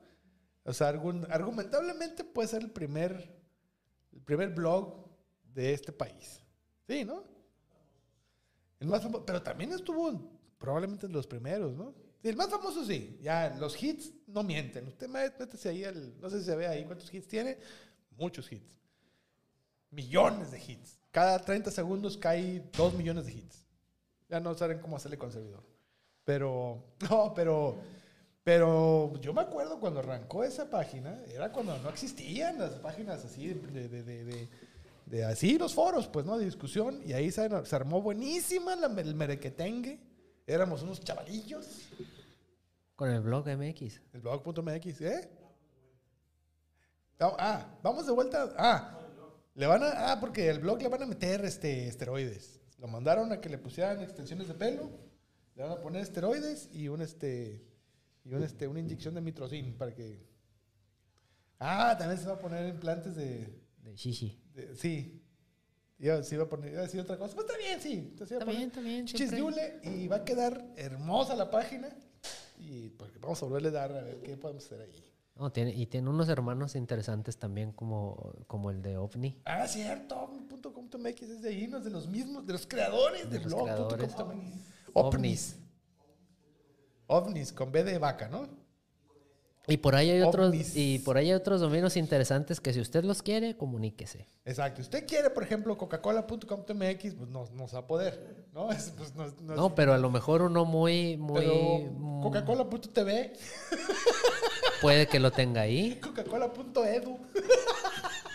O 0.64 0.74
sea, 0.74 0.92
argun- 0.94 1.28
argumentablemente 1.30 2.24
puede 2.24 2.48
ser 2.48 2.64
el 2.64 2.72
primer, 2.72 3.32
el 4.12 4.22
primer 4.22 4.50
blog 4.50 5.08
de 5.44 5.74
este 5.74 5.92
país. 5.92 6.42
Sí, 6.88 7.06
¿no? 7.06 7.24
El 8.80 8.88
más 8.88 9.04
famoso, 9.04 9.24
pero 9.26 9.42
también 9.44 9.72
estuvo 9.72 10.10
en- 10.10 10.28
probablemente 10.58 11.06
en 11.06 11.14
los 11.14 11.28
primeros, 11.28 11.74
¿no? 11.76 11.94
El 12.24 12.36
más 12.38 12.50
famoso 12.50 12.86
sí, 12.86 13.20
ya 13.22 13.54
los 13.60 13.82
hits 13.82 14.12
no 14.28 14.44
mienten. 14.44 14.88
Usted 14.88 15.08
mé- 15.10 15.34
métese 15.38 15.70
ahí, 15.70 15.84
al, 15.84 16.20
no 16.22 16.30
sé 16.30 16.40
si 16.40 16.46
se 16.46 16.56
ve 16.56 16.68
ahí 16.68 16.86
cuántos 16.86 17.14
hits 17.14 17.28
tiene, 17.28 17.58
muchos 18.18 18.50
hits. 18.52 18.72
Millones 19.92 20.52
de 20.52 20.58
hits. 20.60 20.98
Cada 21.12 21.38
30 21.40 21.70
segundos 21.70 22.18
cae 22.18 22.64
2 22.76 22.94
millones 22.96 23.26
de 23.26 23.34
hits. 23.34 23.66
Ya 24.30 24.40
no 24.40 24.56
saben 24.56 24.80
cómo 24.80 24.96
hacerle 24.96 25.18
con 25.18 25.28
el 25.30 25.34
servidor. 25.34 25.64
Pero, 26.24 26.84
no, 27.10 27.34
pero, 27.36 27.76
pero 28.44 29.20
yo 29.22 29.34
me 29.34 29.42
acuerdo 29.42 29.80
cuando 29.80 30.00
arrancó 30.00 30.44
esa 30.44 30.70
página, 30.70 31.22
era 31.28 31.52
cuando 31.52 31.78
no 31.80 31.90
existían 31.90 32.58
las 32.58 32.72
páginas 32.76 33.24
así 33.26 33.48
de, 33.50 33.88
de, 33.90 34.04
de, 34.04 34.24
de- 34.26 34.50
de 35.06 35.26
así 35.26 35.58
los 35.58 35.74
foros, 35.74 36.08
pues, 36.08 36.26
¿no? 36.26 36.38
De 36.38 36.46
discusión. 36.46 37.02
Y 37.06 37.12
ahí 37.12 37.30
se, 37.30 37.50
se 37.66 37.76
armó 37.76 38.02
buenísima 38.02 38.74
la, 38.78 38.88
el 39.02 39.14
merequetengue. 39.14 40.00
Éramos 40.48 40.82
unos 40.82 41.02
chavalillos. 41.02 41.68
Con 42.96 43.10
el 43.10 43.22
blog 43.22 43.48
MX. 43.48 44.02
El 44.14 44.22
blog.mx, 44.22 45.02
¿eh? 45.02 45.30
Ah, 47.20 47.78
vamos 47.82 48.06
de 48.06 48.12
vuelta. 48.12 48.54
Ah, 48.58 49.00
le 49.56 49.66
van 49.68 49.84
a, 49.84 50.12
ah, 50.12 50.20
porque 50.20 50.50
el 50.50 50.60
blog 50.60 50.82
le 50.82 50.90
van 50.90 51.04
a 51.04 51.06
meter 51.06 51.44
este, 51.46 51.88
esteroides. 51.88 52.60
Lo 52.80 52.88
mandaron 52.88 53.32
a 53.32 53.40
que 53.40 53.50
le 53.50 53.58
pusieran 53.58 54.02
extensiones 54.02 54.48
de 54.50 54.56
pelo, 54.56 54.90
le 55.56 55.64
van 55.64 55.72
a 55.72 55.82
poner 55.82 56.02
esteroides 56.02 56.70
y 56.74 56.90
un 56.90 57.02
este 57.02 57.66
y 58.26 58.34
un 58.34 58.44
este 58.44 58.68
una 58.68 58.80
inyección 58.80 59.14
de 59.16 59.22
mitrocin 59.22 59.78
para 59.78 59.94
que 59.94 60.28
Ah, 61.60 61.96
también 61.98 62.20
se 62.20 62.28
va 62.28 62.34
a 62.34 62.40
poner 62.40 62.68
implantes 62.68 63.16
de, 63.16 63.62
De 63.78 63.96
Shishi. 63.96 64.42
de- 64.54 64.76
sí. 64.76 65.22
Iba, 66.00 66.22
se 66.24 66.36
iba 66.36 66.44
a 66.44 66.50
poner, 66.50 66.72
iba 66.72 66.80
a 66.82 66.84
decir 66.84 67.00
otra 67.00 67.18
cosa. 67.18 67.34
Pues 67.36 67.48
está 67.48 67.58
bien, 67.58 67.80
sí. 67.80 67.94
Entonces 68.12 68.38
Está 68.38 68.52
bien, 68.52 68.64
está 68.64 68.82
bien. 68.82 69.06
chichis 69.06 69.32
y 69.84 70.08
va 70.10 70.18
a 70.18 70.26
quedar 70.26 70.66
hermosa 70.76 71.36
la 71.36 71.50
página. 71.50 71.96
Y 72.66 72.90
pues 72.90 73.12
vamos 73.20 73.42
a 73.44 73.46
volverle 73.46 73.70
a 73.70 73.72
dar 73.72 73.92
a 73.92 74.02
ver 74.04 74.22
qué 74.22 74.38
podemos 74.38 74.66
hacer 74.66 74.82
ahí. 74.82 75.04
No, 75.36 75.52
tiene, 75.52 75.72
y 75.74 75.88
tiene 75.88 76.10
unos 76.10 76.30
hermanos 76.30 76.76
interesantes 76.76 77.38
también 77.38 77.72
como, 77.72 78.34
como 78.48 78.70
el 78.70 78.82
de 78.82 78.98
OVNI. 78.98 79.42
Ah, 79.46 79.68
cierto, 79.68 80.18
ovni.com.mx 80.20 81.22
es 81.24 81.42
de 81.42 81.50
ahí, 81.50 81.68
no 81.68 81.80
es 81.80 81.84
de 81.84 81.90
los 81.90 82.08
mismos, 82.08 82.46
de 82.46 82.54
los 82.54 82.68
creadores 82.68 83.30
De 83.30 83.40
de, 83.40 83.46
los 83.46 83.54
blog.com.mx. 83.54 84.14
creadores. 84.14 84.64
Ovnis. 84.94 85.60
Ovnis, 87.08 87.52
con 87.52 87.72
B 87.72 87.84
de 87.84 87.98
vaca, 87.98 88.30
¿no? 88.30 88.48
Y 89.66 89.78
por 89.78 89.96
ahí 89.96 90.10
hay 90.10 90.22
otros, 90.22 90.50
Ovnis. 90.50 90.76
y 90.76 91.00
por 91.00 91.16
ahí 91.16 91.28
hay 91.28 91.34
otros 91.36 91.62
dominios 91.62 91.96
interesantes 91.96 92.60
que 92.60 92.74
si 92.74 92.82
usted 92.82 93.06
los 93.06 93.22
quiere, 93.24 93.56
comuníquese. 93.56 94.28
Exacto. 94.44 94.82
Usted 94.82 95.06
quiere, 95.08 95.30
por 95.30 95.42
ejemplo, 95.44 95.78
coca-cola.com.mx, 95.78 97.14
pues 97.16 97.30
no, 97.30 97.46
no 97.54 97.68
va 97.68 97.80
a 97.80 97.88
poder, 97.88 98.46
¿no? 98.54 98.70
Es, 98.74 98.92
pues, 98.98 99.16
no, 99.16 99.24
no 99.42 99.54
es- 99.54 99.58
No, 99.58 99.74
pero 99.74 99.94
a 99.94 99.98
lo 99.98 100.12
mejor 100.12 100.42
uno 100.42 100.66
muy, 100.66 101.16
muy 101.16 101.88
coca-cola.tv, 102.22 103.34
puede 104.82 105.08
que 105.08 105.20
lo 105.22 105.32
tenga 105.40 105.62
ahí. 105.62 105.96
coca-cola.edu. 106.02 107.20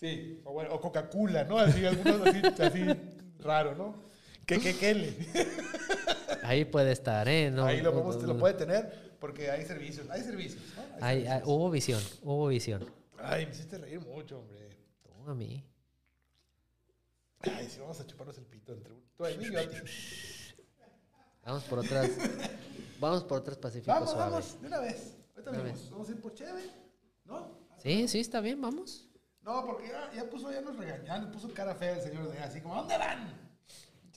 sí, 0.00 0.40
o, 0.44 0.52
bueno, 0.52 0.74
o 0.74 0.80
Coca-Cola, 0.80 1.44
¿no? 1.44 1.58
Así, 1.58 1.84
algunos 1.86 2.26
así, 2.26 2.42
así 2.62 2.84
raro, 3.38 3.74
¿no? 3.76 3.94
Que, 4.46 4.58
que. 4.58 5.14
Ahí 6.42 6.64
puede 6.64 6.92
estar, 6.92 7.28
¿eh? 7.28 7.50
No, 7.50 7.64
Ahí 7.66 7.80
lo, 7.80 7.92
no, 7.92 8.12
lo 8.22 8.38
puede 8.38 8.54
tener 8.54 9.05
porque 9.20 9.50
hay 9.50 9.64
servicios. 9.64 10.08
Hay 10.10 10.22
servicios, 10.22 10.62
¿no? 10.76 10.82
Hay 10.82 10.88
Hay- 11.02 11.16
hay- 11.18 11.24
servicios. 11.26 11.48
hubo 11.48 11.70
visión, 11.70 12.02
hubo 12.22 12.46
visión. 12.48 12.86
Ay, 13.18 13.46
me 13.46 13.52
hiciste 13.52 13.78
reír 13.78 14.00
mucho, 14.00 14.38
hombre. 14.40 14.68
Tú 15.02 15.30
a 15.30 15.34
mí. 15.34 15.64
Ay, 17.40 17.68
sí, 17.70 17.78
vamos 17.80 18.00
a 18.00 18.06
chuparnos 18.06 18.36
el 18.38 18.46
pito 18.46 18.72
entre 18.72 18.90
tú 19.16 19.26
y 19.26 19.52
yo. 19.52 19.60
Vamos 21.44 21.64
por 21.64 21.78
otras. 21.78 22.10
vamos 23.00 23.24
por 23.24 23.38
otras 23.38 23.56
Pacífico 23.58 23.92
Vamos, 23.92 24.16
vamos, 24.16 24.60
de 24.60 24.66
una 24.66 24.80
vez. 24.80 25.16
Ahorita 25.34 25.50
una 25.50 25.62
vez. 25.62 25.90
Vamos 25.90 26.08
a 26.08 26.12
ir 26.12 26.20
por 26.20 26.34
Cheve, 26.34 26.70
¿no? 27.24 27.58
Sí, 27.82 28.08
sí, 28.08 28.20
está 28.20 28.40
bien, 28.40 28.60
vamos. 28.60 29.08
No, 29.42 29.64
porque 29.64 29.88
ya, 29.88 30.12
ya 30.12 30.28
puso, 30.28 30.50
ya 30.50 30.60
nos 30.60 30.74
nos 30.76 31.30
puso 31.32 31.54
cara 31.54 31.74
fea 31.76 31.92
el 31.96 32.02
señor 32.02 32.32
de 32.32 32.38
así 32.40 32.60
como, 32.60 32.74
¿a 32.74 32.78
¿dónde 32.78 32.98
van? 32.98 33.32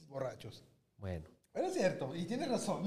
Borrachos. 0.08 0.64
Bueno. 0.98 1.30
Pero 1.52 1.68
es 1.68 1.74
cierto, 1.74 2.16
y 2.16 2.26
tiene 2.26 2.48
razón. 2.48 2.84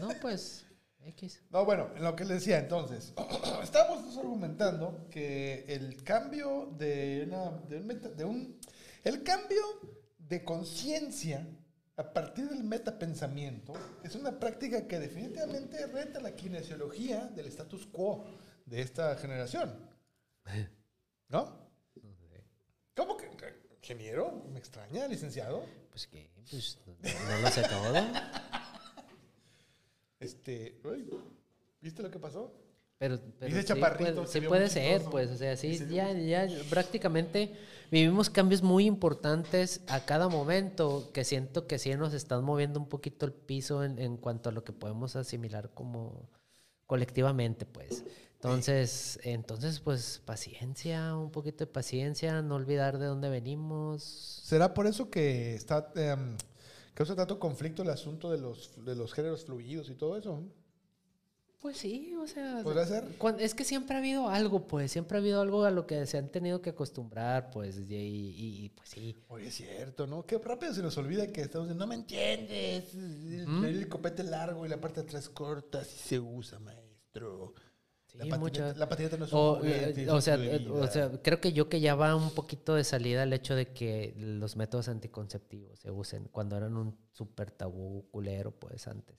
No, 0.00 0.08
pues. 0.20 0.66
X. 1.06 1.42
No, 1.50 1.64
bueno, 1.64 1.90
en 1.96 2.02
lo 2.02 2.14
que 2.16 2.24
le 2.24 2.34
decía 2.34 2.58
entonces, 2.58 3.12
estamos 3.62 4.16
argumentando 4.16 5.06
que 5.10 5.64
el 5.68 6.02
cambio 6.02 6.72
de, 6.78 7.24
una, 7.26 7.50
de, 7.68 7.76
un, 7.78 7.86
meta- 7.86 8.08
de 8.10 8.24
un- 8.24 8.58
el 9.04 9.22
cambio 9.22 9.62
de 10.18 10.44
conciencia 10.44 11.46
a 11.96 12.12
partir 12.12 12.48
del 12.48 12.64
metapensamiento 12.64 13.72
es 14.02 14.14
una 14.16 14.38
práctica 14.40 14.86
que 14.88 14.98
definitivamente 14.98 15.86
reta 15.86 16.20
la 16.20 16.34
kinesiología 16.34 17.26
del 17.26 17.46
status 17.46 17.86
quo 17.86 18.24
de 18.66 18.80
esta 18.80 19.14
generación. 19.16 19.72
¿No? 21.28 21.64
¿Cómo 22.96 23.16
que 23.16 23.28
que- 23.36 23.64
ingeniero? 23.80 24.44
¿Me 24.52 24.58
extraña, 24.58 25.06
licenciado? 25.08 25.64
Pues 25.90 26.06
que, 26.06 26.30
pues 26.50 26.78
no, 26.86 26.94
no 27.30 27.38
lo 27.42 27.50
sé 27.50 27.62
todo. 27.62 27.92
Este, 30.24 30.80
uy, 30.84 31.08
¿viste 31.80 32.02
lo 32.02 32.10
que 32.10 32.18
pasó? 32.18 32.52
Pero, 32.98 33.18
pero 33.38 33.54
Dice 33.54 33.62
sí 33.62 33.66
se 33.68 34.40
sí 34.40 34.46
puede 34.46 34.68
ser, 34.68 34.92
chistoso. 34.98 35.10
pues, 35.10 35.30
o 35.30 35.36
sea, 35.36 35.56
sí, 35.56 35.76
Se 35.76 35.88
ya, 35.88 36.12
ya 36.12 36.48
prácticamente 36.70 37.52
vivimos 37.90 38.30
cambios 38.30 38.62
muy 38.62 38.86
importantes 38.86 39.82
a 39.88 40.04
cada 40.04 40.28
momento 40.28 41.10
que 41.12 41.24
siento 41.24 41.66
que 41.66 41.78
sí 41.78 41.94
nos 41.96 42.14
están 42.14 42.44
moviendo 42.44 42.78
un 42.80 42.88
poquito 42.88 43.26
el 43.26 43.32
piso 43.32 43.84
en, 43.84 43.98
en 43.98 44.16
cuanto 44.16 44.48
a 44.48 44.52
lo 44.52 44.64
que 44.64 44.72
podemos 44.72 45.16
asimilar 45.16 45.70
como 45.74 46.28
colectivamente, 46.86 47.66
pues. 47.66 48.04
Entonces, 48.34 49.18
entonces, 49.24 49.80
pues, 49.80 50.20
paciencia, 50.24 51.16
un 51.16 51.30
poquito 51.30 51.64
de 51.64 51.66
paciencia, 51.66 52.42
no 52.42 52.56
olvidar 52.56 52.98
de 52.98 53.06
dónde 53.06 53.30
venimos. 53.30 54.02
¿Será 54.44 54.74
por 54.74 54.86
eso 54.86 55.10
que 55.10 55.54
está 55.54 55.90
em, 55.96 56.36
causa 56.94 57.14
tanto 57.16 57.38
conflicto 57.38 57.82
el 57.82 57.90
asunto 57.90 58.30
de 58.30 58.38
los, 58.38 58.84
de 58.84 58.94
los 58.94 59.12
géneros 59.12 59.44
fluidos 59.44 59.90
y 59.90 59.94
todo 59.94 60.16
eso? 60.16 60.42
Pues 61.60 61.78
sí, 61.78 62.14
o 62.20 62.26
sea, 62.26 62.60
¿Podría 62.62 62.84
ser? 62.84 63.04
es 63.38 63.54
que 63.54 63.64
siempre 63.64 63.96
ha 63.96 63.98
habido 63.98 64.28
algo, 64.28 64.66
pues, 64.66 64.92
siempre 64.92 65.16
ha 65.16 65.20
habido 65.22 65.40
algo 65.40 65.64
a 65.64 65.70
lo 65.70 65.86
que 65.86 66.04
se 66.04 66.18
han 66.18 66.28
tenido 66.28 66.60
que 66.60 66.70
acostumbrar, 66.70 67.50
pues, 67.50 67.78
y, 67.78 67.94
y- 67.94 68.64
y, 68.66 68.68
pues 68.68 68.90
sí. 68.90 69.16
Oye, 69.28 69.46
es 69.48 69.54
cierto, 69.54 70.06
¿no? 70.06 70.26
Qué 70.26 70.36
rápido 70.36 70.74
se 70.74 70.82
nos 70.82 70.98
olvida 70.98 71.26
que 71.32 71.40
estamos 71.40 71.66
diciendo, 71.68 71.86
no 71.86 71.88
me 71.88 71.94
entiendes. 71.94 72.94
El, 72.94 73.64
el 73.64 73.88
copete 73.88 74.22
largo 74.24 74.66
y 74.66 74.68
la 74.68 74.78
parte 74.78 75.00
de 75.00 75.06
atrás 75.06 75.30
corta, 75.30 75.78
así 75.80 75.96
se 75.98 76.20
usa, 76.20 76.58
maestro. 76.58 77.54
Sí, 78.14 78.18
la, 78.18 78.36
patineta, 78.36 78.38
mucha- 78.68 78.78
la 78.78 78.88
patineta 78.88 79.16
no 79.16 79.24
es 79.24 79.32
un 79.32 79.38
O, 79.40 79.56
juguete, 79.56 80.02
eh, 80.04 80.10
o 80.10 80.14
un 80.14 80.22
sea, 80.22 80.36
de 80.36 80.56
eh, 80.56 80.68
o 80.70 80.86
sea, 80.86 81.10
creo 81.20 81.40
que 81.40 81.52
yo 81.52 81.68
que 81.68 81.80
ya 81.80 81.96
va 81.96 82.14
un 82.14 82.30
poquito 82.30 82.74
de 82.76 82.84
salida 82.84 83.24
el 83.24 83.32
hecho 83.32 83.56
de 83.56 83.72
que 83.72 84.14
los 84.16 84.56
métodos 84.56 84.88
anticonceptivos 84.88 85.80
se 85.80 85.90
usen 85.90 86.28
cuando 86.30 86.56
eran 86.56 86.76
un 86.76 86.96
súper 87.10 87.50
tabú 87.50 88.06
culero, 88.12 88.52
pues 88.52 88.86
antes. 88.86 89.16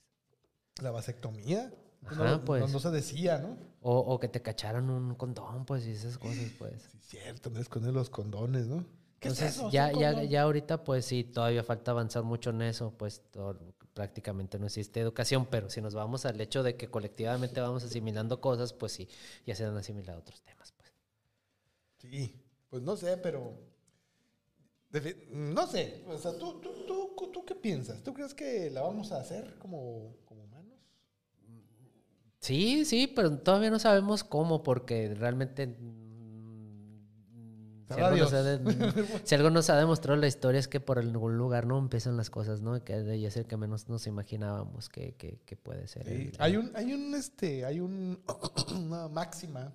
La 0.82 0.90
vasectomía. 0.90 1.70
Ajá, 2.06 2.24
no, 2.24 2.30
no- 2.38 2.44
pues. 2.46 2.72
no 2.72 2.78
se 2.80 2.90
decía, 2.90 3.38
¿no? 3.38 3.58
O, 3.82 3.98
o 3.98 4.18
que 4.18 4.28
te 4.28 4.40
cacharan 4.40 4.88
un 4.88 5.14
condón, 5.14 5.66
pues, 5.66 5.86
y 5.86 5.90
esas 5.90 6.16
cosas, 6.16 6.50
pues. 6.58 6.80
Sí, 6.92 6.98
cierto, 7.18 7.50
no 7.50 7.60
esconder 7.60 7.92
los 7.92 8.08
condones, 8.08 8.66
¿no? 8.66 8.84
¿Qué 9.18 9.28
Entonces, 9.28 9.50
es 9.50 9.56
eso? 9.56 9.70
ya, 9.70 9.90
¿Un 9.92 10.00
ya, 10.00 10.22
ya 10.24 10.42
ahorita, 10.42 10.84
pues 10.84 11.04
sí, 11.04 11.24
todavía 11.24 11.62
falta 11.64 11.90
avanzar 11.90 12.22
mucho 12.22 12.50
en 12.50 12.62
eso, 12.62 12.94
pues 12.96 13.22
todo- 13.30 13.58
prácticamente 13.96 14.58
no 14.58 14.66
existe 14.66 15.00
educación, 15.00 15.46
pero 15.46 15.70
si 15.70 15.80
nos 15.80 15.94
vamos 15.94 16.26
al 16.26 16.38
hecho 16.38 16.62
de 16.62 16.76
que 16.76 16.88
colectivamente 16.88 17.62
vamos 17.62 17.82
asimilando 17.82 18.42
cosas, 18.42 18.74
pues 18.74 18.92
sí, 18.92 19.08
ya 19.46 19.56
se 19.56 19.64
han 19.64 19.74
asimilado 19.74 20.20
otros 20.20 20.42
temas, 20.42 20.72
pues. 20.76 20.92
Sí, 21.96 22.38
pues 22.68 22.82
no 22.82 22.94
sé, 22.94 23.16
pero. 23.16 23.58
No 25.30 25.66
sé, 25.66 26.04
o 26.06 26.18
sea, 26.18 26.32
¿tú, 26.38 26.60
tú, 26.60 26.86
tú, 26.86 27.30
tú 27.32 27.44
qué 27.44 27.54
piensas? 27.54 28.02
¿Tú 28.02 28.12
crees 28.12 28.34
que 28.34 28.70
la 28.70 28.82
vamos 28.82 29.12
a 29.12 29.20
hacer 29.20 29.58
como, 29.58 30.14
como 30.26 30.44
humanos? 30.44 30.78
Sí, 32.38 32.84
sí, 32.84 33.06
pero 33.06 33.38
todavía 33.38 33.70
no 33.70 33.78
sabemos 33.78 34.24
cómo, 34.24 34.62
porque 34.62 35.14
realmente... 35.14 35.76
Si 37.94 38.00
algo, 38.00 38.16
nos 38.24 38.32
ha 38.32 38.42
Dios. 38.58 38.64
de- 38.64 39.04
si 39.24 39.34
algo 39.34 39.50
nos 39.50 39.70
ha 39.70 39.76
demostrado 39.76 40.20
la 40.20 40.26
historia 40.26 40.58
es 40.58 40.66
que 40.68 40.80
por 40.80 40.98
algún 40.98 41.36
lugar 41.38 41.66
no 41.66 41.78
empiezan 41.78 42.16
las 42.16 42.30
cosas, 42.30 42.60
¿no? 42.60 42.82
Que 42.82 42.94
de 43.02 43.14
el 43.36 43.46
que 43.46 43.56
menos 43.56 43.88
nos 43.88 44.06
imaginábamos 44.06 44.88
que, 44.88 45.14
que- 45.14 45.38
que 45.46 45.56
puede 45.56 45.86
ser. 45.86 46.04
Sí, 46.06 46.12
el- 46.12 46.32
Hay 46.38 46.56
un, 46.56 46.72
hay 46.74 46.92
un, 46.92 47.14
este, 47.14 47.64
hay 47.64 47.80
un, 47.80 48.18
una 48.76 49.08
máxima 49.08 49.72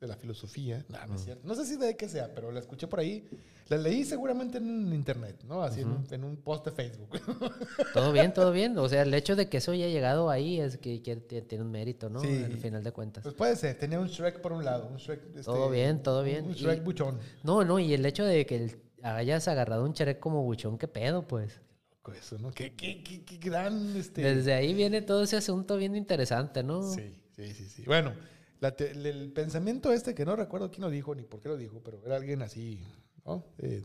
de 0.00 0.06
la 0.06 0.16
filosofía, 0.16 0.82
no, 0.88 1.06
no 1.08 1.14
es 1.14 1.24
cierto. 1.24 1.46
No 1.46 1.54
sé 1.54 1.66
si 1.66 1.76
de 1.76 1.94
qué 1.94 2.08
sea, 2.08 2.34
pero 2.34 2.50
la 2.50 2.60
escuché 2.60 2.86
por 2.86 3.00
ahí. 3.00 3.28
La 3.68 3.76
leí 3.76 4.02
seguramente 4.04 4.56
en 4.56 4.92
internet, 4.94 5.42
¿no? 5.46 5.62
Así 5.62 5.82
en, 5.82 5.88
un, 5.90 6.06
en 6.10 6.24
un 6.24 6.36
post 6.38 6.64
de 6.64 6.72
Facebook. 6.72 7.10
Todo 7.94 8.10
bien, 8.10 8.32
todo 8.32 8.50
bien. 8.50 8.76
O 8.78 8.88
sea, 8.88 9.02
el 9.02 9.12
hecho 9.14 9.36
de 9.36 9.48
que 9.48 9.58
eso 9.58 9.72
haya 9.72 9.86
llegado 9.88 10.30
ahí 10.30 10.58
es 10.58 10.78
que, 10.78 10.98
tiene 11.46 11.62
un 11.62 11.70
mérito, 11.70 12.08
¿no? 12.08 12.20
Sí. 12.20 12.42
Al 12.44 12.56
final 12.56 12.82
de 12.82 12.92
cuentas. 12.92 13.22
pues 13.22 13.34
puede 13.34 13.54
ser, 13.56 13.78
tenía 13.78 14.00
un 14.00 14.08
Shrek 14.08 14.40
por 14.40 14.52
un 14.52 14.64
lado, 14.64 14.88
un 14.88 14.96
Shrek. 14.96 15.20
este, 15.26 15.42
Todo 15.42 15.68
bien, 15.70 16.02
todo 16.02 16.22
bien. 16.24 16.46
Un 16.46 16.52
Y- 16.52 16.54
Shrek 16.54 16.82
buchón. 16.82 17.18
No, 17.44 17.62
no, 17.64 17.78
y 17.78 17.92
el 17.92 18.04
hecho 18.06 18.24
de 18.24 18.44
que 18.46 18.56
el- 18.56 18.80
hayas 19.02 19.46
agarrado 19.48 19.84
un 19.84 19.92
Shrek 19.92 20.18
como 20.18 20.42
buchón, 20.42 20.78
qué 20.78 20.88
pedo, 20.88 21.28
pues. 21.28 21.60
Loco 21.92 22.12
Eso, 22.14 22.38
¿no? 22.38 22.50
Qué, 22.52 22.74
qué, 22.74 23.04
qué, 23.04 23.22
qué 23.22 23.36
gran, 23.36 23.94
este. 23.96 24.22
Desde 24.22 24.54
ahí 24.54 24.72
viene 24.74 25.02
todo 25.02 25.22
ese 25.24 25.36
asunto 25.36 25.76
bien 25.76 25.94
interesante, 25.94 26.62
¿no? 26.64 26.82
Sí, 26.82 27.14
sí, 27.36 27.52
sí, 27.52 27.66
sí. 27.68 27.82
Bueno, 27.86 28.14
la 28.60 28.76
te- 28.76 28.90
el, 28.92 29.32
pensamiento 29.32 29.92
este 29.92 30.14
que 30.14 30.24
no 30.24 30.36
recuerdo 30.36 30.70
quién 30.70 30.82
lo 30.82 30.90
dijo 30.90 31.14
ni 31.14 31.22
por 31.24 31.40
qué 31.40 31.48
lo 31.48 31.56
dijo, 31.56 31.80
pero 31.82 32.00
era 32.04 32.16
alguien 32.16 32.42
así, 32.42 32.80
¿no? 33.24 33.44
Eh. 33.58 33.82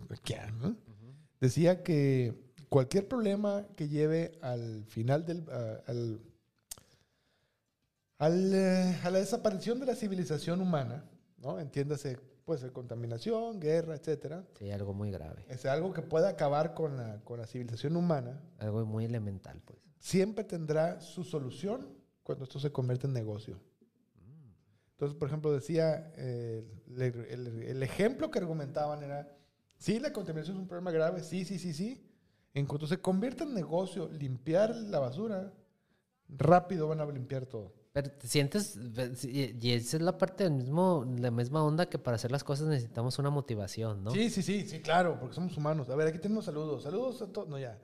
Decía 1.39 1.83
que 1.83 2.33
cualquier 2.69 3.07
problema 3.07 3.65
que 3.75 3.87
lleve 3.87 4.37
al 4.41 4.85
final 4.85 5.25
del... 5.25 5.45
a- 5.49 5.81
al, 5.87 6.19
al, 8.17 8.53
eh, 8.53 8.99
a 9.03 9.09
la 9.09 9.19
desaparición 9.19 9.79
de 9.79 9.85
la 9.87 9.95
civilización 9.95 10.61
humana, 10.61 11.03
¿no? 11.37 11.59
Entiéndase 11.59 12.17
puede 12.45 12.59
ser 12.59 12.71
contaminación, 12.71 13.59
guerra, 13.59 13.95
etcétera. 13.95 14.45
Sí, 14.59 14.69
algo 14.71 14.93
muy 14.93 15.09
grave. 15.11 15.45
Es 15.49 15.65
algo 15.65 15.91
que 15.93 16.01
puede 16.03 16.27
acabar 16.27 16.73
con 16.75 16.95
la, 16.95 17.19
con 17.23 17.39
la 17.39 17.47
civilización 17.47 17.95
humana. 17.95 18.39
Algo 18.59 18.85
muy 18.85 19.05
elemental, 19.05 19.59
pues. 19.65 19.79
Siempre 19.97 20.43
tendrá 20.43 21.01
su 21.01 21.23
solución 21.23 21.87
cuando 22.23 22.43
esto 22.43 22.59
se 22.59 22.71
convierte 22.71 23.07
en 23.07 23.13
negocio. 23.13 23.59
Entonces, 24.95 25.17
por 25.17 25.27
ejemplo, 25.27 25.51
decía, 25.51 26.11
eh, 26.15 26.63
el, 26.97 27.01
el- 27.29 27.63
el 27.63 27.83
ejemplo 27.83 28.31
que 28.31 28.39
argumentaban 28.39 29.03
era, 29.03 29.29
sí, 29.77 29.99
la 29.99 30.13
contaminación 30.13 30.55
es 30.57 30.61
un 30.61 30.67
problema 30.67 30.91
grave, 30.91 31.21
sí, 31.21 31.43
sí, 31.45 31.59
sí, 31.59 31.73
sí. 31.73 32.01
En 32.53 32.65
cuanto 32.65 32.87
se 32.87 32.99
convierta 32.99 33.43
en 33.43 33.53
negocio, 33.53 34.07
limpiar 34.09 34.73
la 34.73 34.99
basura, 34.99 35.51
rápido 36.29 36.87
van 36.87 37.01
a 37.01 37.05
limpiar 37.05 37.45
todo. 37.45 37.73
Pero 37.91 38.09
te 38.11 38.27
sientes, 38.27 38.77
y 39.23 39.71
esa 39.71 39.97
es 39.97 40.01
la 40.03 40.17
parte 40.17 40.43
del 40.45 40.53
mismo, 40.53 41.05
la 41.17 41.31
misma 41.31 41.63
onda 41.63 41.87
que 41.89 41.97
para 41.99 42.15
hacer 42.15 42.31
las 42.31 42.43
cosas 42.43 42.67
necesitamos 42.67 43.19
una 43.19 43.29
motivación, 43.29 44.03
¿no? 44.03 44.11
Sí, 44.11 44.29
sí, 44.29 44.41
sí, 44.41 44.67
sí, 44.67 44.79
claro, 44.81 45.17
porque 45.19 45.35
somos 45.35 45.55
humanos. 45.57 45.89
A 45.89 45.95
ver, 45.95 46.07
aquí 46.07 46.19
tenemos 46.19 46.45
saludos. 46.45 46.83
Saludos 46.83 47.21
a 47.21 47.27
todos. 47.27 47.47
No, 47.49 47.57
ya. 47.59 47.77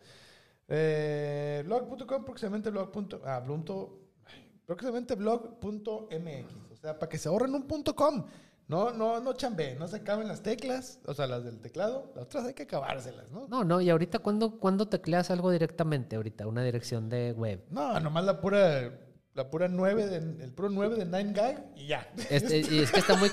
Eh, 0.67 1.63
blog.com, 1.65 2.23
próximamente 2.25 2.69
blog. 2.69 2.91
punto- 2.91 3.21
Ah, 3.25 3.41
blunto- 3.45 3.99
ay, 4.25 4.49
próximamente 4.65 5.15
blog.mx. 5.15 6.70
O 6.81 6.83
sea, 6.83 6.97
para 6.97 7.09
que 7.09 7.19
se 7.19 7.29
ahorren 7.29 7.53
un 7.53 7.67
punto 7.67 7.95
com. 7.95 8.25
No, 8.67 8.89
no, 8.91 9.19
no 9.19 9.33
chambeen, 9.33 9.77
no 9.77 9.87
se 9.87 9.97
acaben 9.97 10.27
las 10.27 10.41
teclas, 10.41 10.99
o 11.05 11.13
sea, 11.13 11.27
las 11.27 11.43
del 11.43 11.59
teclado. 11.59 12.11
Las 12.15 12.23
otras 12.23 12.45
hay 12.45 12.53
que 12.55 12.63
acabárselas, 12.63 13.29
¿no? 13.31 13.47
No, 13.49 13.63
no, 13.63 13.81
y 13.81 13.89
ahorita 13.89 14.19
cuando, 14.19 14.57
cuando 14.59 14.87
tecleas 14.87 15.29
algo 15.29 15.51
directamente, 15.51 16.15
ahorita, 16.15 16.47
una 16.47 16.63
dirección 16.63 17.07
de 17.09 17.33
web. 17.33 17.61
No, 17.69 17.99
nomás 17.99 18.23
la 18.23 18.39
pura, 18.41 18.91
la 19.35 19.49
pura 19.51 19.67
9, 19.67 20.07
de, 20.07 20.15
el 20.43 20.51
puro 20.53 20.69
9 20.69 20.95
de 20.95 21.05
9gag 21.05 21.65
y 21.75 21.87
ya. 21.87 22.09
Este, 22.29 22.59
y 22.59 22.79
es 22.79 22.91
que 22.91 22.99
está 23.01 23.15
muy 23.15 23.29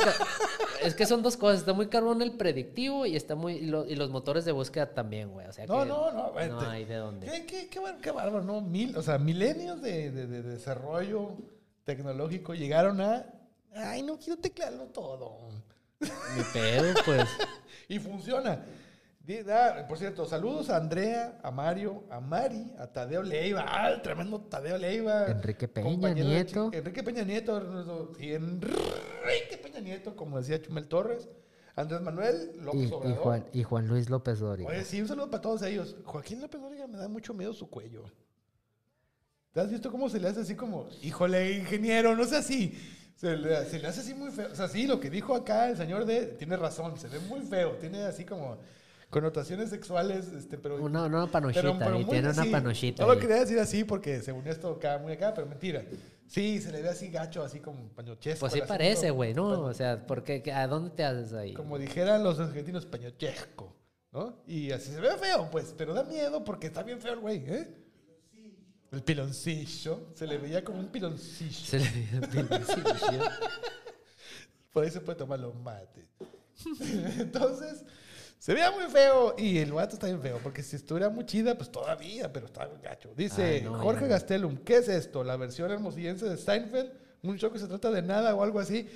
es 0.82 0.94
que 0.94 1.07
son 1.07 1.22
dos 1.22 1.36
cosas, 1.36 1.61
está 1.61 1.72
muy 1.72 1.86
carbón 1.86 2.20
el 2.20 2.32
predictivo 2.36 3.07
y 3.07 3.14
está 3.16 3.34
muy 3.36 3.55
y, 3.55 3.66
lo- 3.66 3.84
y 3.86 3.94
los 3.96 4.11
motores 4.11 4.44
de 4.44 4.53
búsqueda 4.53 4.92
también, 4.92 5.30
güey, 5.30 5.46
o 5.46 5.53
sea 5.53 5.66
No, 5.66 5.82
que 5.84 5.88
no, 5.88 6.11
no, 6.12 6.32
vete. 6.32 6.49
no 6.51 6.61
hay 6.61 6.84
de 6.84 6.96
dónde. 6.96 7.26
¿Qué, 7.28 7.46
qué, 7.46 7.68
qué, 7.68 7.80
qué 8.03 8.11
bárbaro, 8.11 8.44
¿no? 8.44 8.61
Mil, 8.61 8.96
o 8.96 9.03
sea, 9.03 9.18
milenios 9.18 9.80
de, 9.82 10.11
de- 10.11 10.26
de 10.26 10.42
desarrollo 10.42 11.36
tecnológico 11.84 12.55
llegaron 12.55 13.01
a. 13.01 13.26
Ay, 13.74 14.02
no 14.02 14.18
quiero 14.18 14.38
teclearlo 14.40 14.86
todo. 14.86 15.48
Mi 16.00 16.42
pedo, 16.52 16.94
pues. 17.04 17.28
Y 17.90 17.98
funciona. 17.98 18.62
Por 19.88 19.98
cierto, 19.98 20.24
saludos 20.24 20.70
a 20.70 20.78
Andrea, 20.78 21.38
a 21.42 21.50
Mario, 21.50 22.04
a 22.10 22.18
Mari, 22.18 22.72
a 22.78 22.86
Tadeo 22.86 23.22
Leiva. 23.22 23.64
Ah, 23.66 23.90
el 23.90 24.00
tremendo 24.00 24.40
Tadeo 24.40 24.78
Leiva. 24.78 25.26
Enrique 25.26 25.68
Peña 25.68 26.14
de 26.14 26.24
Nieto. 26.24 26.70
Enrique 26.72 27.02
Peña 27.02 27.24
Nieto. 27.24 28.12
sí, 28.18 28.32
Enrique 28.32 29.58
Peña 29.62 29.80
Nieto, 29.80 30.16
como 30.16 30.38
decía 30.38 30.62
Chumel 30.62 30.88
Torres. 30.88 31.28
Andrés 31.76 32.00
Manuel 32.00 32.52
López 32.62 32.90
Y, 33.04 33.08
y. 33.08 33.14
Juan, 33.16 33.46
y 33.52 33.62
Juan 33.62 33.86
Luis 33.86 34.08
López 34.08 34.38
Dóriga. 34.38 34.70
Oye, 34.70 34.84
sí, 34.84 35.00
un 35.00 35.08
saludo 35.08 35.30
para 35.30 35.42
todos 35.42 35.62
ellos. 35.62 35.96
Joaquín 36.04 36.40
López 36.40 36.60
Dóriga 36.60 36.86
me 36.86 36.96
da 36.96 37.06
mucho 37.06 37.34
miedo 37.34 37.52
su 37.52 37.68
cuello. 37.68 38.04
¿Te 39.52 39.60
has 39.60 39.70
visto 39.70 39.90
cómo 39.90 40.08
se 40.08 40.20
le 40.20 40.28
hace 40.28 40.40
así 40.40 40.54
como, 40.54 40.88
híjole, 41.02 41.52
ingeniero, 41.52 42.16
no 42.16 42.24
sé 42.24 42.36
así? 42.38 42.78
Se 43.18 43.36
le, 43.36 43.64
se 43.64 43.80
le 43.80 43.88
hace 43.88 44.00
así 44.00 44.14
muy 44.14 44.30
feo. 44.30 44.48
O 44.52 44.54
sea, 44.54 44.68
sí, 44.68 44.86
lo 44.86 45.00
que 45.00 45.10
dijo 45.10 45.34
acá 45.34 45.68
el 45.68 45.76
señor 45.76 46.04
de, 46.04 46.26
tiene 46.26 46.56
razón, 46.56 46.96
se 46.96 47.08
ve 47.08 47.18
muy 47.18 47.40
feo. 47.40 47.72
Tiene 47.72 48.04
así 48.04 48.24
como 48.24 48.58
connotaciones 49.10 49.70
sexuales, 49.70 50.28
este, 50.28 50.56
pero... 50.56 50.76
Una, 50.76 51.06
una 51.06 51.26
panochita, 51.26 51.72
muy 51.72 52.04
tiene 52.04 52.30
una 52.30 52.44
panochita. 52.44 53.04
No 53.04 53.12
lo 53.12 53.18
quería 53.18 53.40
decir 53.40 53.58
así 53.58 53.82
porque 53.82 54.20
según 54.20 54.46
esto 54.46 54.70
acá, 54.70 54.98
muy 54.98 55.14
acá, 55.14 55.34
pero 55.34 55.48
mentira. 55.48 55.82
Sí, 56.28 56.60
se 56.60 56.70
le 56.70 56.80
ve 56.80 56.90
así 56.90 57.08
gacho, 57.08 57.42
así 57.42 57.58
como 57.58 57.88
pañochesco. 57.88 58.38
Pues 58.38 58.52
sí 58.52 58.60
parece, 58.68 59.10
güey, 59.10 59.34
¿no? 59.34 59.62
O 59.62 59.74
sea, 59.74 60.06
porque 60.06 60.52
¿a 60.54 60.68
dónde 60.68 60.90
te 60.90 61.02
haces 61.02 61.32
ahí? 61.32 61.54
Como 61.54 61.76
dijeran 61.76 62.22
los 62.22 62.38
argentinos, 62.38 62.86
pañochesco, 62.86 63.74
¿no? 64.12 64.44
Y 64.46 64.70
así 64.70 64.92
se 64.92 65.00
ve 65.00 65.16
feo, 65.16 65.48
pues, 65.50 65.74
pero 65.76 65.92
da 65.92 66.04
miedo 66.04 66.44
porque 66.44 66.68
está 66.68 66.84
bien 66.84 67.00
feo 67.00 67.14
el 67.14 67.20
güey, 67.20 67.38
¿eh? 67.48 67.78
El 68.91 69.03
piloncillo. 69.03 70.09
Se 70.14 70.26
le 70.26 70.39
veía 70.39 70.64
como 70.64 70.80
un 70.80 70.89
piloncillo. 70.89 71.53
Se 71.53 71.78
le 71.78 71.91
ve 71.91 72.09
el 72.12 72.28
piloncillo. 72.28 73.24
Por 74.72 74.84
ahí 74.84 74.91
se 74.91 75.01
puede 75.01 75.18
tomar 75.18 75.39
los 75.41 75.55
mates. 75.55 76.07
Entonces, 77.18 77.84
se 78.39 78.55
veía 78.55 78.70
muy 78.70 78.84
feo. 78.84 79.34
Y 79.36 79.59
el 79.59 79.72
vato 79.72 79.95
está 79.95 80.07
bien 80.07 80.22
feo. 80.22 80.41
Porque 80.43 80.62
si 80.62 80.76
estuviera 80.76 81.11
muy 81.11 81.26
chida, 81.26 81.57
pues 81.57 81.70
todavía, 81.70 82.32
pero 82.32 82.47
está 82.47 82.66
bien 82.66 82.80
gacho. 82.80 83.12
Dice 83.14 83.43
Ay, 83.43 83.62
no, 83.62 83.78
Jorge 83.78 84.03
ya. 84.03 84.09
Gastelum: 84.09 84.57
¿Qué 84.59 84.78
es 84.78 84.89
esto? 84.89 85.22
¿La 85.22 85.36
versión 85.36 85.70
hermosillense 85.70 86.26
de 86.26 86.36
Steinfeld? 86.36 86.93
¿Un 87.22 87.36
show 87.36 87.53
que 87.53 87.59
se 87.59 87.66
trata 87.66 87.91
de 87.91 88.01
nada 88.01 88.34
o 88.34 88.43
algo 88.43 88.61
así? 88.61 88.89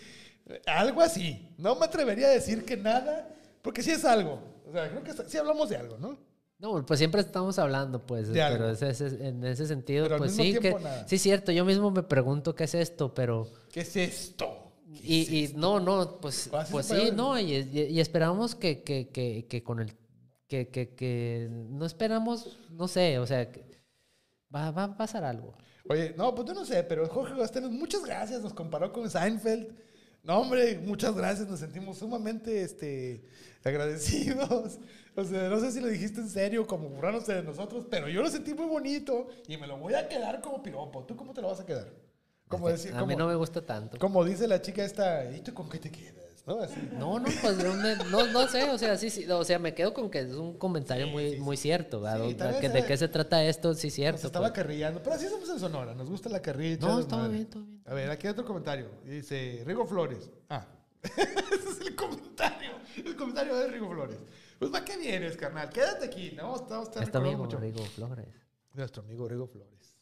Algo 0.67 1.03
así. 1.03 1.49
No 1.59 1.75
me 1.77 1.85
atrevería 1.85 2.29
a 2.29 2.31
decir 2.31 2.65
que 2.65 2.77
nada, 2.77 3.29
porque 3.61 3.83
sí 3.83 3.91
es 3.91 4.05
algo. 4.05 4.41
O 4.67 4.73
sea, 4.73 4.89
creo 4.89 5.03
que 5.03 5.13
sí 5.29 5.37
hablamos 5.37 5.69
de 5.69 5.77
algo, 5.77 5.99
¿no? 5.99 6.32
No, 6.63 6.87
pues 6.87 6.99
siempre 6.99 7.21
estamos 7.21 7.59
hablando, 7.59 8.07
pues, 8.07 8.29
De 8.29 8.41
pero 8.49 8.71
ese- 8.71 8.91
ese- 8.91 9.27
en 9.29 9.43
ese 9.45 9.67
sentido, 9.67 10.05
Pero 10.05 10.19
pues 10.19 10.37
sí, 10.37 10.57
que, 10.61 10.73
nada. 10.73 11.09
sí, 11.09 11.19
cierto, 11.19 11.51
yo 11.51 11.65
mismo 11.65 11.91
me 11.91 12.05
pregunto 12.05 12.55
qué 12.55 12.65
es 12.65 12.75
esto, 12.77 13.13
pero... 13.13 13.49
¿Qué 13.73 13.81
es 13.81 13.97
esto? 13.97 14.73
¿Qué 14.95 15.01
Y, 15.03 15.23
es 15.23 15.31
y 15.31 15.45
esto? 15.47 15.59
no, 15.59 15.81
no, 15.81 16.21
pues, 16.21 16.49
pues 16.71 16.87
sí, 16.87 17.11
no, 17.13 17.37
y, 17.37 17.53
y- 17.57 17.81
y 17.91 18.01
esperamos 18.01 18.55
que, 18.55 18.83
que, 18.85 19.09
que, 19.09 19.47
que 19.49 19.63
con 19.65 19.81
el... 19.81 19.93
Que, 20.47 20.69
que, 20.69 20.95
que 20.95 21.49
no 21.51 21.85
esperamos, 21.85 22.59
no 22.71 22.87
sé, 22.87 23.19
o 23.19 23.27
sea, 23.27 23.51
que 23.51 23.65
va, 24.55 24.71
va 24.71 24.85
a 24.85 24.97
pasar 24.97 25.25
algo. 25.25 25.55
Oye, 25.89 26.15
no, 26.17 26.33
pues 26.35 26.47
yo 26.47 26.55
no 26.55 26.65
sé, 26.65 26.85
pero 26.85 27.09
Jorge 27.09 27.35
Gastelum, 27.37 27.77
muchas 27.77 28.05
gracias, 28.05 28.41
nos 28.43 28.53
comparó 28.55 28.93
con 28.93 29.11
Seinfeld. 29.11 29.75
No, 30.23 30.39
hombre, 30.39 30.79
muchas 30.79 31.15
gracias, 31.17 31.49
nos 31.49 31.59
sentimos 31.59 31.99
sumamente 31.99 32.63
este, 32.63 33.25
agradecidos. 33.65 34.79
O 35.15 35.25
sea, 35.25 35.51
no 35.51 35.61
sé 35.61 35.73
si 35.73 35.81
lo 35.81 35.89
dijiste 35.89 36.23
en 36.23 36.29
serio, 36.31 36.67
como 36.67 36.89
burlándose 36.89 37.35
de 37.35 37.43
nosotros, 37.43 37.87
pero 37.91 38.09
yo 38.09 38.23
lo 38.23 38.31
sentí 38.31 38.55
muy 38.55 38.65
bonito 38.65 39.29
y 39.47 39.59
me 39.59 39.67
lo 39.67 39.77
voy 39.77 39.93
a 39.93 40.09
quedar 40.09 40.41
como 40.41 40.63
piropo. 40.63 41.05
¿Tú 41.05 41.15
cómo 41.17 41.35
te 41.35 41.43
lo 41.43 41.49
vas 41.49 41.61
a 41.61 41.67
quedar? 41.67 41.93
Como, 42.49 42.67
decir, 42.71 42.95
a 42.95 43.05
mí 43.05 43.15
no 43.15 43.29
me 43.29 43.35
gusta 43.35 43.61
tanto. 43.61 43.99
como 43.99 44.25
dice 44.25 44.49
la 44.49 44.63
chica 44.63 44.83
esta, 44.83 45.31
¿y 45.31 45.41
tú 45.41 45.53
con 45.53 45.69
qué 45.69 45.79
te 45.79 45.91
quedas? 45.91 46.22
¿No? 46.45 46.61
Así. 46.61 46.89
No, 46.93 47.21
no, 47.21 47.29
pues 47.41 47.57
no, 48.11 48.27
no 48.27 48.49
sé, 48.49 48.69
o 48.71 48.77
sea, 48.77 48.97
sí, 48.97 49.11
sí, 49.11 49.31
o 49.31 49.45
sea, 49.45 49.61
me 49.61 49.75
quedo 49.75 49.95
con 49.95 50.11
que 50.11 50.21
es 50.21 50.35
un 50.35 50.59
comentario 50.59 51.07
Sí, 51.07 51.13
muy, 51.13 51.31
sí, 51.35 51.41
muy 51.41 51.57
cierto, 51.57 52.01
¿verdad? 52.01 52.59
Que 52.59 52.69
¿De 52.69 52.85
qué 52.85 52.97
se 52.97 53.07
trata 53.07 53.45
esto? 53.45 53.75
Sí, 53.75 53.87
Nos 53.87 53.95
cierto. 53.95 54.27
estaba 54.27 54.49
pues. 54.49 54.57
carrillando, 54.57 55.01
pero 55.03 55.15
así 55.15 55.29
somos 55.29 55.49
en 55.49 55.61
Sonora, 55.61 55.95
nos 55.95 56.11
gusta 56.11 56.29
la 56.29 56.43
carrilla. 56.43 56.79
No, 56.81 56.99
estaba 56.99 57.29
bien, 57.29 57.47
todo 57.47 57.63
bien. 57.63 57.81
A 57.87 57.95
ver, 57.95 58.11
aquí 58.11 58.27
hay 58.27 58.33
otro 58.33 58.45
comentario. 58.45 58.89
Dice 59.05 59.63
Rigo 59.65 59.87
Flores. 59.87 60.31
Ah, 60.49 60.67
ese 61.03 61.23
es 61.71 61.81
el 61.87 61.95
comentario. 61.95 62.73
El 62.97 63.17
comentario 63.17 63.57
de 63.57 63.69
Rigo 63.69 63.89
Flores. 63.89 64.19
Pues, 64.59 64.71
¿para 64.71 64.85
qué 64.85 64.97
vienes, 64.97 65.37
carnal? 65.37 65.71
Quédate 65.71 66.07
aquí. 66.07 66.33
No, 66.37 66.57
estamos 66.57 66.89
recordando 66.89 67.19
amigo, 67.19 67.45
mucho. 67.45 67.59
Rigo 67.59 67.85
Flores. 67.85 68.29
Nuestro 68.75 69.03
amigo 69.03 69.29
Rigo 69.29 69.47
Flores. 69.47 69.97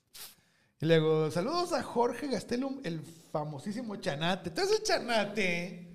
Y 0.80 0.86
luego, 0.86 1.30
saludos 1.30 1.74
a 1.74 1.82
Jorge 1.82 2.28
Gastelum, 2.28 2.80
el 2.84 3.00
famosísimo 3.30 3.96
Chanate. 3.96 4.50
¿Tú 4.50 4.62
eres 4.62 4.72
el 4.78 4.82
Chanate? 4.82 5.89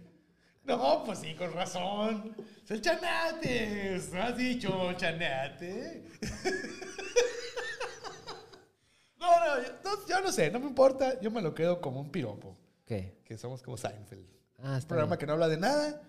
No, 0.65 1.03
pues 1.03 1.19
sí, 1.19 1.35
con 1.35 1.53
razón. 1.53 2.35
Es 2.63 2.71
el 2.71 2.81
Chanate. 2.81 4.01
¿No 4.11 4.21
has 4.23 4.37
dicho 4.37 4.93
Chanate? 4.93 6.03
no, 9.19 9.39
no 9.39 9.63
yo, 9.63 9.69
no, 9.83 10.07
yo 10.07 10.21
no 10.21 10.31
sé, 10.31 10.49
no 10.49 10.59
me 10.59 10.67
importa. 10.67 11.19
Yo 11.21 11.29
me 11.29 11.41
lo 11.41 11.53
quedo 11.53 11.79
como 11.81 11.99
un 12.01 12.11
piropo. 12.11 12.57
¿Qué? 12.85 13.19
Que 13.25 13.37
somos 13.37 13.61
como 13.61 13.77
Seinfeld. 13.77 14.25
Ah, 14.59 14.71
Un 14.71 14.75
está 14.77 14.87
programa 14.89 15.15
bien. 15.15 15.19
que 15.19 15.25
no 15.27 15.33
habla 15.33 15.47
de 15.49 15.57
nada. 15.57 16.01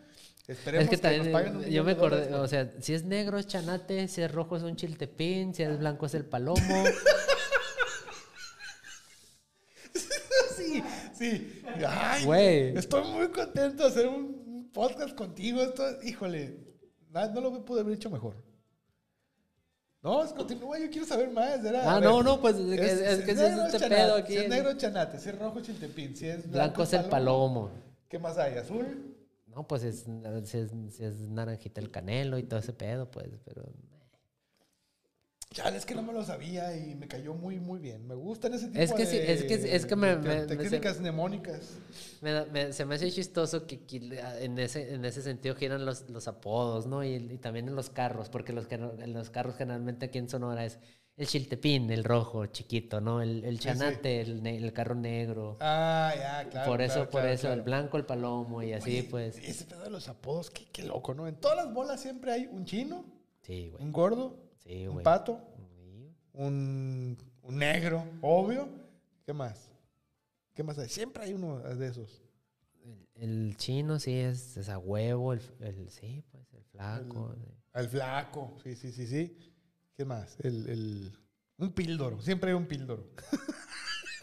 Esperemos 0.46 0.84
Es 0.84 0.90
que 0.90 0.96
nos 0.96 1.02
también, 1.02 1.32
paguen 1.32 1.56
un 1.56 1.64
yo 1.64 1.82
me 1.82 1.92
acordé, 1.92 2.32
o 2.32 2.46
sea, 2.46 2.70
si 2.80 2.94
es 2.94 3.02
negro 3.04 3.36
es 3.36 3.48
chanate, 3.48 4.06
si 4.06 4.22
es 4.22 4.30
rojo 4.30 4.56
es 4.56 4.62
un 4.62 4.76
chiltepín, 4.76 5.52
si 5.54 5.64
es 5.64 5.76
blanco 5.78 6.06
es 6.06 6.14
el 6.14 6.24
palomo. 6.24 6.84
Sí, 10.56 10.82
sí. 11.16 11.62
Ay, 11.86 12.24
Güey. 12.24 12.76
Estoy 12.78 13.04
muy 13.08 13.28
contento 13.28 13.82
de 13.84 13.88
hacer 13.88 14.08
un 14.08 14.42
un 14.45 14.45
podcast 14.76 15.14
contigo. 15.16 15.62
Esto, 15.62 15.82
híjole, 16.02 16.58
no 17.10 17.40
lo 17.40 17.64
pude 17.64 17.80
haber 17.80 17.94
hecho 17.94 18.10
mejor. 18.10 18.36
No, 20.02 20.22
es 20.22 20.32
continúa, 20.32 20.78
yo 20.78 20.88
quiero 20.90 21.06
saber 21.06 21.30
más. 21.30 21.64
era- 21.64 21.96
Ah, 21.96 22.00
no, 22.00 22.22
no, 22.22 22.40
pues, 22.40 22.56
es 22.56 22.78
que- 22.80 23.10
es 23.12 23.18
que 23.24 23.34
si 23.34 23.42
es 23.42 23.50
negro 23.50 23.64
este 23.66 23.78
chanate, 23.78 23.96
pedo 24.02 24.14
aquí 24.14 24.32
Si 24.34 24.38
es 24.38 24.48
negro 24.48 24.74
chanate, 24.76 25.18
si 25.18 25.28
es 25.30 25.38
rojo 25.38 25.60
chiltepín, 25.60 26.14
si 26.14 26.28
es 26.28 26.48
blanco 26.48 26.82
es 26.82 26.92
el 26.92 27.04
palomo. 27.06 27.70
¿Qué 28.08 28.18
más 28.18 28.38
hay? 28.38 28.56
¿Azul? 28.58 29.16
No, 29.48 29.66
pues 29.66 29.82
es, 29.82 30.04
si 30.44 30.58
es, 30.58 30.70
si 30.90 31.02
es 31.04 31.18
naranjita 31.28 31.80
el 31.80 31.90
canelo 31.90 32.38
y 32.38 32.42
todo 32.44 32.60
ese 32.60 32.72
pedo, 32.74 33.10
pues, 33.10 33.30
pero... 33.44 33.64
Chale, 35.56 35.78
es 35.78 35.86
que 35.86 35.94
no 35.94 36.02
me 36.02 36.12
lo 36.12 36.22
sabía 36.22 36.76
y 36.76 36.94
me 36.94 37.08
cayó 37.08 37.32
muy, 37.32 37.58
muy 37.58 37.80
bien. 37.80 38.06
Me 38.06 38.14
gustan 38.14 38.52
ese 38.52 38.66
tipo 38.68 38.78
Es 38.78 38.92
que 38.92 39.06
sí, 39.06 39.16
de, 39.16 39.32
es 39.32 39.44
que- 39.44 39.74
es 39.74 39.86
que 39.86 39.96
me- 39.96 40.16
me- 40.16 40.44
técnicas 40.44 41.00
mnemónicas. 41.00 41.60
Me 42.20 42.74
se 42.74 42.84
me 42.84 42.96
hace 42.96 43.10
chistoso 43.10 43.66
que 43.66 43.80
en 44.40 44.58
ese, 44.58 44.92
en 44.92 45.06
ese 45.06 45.22
sentido 45.22 45.54
giran 45.54 45.86
los, 45.86 46.10
los 46.10 46.28
apodos, 46.28 46.86
¿no? 46.86 47.02
Y, 47.02 47.14
y 47.14 47.38
también 47.38 47.68
en 47.68 47.74
los 47.74 47.88
carros, 47.88 48.28
porque 48.28 48.52
los, 48.52 48.70
en 48.70 49.14
los 49.14 49.30
carros 49.30 49.56
generalmente 49.56 50.04
aquí 50.04 50.18
en 50.18 50.28
Sonora 50.28 50.62
es 50.62 50.78
el 51.16 51.26
chiltepín, 51.26 51.90
el 51.90 52.04
rojo, 52.04 52.44
chiquito, 52.44 53.00
¿no? 53.00 53.22
El, 53.22 53.42
el 53.42 53.58
Sí, 53.58 53.62
sí. 53.62 53.68
chanate, 53.78 54.20
El, 54.20 54.46
el 54.46 54.72
carro 54.74 54.94
negro. 54.94 55.56
Ah, 55.60 56.12
ya, 56.14 56.50
claro. 56.50 56.70
por 56.70 56.82
eso, 56.82 56.94
claro, 56.96 57.10
por 57.10 57.20
claro, 57.22 57.34
eso, 57.34 57.40
claro. 57.46 57.54
el 57.54 57.62
blanco, 57.62 57.96
el 57.96 58.04
palomo 58.04 58.62
y 58.62 58.74
así, 58.74 58.90
Oye, 58.90 59.08
pues. 59.10 59.38
Ese 59.38 59.64
pedo 59.64 59.80
de 59.84 59.88
los 59.90 60.06
apodos, 60.08 60.50
qué, 60.50 60.66
qué 60.70 60.82
loco, 60.82 61.14
¿no? 61.14 61.26
En 61.26 61.36
todas 61.36 61.56
las 61.56 61.72
bolas 61.72 61.98
siempre 62.02 62.32
hay 62.32 62.46
un 62.52 62.66
chino, 62.66 63.06
Sí, 63.40 63.70
güey. 63.70 63.82
un 63.82 63.92
gordo, 63.92 64.36
Sí, 64.66 64.86
un 64.88 65.02
pato, 65.02 65.40
un, 66.32 67.16
un 67.42 67.56
negro, 67.58 68.04
obvio. 68.20 68.68
¿Qué 69.24 69.32
más? 69.32 69.70
¿Qué 70.54 70.62
más 70.62 70.78
hay? 70.78 70.88
Siempre 70.88 71.24
hay 71.24 71.34
uno 71.34 71.58
de 71.60 71.86
esos. 71.86 72.22
El, 72.84 73.06
el 73.48 73.56
chino 73.56 73.98
sí 73.98 74.14
es, 74.18 74.56
es 74.56 74.68
a 74.68 74.78
huevo, 74.78 75.32
el, 75.32 75.40
el- 75.60 75.90
sí, 75.90 76.22
pues, 76.32 76.52
el 76.54 76.64
flaco. 76.64 77.34
El 77.74 77.88
flaco, 77.88 78.56
sí, 78.62 78.74
sí, 78.74 78.92
sí, 78.92 79.06
sí. 79.06 79.36
¿Qué 79.96 80.04
más? 80.04 80.36
El, 80.40 80.68
el, 80.68 81.12
un 81.58 81.72
píldoro, 81.72 82.20
siempre 82.20 82.50
hay 82.50 82.56
un 82.56 82.66
píldoro. 82.66 83.10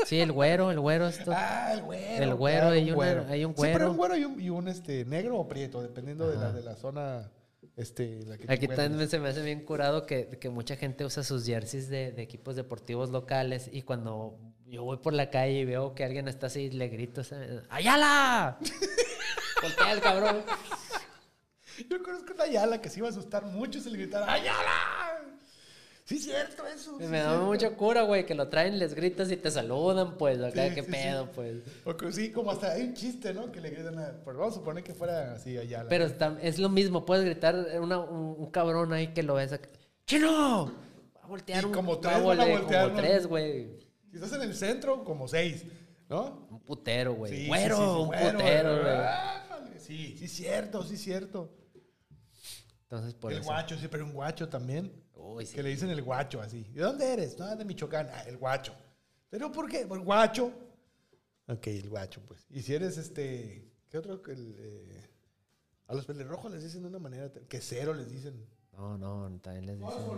Sí, 0.05 0.19
el 0.19 0.33
güero, 0.33 0.69
el 0.69 0.81
güero 0.81 1.07
esto. 1.07 1.31
Ah, 1.33 1.71
el 1.73 1.81
güero. 1.83 2.23
El 2.25 2.35
güero, 2.35 2.59
claro, 2.67 2.73
hay 2.75 2.91
una- 2.91 3.29
hay 3.31 3.45
un 3.45 3.55
Siempre 3.55 3.83
hay 3.85 3.89
güero. 3.89 3.91
un 3.91 3.97
güero 3.97 4.17
y 4.17 4.25
un, 4.25 4.41
y 4.41 4.49
un, 4.49 4.67
este, 4.67 5.05
negro 5.05 5.37
o 5.39 5.47
prieto, 5.47 5.81
dependiendo 5.81 6.27
de 6.29 6.35
la, 6.35 6.51
de 6.51 6.61
la 6.61 6.75
zona 6.75 7.31
este, 7.75 8.19
la 8.25 8.37
que 8.37 8.51
Aquí 8.51 8.67
también 8.67 9.09
se 9.09 9.19
me 9.19 9.29
hace 9.29 9.41
bien 9.41 9.61
curado 9.65 10.05
que, 10.05 10.27
que 10.39 10.49
mucha 10.49 10.75
gente 10.75 11.05
usa 11.05 11.23
sus 11.23 11.45
jerseys 11.45 11.89
de, 11.89 12.11
de 12.11 12.21
equipos 12.21 12.55
deportivos 12.55 13.09
locales 13.09 13.69
y 13.71 13.81
cuando 13.81 14.37
yo 14.65 14.83
voy 14.83 14.97
por 14.97 15.13
la 15.13 15.29
calle 15.29 15.59
y 15.59 15.65
veo 15.65 15.93
que 15.93 16.03
alguien 16.03 16.27
está 16.27 16.47
así, 16.47 16.69
le 16.71 16.87
grito. 16.87 17.21
¡Ayala! 17.69 18.57
Voltea 19.61 19.91
el 19.91 20.01
cabrón. 20.01 20.43
Yo 21.89 22.01
conozco 22.03 22.33
una 22.33 22.43
Ayala 22.43 22.81
que 22.81 22.89
se 22.89 22.99
iba 22.99 23.07
a 23.07 23.11
asustar 23.11 23.45
mucho 23.45 23.79
si 23.79 23.89
le 23.89 23.97
gritara 23.97 24.31
¡Ayala! 24.31 24.92
Sí, 26.05 26.19
cierto 26.19 26.65
eso. 26.67 26.97
sí 26.99 27.05
Me 27.07 27.19
da 27.19 27.29
cierto. 27.29 27.45
mucha 27.45 27.69
cura, 27.77 28.01
güey, 28.03 28.25
que 28.25 28.35
lo 28.35 28.49
traen, 28.49 28.77
les 28.77 28.93
gritas 28.93 29.31
y 29.31 29.37
te 29.37 29.49
saludan, 29.49 30.17
pues, 30.17 30.41
acá, 30.41 30.67
Sí, 30.67 30.75
qué 30.75 30.83
sí, 30.83 30.91
pedo, 30.91 31.31
pues. 31.31 31.63
O 31.85 31.95
que 31.95 32.11
sí, 32.11 32.31
como 32.31 32.51
hasta 32.51 32.73
hay 32.73 32.83
un 32.83 32.93
chiste, 32.93 33.33
¿no? 33.33 33.51
Que 33.51 33.61
le 33.61 33.69
gritan 33.69 33.97
a... 33.99 34.11
Pues 34.23 34.35
vamos 34.35 34.53
a 34.53 34.57
suponer 34.59 34.83
que 34.83 34.93
fuera 34.93 35.33
así 35.33 35.57
Ayala. 35.57 35.87
Pero 35.87 36.05
está- 36.05 36.37
es 36.41 36.59
lo 36.59 36.67
mismo, 36.69 37.05
puedes 37.05 37.23
gritar 37.23 37.55
una- 37.79 37.99
un, 37.99 38.35
un 38.37 38.51
cabrón 38.51 38.91
ahí 38.91 39.13
que 39.13 39.23
lo 39.23 39.35
ves 39.35 39.53
acá. 39.53 39.69
¡Chino! 40.05 40.73
Va 41.15 41.23
a 41.23 41.27
voltear 41.27 41.63
Y 41.63 41.65
un 41.67 41.71
como 41.71 41.93
va 41.95 42.01
tres 42.01 42.15
a 42.15 42.19
voltear, 42.19 42.83
Como 42.89 43.01
tres, 43.01 43.27
güey. 43.27 43.79
Si 44.11 44.17
estás 44.17 44.33
en 44.33 44.41
el 44.41 44.53
centro, 44.55 45.03
como 45.05 45.27
seis, 45.29 45.63
¿no? 46.09 46.47
Un 46.51 46.59
putero, 46.59 47.13
güey. 47.13 47.47
Güero, 47.47 48.01
un 48.01 48.07
güero, 48.09 48.37
putero, 48.39 48.81
güey. 48.81 49.79
Sí, 49.79 50.15
sí, 50.17 50.27
cierto, 50.27 50.83
sí, 50.83 50.97
cierto. 50.97 51.49
Entonces, 52.83 53.13
por 53.13 53.31
el 53.31 53.39
eso. 53.39 53.47
guacho, 53.47 53.77
sí, 53.77 53.87
pero 53.89 54.05
un 54.05 54.13
guacho 54.13 54.47
también. 54.49 54.91
Uy, 55.23 55.45
sí. 55.45 55.55
Que 55.55 55.63
le 55.63 55.69
dicen 55.69 55.89
el 55.89 56.01
guacho 56.01 56.41
así. 56.41 56.63
¿De 56.73 56.81
dónde 56.81 57.13
eres? 57.13 57.37
No, 57.39 57.55
de 57.55 57.63
Michoacán. 57.63 58.09
Ah, 58.11 58.23
el 58.27 58.37
guacho. 58.37 58.75
¿Pero 59.29 59.51
por 59.51 59.69
qué? 59.69 59.85
Por 59.87 59.99
guacho. 60.01 60.51
Ok, 61.47 61.67
el 61.67 61.89
guacho, 61.89 62.21
pues. 62.27 62.45
Y 62.49 62.61
si 62.61 62.73
eres 62.73 62.97
este. 62.97 63.71
¿Qué 63.89 63.97
otro? 63.97 64.21
que 64.21 64.31
el, 64.31 64.55
eh, 64.57 65.09
a 65.87 65.93
los 65.93 66.05
pelirrojos 66.05 66.51
les 66.51 66.63
dicen 66.63 66.81
de 66.81 66.89
una 66.89 66.99
manera. 66.99 67.31
Quesero 67.47 67.93
les 67.93 68.09
dicen. 68.09 68.45
No, 68.73 68.97
no, 68.97 69.39
también 69.39 69.65
les 69.65 69.79
dicen. 69.79 70.17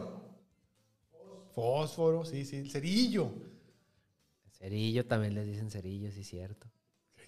Fósforo, 1.54 2.26
sí, 2.26 2.44
sí. 2.46 2.58
El 2.58 2.72
cerillo. 2.72 3.32
Cerillo 4.52 5.06
también 5.06 5.36
les 5.36 5.46
dicen 5.46 5.70
cerillo, 5.70 6.12
sí, 6.12 6.24
cierto. 6.24 6.68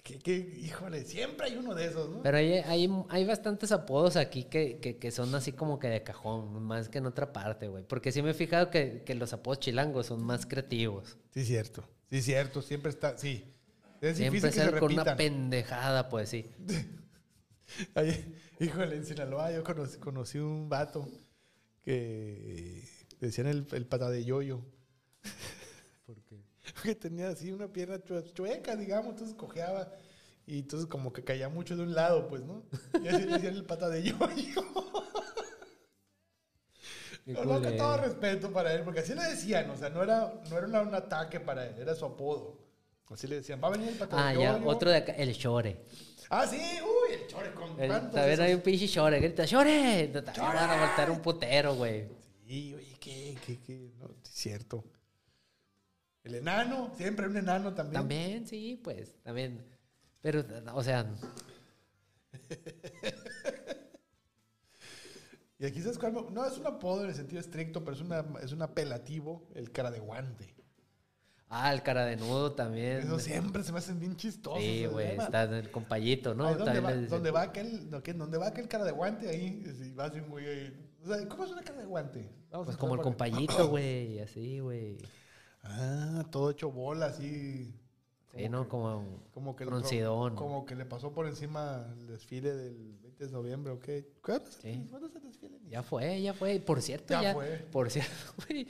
Que, 0.07 0.19
que, 0.19 0.37
híjole, 0.61 1.03
siempre 1.03 1.47
hay 1.47 1.57
uno 1.57 1.75
de 1.75 1.85
esos, 1.85 2.09
¿no? 2.09 2.21
Pero 2.23 2.37
hay, 2.37 2.53
hay, 2.59 2.89
hay 3.09 3.25
bastantes 3.25 3.73
apodos 3.73 4.15
aquí 4.15 4.45
que, 4.45 4.79
que, 4.79 4.97
que 4.97 5.11
son 5.11 5.35
así 5.35 5.51
como 5.51 5.79
que 5.79 5.89
de 5.89 6.01
cajón, 6.01 6.63
más 6.63 6.87
que 6.87 6.99
en 6.99 7.07
otra 7.07 7.33
parte, 7.33 7.67
güey. 7.67 7.83
Porque 7.83 8.13
sí 8.13 8.21
me 8.21 8.29
he 8.29 8.33
fijado 8.33 8.71
que, 8.71 9.03
que 9.05 9.15
los 9.15 9.33
apodos 9.33 9.59
chilangos 9.59 10.05
son 10.05 10.23
más 10.23 10.45
creativos. 10.45 11.17
Sí, 11.33 11.43
cierto. 11.43 11.83
Sí, 12.09 12.21
cierto. 12.21 12.61
Siempre 12.61 12.89
está. 12.89 13.17
Sí. 13.17 13.53
Es 13.99 14.15
Siempre 14.15 14.39
difícil 14.39 14.49
que 14.49 14.65
se 14.65 14.71
ser 14.71 14.79
con 14.79 14.93
una 14.93 15.17
pendejada, 15.17 16.07
pues 16.07 16.29
sí. 16.29 16.45
Ay, 17.93 18.33
híjole, 18.61 18.95
en 18.95 19.05
Sinaloa 19.05 19.51
yo 19.51 19.61
conocí, 19.61 19.97
conocí 19.97 20.37
un 20.37 20.69
vato 20.69 21.05
que 21.83 22.81
decían 23.19 23.47
el, 23.47 23.67
el 23.73 23.85
pata 23.85 24.09
de 24.09 24.23
yoyo. 24.23 24.61
Que 26.83 26.95
tenía 26.95 27.29
así 27.29 27.51
una 27.51 27.67
pierna 27.67 27.97
chue- 28.03 28.33
chueca, 28.33 28.75
digamos, 28.75 29.11
entonces 29.11 29.35
cojeaba. 29.35 29.91
Y 30.45 30.59
entonces 30.59 30.87
como 30.87 31.11
que 31.11 31.23
caía 31.23 31.49
mucho 31.49 31.75
de 31.75 31.83
un 31.83 31.93
lado, 31.93 32.27
pues, 32.29 32.41
¿no? 32.43 32.63
Y 33.03 33.07
así 33.09 33.23
le 33.25 33.33
decían 33.33 33.55
el 33.55 33.65
pata 33.65 33.89
de 33.89 34.01
yoyo. 34.03 34.17
No, 37.25 37.43
no, 37.43 37.61
con 37.61 37.77
todo 37.77 37.97
respeto 37.97 38.51
para 38.51 38.73
él, 38.73 38.83
porque 38.83 39.01
así 39.01 39.13
le 39.13 39.23
decían, 39.23 39.69
o 39.69 39.75
sea, 39.75 39.89
no 39.89 40.01
era, 40.03 40.33
no 40.49 40.57
era 40.57 40.81
un 40.81 40.95
ataque 40.95 41.39
para 41.41 41.65
él, 41.67 41.75
era 41.79 41.93
su 41.95 42.05
apodo. 42.05 42.57
Así 43.09 43.27
le 43.27 43.35
decían, 43.37 43.61
va 43.63 43.67
a 43.67 43.71
venir 43.71 43.89
el 43.89 43.95
pata 43.95 44.15
Ah, 44.27 44.31
de 44.33 44.39
ya, 44.39 44.53
yoyo. 44.57 44.67
otro 44.69 44.89
de 44.89 44.97
acá, 44.97 45.11
el 45.13 45.31
Shore. 45.33 45.81
Ah, 46.29 46.45
sí, 46.45 46.57
uy, 46.57 47.13
el 47.21 47.27
chore 47.27 47.53
con 47.53 47.77
también 47.77 48.41
hay 48.41 48.53
un 48.53 48.59
pinche 48.61 48.85
Shore, 48.87 49.19
grita. 49.19 49.43
No, 49.45 50.23
También 50.23 50.45
van 50.53 50.69
a 50.69 50.85
voltear 50.87 51.11
un 51.11 51.21
putero, 51.21 51.75
güey. 51.75 52.07
Sí, 52.45 52.73
oye, 52.75 52.97
¿qué, 52.99 53.37
qué, 53.45 53.59
qué? 53.59 53.91
No, 53.99 54.07
es 54.23 54.29
cierto. 54.29 54.83
El 56.27 56.35
enano, 56.35 56.91
siempre 56.97 57.25
un 57.25 57.37
enano 57.37 57.73
también. 57.73 58.01
También, 58.01 58.45
sí, 58.45 58.79
pues, 58.83 59.15
también. 59.23 59.65
Pero, 60.21 60.43
o 60.73 60.83
sea, 60.83 61.05
Y 65.59 65.65
aquí 65.65 65.81
sabes 65.81 65.97
cuál, 65.97 66.13
no 66.31 66.45
es 66.45 66.57
un 66.57 66.67
apodo 66.67 67.03
en 67.03 67.09
el 67.09 67.15
sentido 67.15 67.39
estricto, 67.39 67.83
pero 67.83 67.95
es, 67.95 68.01
una, 68.01 68.23
es 68.43 68.51
un 68.51 68.61
apelativo, 68.61 69.47
el 69.55 69.71
cara 69.71 69.89
de 69.89 69.99
guante. 69.99 70.53
ah, 71.49 71.73
el 71.73 71.81
cara 71.81 72.05
de 72.05 72.15
nudo 72.15 72.51
también. 72.51 72.99
Eso 72.99 73.17
siempre 73.17 73.63
se 73.63 73.71
me 73.71 73.79
hacen 73.79 73.99
bien 73.99 74.15
chistosos. 74.15 74.61
Sí, 74.61 74.85
güey, 74.85 75.17
está 75.17 75.43
el 75.43 75.71
compayito, 75.71 76.35
¿no? 76.35 76.45
ahí 76.45 76.55
donde, 76.55 76.79
va, 76.79 76.93
donde 76.93 77.31
va 77.31 77.41
aquel, 77.41 77.89
no, 77.89 78.03
¿qué? 78.03 78.13
donde 78.13 78.37
va 78.37 78.49
aquel 78.49 78.67
cara 78.67 78.85
de 78.85 78.91
guante, 78.91 79.29
ahí 79.29 79.63
si 79.75 79.91
va 79.93 80.05
así 80.05 80.21
muy... 80.21 80.45
ahí. 80.45 80.91
O 81.03 81.07
sea, 81.07 81.27
¿cómo 81.27 81.45
es 81.45 81.51
una 81.51 81.63
cara 81.63 81.79
de 81.79 81.85
guante? 81.85 82.29
Vamos 82.51 82.65
Pues 82.65 82.77
como 82.77 82.93
el 82.93 83.01
compayito, 83.01 83.69
güey, 83.69 84.19
así, 84.19 84.59
güey. 84.59 84.97
Ah, 85.69 86.25
todo 86.31 86.49
hecho 86.51 86.71
bola, 86.71 87.07
así. 87.07 87.73
Sí, 88.35 88.49
¿no? 88.49 88.67
Como... 88.69 89.03
Como 89.33 89.55
que, 89.55 89.65
Broncidón. 89.65 90.35
como 90.35 90.65
que 90.65 90.75
le 90.75 90.85
pasó 90.85 91.11
por 91.13 91.25
encima 91.27 91.87
el 91.99 92.07
desfile 92.07 92.53
del 92.55 92.97
20 93.01 93.25
de 93.25 93.31
noviembre, 93.31 93.71
¿o 93.73 93.79
qué? 93.79 94.07
¿Cuándo 94.23 94.47
es, 94.49 94.55
Sí. 94.61 94.85
¿cuándo 94.89 95.07
es 95.07 95.15
el 95.15 95.23
desfile? 95.23 95.59
Ya 95.69 95.81
fue, 95.83 96.21
ya 96.21 96.33
fue. 96.33 96.59
Por 96.59 96.81
cierto, 96.81 97.13
Ya 97.13 97.21
ya... 97.23 97.33
fue. 97.33 97.47
Por 97.71 97.89
cierto, 97.89 98.11
güey. 98.47 98.67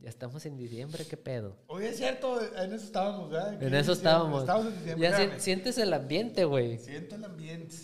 Ya 0.00 0.08
estamos 0.10 0.44
en 0.44 0.56
diciembre, 0.56 1.06
¿qué 1.08 1.16
pedo? 1.16 1.56
Oye, 1.68 1.88
es 1.88 1.96
cierto, 1.96 2.38
en 2.56 2.72
eso 2.72 2.84
estábamos, 2.84 3.30
¿verdad? 3.30 3.62
En 3.62 3.74
eso 3.74 3.92
estábamos. 3.92 4.40
Estábamos 4.40 4.72
en 4.72 4.78
diciembre. 4.80 5.08
Ya 5.10 5.16
si- 5.34 5.40
sientes 5.40 5.78
el 5.78 5.92
ambiente, 5.94 6.44
güey. 6.44 6.78
Siento 6.78 7.14
el 7.16 7.24
ambiente. 7.24 7.74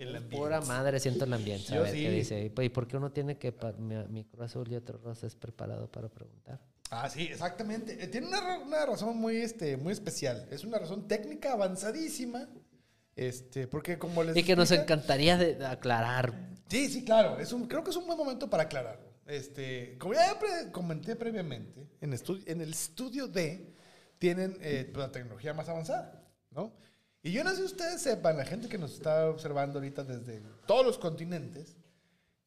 El 0.00 0.16
ambiente. 0.16 0.36
Pura 0.36 0.60
madre 0.62 0.98
siento 0.98 1.24
el 1.24 1.32
ambiente. 1.32 1.72
A 1.72 1.76
Yo 1.76 1.82
ver 1.82 1.92
sí. 1.92 2.00
qué 2.02 2.10
dice. 2.10 2.44
¿Y 2.44 2.68
por 2.70 2.88
qué 2.88 2.96
uno 2.96 3.12
tiene 3.12 3.36
que... 3.38 3.52
pa- 3.52 3.72
Mi, 3.72 3.94
mi 4.08 4.24
cruz 4.24 4.42
azul 4.46 4.70
y 4.72 4.74
otro 4.76 4.98
rosa 4.98 5.26
es 5.26 5.36
preparado 5.36 5.90
para 5.90 6.08
preguntar? 6.08 6.58
Ah, 6.90 7.08
sí, 7.10 7.24
exactamente. 7.24 8.02
Eh, 8.02 8.08
Tiene 8.08 8.28
una, 8.28 8.58
una 8.60 8.86
razón 8.86 9.16
muy, 9.18 9.36
este, 9.36 9.76
muy 9.76 9.92
especial. 9.92 10.48
Es 10.50 10.64
una 10.64 10.78
razón 10.78 11.06
técnica 11.06 11.52
avanzadísima. 11.52 12.48
Este, 13.14 13.66
porque 13.68 13.98
como 13.98 14.22
les 14.24 14.36
Y 14.36 14.42
que 14.42 14.56
nos 14.56 14.70
explica- 14.70 14.94
encantaría 14.94 15.36
de- 15.36 15.54
de 15.56 15.66
aclarar. 15.66 16.32
Sí, 16.68 16.88
sí, 16.88 17.04
claro. 17.04 17.38
Es 17.38 17.52
un, 17.52 17.66
creo 17.66 17.84
que 17.84 17.90
es 17.90 17.96
un 17.96 18.06
buen 18.06 18.16
momento 18.16 18.48
para 18.48 18.62
aclararlo. 18.64 19.10
Este, 19.26 19.98
como 19.98 20.14
ya 20.14 20.38
pre- 20.38 20.72
comenté 20.72 21.14
previamente, 21.14 21.86
en, 22.00 22.12
en 22.14 22.60
el 22.62 22.70
estudio 22.70 23.28
D 23.28 23.74
tienen 24.18 24.56
eh, 24.60 24.90
la 24.96 25.12
tecnología 25.12 25.52
más 25.54 25.68
avanzada, 25.68 26.24
¿no? 26.50 26.72
Y 27.22 27.32
yo 27.32 27.44
no 27.44 27.50
sé 27.50 27.56
si 27.56 27.62
ustedes 27.64 28.00
sepan, 28.00 28.36
la 28.36 28.44
gente 28.44 28.68
que 28.68 28.78
nos 28.78 28.92
está 28.94 29.28
observando 29.28 29.78
ahorita 29.78 30.04
desde 30.04 30.40
todos 30.66 30.86
los 30.86 30.98
continentes, 30.98 31.76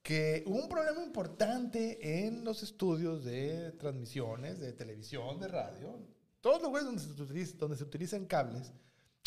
que 0.02 0.44
hubo 0.48 0.58
un 0.64 0.68
problema 0.68 1.02
importante 1.04 2.26
en 2.26 2.44
los 2.44 2.64
estudios 2.64 3.24
de 3.24 3.72
transmisiones, 3.74 4.60
de 4.60 4.74
televisión, 4.74 5.40
de 5.40 5.48
radio, 5.48 6.00
todos 6.42 6.58
los 6.58 6.68
lugares 6.70 6.86
donde 6.88 7.02
se, 7.02 7.10
utiliza- 7.10 7.58
donde 7.58 7.78
se 7.78 7.84
utilizan 7.84 8.26
cables, 8.26 8.74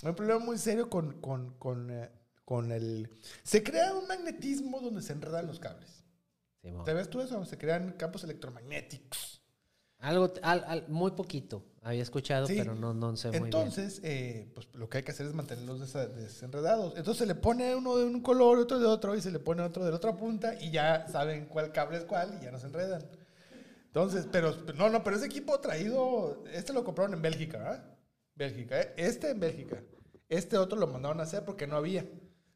hay 0.03 0.11
un 0.11 0.15
problema 0.17 0.41
muy 0.41 0.59
serio 0.59 0.91
con, 0.91 1.21
con, 1.21 1.55
con, 1.59 1.91
eh, 1.91 2.11
con 2.45 2.73
el... 2.73 3.09
Se 3.43 3.63
crea 3.63 3.95
un 3.95 4.07
magnetismo 4.07 4.81
donde 4.81 5.01
se 5.01 5.15
enredan 5.15 5.47
los 5.47 5.59
cables. 5.61 6.05
Simón. 6.61 6.85
¿Te 6.85 6.93
ves 6.93 7.09
tú 7.09 7.21
eso? 7.21 7.43
Se 7.47 7.57
crean 7.57 7.93
campos 7.93 8.25
electromagnéticos. 8.25 9.36
Algo, 10.07 10.33
al- 10.43 10.65
al- 10.69 10.89
muy 10.89 11.11
poquito. 11.11 11.65
Había 11.83 12.03
escuchado, 12.03 12.47
Sí. 12.47 12.55
pero 12.57 12.75
no, 12.77 12.95
no 12.95 13.17
sé 13.17 13.29
muy 13.29 13.33
bien. 13.39 13.45
Entonces, 13.47 14.01
eh, 14.05 14.51
pues 14.55 14.69
lo 14.75 14.89
que 14.89 14.99
hay 14.99 15.03
que 15.05 15.11
hacer 15.11 15.27
es 15.27 15.35
mantenerlos 15.35 15.81
desenredados. 15.93 16.95
Entonces 16.97 17.19
se 17.19 17.27
le 17.27 17.35
pone 17.35 17.75
uno 17.75 17.97
de 17.97 18.05
un 18.05 18.21
color, 18.23 18.59
otro 18.59 18.79
de 18.79 18.87
otro, 18.87 19.17
y 19.17 19.21
se 19.21 19.31
le 19.33 19.41
pone 19.41 19.63
otro 19.63 19.85
de 19.85 19.91
la 19.91 19.97
otra 19.97 20.17
punta, 20.17 20.55
y 20.61 20.71
ya 20.71 21.09
saben 21.09 21.47
cuál 21.47 21.73
cable 21.73 21.99
es 21.99 22.05
cuál, 22.05 22.39
y 22.41 22.45
ya 22.45 22.53
no 22.53 22.59
se 22.61 22.67
enredan. 22.69 23.03
Entonces, 23.87 24.29
pero 24.31 24.55
no, 24.77 24.91
no, 24.91 25.03
pero 25.03 25.17
ese 25.17 25.27
equipo 25.27 25.59
traído, 25.59 26.45
este 26.53 26.73
lo 26.73 26.85
compraron 26.85 27.15
en 27.15 27.23
Bélgica, 27.23 27.59
¿verdad? 27.59 27.85
Bélgica, 28.37 28.81
¿eh? 28.81 28.95
este 28.97 29.31
en 29.31 29.41
Bélgica. 29.41 29.83
Este 30.29 30.57
otro 30.59 30.79
lo 30.79 30.87
mandaron 30.87 31.19
a 31.19 31.25
hacer 31.25 31.45
porque 31.45 31.67
no 31.67 31.77
había. 31.77 32.05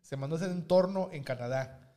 Se 0.03 0.17
mandó 0.17 0.37
a 0.37 0.39
hacer 0.39 0.51
en 0.51 0.67
torno 0.69 1.09
en 1.13 1.25
Canadá. 1.25 1.95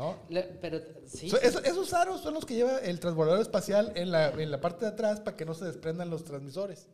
¿No? 0.00 0.16
Le- 0.30 0.44
pero 0.62 0.80
sí. 1.06 1.28
So- 1.28 1.38
esos, 1.42 1.62
esos 1.62 1.92
aros 1.92 2.22
son 2.22 2.32
los 2.32 2.46
que 2.46 2.54
lleva 2.54 2.78
el 2.78 2.98
transbordador 2.98 3.42
espacial 3.42 3.92
en 3.96 4.10
la, 4.10 4.30
en 4.30 4.50
la 4.50 4.58
parte 4.58 4.86
de 4.86 4.92
atrás 4.92 5.20
para 5.20 5.36
que 5.36 5.44
no 5.44 5.52
se 5.52 5.66
desprendan 5.66 6.08
los 6.08 6.24
transmisores. 6.24 6.88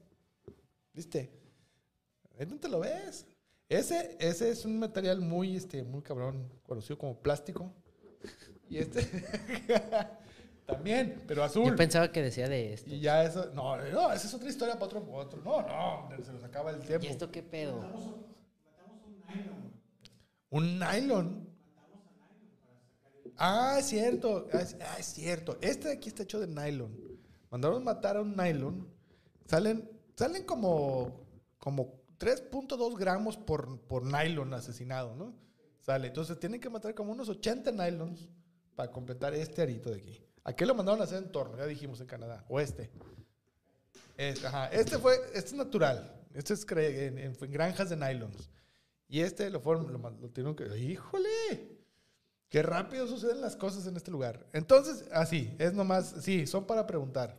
¿Viste? 0.92 1.30
Ahí 2.36 2.46
no 2.46 2.56
te 2.58 2.68
lo 2.68 2.80
ves. 2.80 3.24
Ese, 3.68 4.16
ese 4.18 4.50
es 4.50 4.64
un 4.64 4.80
material 4.80 5.20
muy, 5.20 5.54
este, 5.54 5.84
muy 5.84 6.02
cabrón, 6.02 6.52
conocido 6.64 6.98
como 6.98 7.16
plástico. 7.16 7.72
Y 8.68 8.78
este 8.78 9.02
también, 10.66 11.22
pero 11.28 11.44
azul. 11.44 11.64
Yo 11.64 11.76
pensaba 11.76 12.10
que 12.10 12.22
decía 12.22 12.48
de 12.48 12.72
esto. 12.72 12.92
Y 12.92 12.98
ya 12.98 13.22
eso, 13.22 13.52
no, 13.54 13.76
no, 13.76 14.12
esa 14.12 14.26
es 14.26 14.34
otra 14.34 14.48
historia 14.48 14.74
para 14.74 14.86
otro, 14.86 15.06
otro. 15.12 15.40
No, 15.44 15.62
no, 16.08 16.24
se 16.24 16.32
nos 16.32 16.42
acaba 16.42 16.72
el 16.72 16.80
tiempo. 16.80 17.06
¿Y 17.06 17.08
esto 17.10 17.30
qué 17.30 17.44
pedo? 17.44 17.84
Un 20.50 20.80
nylon. 20.80 21.45
Ah, 23.38 23.76
es 23.78 23.86
cierto. 23.86 24.46
Ah, 24.52 24.58
es, 24.60 24.76
ah, 24.80 24.96
es 24.98 25.06
cierto. 25.06 25.58
Este 25.60 25.88
de 25.88 25.94
aquí 25.94 26.08
está 26.08 26.22
hecho 26.22 26.40
de 26.40 26.46
nylon. 26.46 26.96
Mandaron 27.50 27.84
matar 27.84 28.16
a 28.16 28.22
un 28.22 28.34
nylon. 28.36 28.88
Salen, 29.46 29.88
salen 30.16 30.44
como, 30.44 31.26
como 31.58 32.00
3.2 32.18 32.96
gramos 32.98 33.36
por, 33.36 33.80
por 33.82 34.04
nylon 34.04 34.52
asesinado, 34.54 35.14
¿no? 35.14 35.34
Sale. 35.80 36.08
Entonces 36.08 36.38
tienen 36.40 36.60
que 36.60 36.70
matar 36.70 36.94
como 36.94 37.12
unos 37.12 37.28
80 37.28 37.70
nylons 37.72 38.28
para 38.74 38.90
completar 38.90 39.34
este 39.34 39.62
arito 39.62 39.90
de 39.90 39.98
aquí. 39.98 40.22
¿A 40.44 40.52
qué 40.54 40.64
lo 40.66 40.74
mandaron 40.74 41.00
a 41.00 41.04
hacer 41.04 41.18
en 41.22 41.30
torno? 41.32 41.56
Ya 41.56 41.66
dijimos 41.66 42.00
en 42.00 42.06
Canadá. 42.06 42.44
O 42.48 42.58
este. 42.60 42.90
Este, 44.16 44.46
ajá. 44.46 44.68
Este 44.68 44.98
fue, 44.98 45.14
este 45.34 45.50
es 45.50 45.52
natural. 45.54 46.12
Este 46.34 46.54
es 46.54 46.66
en, 46.70 47.18
en- 47.18 47.36
en 47.40 47.50
granjas 47.52 47.90
de 47.90 47.96
nylons. 47.96 48.50
Y 49.08 49.20
este 49.20 49.50
lo 49.50 49.60
fueron, 49.60 49.92
lo, 49.92 49.98
man- 49.98 50.18
lo 50.20 50.28
tuvieron 50.30 50.56
que. 50.56 50.76
¡Híjole! 50.78 51.75
Qué 52.48 52.62
rápido 52.62 53.06
suceden 53.08 53.40
las 53.40 53.56
cosas 53.56 53.86
en 53.86 53.96
este 53.96 54.10
lugar. 54.10 54.46
Entonces, 54.52 55.04
así, 55.12 55.54
es 55.58 55.72
nomás, 55.74 56.14
sí, 56.20 56.46
son 56.46 56.66
para 56.66 56.86
preguntar. 56.86 57.36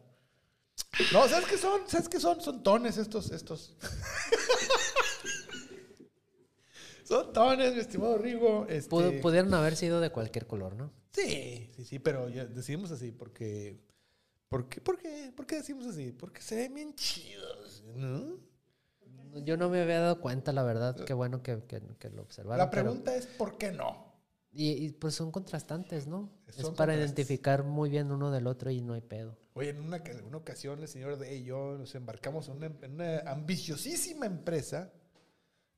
No, 1.13 1.27
¿sabes 1.27 1.47
qué 1.47 1.57
son? 1.57 1.81
¿Sabes 1.87 2.09
qué 2.09 2.19
son? 2.19 2.41
Son 2.41 2.61
tones 2.61 2.97
estos, 2.97 3.31
estos. 3.31 3.75
son 7.03 7.31
tones, 7.33 7.73
mi 7.73 7.79
estimado 7.79 8.17
Rigo. 8.17 8.65
Este, 8.67 8.93
Pu- 8.93 9.21
Pudieron 9.21 9.53
haber 9.53 9.75
sido 9.75 10.01
de 10.01 10.09
cualquier 10.11 10.45
color, 10.45 10.75
¿no? 10.75 10.91
Sí, 11.13 11.71
sí, 11.75 11.85
sí, 11.85 11.99
pero 11.99 12.29
ya 12.29 12.45
decidimos 12.45 12.91
así 12.91 13.11
porque. 13.11 13.79
¿Por 14.49 14.69
qué, 14.69 14.79
por 14.79 14.97
qué, 14.97 15.33
por 15.35 15.45
qué 15.45 15.57
decimos 15.57 15.85
así? 15.87 16.11
Porque 16.13 16.41
se 16.41 16.55
ven 16.55 16.73
bien 16.73 16.95
chidos, 16.95 17.83
¿no? 17.95 18.37
Yo 19.43 19.57
no 19.57 19.69
me 19.69 19.81
había 19.81 19.99
dado 19.99 20.21
cuenta, 20.21 20.53
la 20.53 20.63
verdad. 20.63 20.95
Qué 21.05 21.13
bueno 21.13 21.43
que, 21.43 21.63
que- 21.67 21.81
que 21.99 22.09
lo 22.09 22.21
observaron. 22.21 22.59
La 22.59 22.69
pero- 22.69 22.83
pregunta 22.83 23.15
es: 23.15 23.25
¿por 23.27 23.57
qué 23.57 23.71
no? 23.71 24.06
Y, 24.57 24.85
y, 24.85 24.91
pues 24.91 25.13
son 25.13 25.31
contrastantes, 25.31 26.07
¿no? 26.07 26.31
es 26.47 26.67
para 26.71 26.95
identificar 26.95 27.63
muy 27.63 27.91
bien 27.91 28.11
uno 28.11 28.31
del 28.31 28.47
otro 28.47 28.71
y 28.71 28.81
no 28.81 28.93
hay 28.93 29.01
pedo. 29.01 29.37
Oye, 29.53 29.69
en 29.69 29.79
una, 29.79 29.97
en 29.97 30.25
una 30.25 30.37
ocasión 30.37 30.79
el 30.81 30.87
señor 30.87 31.19
D 31.19 31.35
y 31.37 31.43
yo 31.43 31.77
nos 31.77 31.93
embarcamos 31.93 32.49
en 32.49 32.57
una, 32.57 32.65
en 32.81 32.93
una 32.93 33.19
ambiciosísima 33.19 34.25
empresa 34.25 34.91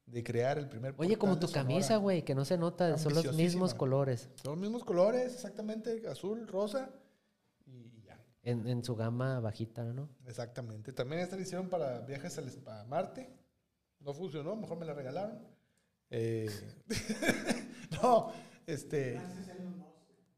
de 0.05 0.23
crear 0.23 0.57
el 0.57 0.69
primer 0.69 0.95
Oye, 0.97 1.17
como 1.17 1.37
tu 1.37 1.47
de 1.47 1.53
camisa, 1.53 1.97
güey, 1.97 2.23
que 2.23 2.33
no 2.33 2.45
se 2.45 2.57
nota, 2.57 2.97
son 2.97 3.13
los 3.13 3.35
mismos 3.35 3.73
colores 3.73 4.29
Son 4.41 4.53
los 4.53 4.61
mismos 4.61 4.85
colores, 4.85 5.33
exactamente, 5.33 6.07
azul, 6.07 6.47
rosa 6.47 6.89
y, 7.65 8.01
ya. 8.01 8.17
en, 8.43 8.65
en 8.65 8.81
su 8.83 8.95
gama 8.95 9.41
bajita, 9.41 9.83
¿no? 9.83 10.07
Exactamente. 10.25 10.93
También 10.93 11.21
esta 11.21 11.35
la 11.35 11.41
hicieron 11.41 11.67
para 11.67 11.99
viajes 11.99 12.37
al 12.37 12.49
a 12.67 12.85
Marte. 12.85 13.29
No 13.99 14.13
funcionó, 14.13 14.55
mejor 14.55 14.77
me 14.77 14.85
la 14.85 14.93
regalaron. 14.93 15.37
Eh, 16.09 16.49
no, 18.01 18.31
este. 18.73 19.19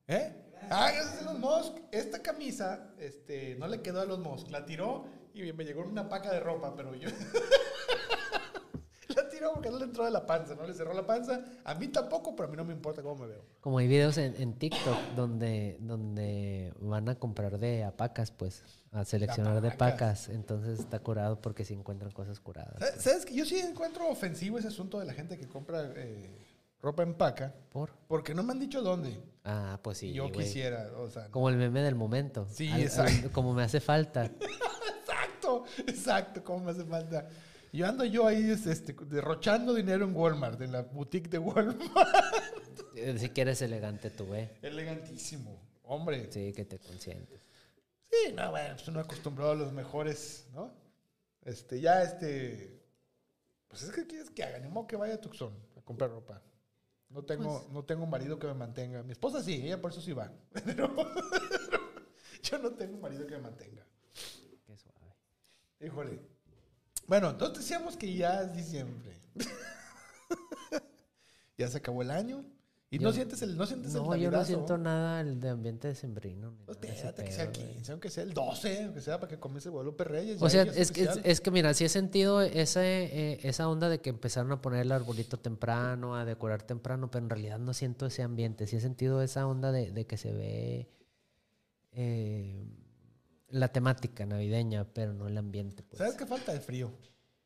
¿Eh? 0.08 0.34
Ah, 0.70 0.92
gracias 0.94 1.18
a 1.18 1.22
Elon 1.22 1.40
Musk. 1.42 1.74
Esta 1.92 2.22
camisa 2.22 2.92
este, 3.00 3.56
no 3.56 3.68
le 3.68 3.82
quedó 3.82 4.02
a 4.02 4.04
Elon 4.04 4.22
Musk. 4.22 4.50
La 4.50 4.66
tiró 4.66 5.06
y 5.34 5.52
me 5.54 5.64
llegó 5.66 5.84
en 5.84 5.90
una 5.90 6.08
paca 6.10 6.32
de 6.32 6.40
ropa, 6.40 6.76
pero 6.76 6.96
yo. 6.96 7.10
la 9.16 9.28
tiró 9.30 9.54
porque 9.54 9.70
no 9.70 9.78
le 9.78 9.86
entró 9.86 10.06
de 10.06 10.12
la 10.12 10.26
panza, 10.26 10.56
no 10.56 10.66
le 10.66 10.74
cerró 10.74 10.94
la 10.94 11.06
panza. 11.06 11.44
A 11.66 11.76
mí 11.76 11.88
tampoco, 11.90 12.36
pero 12.36 12.48
a 12.48 12.52
mí 12.52 12.58
no 12.58 12.64
me 12.64 12.74
importa 12.74 13.02
cómo 13.02 13.16
me 13.24 13.28
veo. 13.28 13.44
Como 13.60 13.78
hay 13.80 13.88
videos 13.88 14.18
en, 14.18 14.36
en 14.42 14.54
TikTok 14.58 14.98
donde, 15.16 15.78
donde 15.82 16.74
van 16.80 17.10
a 17.10 17.16
comprar 17.16 17.60
de 17.60 17.84
apacas, 17.84 18.32
pues, 18.32 18.64
a 18.92 19.04
seleccionar 19.04 19.60
de 19.62 19.70
apacas. 19.70 20.26
pacas. 20.26 20.30
Entonces 20.30 20.80
está 20.80 21.00
curado 21.00 21.42
porque 21.42 21.66
si 21.66 21.74
encuentran 21.74 22.12
cosas 22.12 22.40
curadas. 22.40 22.80
¿Sabes- 22.80 23.02
¿Sabes 23.02 23.26
que 23.26 23.34
Yo 23.34 23.46
sí 23.46 23.60
encuentro 23.60 24.08
ofensivo 24.10 24.58
ese 24.58 24.70
asunto 24.70 25.00
de 25.00 25.06
la 25.06 25.14
gente 25.14 25.38
que 25.38 25.48
compra 25.48 25.92
eh, 25.96 26.30
ropa 26.82 27.04
en 27.04 27.14
paca, 27.14 27.54
¿Por? 27.72 27.92
porque 28.08 28.34
no 28.34 28.44
me 28.44 28.54
han 28.54 28.60
dicho 28.60 28.82
dónde. 28.82 29.22
Ah, 29.44 29.80
pues 29.82 30.00
sí. 30.00 30.14
yo 30.14 30.32
quisiera, 30.32 30.92
o 30.98 31.10
sea. 31.10 31.30
Como 31.30 31.50
el 31.50 31.58
meme 31.58 31.82
del 31.82 31.96
momento. 31.96 32.48
Sí, 32.52 32.68
Al- 32.70 32.74
al- 32.76 32.82
exacto. 32.82 33.32
como 33.32 33.54
me 33.54 33.64
hace 33.64 33.80
falta. 33.80 34.30
Exacto, 35.02 35.66
exacto, 35.88 36.44
como 36.44 36.66
me 36.66 36.72
hace 36.72 36.86
falta. 36.86 37.28
Yo 37.74 37.88
ando 37.88 38.06
yo 38.06 38.28
ahí 38.28 38.50
es- 38.52 38.66
este, 38.68 38.94
derrochando 39.08 39.74
dinero 39.74 40.06
en 40.06 40.16
Walmart, 40.16 40.62
en 40.62 40.72
la 40.72 40.82
boutique 40.84 41.30
de 41.30 41.40
Walmart. 41.40 41.82
Eh, 42.96 43.16
Si 43.18 43.30
quieres 43.30 43.62
elegante 43.62 44.10
tú, 44.12 44.26
güey. 44.26 44.50
Elegantísimo, 44.62 45.60
hombre. 45.84 46.26
Sí, 46.32 46.48
Sí, 46.48 46.54
que 46.54 46.66
te 46.66 46.78
consientes. 46.80 47.42
no, 48.36 48.52
bueno, 48.52 48.76
pues 48.76 48.88
uno 48.88 49.00
acostumbrado 49.00 49.52
a 49.52 49.56
los 49.56 49.72
mejores, 49.74 50.48
¿no? 50.54 50.72
Este, 51.44 51.80
ya 51.82 52.04
este. 52.04 52.80
Pues 53.68 53.84
es 53.84 53.92
que 53.92 54.06
quieres 54.06 54.30
que 54.30 54.44
haga, 54.44 54.60
ni 54.60 54.68
modo 54.68 54.86
que 54.88 54.96
vaya 54.98 55.16
a 55.16 55.22
Tucson 55.22 55.54
a 55.78 55.82
comprar 55.82 56.10
ropa. 56.12 56.42
No 57.14 57.24
tengo, 57.24 57.68
no 57.72 57.84
tengo 57.84 58.06
marido 58.06 58.40
que 58.40 58.48
me 58.48 58.54
mantenga. 58.54 59.04
Mi 59.04 59.12
esposa 59.12 59.44
sí, 59.44 59.56
ella 59.56 59.82
por 59.82 59.92
eso 59.92 60.02
sí 60.02 60.14
va. 60.14 60.32
Pero 60.66 60.94
yo 62.44 62.60
no 62.60 62.72
tengo 62.72 62.96
un 62.96 63.02
marido 63.02 63.28
que 63.28 63.36
me 63.36 63.42
mantenga. 63.42 63.86
Qué 64.66 64.78
suave. 64.78 65.16
Híjole. 65.80 66.22
Bueno, 67.08 67.32
entonces 67.32 67.60
decíamos 67.60 67.98
que 67.98 68.14
ya 68.14 68.44
es 68.44 68.54
diciembre. 68.54 69.20
ya 71.58 71.68
se 71.68 71.78
acabó 71.78 72.02
el 72.02 72.12
año. 72.12 72.46
Y 72.94 73.00
no 73.00 73.14
sientes 73.14 73.42
el, 73.42 73.56
no 73.56 73.66
sientes 73.66 73.96
el 73.96 74.04
No, 74.04 74.14
yo 74.18 74.30
no 74.30 74.44
siento 74.44 74.78
nada 74.78 75.22
el 75.22 75.40
de 75.40 75.48
ambiente 75.48 75.88
decembrino. 75.88 76.52
ni 76.52 76.66
Pues 76.66 76.82
de 76.82 76.90
espérate 76.90 77.24
que 77.24 77.32
sea 77.32 77.46
el 77.46 77.52
pedo, 77.52 77.62
güey. 77.64 77.74
15, 77.76 77.92
aunque 77.94 78.10
sea 78.10 78.24
el 78.24 78.34
12, 78.34 78.84
aunque 78.84 79.00
sea 79.02 79.18
para 79.18 79.30
que 79.30 79.40
comience 79.40 79.70
Guadalupe 79.70 80.04
Reyes. 80.04 80.42
O 80.42 80.50
sea, 80.50 80.64
es, 80.64 80.92
que- 80.92 81.08
es, 81.24 81.40
que 81.40 81.52
mira, 81.52 81.74
sí 81.74 81.86
he 81.86 81.90
sentido 81.90 82.42
ese, 82.42 82.82
eh, 83.34 83.40
esa 83.44 83.70
onda 83.70 83.88
de 83.88 84.02
que 84.02 84.10
empezaron 84.10 84.52
a 84.52 84.62
poner 84.62 84.82
el 84.82 84.92
arbolito 84.92 85.40
temprano, 85.40 86.18
a 86.18 86.26
decorar 86.26 86.64
temprano, 86.64 87.10
pero 87.10 87.24
en 87.24 87.30
realidad 87.30 87.60
no 87.60 87.74
siento 87.74 88.08
ese 88.08 88.24
ambiente. 88.24 88.68
Sí 88.68 88.76
he 88.76 88.82
sentido 88.82 89.22
esa 89.22 89.48
onda 89.48 89.72
de, 89.72 89.92
de 89.92 90.06
que 90.06 90.18
se 90.18 90.34
ve 90.34 90.90
eh, 91.94 92.66
la 93.52 93.70
temática 93.70 94.26
navideña, 94.26 94.84
pero 94.94 95.14
no 95.14 95.30
el 95.30 95.38
ambiente. 95.38 95.82
Pues. 95.84 95.98
¿Sabes 95.98 96.16
qué 96.16 96.26
falta? 96.26 96.52
El 96.52 96.60
frío. 96.60 96.92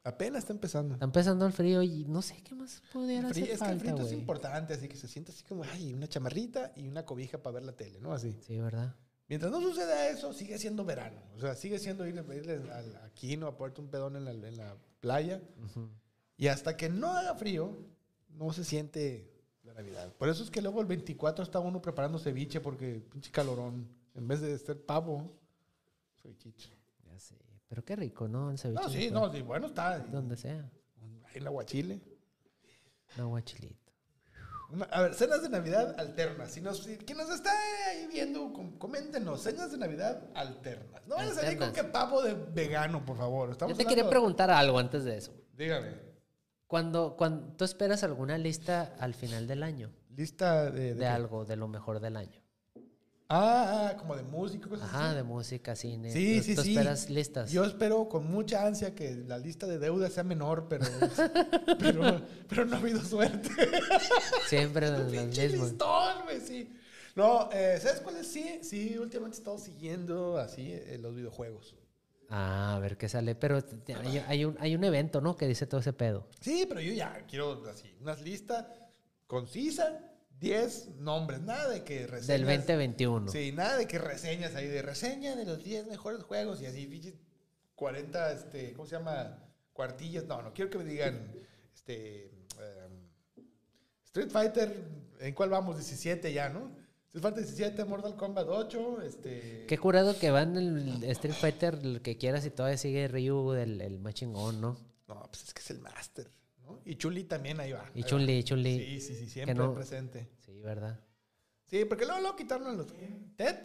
Apenas 0.06 0.40
está 0.44 0.53
empezando. 0.53 0.94
Está 0.94 1.06
empezando 1.06 1.45
el 1.45 1.52
frío 1.52 1.82
y 1.84 2.06
no 2.06 2.22
sé 2.22 2.36
qué 2.44 2.53
más 2.56 2.82
pudiera 2.94 3.27
hacer 3.27 3.49
es 3.49 3.60
que 3.60 3.69
el 3.72 3.80
frío 3.80 3.98
es 3.98 4.11
importante, 4.14 4.73
así 4.76 4.88
que 4.88 4.95
se 4.95 5.07
siente 5.07 5.32
así 5.32 5.44
como, 5.44 5.64
ay, 5.64 5.94
una 5.94 6.07
chamarrita 6.07 6.72
y 6.76 6.88
una 6.88 7.03
cobija 7.06 7.41
para 7.41 7.56
ver 7.56 7.64
la 7.64 7.72
tele, 7.73 7.99
¿no? 7.99 8.14
Así. 8.14 8.38
Sí, 8.45 8.60
¿verdad? 8.60 8.95
Mientras 9.27 9.52
no 9.52 9.60
suceda 9.60 10.07
eso, 10.10 10.32
sigue 10.34 10.60
siendo 10.60 10.86
verano. 10.86 11.19
O 11.36 11.40
sea, 11.40 11.56
sigue 11.56 11.80
siendo 11.80 12.06
ir, 12.07 12.15
ir 12.34 12.49
al- 12.72 12.95
aquí, 13.03 13.36
¿no? 13.36 13.48
A 13.48 13.57
ponerte 13.57 13.82
un 13.82 13.88
pedón 13.90 14.15
en 14.15 14.26
la, 14.26 14.32
en 14.32 14.57
la 14.57 14.77
playa. 14.99 15.41
Ujú. 15.65 15.90
Y 16.38 16.48
hasta 16.48 16.77
que 16.77 16.90
no 16.90 17.11
haga 17.14 17.34
frío, 17.34 17.76
no 18.30 18.53
se 18.53 18.64
siente 18.64 19.34
la 19.64 19.73
Navidad. 19.73 20.14
Por 20.14 20.30
eso 20.30 20.44
es 20.44 20.52
que 20.52 20.61
luego 20.61 20.80
el 20.82 20.86
24 20.86 21.44
está 21.44 21.60
uno 21.60 21.82
preparando 21.82 22.19
ceviche 22.19 22.61
porque 22.61 23.03
pinche 23.11 23.32
calorón. 23.32 23.88
En 24.14 24.27
vez 24.27 24.41
de 24.41 24.56
ser 24.60 24.86
pavo, 24.86 25.36
cevichito. 26.22 26.65
Pero 27.68 27.84
qué 27.84 27.96
rico, 27.96 28.28
¿no? 28.28 28.52
El 28.52 28.58
ceviche 28.58 28.82
No, 28.84 28.90
sí, 28.90 29.10
no, 29.12 29.32
sí, 29.32 29.42
bueno 29.42 29.68
está. 29.68 30.00
Donde 30.00 30.36
sea. 30.38 30.70
Ahí 31.26 31.38
en 31.38 31.48
aguachile. 31.48 32.02
Un 33.18 33.22
aguachilito. 33.24 33.92
Una- 34.72 34.86
a 34.86 35.02
ver, 35.04 35.14
cenas 35.14 35.42
de 35.44 35.50
Navidad 35.50 35.96
alternas. 36.00 36.52
Si 36.52 36.62
nos, 36.62 36.80
si- 36.84 36.98
quien 36.98 37.18
nos 37.18 37.30
está 37.30 37.52
ahí 37.90 38.08
viendo, 38.12 38.52
com- 38.54 38.78
coméntenos. 38.78 39.42
Cenas 39.42 39.72
de 39.72 39.78
Navidad 39.78 40.24
alternas. 40.36 41.06
No 41.08 41.16
van 41.16 41.30
a 41.30 41.34
salir 41.34 41.58
con 41.60 41.72
que 41.72 41.84
pavo 41.84 42.22
de 42.22 42.34
vegano, 42.34 43.06
por 43.06 43.18
favor. 43.18 43.52
Estamos 43.52 43.74
Yo 43.74 43.78
te 43.78 43.86
quería 43.88 44.10
preguntar 44.10 44.50
algo 44.50 44.80
antes 44.80 45.04
de 45.04 45.18
eso. 45.18 45.34
Dígame. 45.54 45.94
Cuando, 46.68 47.16
cuando 47.16 47.54
tú 47.56 47.64
esperas 47.64 48.04
alguna 48.04 48.38
lista 48.40 48.96
al 49.00 49.14
final 49.14 49.46
del 49.48 49.62
año 49.62 49.92
Lista 50.10 50.72
de... 50.72 50.94
de, 50.96 51.00
qué? 51.00 51.06
algo, 51.06 51.46
de 51.46 51.56
lo 51.58 51.68
mejor 51.68 52.00
del 52.00 52.18
año. 52.18 52.42
Ah, 53.28 53.96
como 53.98 54.16
de 54.16 54.22
música, 54.24 54.70
cosas 54.70 54.88
Ajá, 54.88 55.08
así. 55.08 55.16
de 55.16 55.24
música, 55.24 55.76
cine. 55.76 56.12
Sí, 56.12 56.44
sí, 56.44 56.56
tú 56.56 56.62
sí. 56.62 56.70
esperas 56.72 57.10
listas. 57.10 57.52
Yo 57.52 57.64
espero 57.66 58.08
con 58.08 58.30
mucha 58.30 58.66
ansia 58.66 58.94
que 58.94 59.16
la 59.16 59.38
lista 59.40 59.66
de 59.66 59.80
deudas 59.80 60.14
sea 60.14 60.24
menor, 60.24 60.68
pero, 60.70 60.86
pero, 61.80 62.22
pero 62.48 62.66
no 62.66 62.76
ha 62.76 62.80
habido 62.80 63.02
suerte. 63.04 63.50
Siempre 64.48 64.92
Pinche 65.12 65.48
mismos. 65.50 65.70
listón, 65.70 66.24
güey, 66.26 66.40
sí. 66.42 66.72
No, 67.16 67.50
eh, 67.52 67.80
¿sabes 67.82 68.02
cuáles 68.02 68.28
sí? 68.28 68.60
Sí, 68.62 68.98
últimamente 68.98 69.38
he 69.38 69.40
estado 69.40 69.58
siguiendo 69.58 70.38
así 70.38 70.72
eh, 70.74 70.98
los 71.02 71.16
videojuegos. 71.16 71.76
Ah, 72.30 72.76
a 72.76 72.80
ver 72.80 72.98
qué 72.98 73.08
sale. 73.10 73.34
Pero 73.36 73.60
hay, 74.04 74.18
hay 74.28 74.46
un, 74.46 74.56
hay 74.60 74.76
un 74.76 74.84
evento, 74.84 75.22
¿no? 75.22 75.36
Que 75.36 75.48
dice 75.48 75.66
todo 75.66 75.80
ese 75.80 75.94
pedo. 75.94 76.28
Sí, 76.42 76.66
pero 76.68 76.82
yo 76.82 76.92
ya 76.94 77.26
quiero 77.28 77.64
así, 77.70 77.96
una 78.02 78.16
lista 78.16 78.72
concisa, 79.28 80.05
10 80.40 80.95
nombres, 80.99 81.41
nada 81.41 81.70
de 81.70 81.84
que 81.84 82.07
reseñas. 82.07 82.28
Del 82.28 82.45
2021. 82.45 83.32
Sí, 83.32 83.52
nada 83.52 83.78
de 83.78 83.88
que 83.88 83.98
reseñas 83.98 84.56
ahí, 84.56 84.68
de 84.68 84.82
reseña 84.82 85.36
de 85.36 85.45
los 85.45 85.64
10 85.64 85.88
mejores 85.88 86.24
juegos 86.24 86.62
y 86.62 86.66
así, 86.66 86.86
pinches 86.88 87.16
40, 87.76 88.32
este, 88.32 88.74
¿cómo 88.74 88.88
se 88.88 88.95
llama? 88.95 89.38
Cuartillas. 89.74 90.26
No, 90.26 90.41
no, 90.41 90.53
quiero 90.53 90.70
que 90.70 90.78
me 90.78 90.86
digan, 90.86 91.32
este, 91.74 92.26
em, 92.26 93.10
Street 94.06 94.30
Fighter, 94.30 94.84
¿en 95.20 95.34
cuál 95.34 95.49
vamos? 95.49 95.78
17 95.78 96.32
ya, 96.34 96.49
¿no? 96.49 96.72
Street 97.07 97.24
Fighter 97.24 97.45
17, 97.45 97.86
Mortal 97.86 98.16
Kombat 98.16 98.48
8, 98.49 99.02
este... 99.03 99.66
Qué 99.68 99.78
curado 99.78 100.18
que 100.20 100.32
van 100.32 100.57
el 100.57 101.03
Street 101.06 101.34
Fighter, 101.34 101.80
el 101.82 102.02
que 102.02 102.18
quieras, 102.18 102.45
y 102.45 102.49
todavía 102.49 102.78
sigue 102.78 103.07
Ryu, 103.07 103.53
el, 103.53 103.80
el 103.82 103.99
más 103.99 104.14
chingón, 104.16 104.60
¿no? 104.60 104.78
No, 105.07 105.24
pues 105.30 105.44
es 105.44 105.53
que 105.53 105.62
es 105.62 105.70
el 105.72 105.80
Master, 105.80 106.30
¿no? 106.66 106.82
Y 106.86 106.96
Chun-Li 106.96 107.24
también 107.26 107.60
ahí 107.60 107.72
va. 107.72 107.90
Y. 107.94 108.04
Chun-Li, 108.04 108.44
Chun-Li. 108.44 108.80
Sí, 108.80 109.02
sí, 109.02 109.16
sí, 109.16 109.30
siempre 109.30 109.56
no- 109.56 109.74
presente. 109.74 110.30
Sí, 110.46 110.60
¿verdad? 110.62 111.00
Sí, 111.66 111.86
porque 111.86 112.06
luego, 112.06 112.22
luego 112.22 112.36
quitaron 112.36 112.68
a 112.68 112.74
los... 112.74 112.88
¿Ted? 113.36 113.58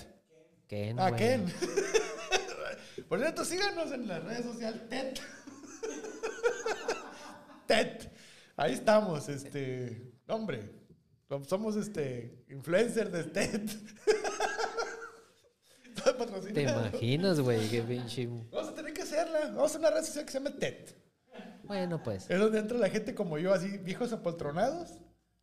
Ken, 0.66 0.98
Ah. 1.00 1.14
Ken. 1.14 1.46
Por 3.08 3.18
cierto, 3.18 3.44
síganos 3.44 3.90
en 3.92 4.06
las 4.06 4.22
redes 4.24 4.44
sociales, 4.44 4.88
TED. 4.88 5.14
TED. 7.66 8.08
Ahí 8.56 8.72
estamos, 8.74 9.28
este. 9.28 10.12
Hombre, 10.28 10.70
somos 11.48 11.76
este. 11.76 12.44
Influencer 12.48 13.10
de 13.10 13.24
TED. 13.24 13.68
¿Te 16.54 16.62
imaginas, 16.62 17.40
güey? 17.40 17.68
Qué 17.68 17.82
pinche... 17.82 18.26
Vamos 18.26 18.68
a 18.68 18.74
tener 18.74 18.92
que 18.94 19.02
hacerla. 19.02 19.40
Vamos 19.48 19.62
a 19.62 19.66
hacer 19.66 19.80
una 19.80 19.90
red 19.90 20.04
social 20.04 20.24
que 20.24 20.32
se 20.32 20.38
llama 20.38 20.56
TED. 20.56 20.88
Bueno, 21.70 22.02
pues. 22.02 22.28
Es 22.28 22.36
donde 22.36 22.58
entra 22.58 22.76
la 22.78 22.88
gente 22.90 23.14
como 23.14 23.38
yo, 23.38 23.54
así, 23.54 23.78
viejos 23.78 24.12
apoltronados. 24.12 24.90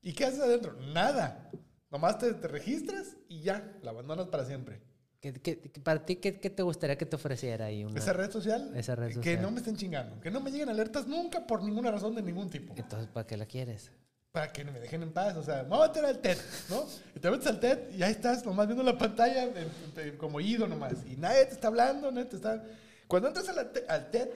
¿Y 0.02 0.12
qué 0.12 0.26
haces 0.26 0.42
adentro? 0.42 0.74
Nada. 0.94 1.50
Nomás 1.90 2.18
te, 2.18 2.34
te 2.34 2.50
registras 2.50 3.16
y 3.30 3.44
ya, 3.44 3.78
la 3.82 3.92
abandonas 3.92 4.28
para 4.28 4.44
siempre. 4.44 4.82
¿Qué, 5.22 5.32
qué- 5.36 5.56
para 5.82 6.06
ti, 6.06 6.18
¿qué, 6.18 6.38
qué 6.42 6.50
te 6.50 6.64
gustaría 6.64 6.98
que 6.98 7.06
te 7.06 7.16
ofreciera 7.16 7.68
ahí? 7.68 7.86
Una... 7.86 7.98
Esa 7.98 8.12
red 8.12 8.30
social. 8.30 8.74
Esa 8.76 8.96
red 8.96 9.08
Que 9.08 9.14
social. 9.14 9.42
no 9.42 9.52
me 9.52 9.60
estén 9.60 9.78
chingando. 9.78 10.20
Que 10.20 10.30
no 10.30 10.42
me 10.42 10.52
lleguen 10.52 10.68
alertas 10.68 11.08
nunca 11.08 11.48
por 11.48 11.64
ninguna 11.64 11.92
razón 11.92 12.14
de 12.14 12.22
ningún 12.22 12.50
tipo. 12.50 12.74
Entonces, 12.76 13.08
¿para 13.08 13.26
qué 13.26 13.38
la 13.38 13.46
quieres? 13.46 13.94
Para 14.34 14.52
que 14.52 14.66
me 14.66 14.78
dejen 14.82 15.04
en 15.04 15.14
paz. 15.14 15.38
O 15.38 15.44
sea, 15.44 15.64
me 15.64 15.70
voy 15.70 15.86
a 15.86 15.88
meter 15.88 16.04
al 16.04 16.20
TED, 16.20 16.38
¿no? 16.70 16.86
Y 17.16 17.20
te 17.22 17.32
metes 17.32 17.48
al 17.48 17.60
TED 17.62 17.90
y 17.98 18.04
ahí 18.04 18.12
estás 18.12 18.46
nomás 18.46 18.68
viendo 18.68 18.84
la 18.84 18.98
pantalla 18.98 19.48
de- 19.48 19.70
de- 19.96 20.18
como 20.18 20.42
ido 20.42 20.68
nomás. 20.68 20.96
Y 21.10 21.16
nadie 21.16 21.46
te 21.46 21.54
está 21.54 21.70
hablando, 21.70 22.12
nadie 22.12 22.28
te 22.28 22.36
está... 22.36 22.62
Cuando 23.08 23.30
entras 23.30 23.48
la 23.56 23.66
al 23.88 24.12
TED, 24.12 24.28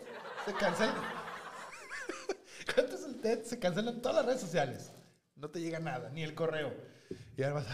se 0.46 0.54
cancelan... 0.54 0.96
Entras 2.78 3.04
al 3.04 3.16
TED, 3.16 3.44
se 3.44 3.60
cancelan 3.60 4.02
todas 4.02 4.18
las 4.18 4.26
redes 4.26 4.42
sociales. 4.42 4.92
No 5.36 5.50
te 5.50 5.60
llega 5.60 5.80
nada, 5.80 6.10
ni 6.10 6.24
el 6.24 6.36
correo. 6.36 6.74
Y 7.38 7.44
además... 7.44 7.66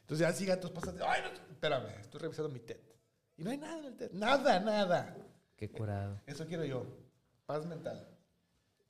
Entonces 0.00 0.38
ya 0.46 0.54
a 0.54 0.60
tus 0.60 0.70
pasas. 0.70 0.94
Ay, 1.06 1.22
no, 1.22 1.52
espérame, 1.52 1.88
estoy 2.00 2.20
revisando 2.20 2.50
mi 2.50 2.60
TED. 2.60 2.78
Y 3.36 3.42
no 3.42 3.50
hay 3.50 3.56
nada 3.56 3.78
en 3.78 3.84
el 3.86 3.96
TED. 3.96 4.12
Nada, 4.12 4.60
nada. 4.60 5.16
Qué 5.56 5.70
curado. 5.70 6.20
Eso 6.26 6.46
quiero 6.46 6.64
yo. 6.64 6.86
Paz 7.46 7.64
mental. 7.66 8.06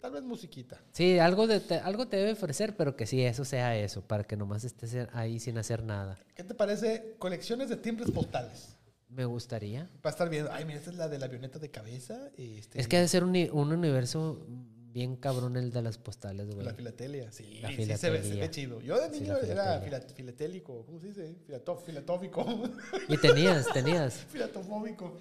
Tal 0.00 0.12
vez 0.12 0.22
musiquita. 0.22 0.82
Sí, 0.92 1.18
algo, 1.18 1.46
de 1.46 1.60
te, 1.60 1.76
algo 1.76 2.08
te 2.08 2.18
debe 2.18 2.32
ofrecer, 2.32 2.76
pero 2.76 2.94
que 2.94 3.06
sí, 3.06 3.24
eso 3.24 3.44
sea 3.44 3.76
eso, 3.76 4.02
para 4.02 4.24
que 4.24 4.36
nomás 4.36 4.64
estés 4.64 4.94
ahí 5.12 5.40
sin 5.40 5.56
hacer 5.56 5.82
nada. 5.82 6.18
¿Qué 6.34 6.44
te 6.44 6.54
parece? 6.54 7.14
Colecciones 7.18 7.70
de 7.70 7.76
timbres 7.76 8.10
postales. 8.10 8.76
Me 9.14 9.24
gustaría. 9.24 9.84
Va 10.04 10.08
a 10.08 10.08
estar 10.10 10.28
viendo. 10.28 10.50
Ay, 10.52 10.64
mira, 10.64 10.78
esta 10.78 10.90
es 10.90 10.96
la 10.96 11.08
de 11.08 11.18
la 11.18 11.26
avioneta 11.26 11.58
de 11.58 11.70
cabeza. 11.70 12.30
Este, 12.36 12.80
Es 12.80 12.88
que 12.88 12.96
ha 12.96 13.00
de 13.00 13.08
ser 13.08 13.22
un, 13.24 13.30
un 13.52 13.72
universo 13.72 14.44
bien 14.92 15.16
cabrón 15.16 15.56
el 15.56 15.70
de 15.72 15.82
las 15.82 15.98
postales, 15.98 16.46
güey. 16.50 16.64
La 16.66 16.74
filatelia. 16.74 17.30
Sí, 17.32 17.58
La 17.62 17.68
sí 17.70 17.76
se 17.76 17.86
ve, 17.86 17.96
se 17.96 18.10
ve 18.10 18.18
filatelia. 18.22 18.50
chido. 18.50 18.80
Yo 18.80 19.00
de 19.00 19.12
Sí, 19.14 19.20
niño 19.20 19.32
la 19.34 19.38
era 19.40 19.46
filatelia. 19.80 20.00
fila- 20.00 20.14
filatélico. 20.14 20.84
¿Cómo 20.86 21.00
se 21.00 21.08
dice? 21.08 21.36
Filatófico. 21.46 22.44
Y 23.08 23.16
tenías, 23.18 23.66
tenías. 23.72 24.14
filatofóbico. 24.30 25.16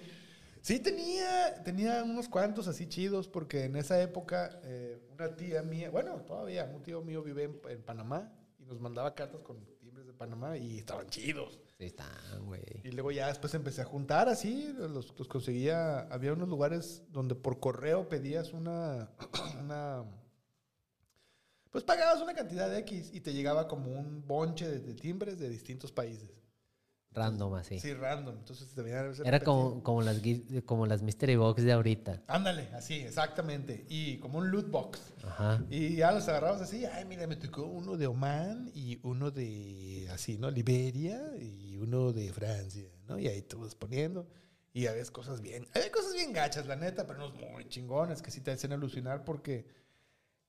Sí, 0.60 0.78
tenía, 0.80 1.62
tenía 1.62 2.02
unos 2.04 2.28
cuantos 2.28 2.68
así 2.68 2.86
chidos 2.88 3.28
porque 3.28 3.64
en 3.64 3.76
esa 3.76 4.00
época 4.00 4.58
eh, 4.64 4.98
una 5.12 5.36
tía 5.36 5.62
mía, 5.62 5.90
bueno, 5.90 6.16
todavía 6.22 6.64
un 6.74 6.82
tío 6.82 7.02
mío 7.02 7.22
vive 7.22 7.44
en, 7.44 7.60
en 7.68 7.82
Panamá 7.82 8.32
y 8.58 8.64
nos 8.64 8.80
mandaba 8.80 9.14
cartas 9.14 9.42
con 9.42 9.58
timbres 9.94 10.06
de 10.08 10.12
Panamá 10.12 10.56
y 10.56 10.78
estaban 10.78 11.08
chidos. 11.08 11.60
Sí, 11.78 11.84
están, 11.84 12.46
güey. 12.46 12.64
Y 12.82 12.90
luego 12.90 13.12
ya 13.12 13.28
después 13.28 13.54
empecé 13.54 13.82
a 13.82 13.84
juntar 13.84 14.28
así, 14.28 14.72
los, 14.76 15.16
los 15.16 15.28
conseguía, 15.28 16.00
había 16.12 16.32
unos 16.32 16.48
lugares 16.48 17.04
donde 17.10 17.36
por 17.36 17.60
correo 17.60 18.08
pedías 18.08 18.52
una, 18.52 19.08
una, 19.60 20.04
pues 21.70 21.84
pagabas 21.84 22.20
una 22.20 22.34
cantidad 22.34 22.68
de 22.68 22.78
X 22.78 23.10
y 23.14 23.20
te 23.20 23.32
llegaba 23.32 23.68
como 23.68 23.92
un 23.92 24.26
bonche 24.26 24.68
de, 24.68 24.80
de 24.80 24.94
timbres 24.94 25.38
de 25.38 25.48
distintos 25.48 25.92
países. 25.92 26.43
Random 27.14 27.54
así. 27.54 27.78
Sí, 27.78 27.94
random. 27.94 28.36
Entonces 28.38 28.68
te 28.74 28.82
venían 28.82 29.04
a 29.04 29.08
veces 29.08 29.26
Era 29.26 29.40
como, 29.40 29.82
como, 29.82 30.02
las, 30.02 30.20
como 30.64 30.86
las 30.86 31.02
Mystery 31.02 31.36
Box 31.36 31.62
de 31.62 31.72
ahorita. 31.72 32.22
Ándale, 32.26 32.68
así, 32.74 32.94
exactamente. 32.94 33.86
Y 33.88 34.18
como 34.18 34.38
un 34.38 34.50
loot 34.50 34.70
box. 34.70 35.00
Ajá. 35.22 35.62
Y 35.70 35.96
ya 35.96 36.12
los 36.12 36.26
agarrabas 36.28 36.60
así, 36.60 36.84
ay, 36.84 37.04
mira, 37.04 37.26
me 37.26 37.36
tocó 37.36 37.66
uno 37.66 37.96
de 37.96 38.06
Oman 38.06 38.70
y 38.74 38.98
uno 39.02 39.30
de, 39.30 40.08
así, 40.12 40.38
¿no? 40.38 40.50
Liberia 40.50 41.20
y 41.40 41.76
uno 41.76 42.12
de 42.12 42.32
Francia, 42.32 42.88
¿no? 43.06 43.18
Y 43.18 43.28
ahí 43.28 43.46
vas 43.56 43.74
poniendo 43.74 44.26
y 44.74 44.86
ves 44.88 45.12
cosas 45.12 45.40
bien, 45.40 45.68
hay 45.72 45.88
cosas 45.90 46.14
bien 46.14 46.32
gachas, 46.32 46.66
la 46.66 46.74
neta, 46.74 47.06
pero 47.06 47.24
unos 47.24 47.40
muy 47.40 47.64
chingones 47.68 48.20
que 48.20 48.32
sí 48.32 48.40
te 48.40 48.50
hacen 48.50 48.72
alucinar 48.72 49.24
porque 49.24 49.66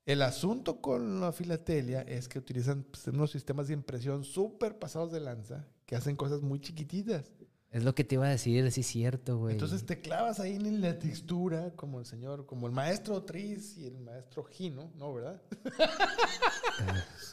el 0.04 0.24
asunto 0.24 0.82
con 0.82 1.22
la 1.22 1.32
filatelia 1.32 2.02
es 2.02 2.28
que 2.28 2.40
utilizan 2.40 2.84
pues, 2.84 3.06
unos 3.08 3.30
sistemas 3.30 3.68
de 3.68 3.76
impresión 3.76 4.24
súper 4.24 4.80
pasados 4.80 5.12
de 5.12 5.20
lanza 5.20 5.68
que 5.86 5.96
hacen 5.96 6.16
cosas 6.16 6.42
muy 6.42 6.60
chiquititas. 6.60 7.32
Es 7.72 7.84
lo 7.84 7.94
que 7.94 8.06
te 8.06 8.16
iba 8.16 8.26
a 8.26 8.30
decir, 8.30 8.72
sí 8.72 8.82
es 8.82 8.88
cierto, 8.88 9.38
güey. 9.38 9.54
Entonces 9.54 9.86
te 9.86 10.00
clavas 10.00 10.40
ahí 10.40 10.56
en 10.56 10.82
la 10.82 10.98
textura, 10.98 11.74
como 11.76 12.00
el 12.00 12.06
señor, 12.06 12.46
como 12.46 12.68
el 12.68 12.74
maestro 12.74 13.24
Tris 13.24 13.78
y 13.78 13.86
el 13.86 14.00
maestro 14.00 14.46
Gino, 14.46 14.92
¿no, 14.96 15.14
verdad? 15.14 15.42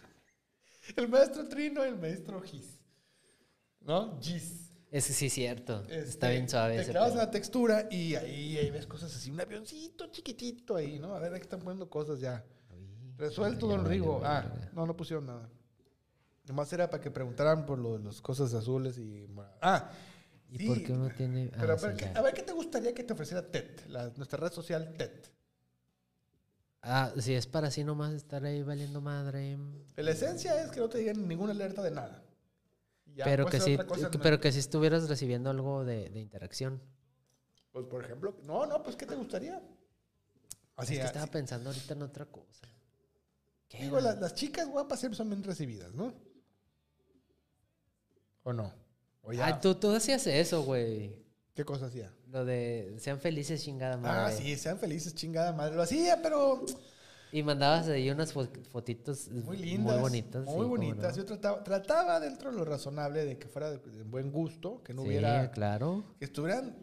el 0.96 1.08
maestro 1.08 1.48
Trino 1.48 1.84
y 1.84 1.90
el 1.90 1.98
maestro 1.98 2.40
Gis. 2.42 2.78
¿No? 3.80 4.18
Gis. 4.20 4.70
Ese 4.90 5.12
sí 5.12 5.26
es 5.26 5.32
cierto. 5.32 5.82
Este, 5.84 6.00
Está 6.00 6.28
bien 6.28 6.48
suave 6.48 6.84
Te 6.84 6.90
clavas 6.90 7.12
en 7.12 7.18
la 7.18 7.30
textura 7.30 7.88
y 7.90 8.14
ahí, 8.14 8.58
ahí 8.58 8.70
ves 8.70 8.86
cosas 8.86 9.14
así, 9.14 9.30
un 9.30 9.40
avioncito 9.40 10.10
chiquitito 10.10 10.76
ahí, 10.76 10.98
¿no? 10.98 11.14
A 11.14 11.18
ver, 11.18 11.32
aquí 11.32 11.42
están 11.42 11.60
poniendo 11.60 11.88
cosas 11.88 12.20
ya. 12.20 12.44
Resuelto, 13.16 13.66
don 13.66 13.86
Rigo. 13.86 14.20
Ah, 14.24 14.52
no, 14.72 14.86
no 14.86 14.96
pusieron 14.96 15.26
nada. 15.26 15.48
Nomás 16.44 16.72
era 16.72 16.90
para 16.90 17.00
que 17.02 17.10
preguntaran 17.10 17.64
por 17.66 17.78
lo 17.78 17.96
de 17.98 18.04
las 18.04 18.20
cosas 18.20 18.52
azules 18.54 18.98
y... 18.98 19.28
Ah, 19.60 19.90
¿Y 20.50 20.58
sí, 20.58 20.66
por 20.66 20.82
qué 20.82 20.92
uno 20.92 21.08
tiene...? 21.16 21.50
Ah, 21.54 21.56
Pero, 21.60 21.78
sí, 21.78 21.84
pero, 21.86 21.96
¿qué- 21.96 22.04
ya. 22.06 22.12
a 22.18 22.22
ver, 22.22 22.34
¿qué 22.34 22.42
te 22.42 22.52
gustaría 22.52 22.92
que 22.92 23.04
te 23.04 23.12
ofreciera 23.12 23.46
TED? 23.50 23.80
La- 23.86 24.10
nuestra 24.16 24.38
red 24.38 24.52
social 24.52 24.94
TED. 24.96 25.12
Ah, 26.82 27.12
si 27.18 27.32
es 27.34 27.46
para 27.46 27.68
así 27.68 27.84
nomás 27.84 28.12
estar 28.12 28.44
ahí 28.44 28.62
valiendo 28.64 29.00
madre. 29.00 29.56
La 29.96 30.10
esencia 30.10 30.60
es 30.64 30.70
que 30.72 30.80
no 30.80 30.88
te 30.88 30.98
digan 30.98 31.28
ninguna 31.28 31.52
alerta 31.52 31.80
de 31.80 31.92
nada. 31.92 32.24
Ya, 33.14 33.24
pero 33.24 33.44
puede 33.44 33.58
que 33.58 33.64
sí, 33.64 33.78
pero 34.20 34.40
que 34.40 34.50
si 34.50 34.58
estuvieras 34.58 35.08
recibiendo 35.08 35.50
algo 35.50 35.84
de, 35.84 36.08
de 36.10 36.18
interacción. 36.20 36.82
Pues, 37.70 37.86
por 37.86 38.04
ejemplo, 38.04 38.36
no, 38.42 38.66
no, 38.66 38.82
pues, 38.82 38.96
¿qué 38.96 39.06
te 39.06 39.14
gustaría? 39.14 39.62
Así, 40.74 40.94
es 40.94 40.98
que 40.98 41.02
así- 41.04 41.06
estaba 41.06 41.26
pensando 41.30 41.70
ahorita 41.70 41.94
en 41.94 42.02
otra 42.02 42.26
cosa. 42.26 42.66
¿Qué 43.68 43.78
digo, 43.84 44.00
las 44.00 44.34
chicas 44.34 44.66
guapas 44.68 44.98
siempre 44.98 45.16
son 45.16 45.28
bien 45.30 45.44
recibidas, 45.44 45.94
¿no? 45.94 46.12
¿O 48.42 48.52
no? 48.52 48.72
¿O 49.22 49.32
ya? 49.32 49.46
Ah, 49.46 49.60
tú, 49.60 49.74
tú 49.74 49.94
hacías 49.94 50.26
eso, 50.26 50.62
güey. 50.62 51.16
¿Qué 51.54 51.64
cosa 51.64 51.86
hacía? 51.86 52.12
Lo 52.28 52.44
de 52.44 52.94
sean 52.98 53.20
felices, 53.20 53.62
chingada 53.62 53.94
Ah, 53.94 53.98
madre. 53.98 54.36
sí, 54.36 54.56
sean 54.56 54.78
felices, 54.78 55.14
chingada 55.14 55.52
madre. 55.52 55.76
Lo 55.76 55.82
hacía, 55.82 56.20
pero 56.22 56.64
Y 57.30 57.42
mandabas 57.42 57.88
ahí 57.88 58.10
unas 58.10 58.34
fo- 58.34 58.48
fotitos 58.70 59.28
muy 59.30 59.58
lindas. 59.58 59.94
muy 59.94 60.02
bonitas. 60.02 60.44
Muy 60.46 60.66
bonitas. 60.66 61.16
no. 61.16 61.22
Yo 61.22 61.26
trataba, 61.26 61.62
trataba 61.62 62.20
dentro 62.20 62.50
de 62.50 62.56
lo 62.56 62.64
razonable 62.64 63.24
de 63.24 63.38
que 63.38 63.48
fuera 63.48 63.70
de, 63.70 63.78
de 63.78 64.02
buen 64.04 64.32
gusto, 64.32 64.82
que 64.82 64.94
no 64.94 65.02
sí, 65.02 65.08
hubiera... 65.08 65.50
claro. 65.50 66.04
que 66.18 66.24
estuvieran 66.24 66.74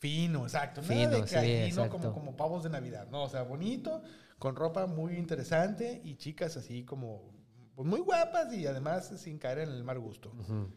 fino, 0.00 0.42
exacto. 0.42 0.82
Nada 0.82 0.94
Fino, 0.94 1.10
de 1.10 1.22
sí, 1.26 1.30
que 1.34 1.36
ahí, 1.38 1.58
¿no? 1.72 1.84
exacto. 1.84 1.98
como, 1.98 2.12
como 2.12 2.36
pavos 2.36 2.62
de 2.64 2.70
Navidad. 2.70 3.08
No, 3.10 3.22
o 3.24 3.28
sea, 3.28 3.42
bonito, 3.42 4.02
con 4.38 4.54
ropa 4.56 4.86
muy 4.86 5.14
interesante 5.16 6.00
y 6.04 6.16
chicas 6.16 6.56
así 6.56 6.84
como 6.84 7.32
pues, 7.74 7.86
muy 7.88 8.00
guapas 8.00 8.52
y 8.52 8.66
además 8.66 9.12
sin 9.18 9.38
caer 9.38 9.58
en 9.60 9.70
el 9.70 9.84
mal 9.84 9.98
gusto. 9.98 10.32
Ujú. 10.40 10.68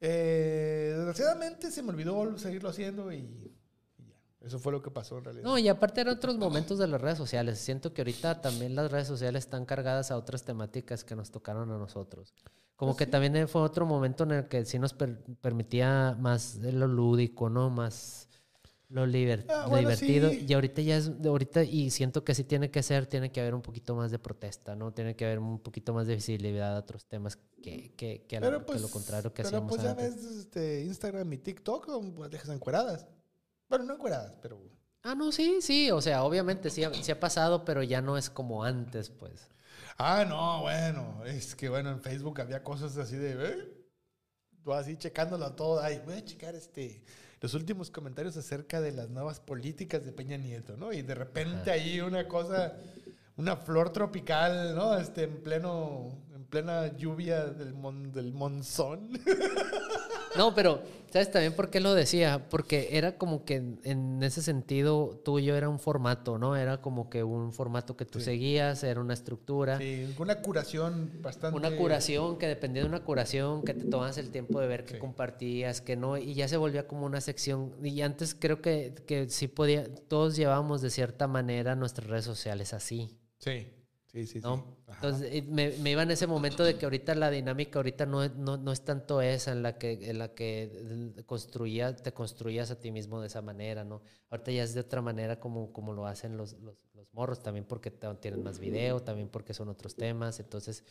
Eh, 0.00 0.92
desgraciadamente 0.96 1.70
se 1.70 1.82
me 1.82 1.90
olvidó 1.90 2.36
seguirlo 2.38 2.68
haciendo 2.70 3.12
y, 3.12 3.16
y 3.98 4.04
ya. 4.08 4.16
Eso 4.46 4.58
fue 4.58 4.72
lo 4.72 4.82
que 4.82 4.90
pasó 4.90 5.18
en 5.18 5.24
realidad. 5.24 5.44
No, 5.44 5.56
y 5.58 5.68
aparte 5.68 6.00
eran 6.00 6.16
otros 6.16 6.36
momentos 6.38 6.78
de 6.78 6.88
las 6.88 7.00
redes 7.00 7.18
sociales. 7.18 7.58
Siento 7.60 7.94
que 7.94 8.02
ahorita 8.02 8.40
también 8.40 8.74
las 8.74 8.90
redes 8.90 9.06
sociales 9.06 9.44
están 9.44 9.64
cargadas 9.64 10.10
a 10.10 10.16
otras 10.16 10.42
temáticas 10.44 11.04
que 11.04 11.14
nos 11.14 11.30
tocaron 11.30 11.70
a 11.70 11.78
nosotros. 11.78 12.34
Como 12.74 12.92
Pues 12.92 12.98
que 12.98 13.04
sí. 13.04 13.10
también 13.12 13.46
fue 13.46 13.62
otro 13.62 13.86
momento 13.86 14.24
en 14.24 14.32
el 14.32 14.48
que 14.48 14.64
sí 14.64 14.78
nos 14.80 14.92
per- 14.92 15.22
permitía 15.40 16.16
más 16.18 16.60
de 16.60 16.72
lo 16.72 16.88
lúdico, 16.88 17.48
¿no? 17.48 17.70
Más 17.70 18.28
lo 18.92 19.06
liber- 19.06 19.44
Ah, 19.48 19.62
lo 19.64 19.70
bueno, 19.70 19.88
divertido. 19.88 20.30
sí. 20.30 20.44
Y 20.48 20.52
ahorita 20.52 20.82
ya 20.82 20.96
es, 20.98 21.10
ahorita, 21.24 21.64
y 21.64 21.90
siento 21.90 22.24
que 22.24 22.34
sí 22.34 22.44
tiene 22.44 22.70
que 22.70 22.82
ser, 22.82 23.06
tiene 23.06 23.32
que 23.32 23.40
haber 23.40 23.54
un 23.54 23.62
poquito 23.62 23.94
más 23.94 24.10
de 24.10 24.18
protesta, 24.18 24.76
¿no? 24.76 24.92
Tiene 24.92 25.16
que 25.16 25.24
haber 25.24 25.38
un 25.38 25.58
poquito 25.58 25.92
más 25.94 26.06
de 26.06 26.14
visibilidad 26.16 26.76
a 26.76 26.80
otros 26.80 27.06
temas 27.06 27.36
que, 27.62 27.92
que, 27.96 28.24
que, 28.28 28.36
a 28.36 28.40
la- 28.40 28.46
pero 28.48 28.58
que 28.60 28.64
pues, 28.66 28.82
lo 28.82 28.88
contrario 28.90 29.32
que 29.32 29.42
pero 29.42 29.48
hacíamos 29.48 29.68
pues 29.70 29.82
ya 29.82 29.90
antes. 29.92 30.14
ves 30.16 30.24
este, 30.36 30.82
Instagram 30.84 31.32
y 31.32 31.38
TikTok 31.38 31.86
son 31.86 32.12
pues, 32.14 32.30
viejas 32.30 32.50
encueradas. 32.50 33.06
Bueno, 33.68 33.84
no 33.86 33.94
encueradas, 33.94 34.36
pero... 34.42 34.60
Ah, 35.04 35.14
no, 35.16 35.32
sí, 35.32 35.58
sí. 35.62 35.90
O 35.90 36.00
sea, 36.00 36.22
obviamente 36.24 36.70
sí 36.70 36.82
sí 37.00 37.10
ha 37.10 37.18
pasado, 37.18 37.64
pero 37.64 37.82
ya 37.82 38.00
no 38.02 38.16
es 38.16 38.30
como 38.30 38.62
antes, 38.62 39.10
pues. 39.10 39.48
Ah, 39.98 40.24
no, 40.28 40.60
bueno, 40.62 41.24
es 41.26 41.54
que 41.54 41.68
bueno, 41.68 41.90
en 41.90 42.00
Facebook 42.00 42.40
había 42.40 42.62
cosas 42.62 42.96
así 42.98 43.16
de, 43.16 43.32
¿eh? 43.32 43.68
Tú 44.62 44.72
así 44.72 44.96
checándolo 44.96 45.52
todo, 45.54 45.80
ay, 45.80 46.00
voy 46.04 46.14
a 46.14 46.24
checar 46.24 46.54
este, 46.54 47.02
los 47.42 47.52
últimos 47.54 47.90
comentarios 47.90 48.36
acerca 48.36 48.80
de 48.80 48.92
las 48.92 49.10
nuevas 49.10 49.40
políticas 49.40 50.04
de 50.04 50.12
Peña 50.12 50.36
Nieto, 50.38 50.76
¿no? 50.76 50.92
Y 50.92 51.02
de 51.02 51.14
repente 51.14 51.70
Ajá. 51.70 51.72
ahí 51.72 52.00
una 52.00 52.26
cosa, 52.28 52.74
una 53.36 53.56
flor 53.56 53.90
tropical, 53.90 54.74
¿no? 54.74 54.96
Este, 54.96 55.24
en 55.24 55.42
pleno, 55.42 56.16
en 56.34 56.44
plena 56.44 56.96
lluvia 56.96 57.44
del, 57.46 57.74
mon- 57.74 58.12
del 58.12 58.32
monzón. 58.32 59.10
No, 60.36 60.54
pero 60.54 60.82
¿sabes 61.10 61.30
también 61.30 61.52
por 61.54 61.68
qué 61.68 61.78
lo 61.80 61.92
decía? 61.94 62.48
Porque 62.48 62.88
era 62.92 63.18
como 63.18 63.44
que 63.44 63.56
en, 63.56 63.80
en 63.84 64.22
ese 64.22 64.40
sentido 64.40 65.20
tuyo 65.24 65.56
era 65.56 65.68
un 65.68 65.78
formato, 65.78 66.38
¿no? 66.38 66.56
Era 66.56 66.80
como 66.80 67.10
que 67.10 67.22
un 67.22 67.52
formato 67.52 67.96
que 67.98 68.06
tú 68.06 68.18
Sí. 68.18 68.24
seguías, 68.26 68.82
era 68.82 69.00
una 69.00 69.12
estructura, 69.12 69.76
Sí, 69.78 70.14
una 70.18 70.40
curación 70.40 71.10
bastante... 71.20 71.56
una 71.58 71.76
curación 71.76 72.38
que 72.38 72.46
dependía 72.46 72.82
de 72.82 72.88
una 72.88 73.04
curación, 73.04 73.62
que 73.62 73.74
te 73.74 73.84
tomas 73.84 74.16
el 74.16 74.30
tiempo 74.30 74.58
de 74.60 74.68
ver 74.68 74.84
que 74.84 74.94
Sí. 74.94 75.00
compartías, 75.00 75.82
que 75.82 75.96
no, 75.96 76.16
y 76.16 76.32
ya 76.34 76.48
se 76.48 76.56
volvía 76.56 76.86
como 76.88 77.04
una 77.04 77.20
sección. 77.20 77.74
Y 77.84 78.00
antes 78.00 78.34
creo 78.34 78.62
que, 78.62 78.94
que 79.06 79.28
sí 79.28 79.48
podía, 79.48 79.84
todos 80.08 80.34
llevábamos 80.36 80.80
de 80.80 80.88
cierta 80.88 81.26
manera 81.26 81.76
nuestras 81.76 82.08
redes 82.08 82.24
sociales 82.24 82.72
así. 82.72 83.18
Sí, 83.38 83.66
sí, 84.12 84.26
sí. 84.26 84.40
¿no? 84.42 84.56
sí. 84.86 84.92
Entonces 84.92 85.28
eh, 85.32 85.42
me, 85.42 85.70
me 85.78 85.90
iba 85.92 86.02
en 86.02 86.10
ese 86.10 86.26
momento 86.26 86.62
de 86.64 86.76
que 86.76 86.84
ahorita 86.86 87.14
la 87.14 87.30
dinámica 87.30 87.78
ahorita 87.78 88.06
no, 88.06 88.22
es- 88.22 88.34
no, 88.34 88.56
no 88.56 88.70
es 88.72 88.84
tanto 88.84 89.20
esa 89.22 89.52
en 89.52 89.62
la 89.62 89.78
que 89.78 90.10
en 90.10 90.18
la 90.18 90.34
que 90.34 91.22
construía, 91.26 91.96
te 91.96 92.12
construías 92.12 92.70
a 92.70 92.78
ti 92.78 92.90
mismo 92.90 93.20
de 93.20 93.26
esa 93.28 93.42
manera, 93.42 93.84
¿no? 93.84 94.02
Ahorita 94.30 94.50
ya 94.52 94.62
es 94.64 94.74
de 94.74 94.80
otra 94.80 95.00
manera 95.02 95.40
como, 95.40 95.72
como 95.72 95.92
lo 95.92 96.06
hacen 96.06 96.36
los, 96.36 96.52
los, 96.60 96.76
los 96.94 97.12
morros, 97.12 97.42
también 97.42 97.64
porque 97.64 97.90
tienen 97.90 98.42
más 98.42 98.58
video, 98.58 99.00
también 99.02 99.28
porque 99.28 99.54
son 99.54 99.68
otros 99.68 99.96
temas, 99.96 100.38
entonces 100.40 100.84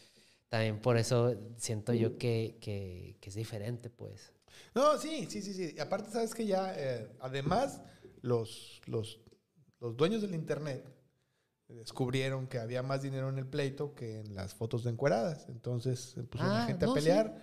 también 0.49 0.79
por 0.81 0.97
eso 0.97 1.35
siento 1.57 1.93
yo 1.93 2.17
que, 2.17 2.57
que, 2.59 3.15
que 3.21 3.29
es 3.29 3.35
diferente, 3.35 3.89
pues. 3.89 4.33
No, 4.75 4.97
sí, 4.97 5.27
sí, 5.29 5.41
sí, 5.41 5.53
sí. 5.53 5.79
Aparte, 5.79 6.11
sabes 6.11 6.33
que 6.35 6.45
ya, 6.45 6.73
eh, 6.77 7.07
además, 7.21 7.81
los, 8.21 8.81
los, 8.85 9.19
los 9.79 9.95
dueños 9.95 10.21
del 10.21 10.33
Internet 10.35 10.83
descubrieron 11.75 12.47
que 12.47 12.59
había 12.59 12.83
más 12.83 13.01
dinero 13.01 13.29
en 13.29 13.37
el 13.37 13.45
pleito 13.47 13.93
que 13.93 14.19
en 14.19 14.35
las 14.35 14.53
fotos 14.53 14.83
de 14.83 14.91
encueradas. 14.91 15.47
Entonces 15.49 15.99
se 16.15 16.21
la 16.37 16.63
Ah, 16.63 16.65
gente 16.67 16.85
no, 16.85 16.91
a 16.91 16.95
pelear 16.95 17.35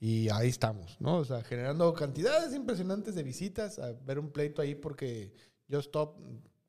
y 0.00 0.28
ahí 0.28 0.48
estamos, 0.48 1.00
¿no? 1.00 1.16
O 1.18 1.24
sea, 1.24 1.42
generando 1.42 1.92
cantidades 1.94 2.54
impresionantes 2.54 3.14
de 3.14 3.22
visitas 3.22 3.78
a 3.78 3.92
ver 3.92 4.18
un 4.18 4.30
pleito 4.30 4.60
ahí 4.60 4.74
porque 4.74 5.32
Just 5.70 5.86
Stop 5.86 6.18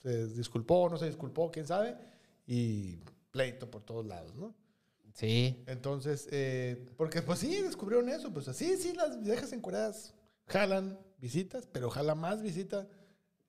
se 0.02 0.28
disculpó, 0.28 0.90
no 0.90 0.98
se 0.98 1.08
disculpó, 1.08 1.52
quién 1.52 1.68
sabe, 1.68 1.98
y 2.46 2.98
pleito 3.32 3.70
por 3.70 3.84
todos 3.84 4.06
lados, 4.06 4.36
¿no? 4.36 4.56
Sí. 5.14 5.64
Entonces, 5.66 6.28
eh, 6.32 6.86
porque 6.96 7.22
pues 7.22 7.40
sí, 7.40 7.62
descubrieron 7.62 8.08
eso. 8.10 8.32
Pues 8.32 8.48
así, 8.48 8.78
sí, 8.78 8.94
las 8.94 9.22
viejas 9.22 9.52
encueradas 9.52 10.14
jalan 10.46 11.00
visitas, 11.20 11.68
pero 11.72 11.90
jala 11.90 12.14
más 12.16 12.42
visita 12.42 12.88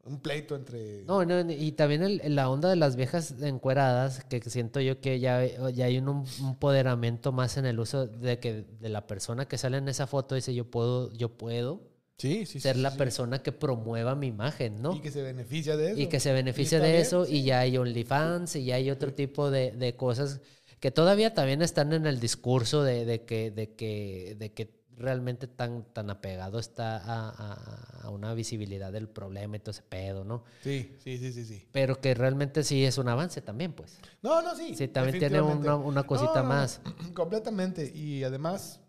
un 0.09 0.21
pleito 0.21 0.57
entre... 0.57 1.05
No, 1.05 1.25
no, 1.25 1.41
y 1.51 1.73
también 1.73 2.03
el- 2.03 2.35
la 2.35 2.51
onda 2.51 2.69
de 2.69 2.77
las 2.77 2.97
viejas 2.97 3.35
encueradas, 3.43 4.25
que 4.25 4.41
siento 4.43 4.81
yo 4.81 5.01
que 5.01 5.21
ya, 5.21 5.45
ya 5.71 5.87
hay 5.87 5.99
un, 5.99 6.09
un 6.09 6.25
empoderamiento 6.41 7.33
más 7.33 7.57
en 7.57 7.67
el 7.67 7.79
uso 7.81 8.07
de 8.07 8.39
que 8.41 8.65
de 8.81 8.89
la 8.89 9.07
persona 9.07 9.47
que 9.49 9.59
sale 9.59 9.79
en 9.79 9.89
esa 9.89 10.07
foto 10.07 10.35
dice 10.35 10.55
yo 10.55 10.71
puedo, 10.71 11.11
yo 11.13 11.37
puedo 11.37 11.81
sí, 12.19 12.47
sí, 12.47 12.61
ser 12.61 12.77
sí, 12.77 12.83
la 12.83 12.97
persona 12.97 13.43
que 13.43 13.53
promueva 13.53 14.15
mi 14.15 14.27
imagen, 14.29 14.83
¿no? 14.83 14.95
Y 14.95 15.01
que 15.01 15.11
se 15.11 15.23
beneficia 15.23 15.77
de 15.77 15.93
eso. 15.93 16.01
y 16.01 16.07
que 16.09 16.21
se 16.21 16.33
beneficia 16.33 16.81
de 16.81 16.89
bien, 16.91 17.03
eso 17.03 17.27
y 17.27 17.45
ya 17.45 17.61
hay 17.61 17.77
OnlyFans 17.79 18.57
y 18.57 18.65
ya 18.67 18.77
hay 18.77 18.91
otro 18.91 19.15
tipo 19.15 19.51
de, 19.51 19.73
de 19.73 19.97
cosas 19.97 20.41
que 20.81 20.91
todavía 20.91 21.35
también 21.35 21.63
están 21.63 21.93
en 21.93 22.07
el 22.07 22.21
discurso 22.21 22.83
de, 22.85 23.05
de 23.05 23.25
que, 23.25 23.51
de 23.51 23.75
que, 23.75 24.37
de 24.39 24.53
que 24.53 24.78
realmente 24.99 25.47
tan, 25.47 25.85
tan 25.93 26.11
apegado 26.11 26.59
está 26.59 26.99
a, 26.99 27.31
a- 27.31 28.01
a 28.03 28.11
una 28.11 28.35
visibilidad 28.35 28.93
del 28.93 29.09
problema 29.09 29.57
y 29.57 29.61
todo 29.61 29.71
ese 29.71 29.83
pedo, 29.83 30.25
¿no? 30.25 30.45
Sí, 30.63 30.97
sí, 31.03 31.19
sí, 31.19 31.33
sí, 31.33 31.45
sí. 31.45 31.69
Pero 31.73 32.01
que 32.01 32.15
realmente 32.15 32.63
sí 32.65 32.85
es 32.85 32.99
un 32.99 33.09
avance 33.09 33.41
también, 33.41 33.73
pues. 33.73 33.99
No, 34.23 34.43
no, 34.43 34.55
sí. 34.55 34.75
Sí, 34.75 34.89
también 34.89 35.19
tiene 35.19 35.41
una, 35.41 35.77
una 35.77 36.03
cosita 36.05 36.35
No, 36.35 36.43
no, 36.43 36.43
no, 36.43 36.49
más. 36.49 36.81
Completamente. 37.15 37.91
Y 37.95 38.23
además, 38.25 38.81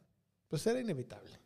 pues 0.50 0.66
era 0.68 0.80
inevitable. 0.80 1.39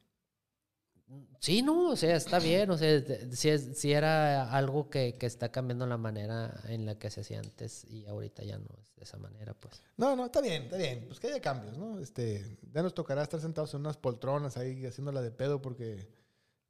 Sí, 1.40 1.62
no, 1.62 1.90
o 1.90 1.96
sea, 1.96 2.16
está 2.16 2.40
bien, 2.40 2.70
o 2.70 2.78
sea, 2.78 3.04
si, 3.34 3.50
es, 3.50 3.78
si 3.78 3.92
era 3.92 4.50
algo 4.52 4.90
que, 4.90 5.16
que 5.18 5.26
está 5.26 5.52
cambiando 5.52 5.86
la 5.86 5.98
manera 5.98 6.62
en 6.70 6.86
la 6.86 6.98
que 6.98 7.10
se 7.10 7.22
hacía 7.22 7.40
antes 7.40 7.84
y 7.86 8.06
ahorita 8.06 8.44
ya 8.44 8.58
no 8.58 8.70
es 8.82 8.96
de 8.96 9.04
esa 9.04 9.18
manera, 9.18 9.54
pues. 9.54 9.82
No, 9.98 10.16
no, 10.16 10.26
está 10.26 10.40
bien, 10.40 10.64
está 10.64 10.78
bien. 10.78 11.04
Pues 11.08 11.20
que 11.20 11.28
haya 11.28 11.42
cambios, 11.42 11.78
¿no? 11.78 12.00
Este, 12.00 12.58
ya 12.72 12.82
nos 12.82 12.94
tocará 12.94 13.24
estar 13.24 13.42
sentados 13.42 13.74
en 13.74 13.82
unas 13.82 13.98
poltronas 13.98 14.56
ahí 14.56 14.86
haciéndola 14.86 15.22
de 15.22 15.32
pedo 15.32 15.62
porque, 15.62 16.08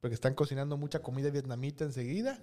porque 0.00 0.14
están 0.14 0.34
cocinando 0.34 0.76
mucha 0.76 1.00
comida 1.02 1.30
vietnamita 1.30 1.84
enseguida. 1.84 2.40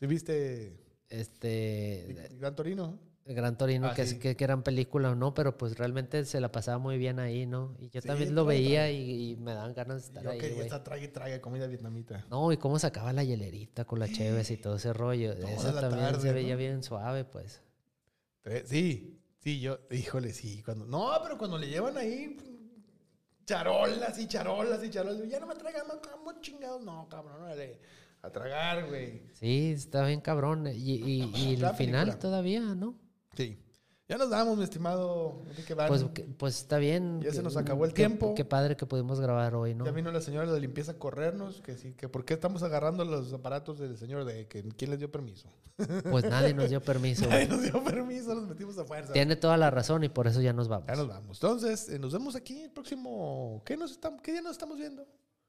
¿Sí 0.00 0.06
viste 0.06 0.76
Este, 1.08 2.28
Gran 2.40 2.56
Torino? 2.56 2.98
Gran 3.34 3.58
Torino, 3.58 3.88
Ah, 3.88 3.94
que, 3.94 4.06
sí. 4.06 4.18
que, 4.20 4.36
que 4.36 4.44
eran 4.44 4.62
películas, 4.62 5.16
¿no? 5.16 5.34
Pero 5.34 5.58
pues 5.58 5.76
realmente 5.76 6.24
se 6.24 6.40
la 6.40 6.52
pasaba 6.52 6.78
muy 6.78 6.96
bien 6.96 7.18
ahí, 7.18 7.44
¿no? 7.44 7.74
Y 7.80 7.90
yo 7.90 8.00
Sí, 8.00 8.06
también 8.08 8.34
lo 8.34 8.44
trae, 8.44 8.56
veía 8.58 8.80
trae. 8.82 8.92
y, 8.94 9.30
y 9.32 9.36
me 9.36 9.52
daban 9.52 9.74
ganas 9.74 9.96
de 10.02 10.06
estar 10.06 10.22
Yo 10.22 10.30
ahí, 10.30 10.38
güey. 10.38 10.60
estar 10.60 10.84
trague 10.84 11.06
y 11.06 11.08
trague 11.08 11.40
comida 11.40 11.66
vietnamita. 11.66 12.24
No, 12.30 12.52
y 12.52 12.56
cómo 12.56 12.78
sacaba 12.78 13.12
la 13.12 13.24
hielerita 13.24 13.84
con 13.84 13.98
las 13.98 14.12
cheves 14.12 14.50
y 14.52 14.56
todo 14.58 14.76
ese 14.76 14.92
rollo. 14.92 15.34
Toda 15.36 15.50
Eso 15.52 15.72
la 15.72 15.80
también 15.80 16.04
tarde, 16.12 16.20
se 16.20 16.32
veía 16.32 16.52
¿no? 16.54 16.58
bien 16.58 16.82
suave, 16.84 17.24
pues. 17.24 17.62
Sí, 18.64 19.18
sí, 19.40 19.60
yo, 19.60 19.80
híjole, 19.90 20.32
sí. 20.32 20.62
Cuando, 20.64 20.86
no, 20.86 21.10
pero 21.22 21.36
cuando 21.36 21.58
le 21.58 21.68
llevan 21.68 21.96
ahí 21.96 22.36
charolas 23.44 24.18
y 24.18 24.26
charolas 24.28 24.82
y 24.84 24.90
charolas, 24.90 25.28
ya 25.28 25.40
no 25.40 25.46
me 25.46 25.54
traigan 25.54 25.86
más 25.88 26.40
chingados. 26.40 26.82
No, 26.82 27.08
cabrón, 27.08 27.42
órale, 27.42 27.80
a 28.22 28.30
tragar, 28.30 28.86
güey. 28.88 29.22
Sí, 29.34 29.72
está 29.72 30.06
bien 30.06 30.20
cabrón. 30.20 30.66
Y, 30.68 30.72
y, 30.94 31.32
y 31.34 31.54
el 31.54 31.60
La 31.62 31.74
final 31.74 32.18
todavía, 32.18 32.60
¿no? 32.60 32.94
Sí. 33.36 33.58
Ya 34.08 34.18
nos 34.18 34.30
damos, 34.30 34.56
mi 34.56 34.62
estimado 34.62 35.42
Enrique. 35.48 35.74
Pues, 35.74 36.06
pues 36.38 36.60
está 36.60 36.78
bien. 36.78 37.20
Ya 37.22 37.32
se 37.32 37.42
nos 37.42 37.56
acabó 37.56 37.84
el 37.84 37.92
tiempo. 37.92 38.34
Qué 38.36 38.44
padre 38.44 38.76
que 38.76 38.86
pudimos 38.86 39.18
grabar 39.18 39.56
hoy, 39.56 39.74
¿no? 39.74 39.84
Ya 39.84 39.90
vino 39.90 40.12
la 40.12 40.20
señora 40.20 40.52
de 40.52 40.60
limpieza 40.60 40.92
a 40.92 40.98
corrernos, 40.98 41.60
que 41.60 41.76
sí, 41.76 41.92
que 41.94 42.08
por 42.08 42.24
qué 42.24 42.34
estamos 42.34 42.62
agarrando 42.62 43.04
los 43.04 43.32
aparatos 43.32 43.80
del 43.80 43.96
señor 43.96 44.24
de 44.24 44.46
que 44.46 44.62
quién 44.76 44.90
les 44.92 45.00
dio 45.00 45.10
permiso. 45.10 45.48
Pues 46.08 46.24
nadie 46.24 46.54
nos 46.54 46.70
dio 46.70 46.80
permiso. 46.84 47.26
Nadie 47.28 47.48
nos 47.48 47.62
dio 47.62 47.82
permiso, 47.82 48.32
nos 48.32 48.46
metimos 48.46 48.78
a 48.78 48.84
fuerza. 48.84 49.12
Tiene 49.12 49.34
toda 49.34 49.56
la 49.56 49.70
razón 49.70 50.04
y 50.04 50.08
por 50.08 50.28
eso 50.28 50.40
ya 50.40 50.52
nos 50.52 50.68
vamos. 50.68 50.86
Ya 50.86 50.94
nos 50.94 51.08
vamos. 51.08 51.38
Entonces, 51.38 51.88
eh, 51.88 51.98
nos 51.98 52.12
vemos 52.12 52.36
aquí 52.36 52.62
el 52.62 52.70
próximo. 52.70 53.60
¿Qué, 53.66 53.76
nos 53.76 53.90
estamos, 53.90 54.22
¿Qué 54.22 54.30
día 54.30 54.40
nos 54.42 54.52
estamos 54.52 54.78
viendo? 54.78 55.04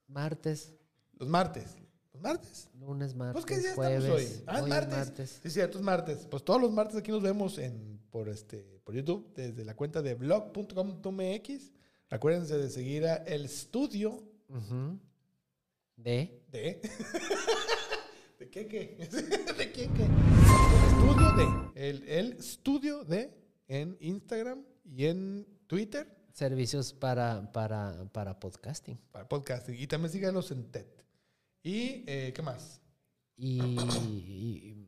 Martes, 0.08 0.74
Los 1.20 1.30
martes. 1.30 1.78
¿Los 2.18 2.22
martes? 2.24 2.70
lunes, 2.80 3.14
martes, 3.16 3.34
Pues, 3.34 3.46
¿qué 3.46 3.60
día 3.62 3.76
jueves. 3.76 4.04
estamos 4.04 4.22
hoy? 4.22 4.44
Ah, 4.48 4.62
Hoy 4.64 4.70
martes. 4.70 4.98
martes. 4.98 5.40
Sí, 5.44 5.50
cierto, 5.52 5.78
es 5.78 5.84
martes. 5.84 6.28
Pues 6.30 6.44
todos 6.44 6.60
los 6.60 6.72
martes 6.72 6.96
aquí 6.98 7.12
nos 7.12 7.22
vemos 7.22 7.58
en, 7.60 8.00
por, 8.10 8.28
este, 8.30 8.80
por 8.84 8.96
YouTube, 8.96 9.32
desde 9.36 9.64
la 9.64 9.76
cuenta 9.76 10.02
de 10.02 10.16
blog.com.mx. 10.16 11.72
Acuérdense 12.10 12.58
de 12.58 12.70
seguir 12.70 13.06
a 13.06 13.16
El 13.18 13.46
Estudio. 13.46 14.24
De. 15.96 16.44
de... 16.52 16.82
¿De 18.40 18.50
qué 18.50 18.68
qué? 18.68 18.98
¿De 19.58 19.72
qué 19.72 19.90
qué? 19.90 20.08
Estudio 20.88 21.32
de... 21.74 21.90
El, 21.90 22.04
el 22.10 22.34
Estudio 22.34 23.04
de 23.04 23.32
en 23.68 23.96
Instagram 24.00 24.64
y 24.86 25.06
en 25.06 25.46
Twitter 25.68 26.16
Servicios 26.32 26.94
para, 26.94 27.52
para, 27.52 28.06
para 28.12 28.40
podcasting. 28.40 28.98
para 29.12 29.28
podcasting. 29.28 29.76
Y 29.76 29.88
también 29.88 30.12
síganos 30.12 30.52
en 30.52 30.72
TED. 30.72 30.86
¿Y 31.68 32.04
eh, 32.08 32.32
qué 32.34 32.42
más? 32.42 32.82
Y. 33.36 33.60
y- 33.62 34.84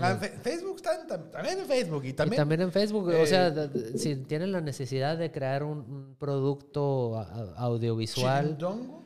Ah, 0.00 0.10
en 0.10 0.18
Fe- 0.18 0.38
Facebook 0.42 0.76
están 0.76 1.06
tam- 1.06 1.30
también 1.30 1.60
en 1.60 1.66
Facebook 1.66 2.04
y 2.04 2.08
y 2.08 2.12
también... 2.14 2.60
en 2.60 2.72
Facebook, 2.72 3.12
eh, 3.12 3.22
o 3.22 3.26
sea, 3.26 3.50
d- 3.52 3.68
d- 3.68 3.96
si 3.96 4.16
tienen 4.16 4.50
la 4.50 4.60
necesidad 4.60 5.16
de 5.16 5.30
crear 5.30 5.62
un, 5.62 5.78
un 5.88 6.16
producto 6.18 7.16
audiovisual, 7.56 8.48
Chindongo. 8.48 9.04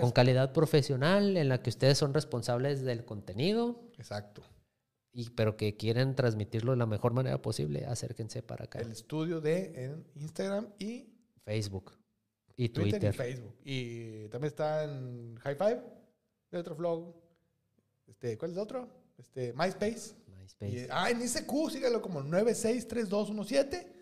con 0.00 0.10
calidad 0.10 0.52
profesional, 0.52 1.36
en 1.36 1.48
la 1.48 1.62
que 1.62 1.70
ustedes 1.70 1.98
son 1.98 2.12
responsables 2.14 2.82
del 2.82 3.04
contenido. 3.04 3.80
Exacto. 3.96 4.42
Y, 5.12 5.30
pero 5.30 5.56
que 5.56 5.76
quieren 5.76 6.16
transmitirlo 6.16 6.72
de 6.72 6.78
la 6.78 6.86
mejor 6.86 7.12
manera 7.12 7.40
posible, 7.40 7.86
acérquense 7.86 8.42
para 8.42 8.64
acá. 8.64 8.80
El 8.80 8.90
estudio 8.90 9.40
de 9.40 9.84
en 9.84 10.04
Instagram 10.16 10.66
y 10.80 11.10
Facebook. 11.44 11.92
Y 12.58 12.68
Twitter, 12.70 13.00
Twitter. 13.00 13.14
y 13.14 13.16
Facebook. 13.16 13.54
Y 13.64 14.28
también 14.28 14.48
está 14.48 14.82
en 14.82 15.36
High 15.36 15.54
Five, 15.54 15.80
de 16.50 16.58
otro 16.58 16.74
vlog. 16.74 17.14
Este, 18.08 18.36
¿Cuál 18.36 18.50
es 18.50 18.56
el 18.56 18.62
otro? 18.62 18.88
Este, 19.16 19.52
MySpace. 19.54 20.16
MySpace. 20.26 20.72
Y, 20.72 20.86
ah, 20.90 21.08
en 21.08 21.22
ICQ, 21.22 21.70
sígalo 21.70 22.02
como 22.02 22.20
963217. 22.22 23.92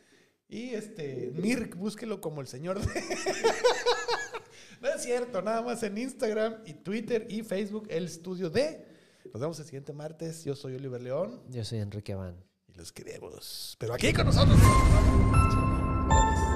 Y 0.48 0.70
este, 0.70 1.32
Mirk, 1.34 1.76
búsquelo 1.76 2.20
como 2.20 2.40
el 2.40 2.46
señor 2.46 2.80
de. 2.80 2.86
no 4.80 4.88
es 4.88 5.02
cierto, 5.02 5.42
nada 5.42 5.60
más 5.60 5.82
en 5.82 5.98
Instagram 5.98 6.62
y 6.64 6.72
Twitter 6.72 7.26
y 7.28 7.42
Facebook, 7.42 7.86
el 7.90 8.06
estudio 8.06 8.48
de. 8.48 8.86
Nos 9.32 9.40
vemos 9.40 9.58
el 9.58 9.66
siguiente 9.66 9.92
martes. 9.92 10.44
Yo 10.44 10.54
soy 10.56 10.76
Oliver 10.76 11.02
León 11.02 11.42
Yo 11.50 11.62
soy 11.62 11.80
Enrique 11.80 12.14
Van. 12.14 12.36
y 12.68 12.74
los 12.74 12.90
queremos. 12.90 13.76
Pero 13.78 13.92
aquí 13.92 14.14
con 14.14 14.24
nosotros. 14.26 14.56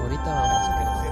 Ahorita 0.03 0.25
vamos, 0.25 0.69
queremos. 0.69 1.10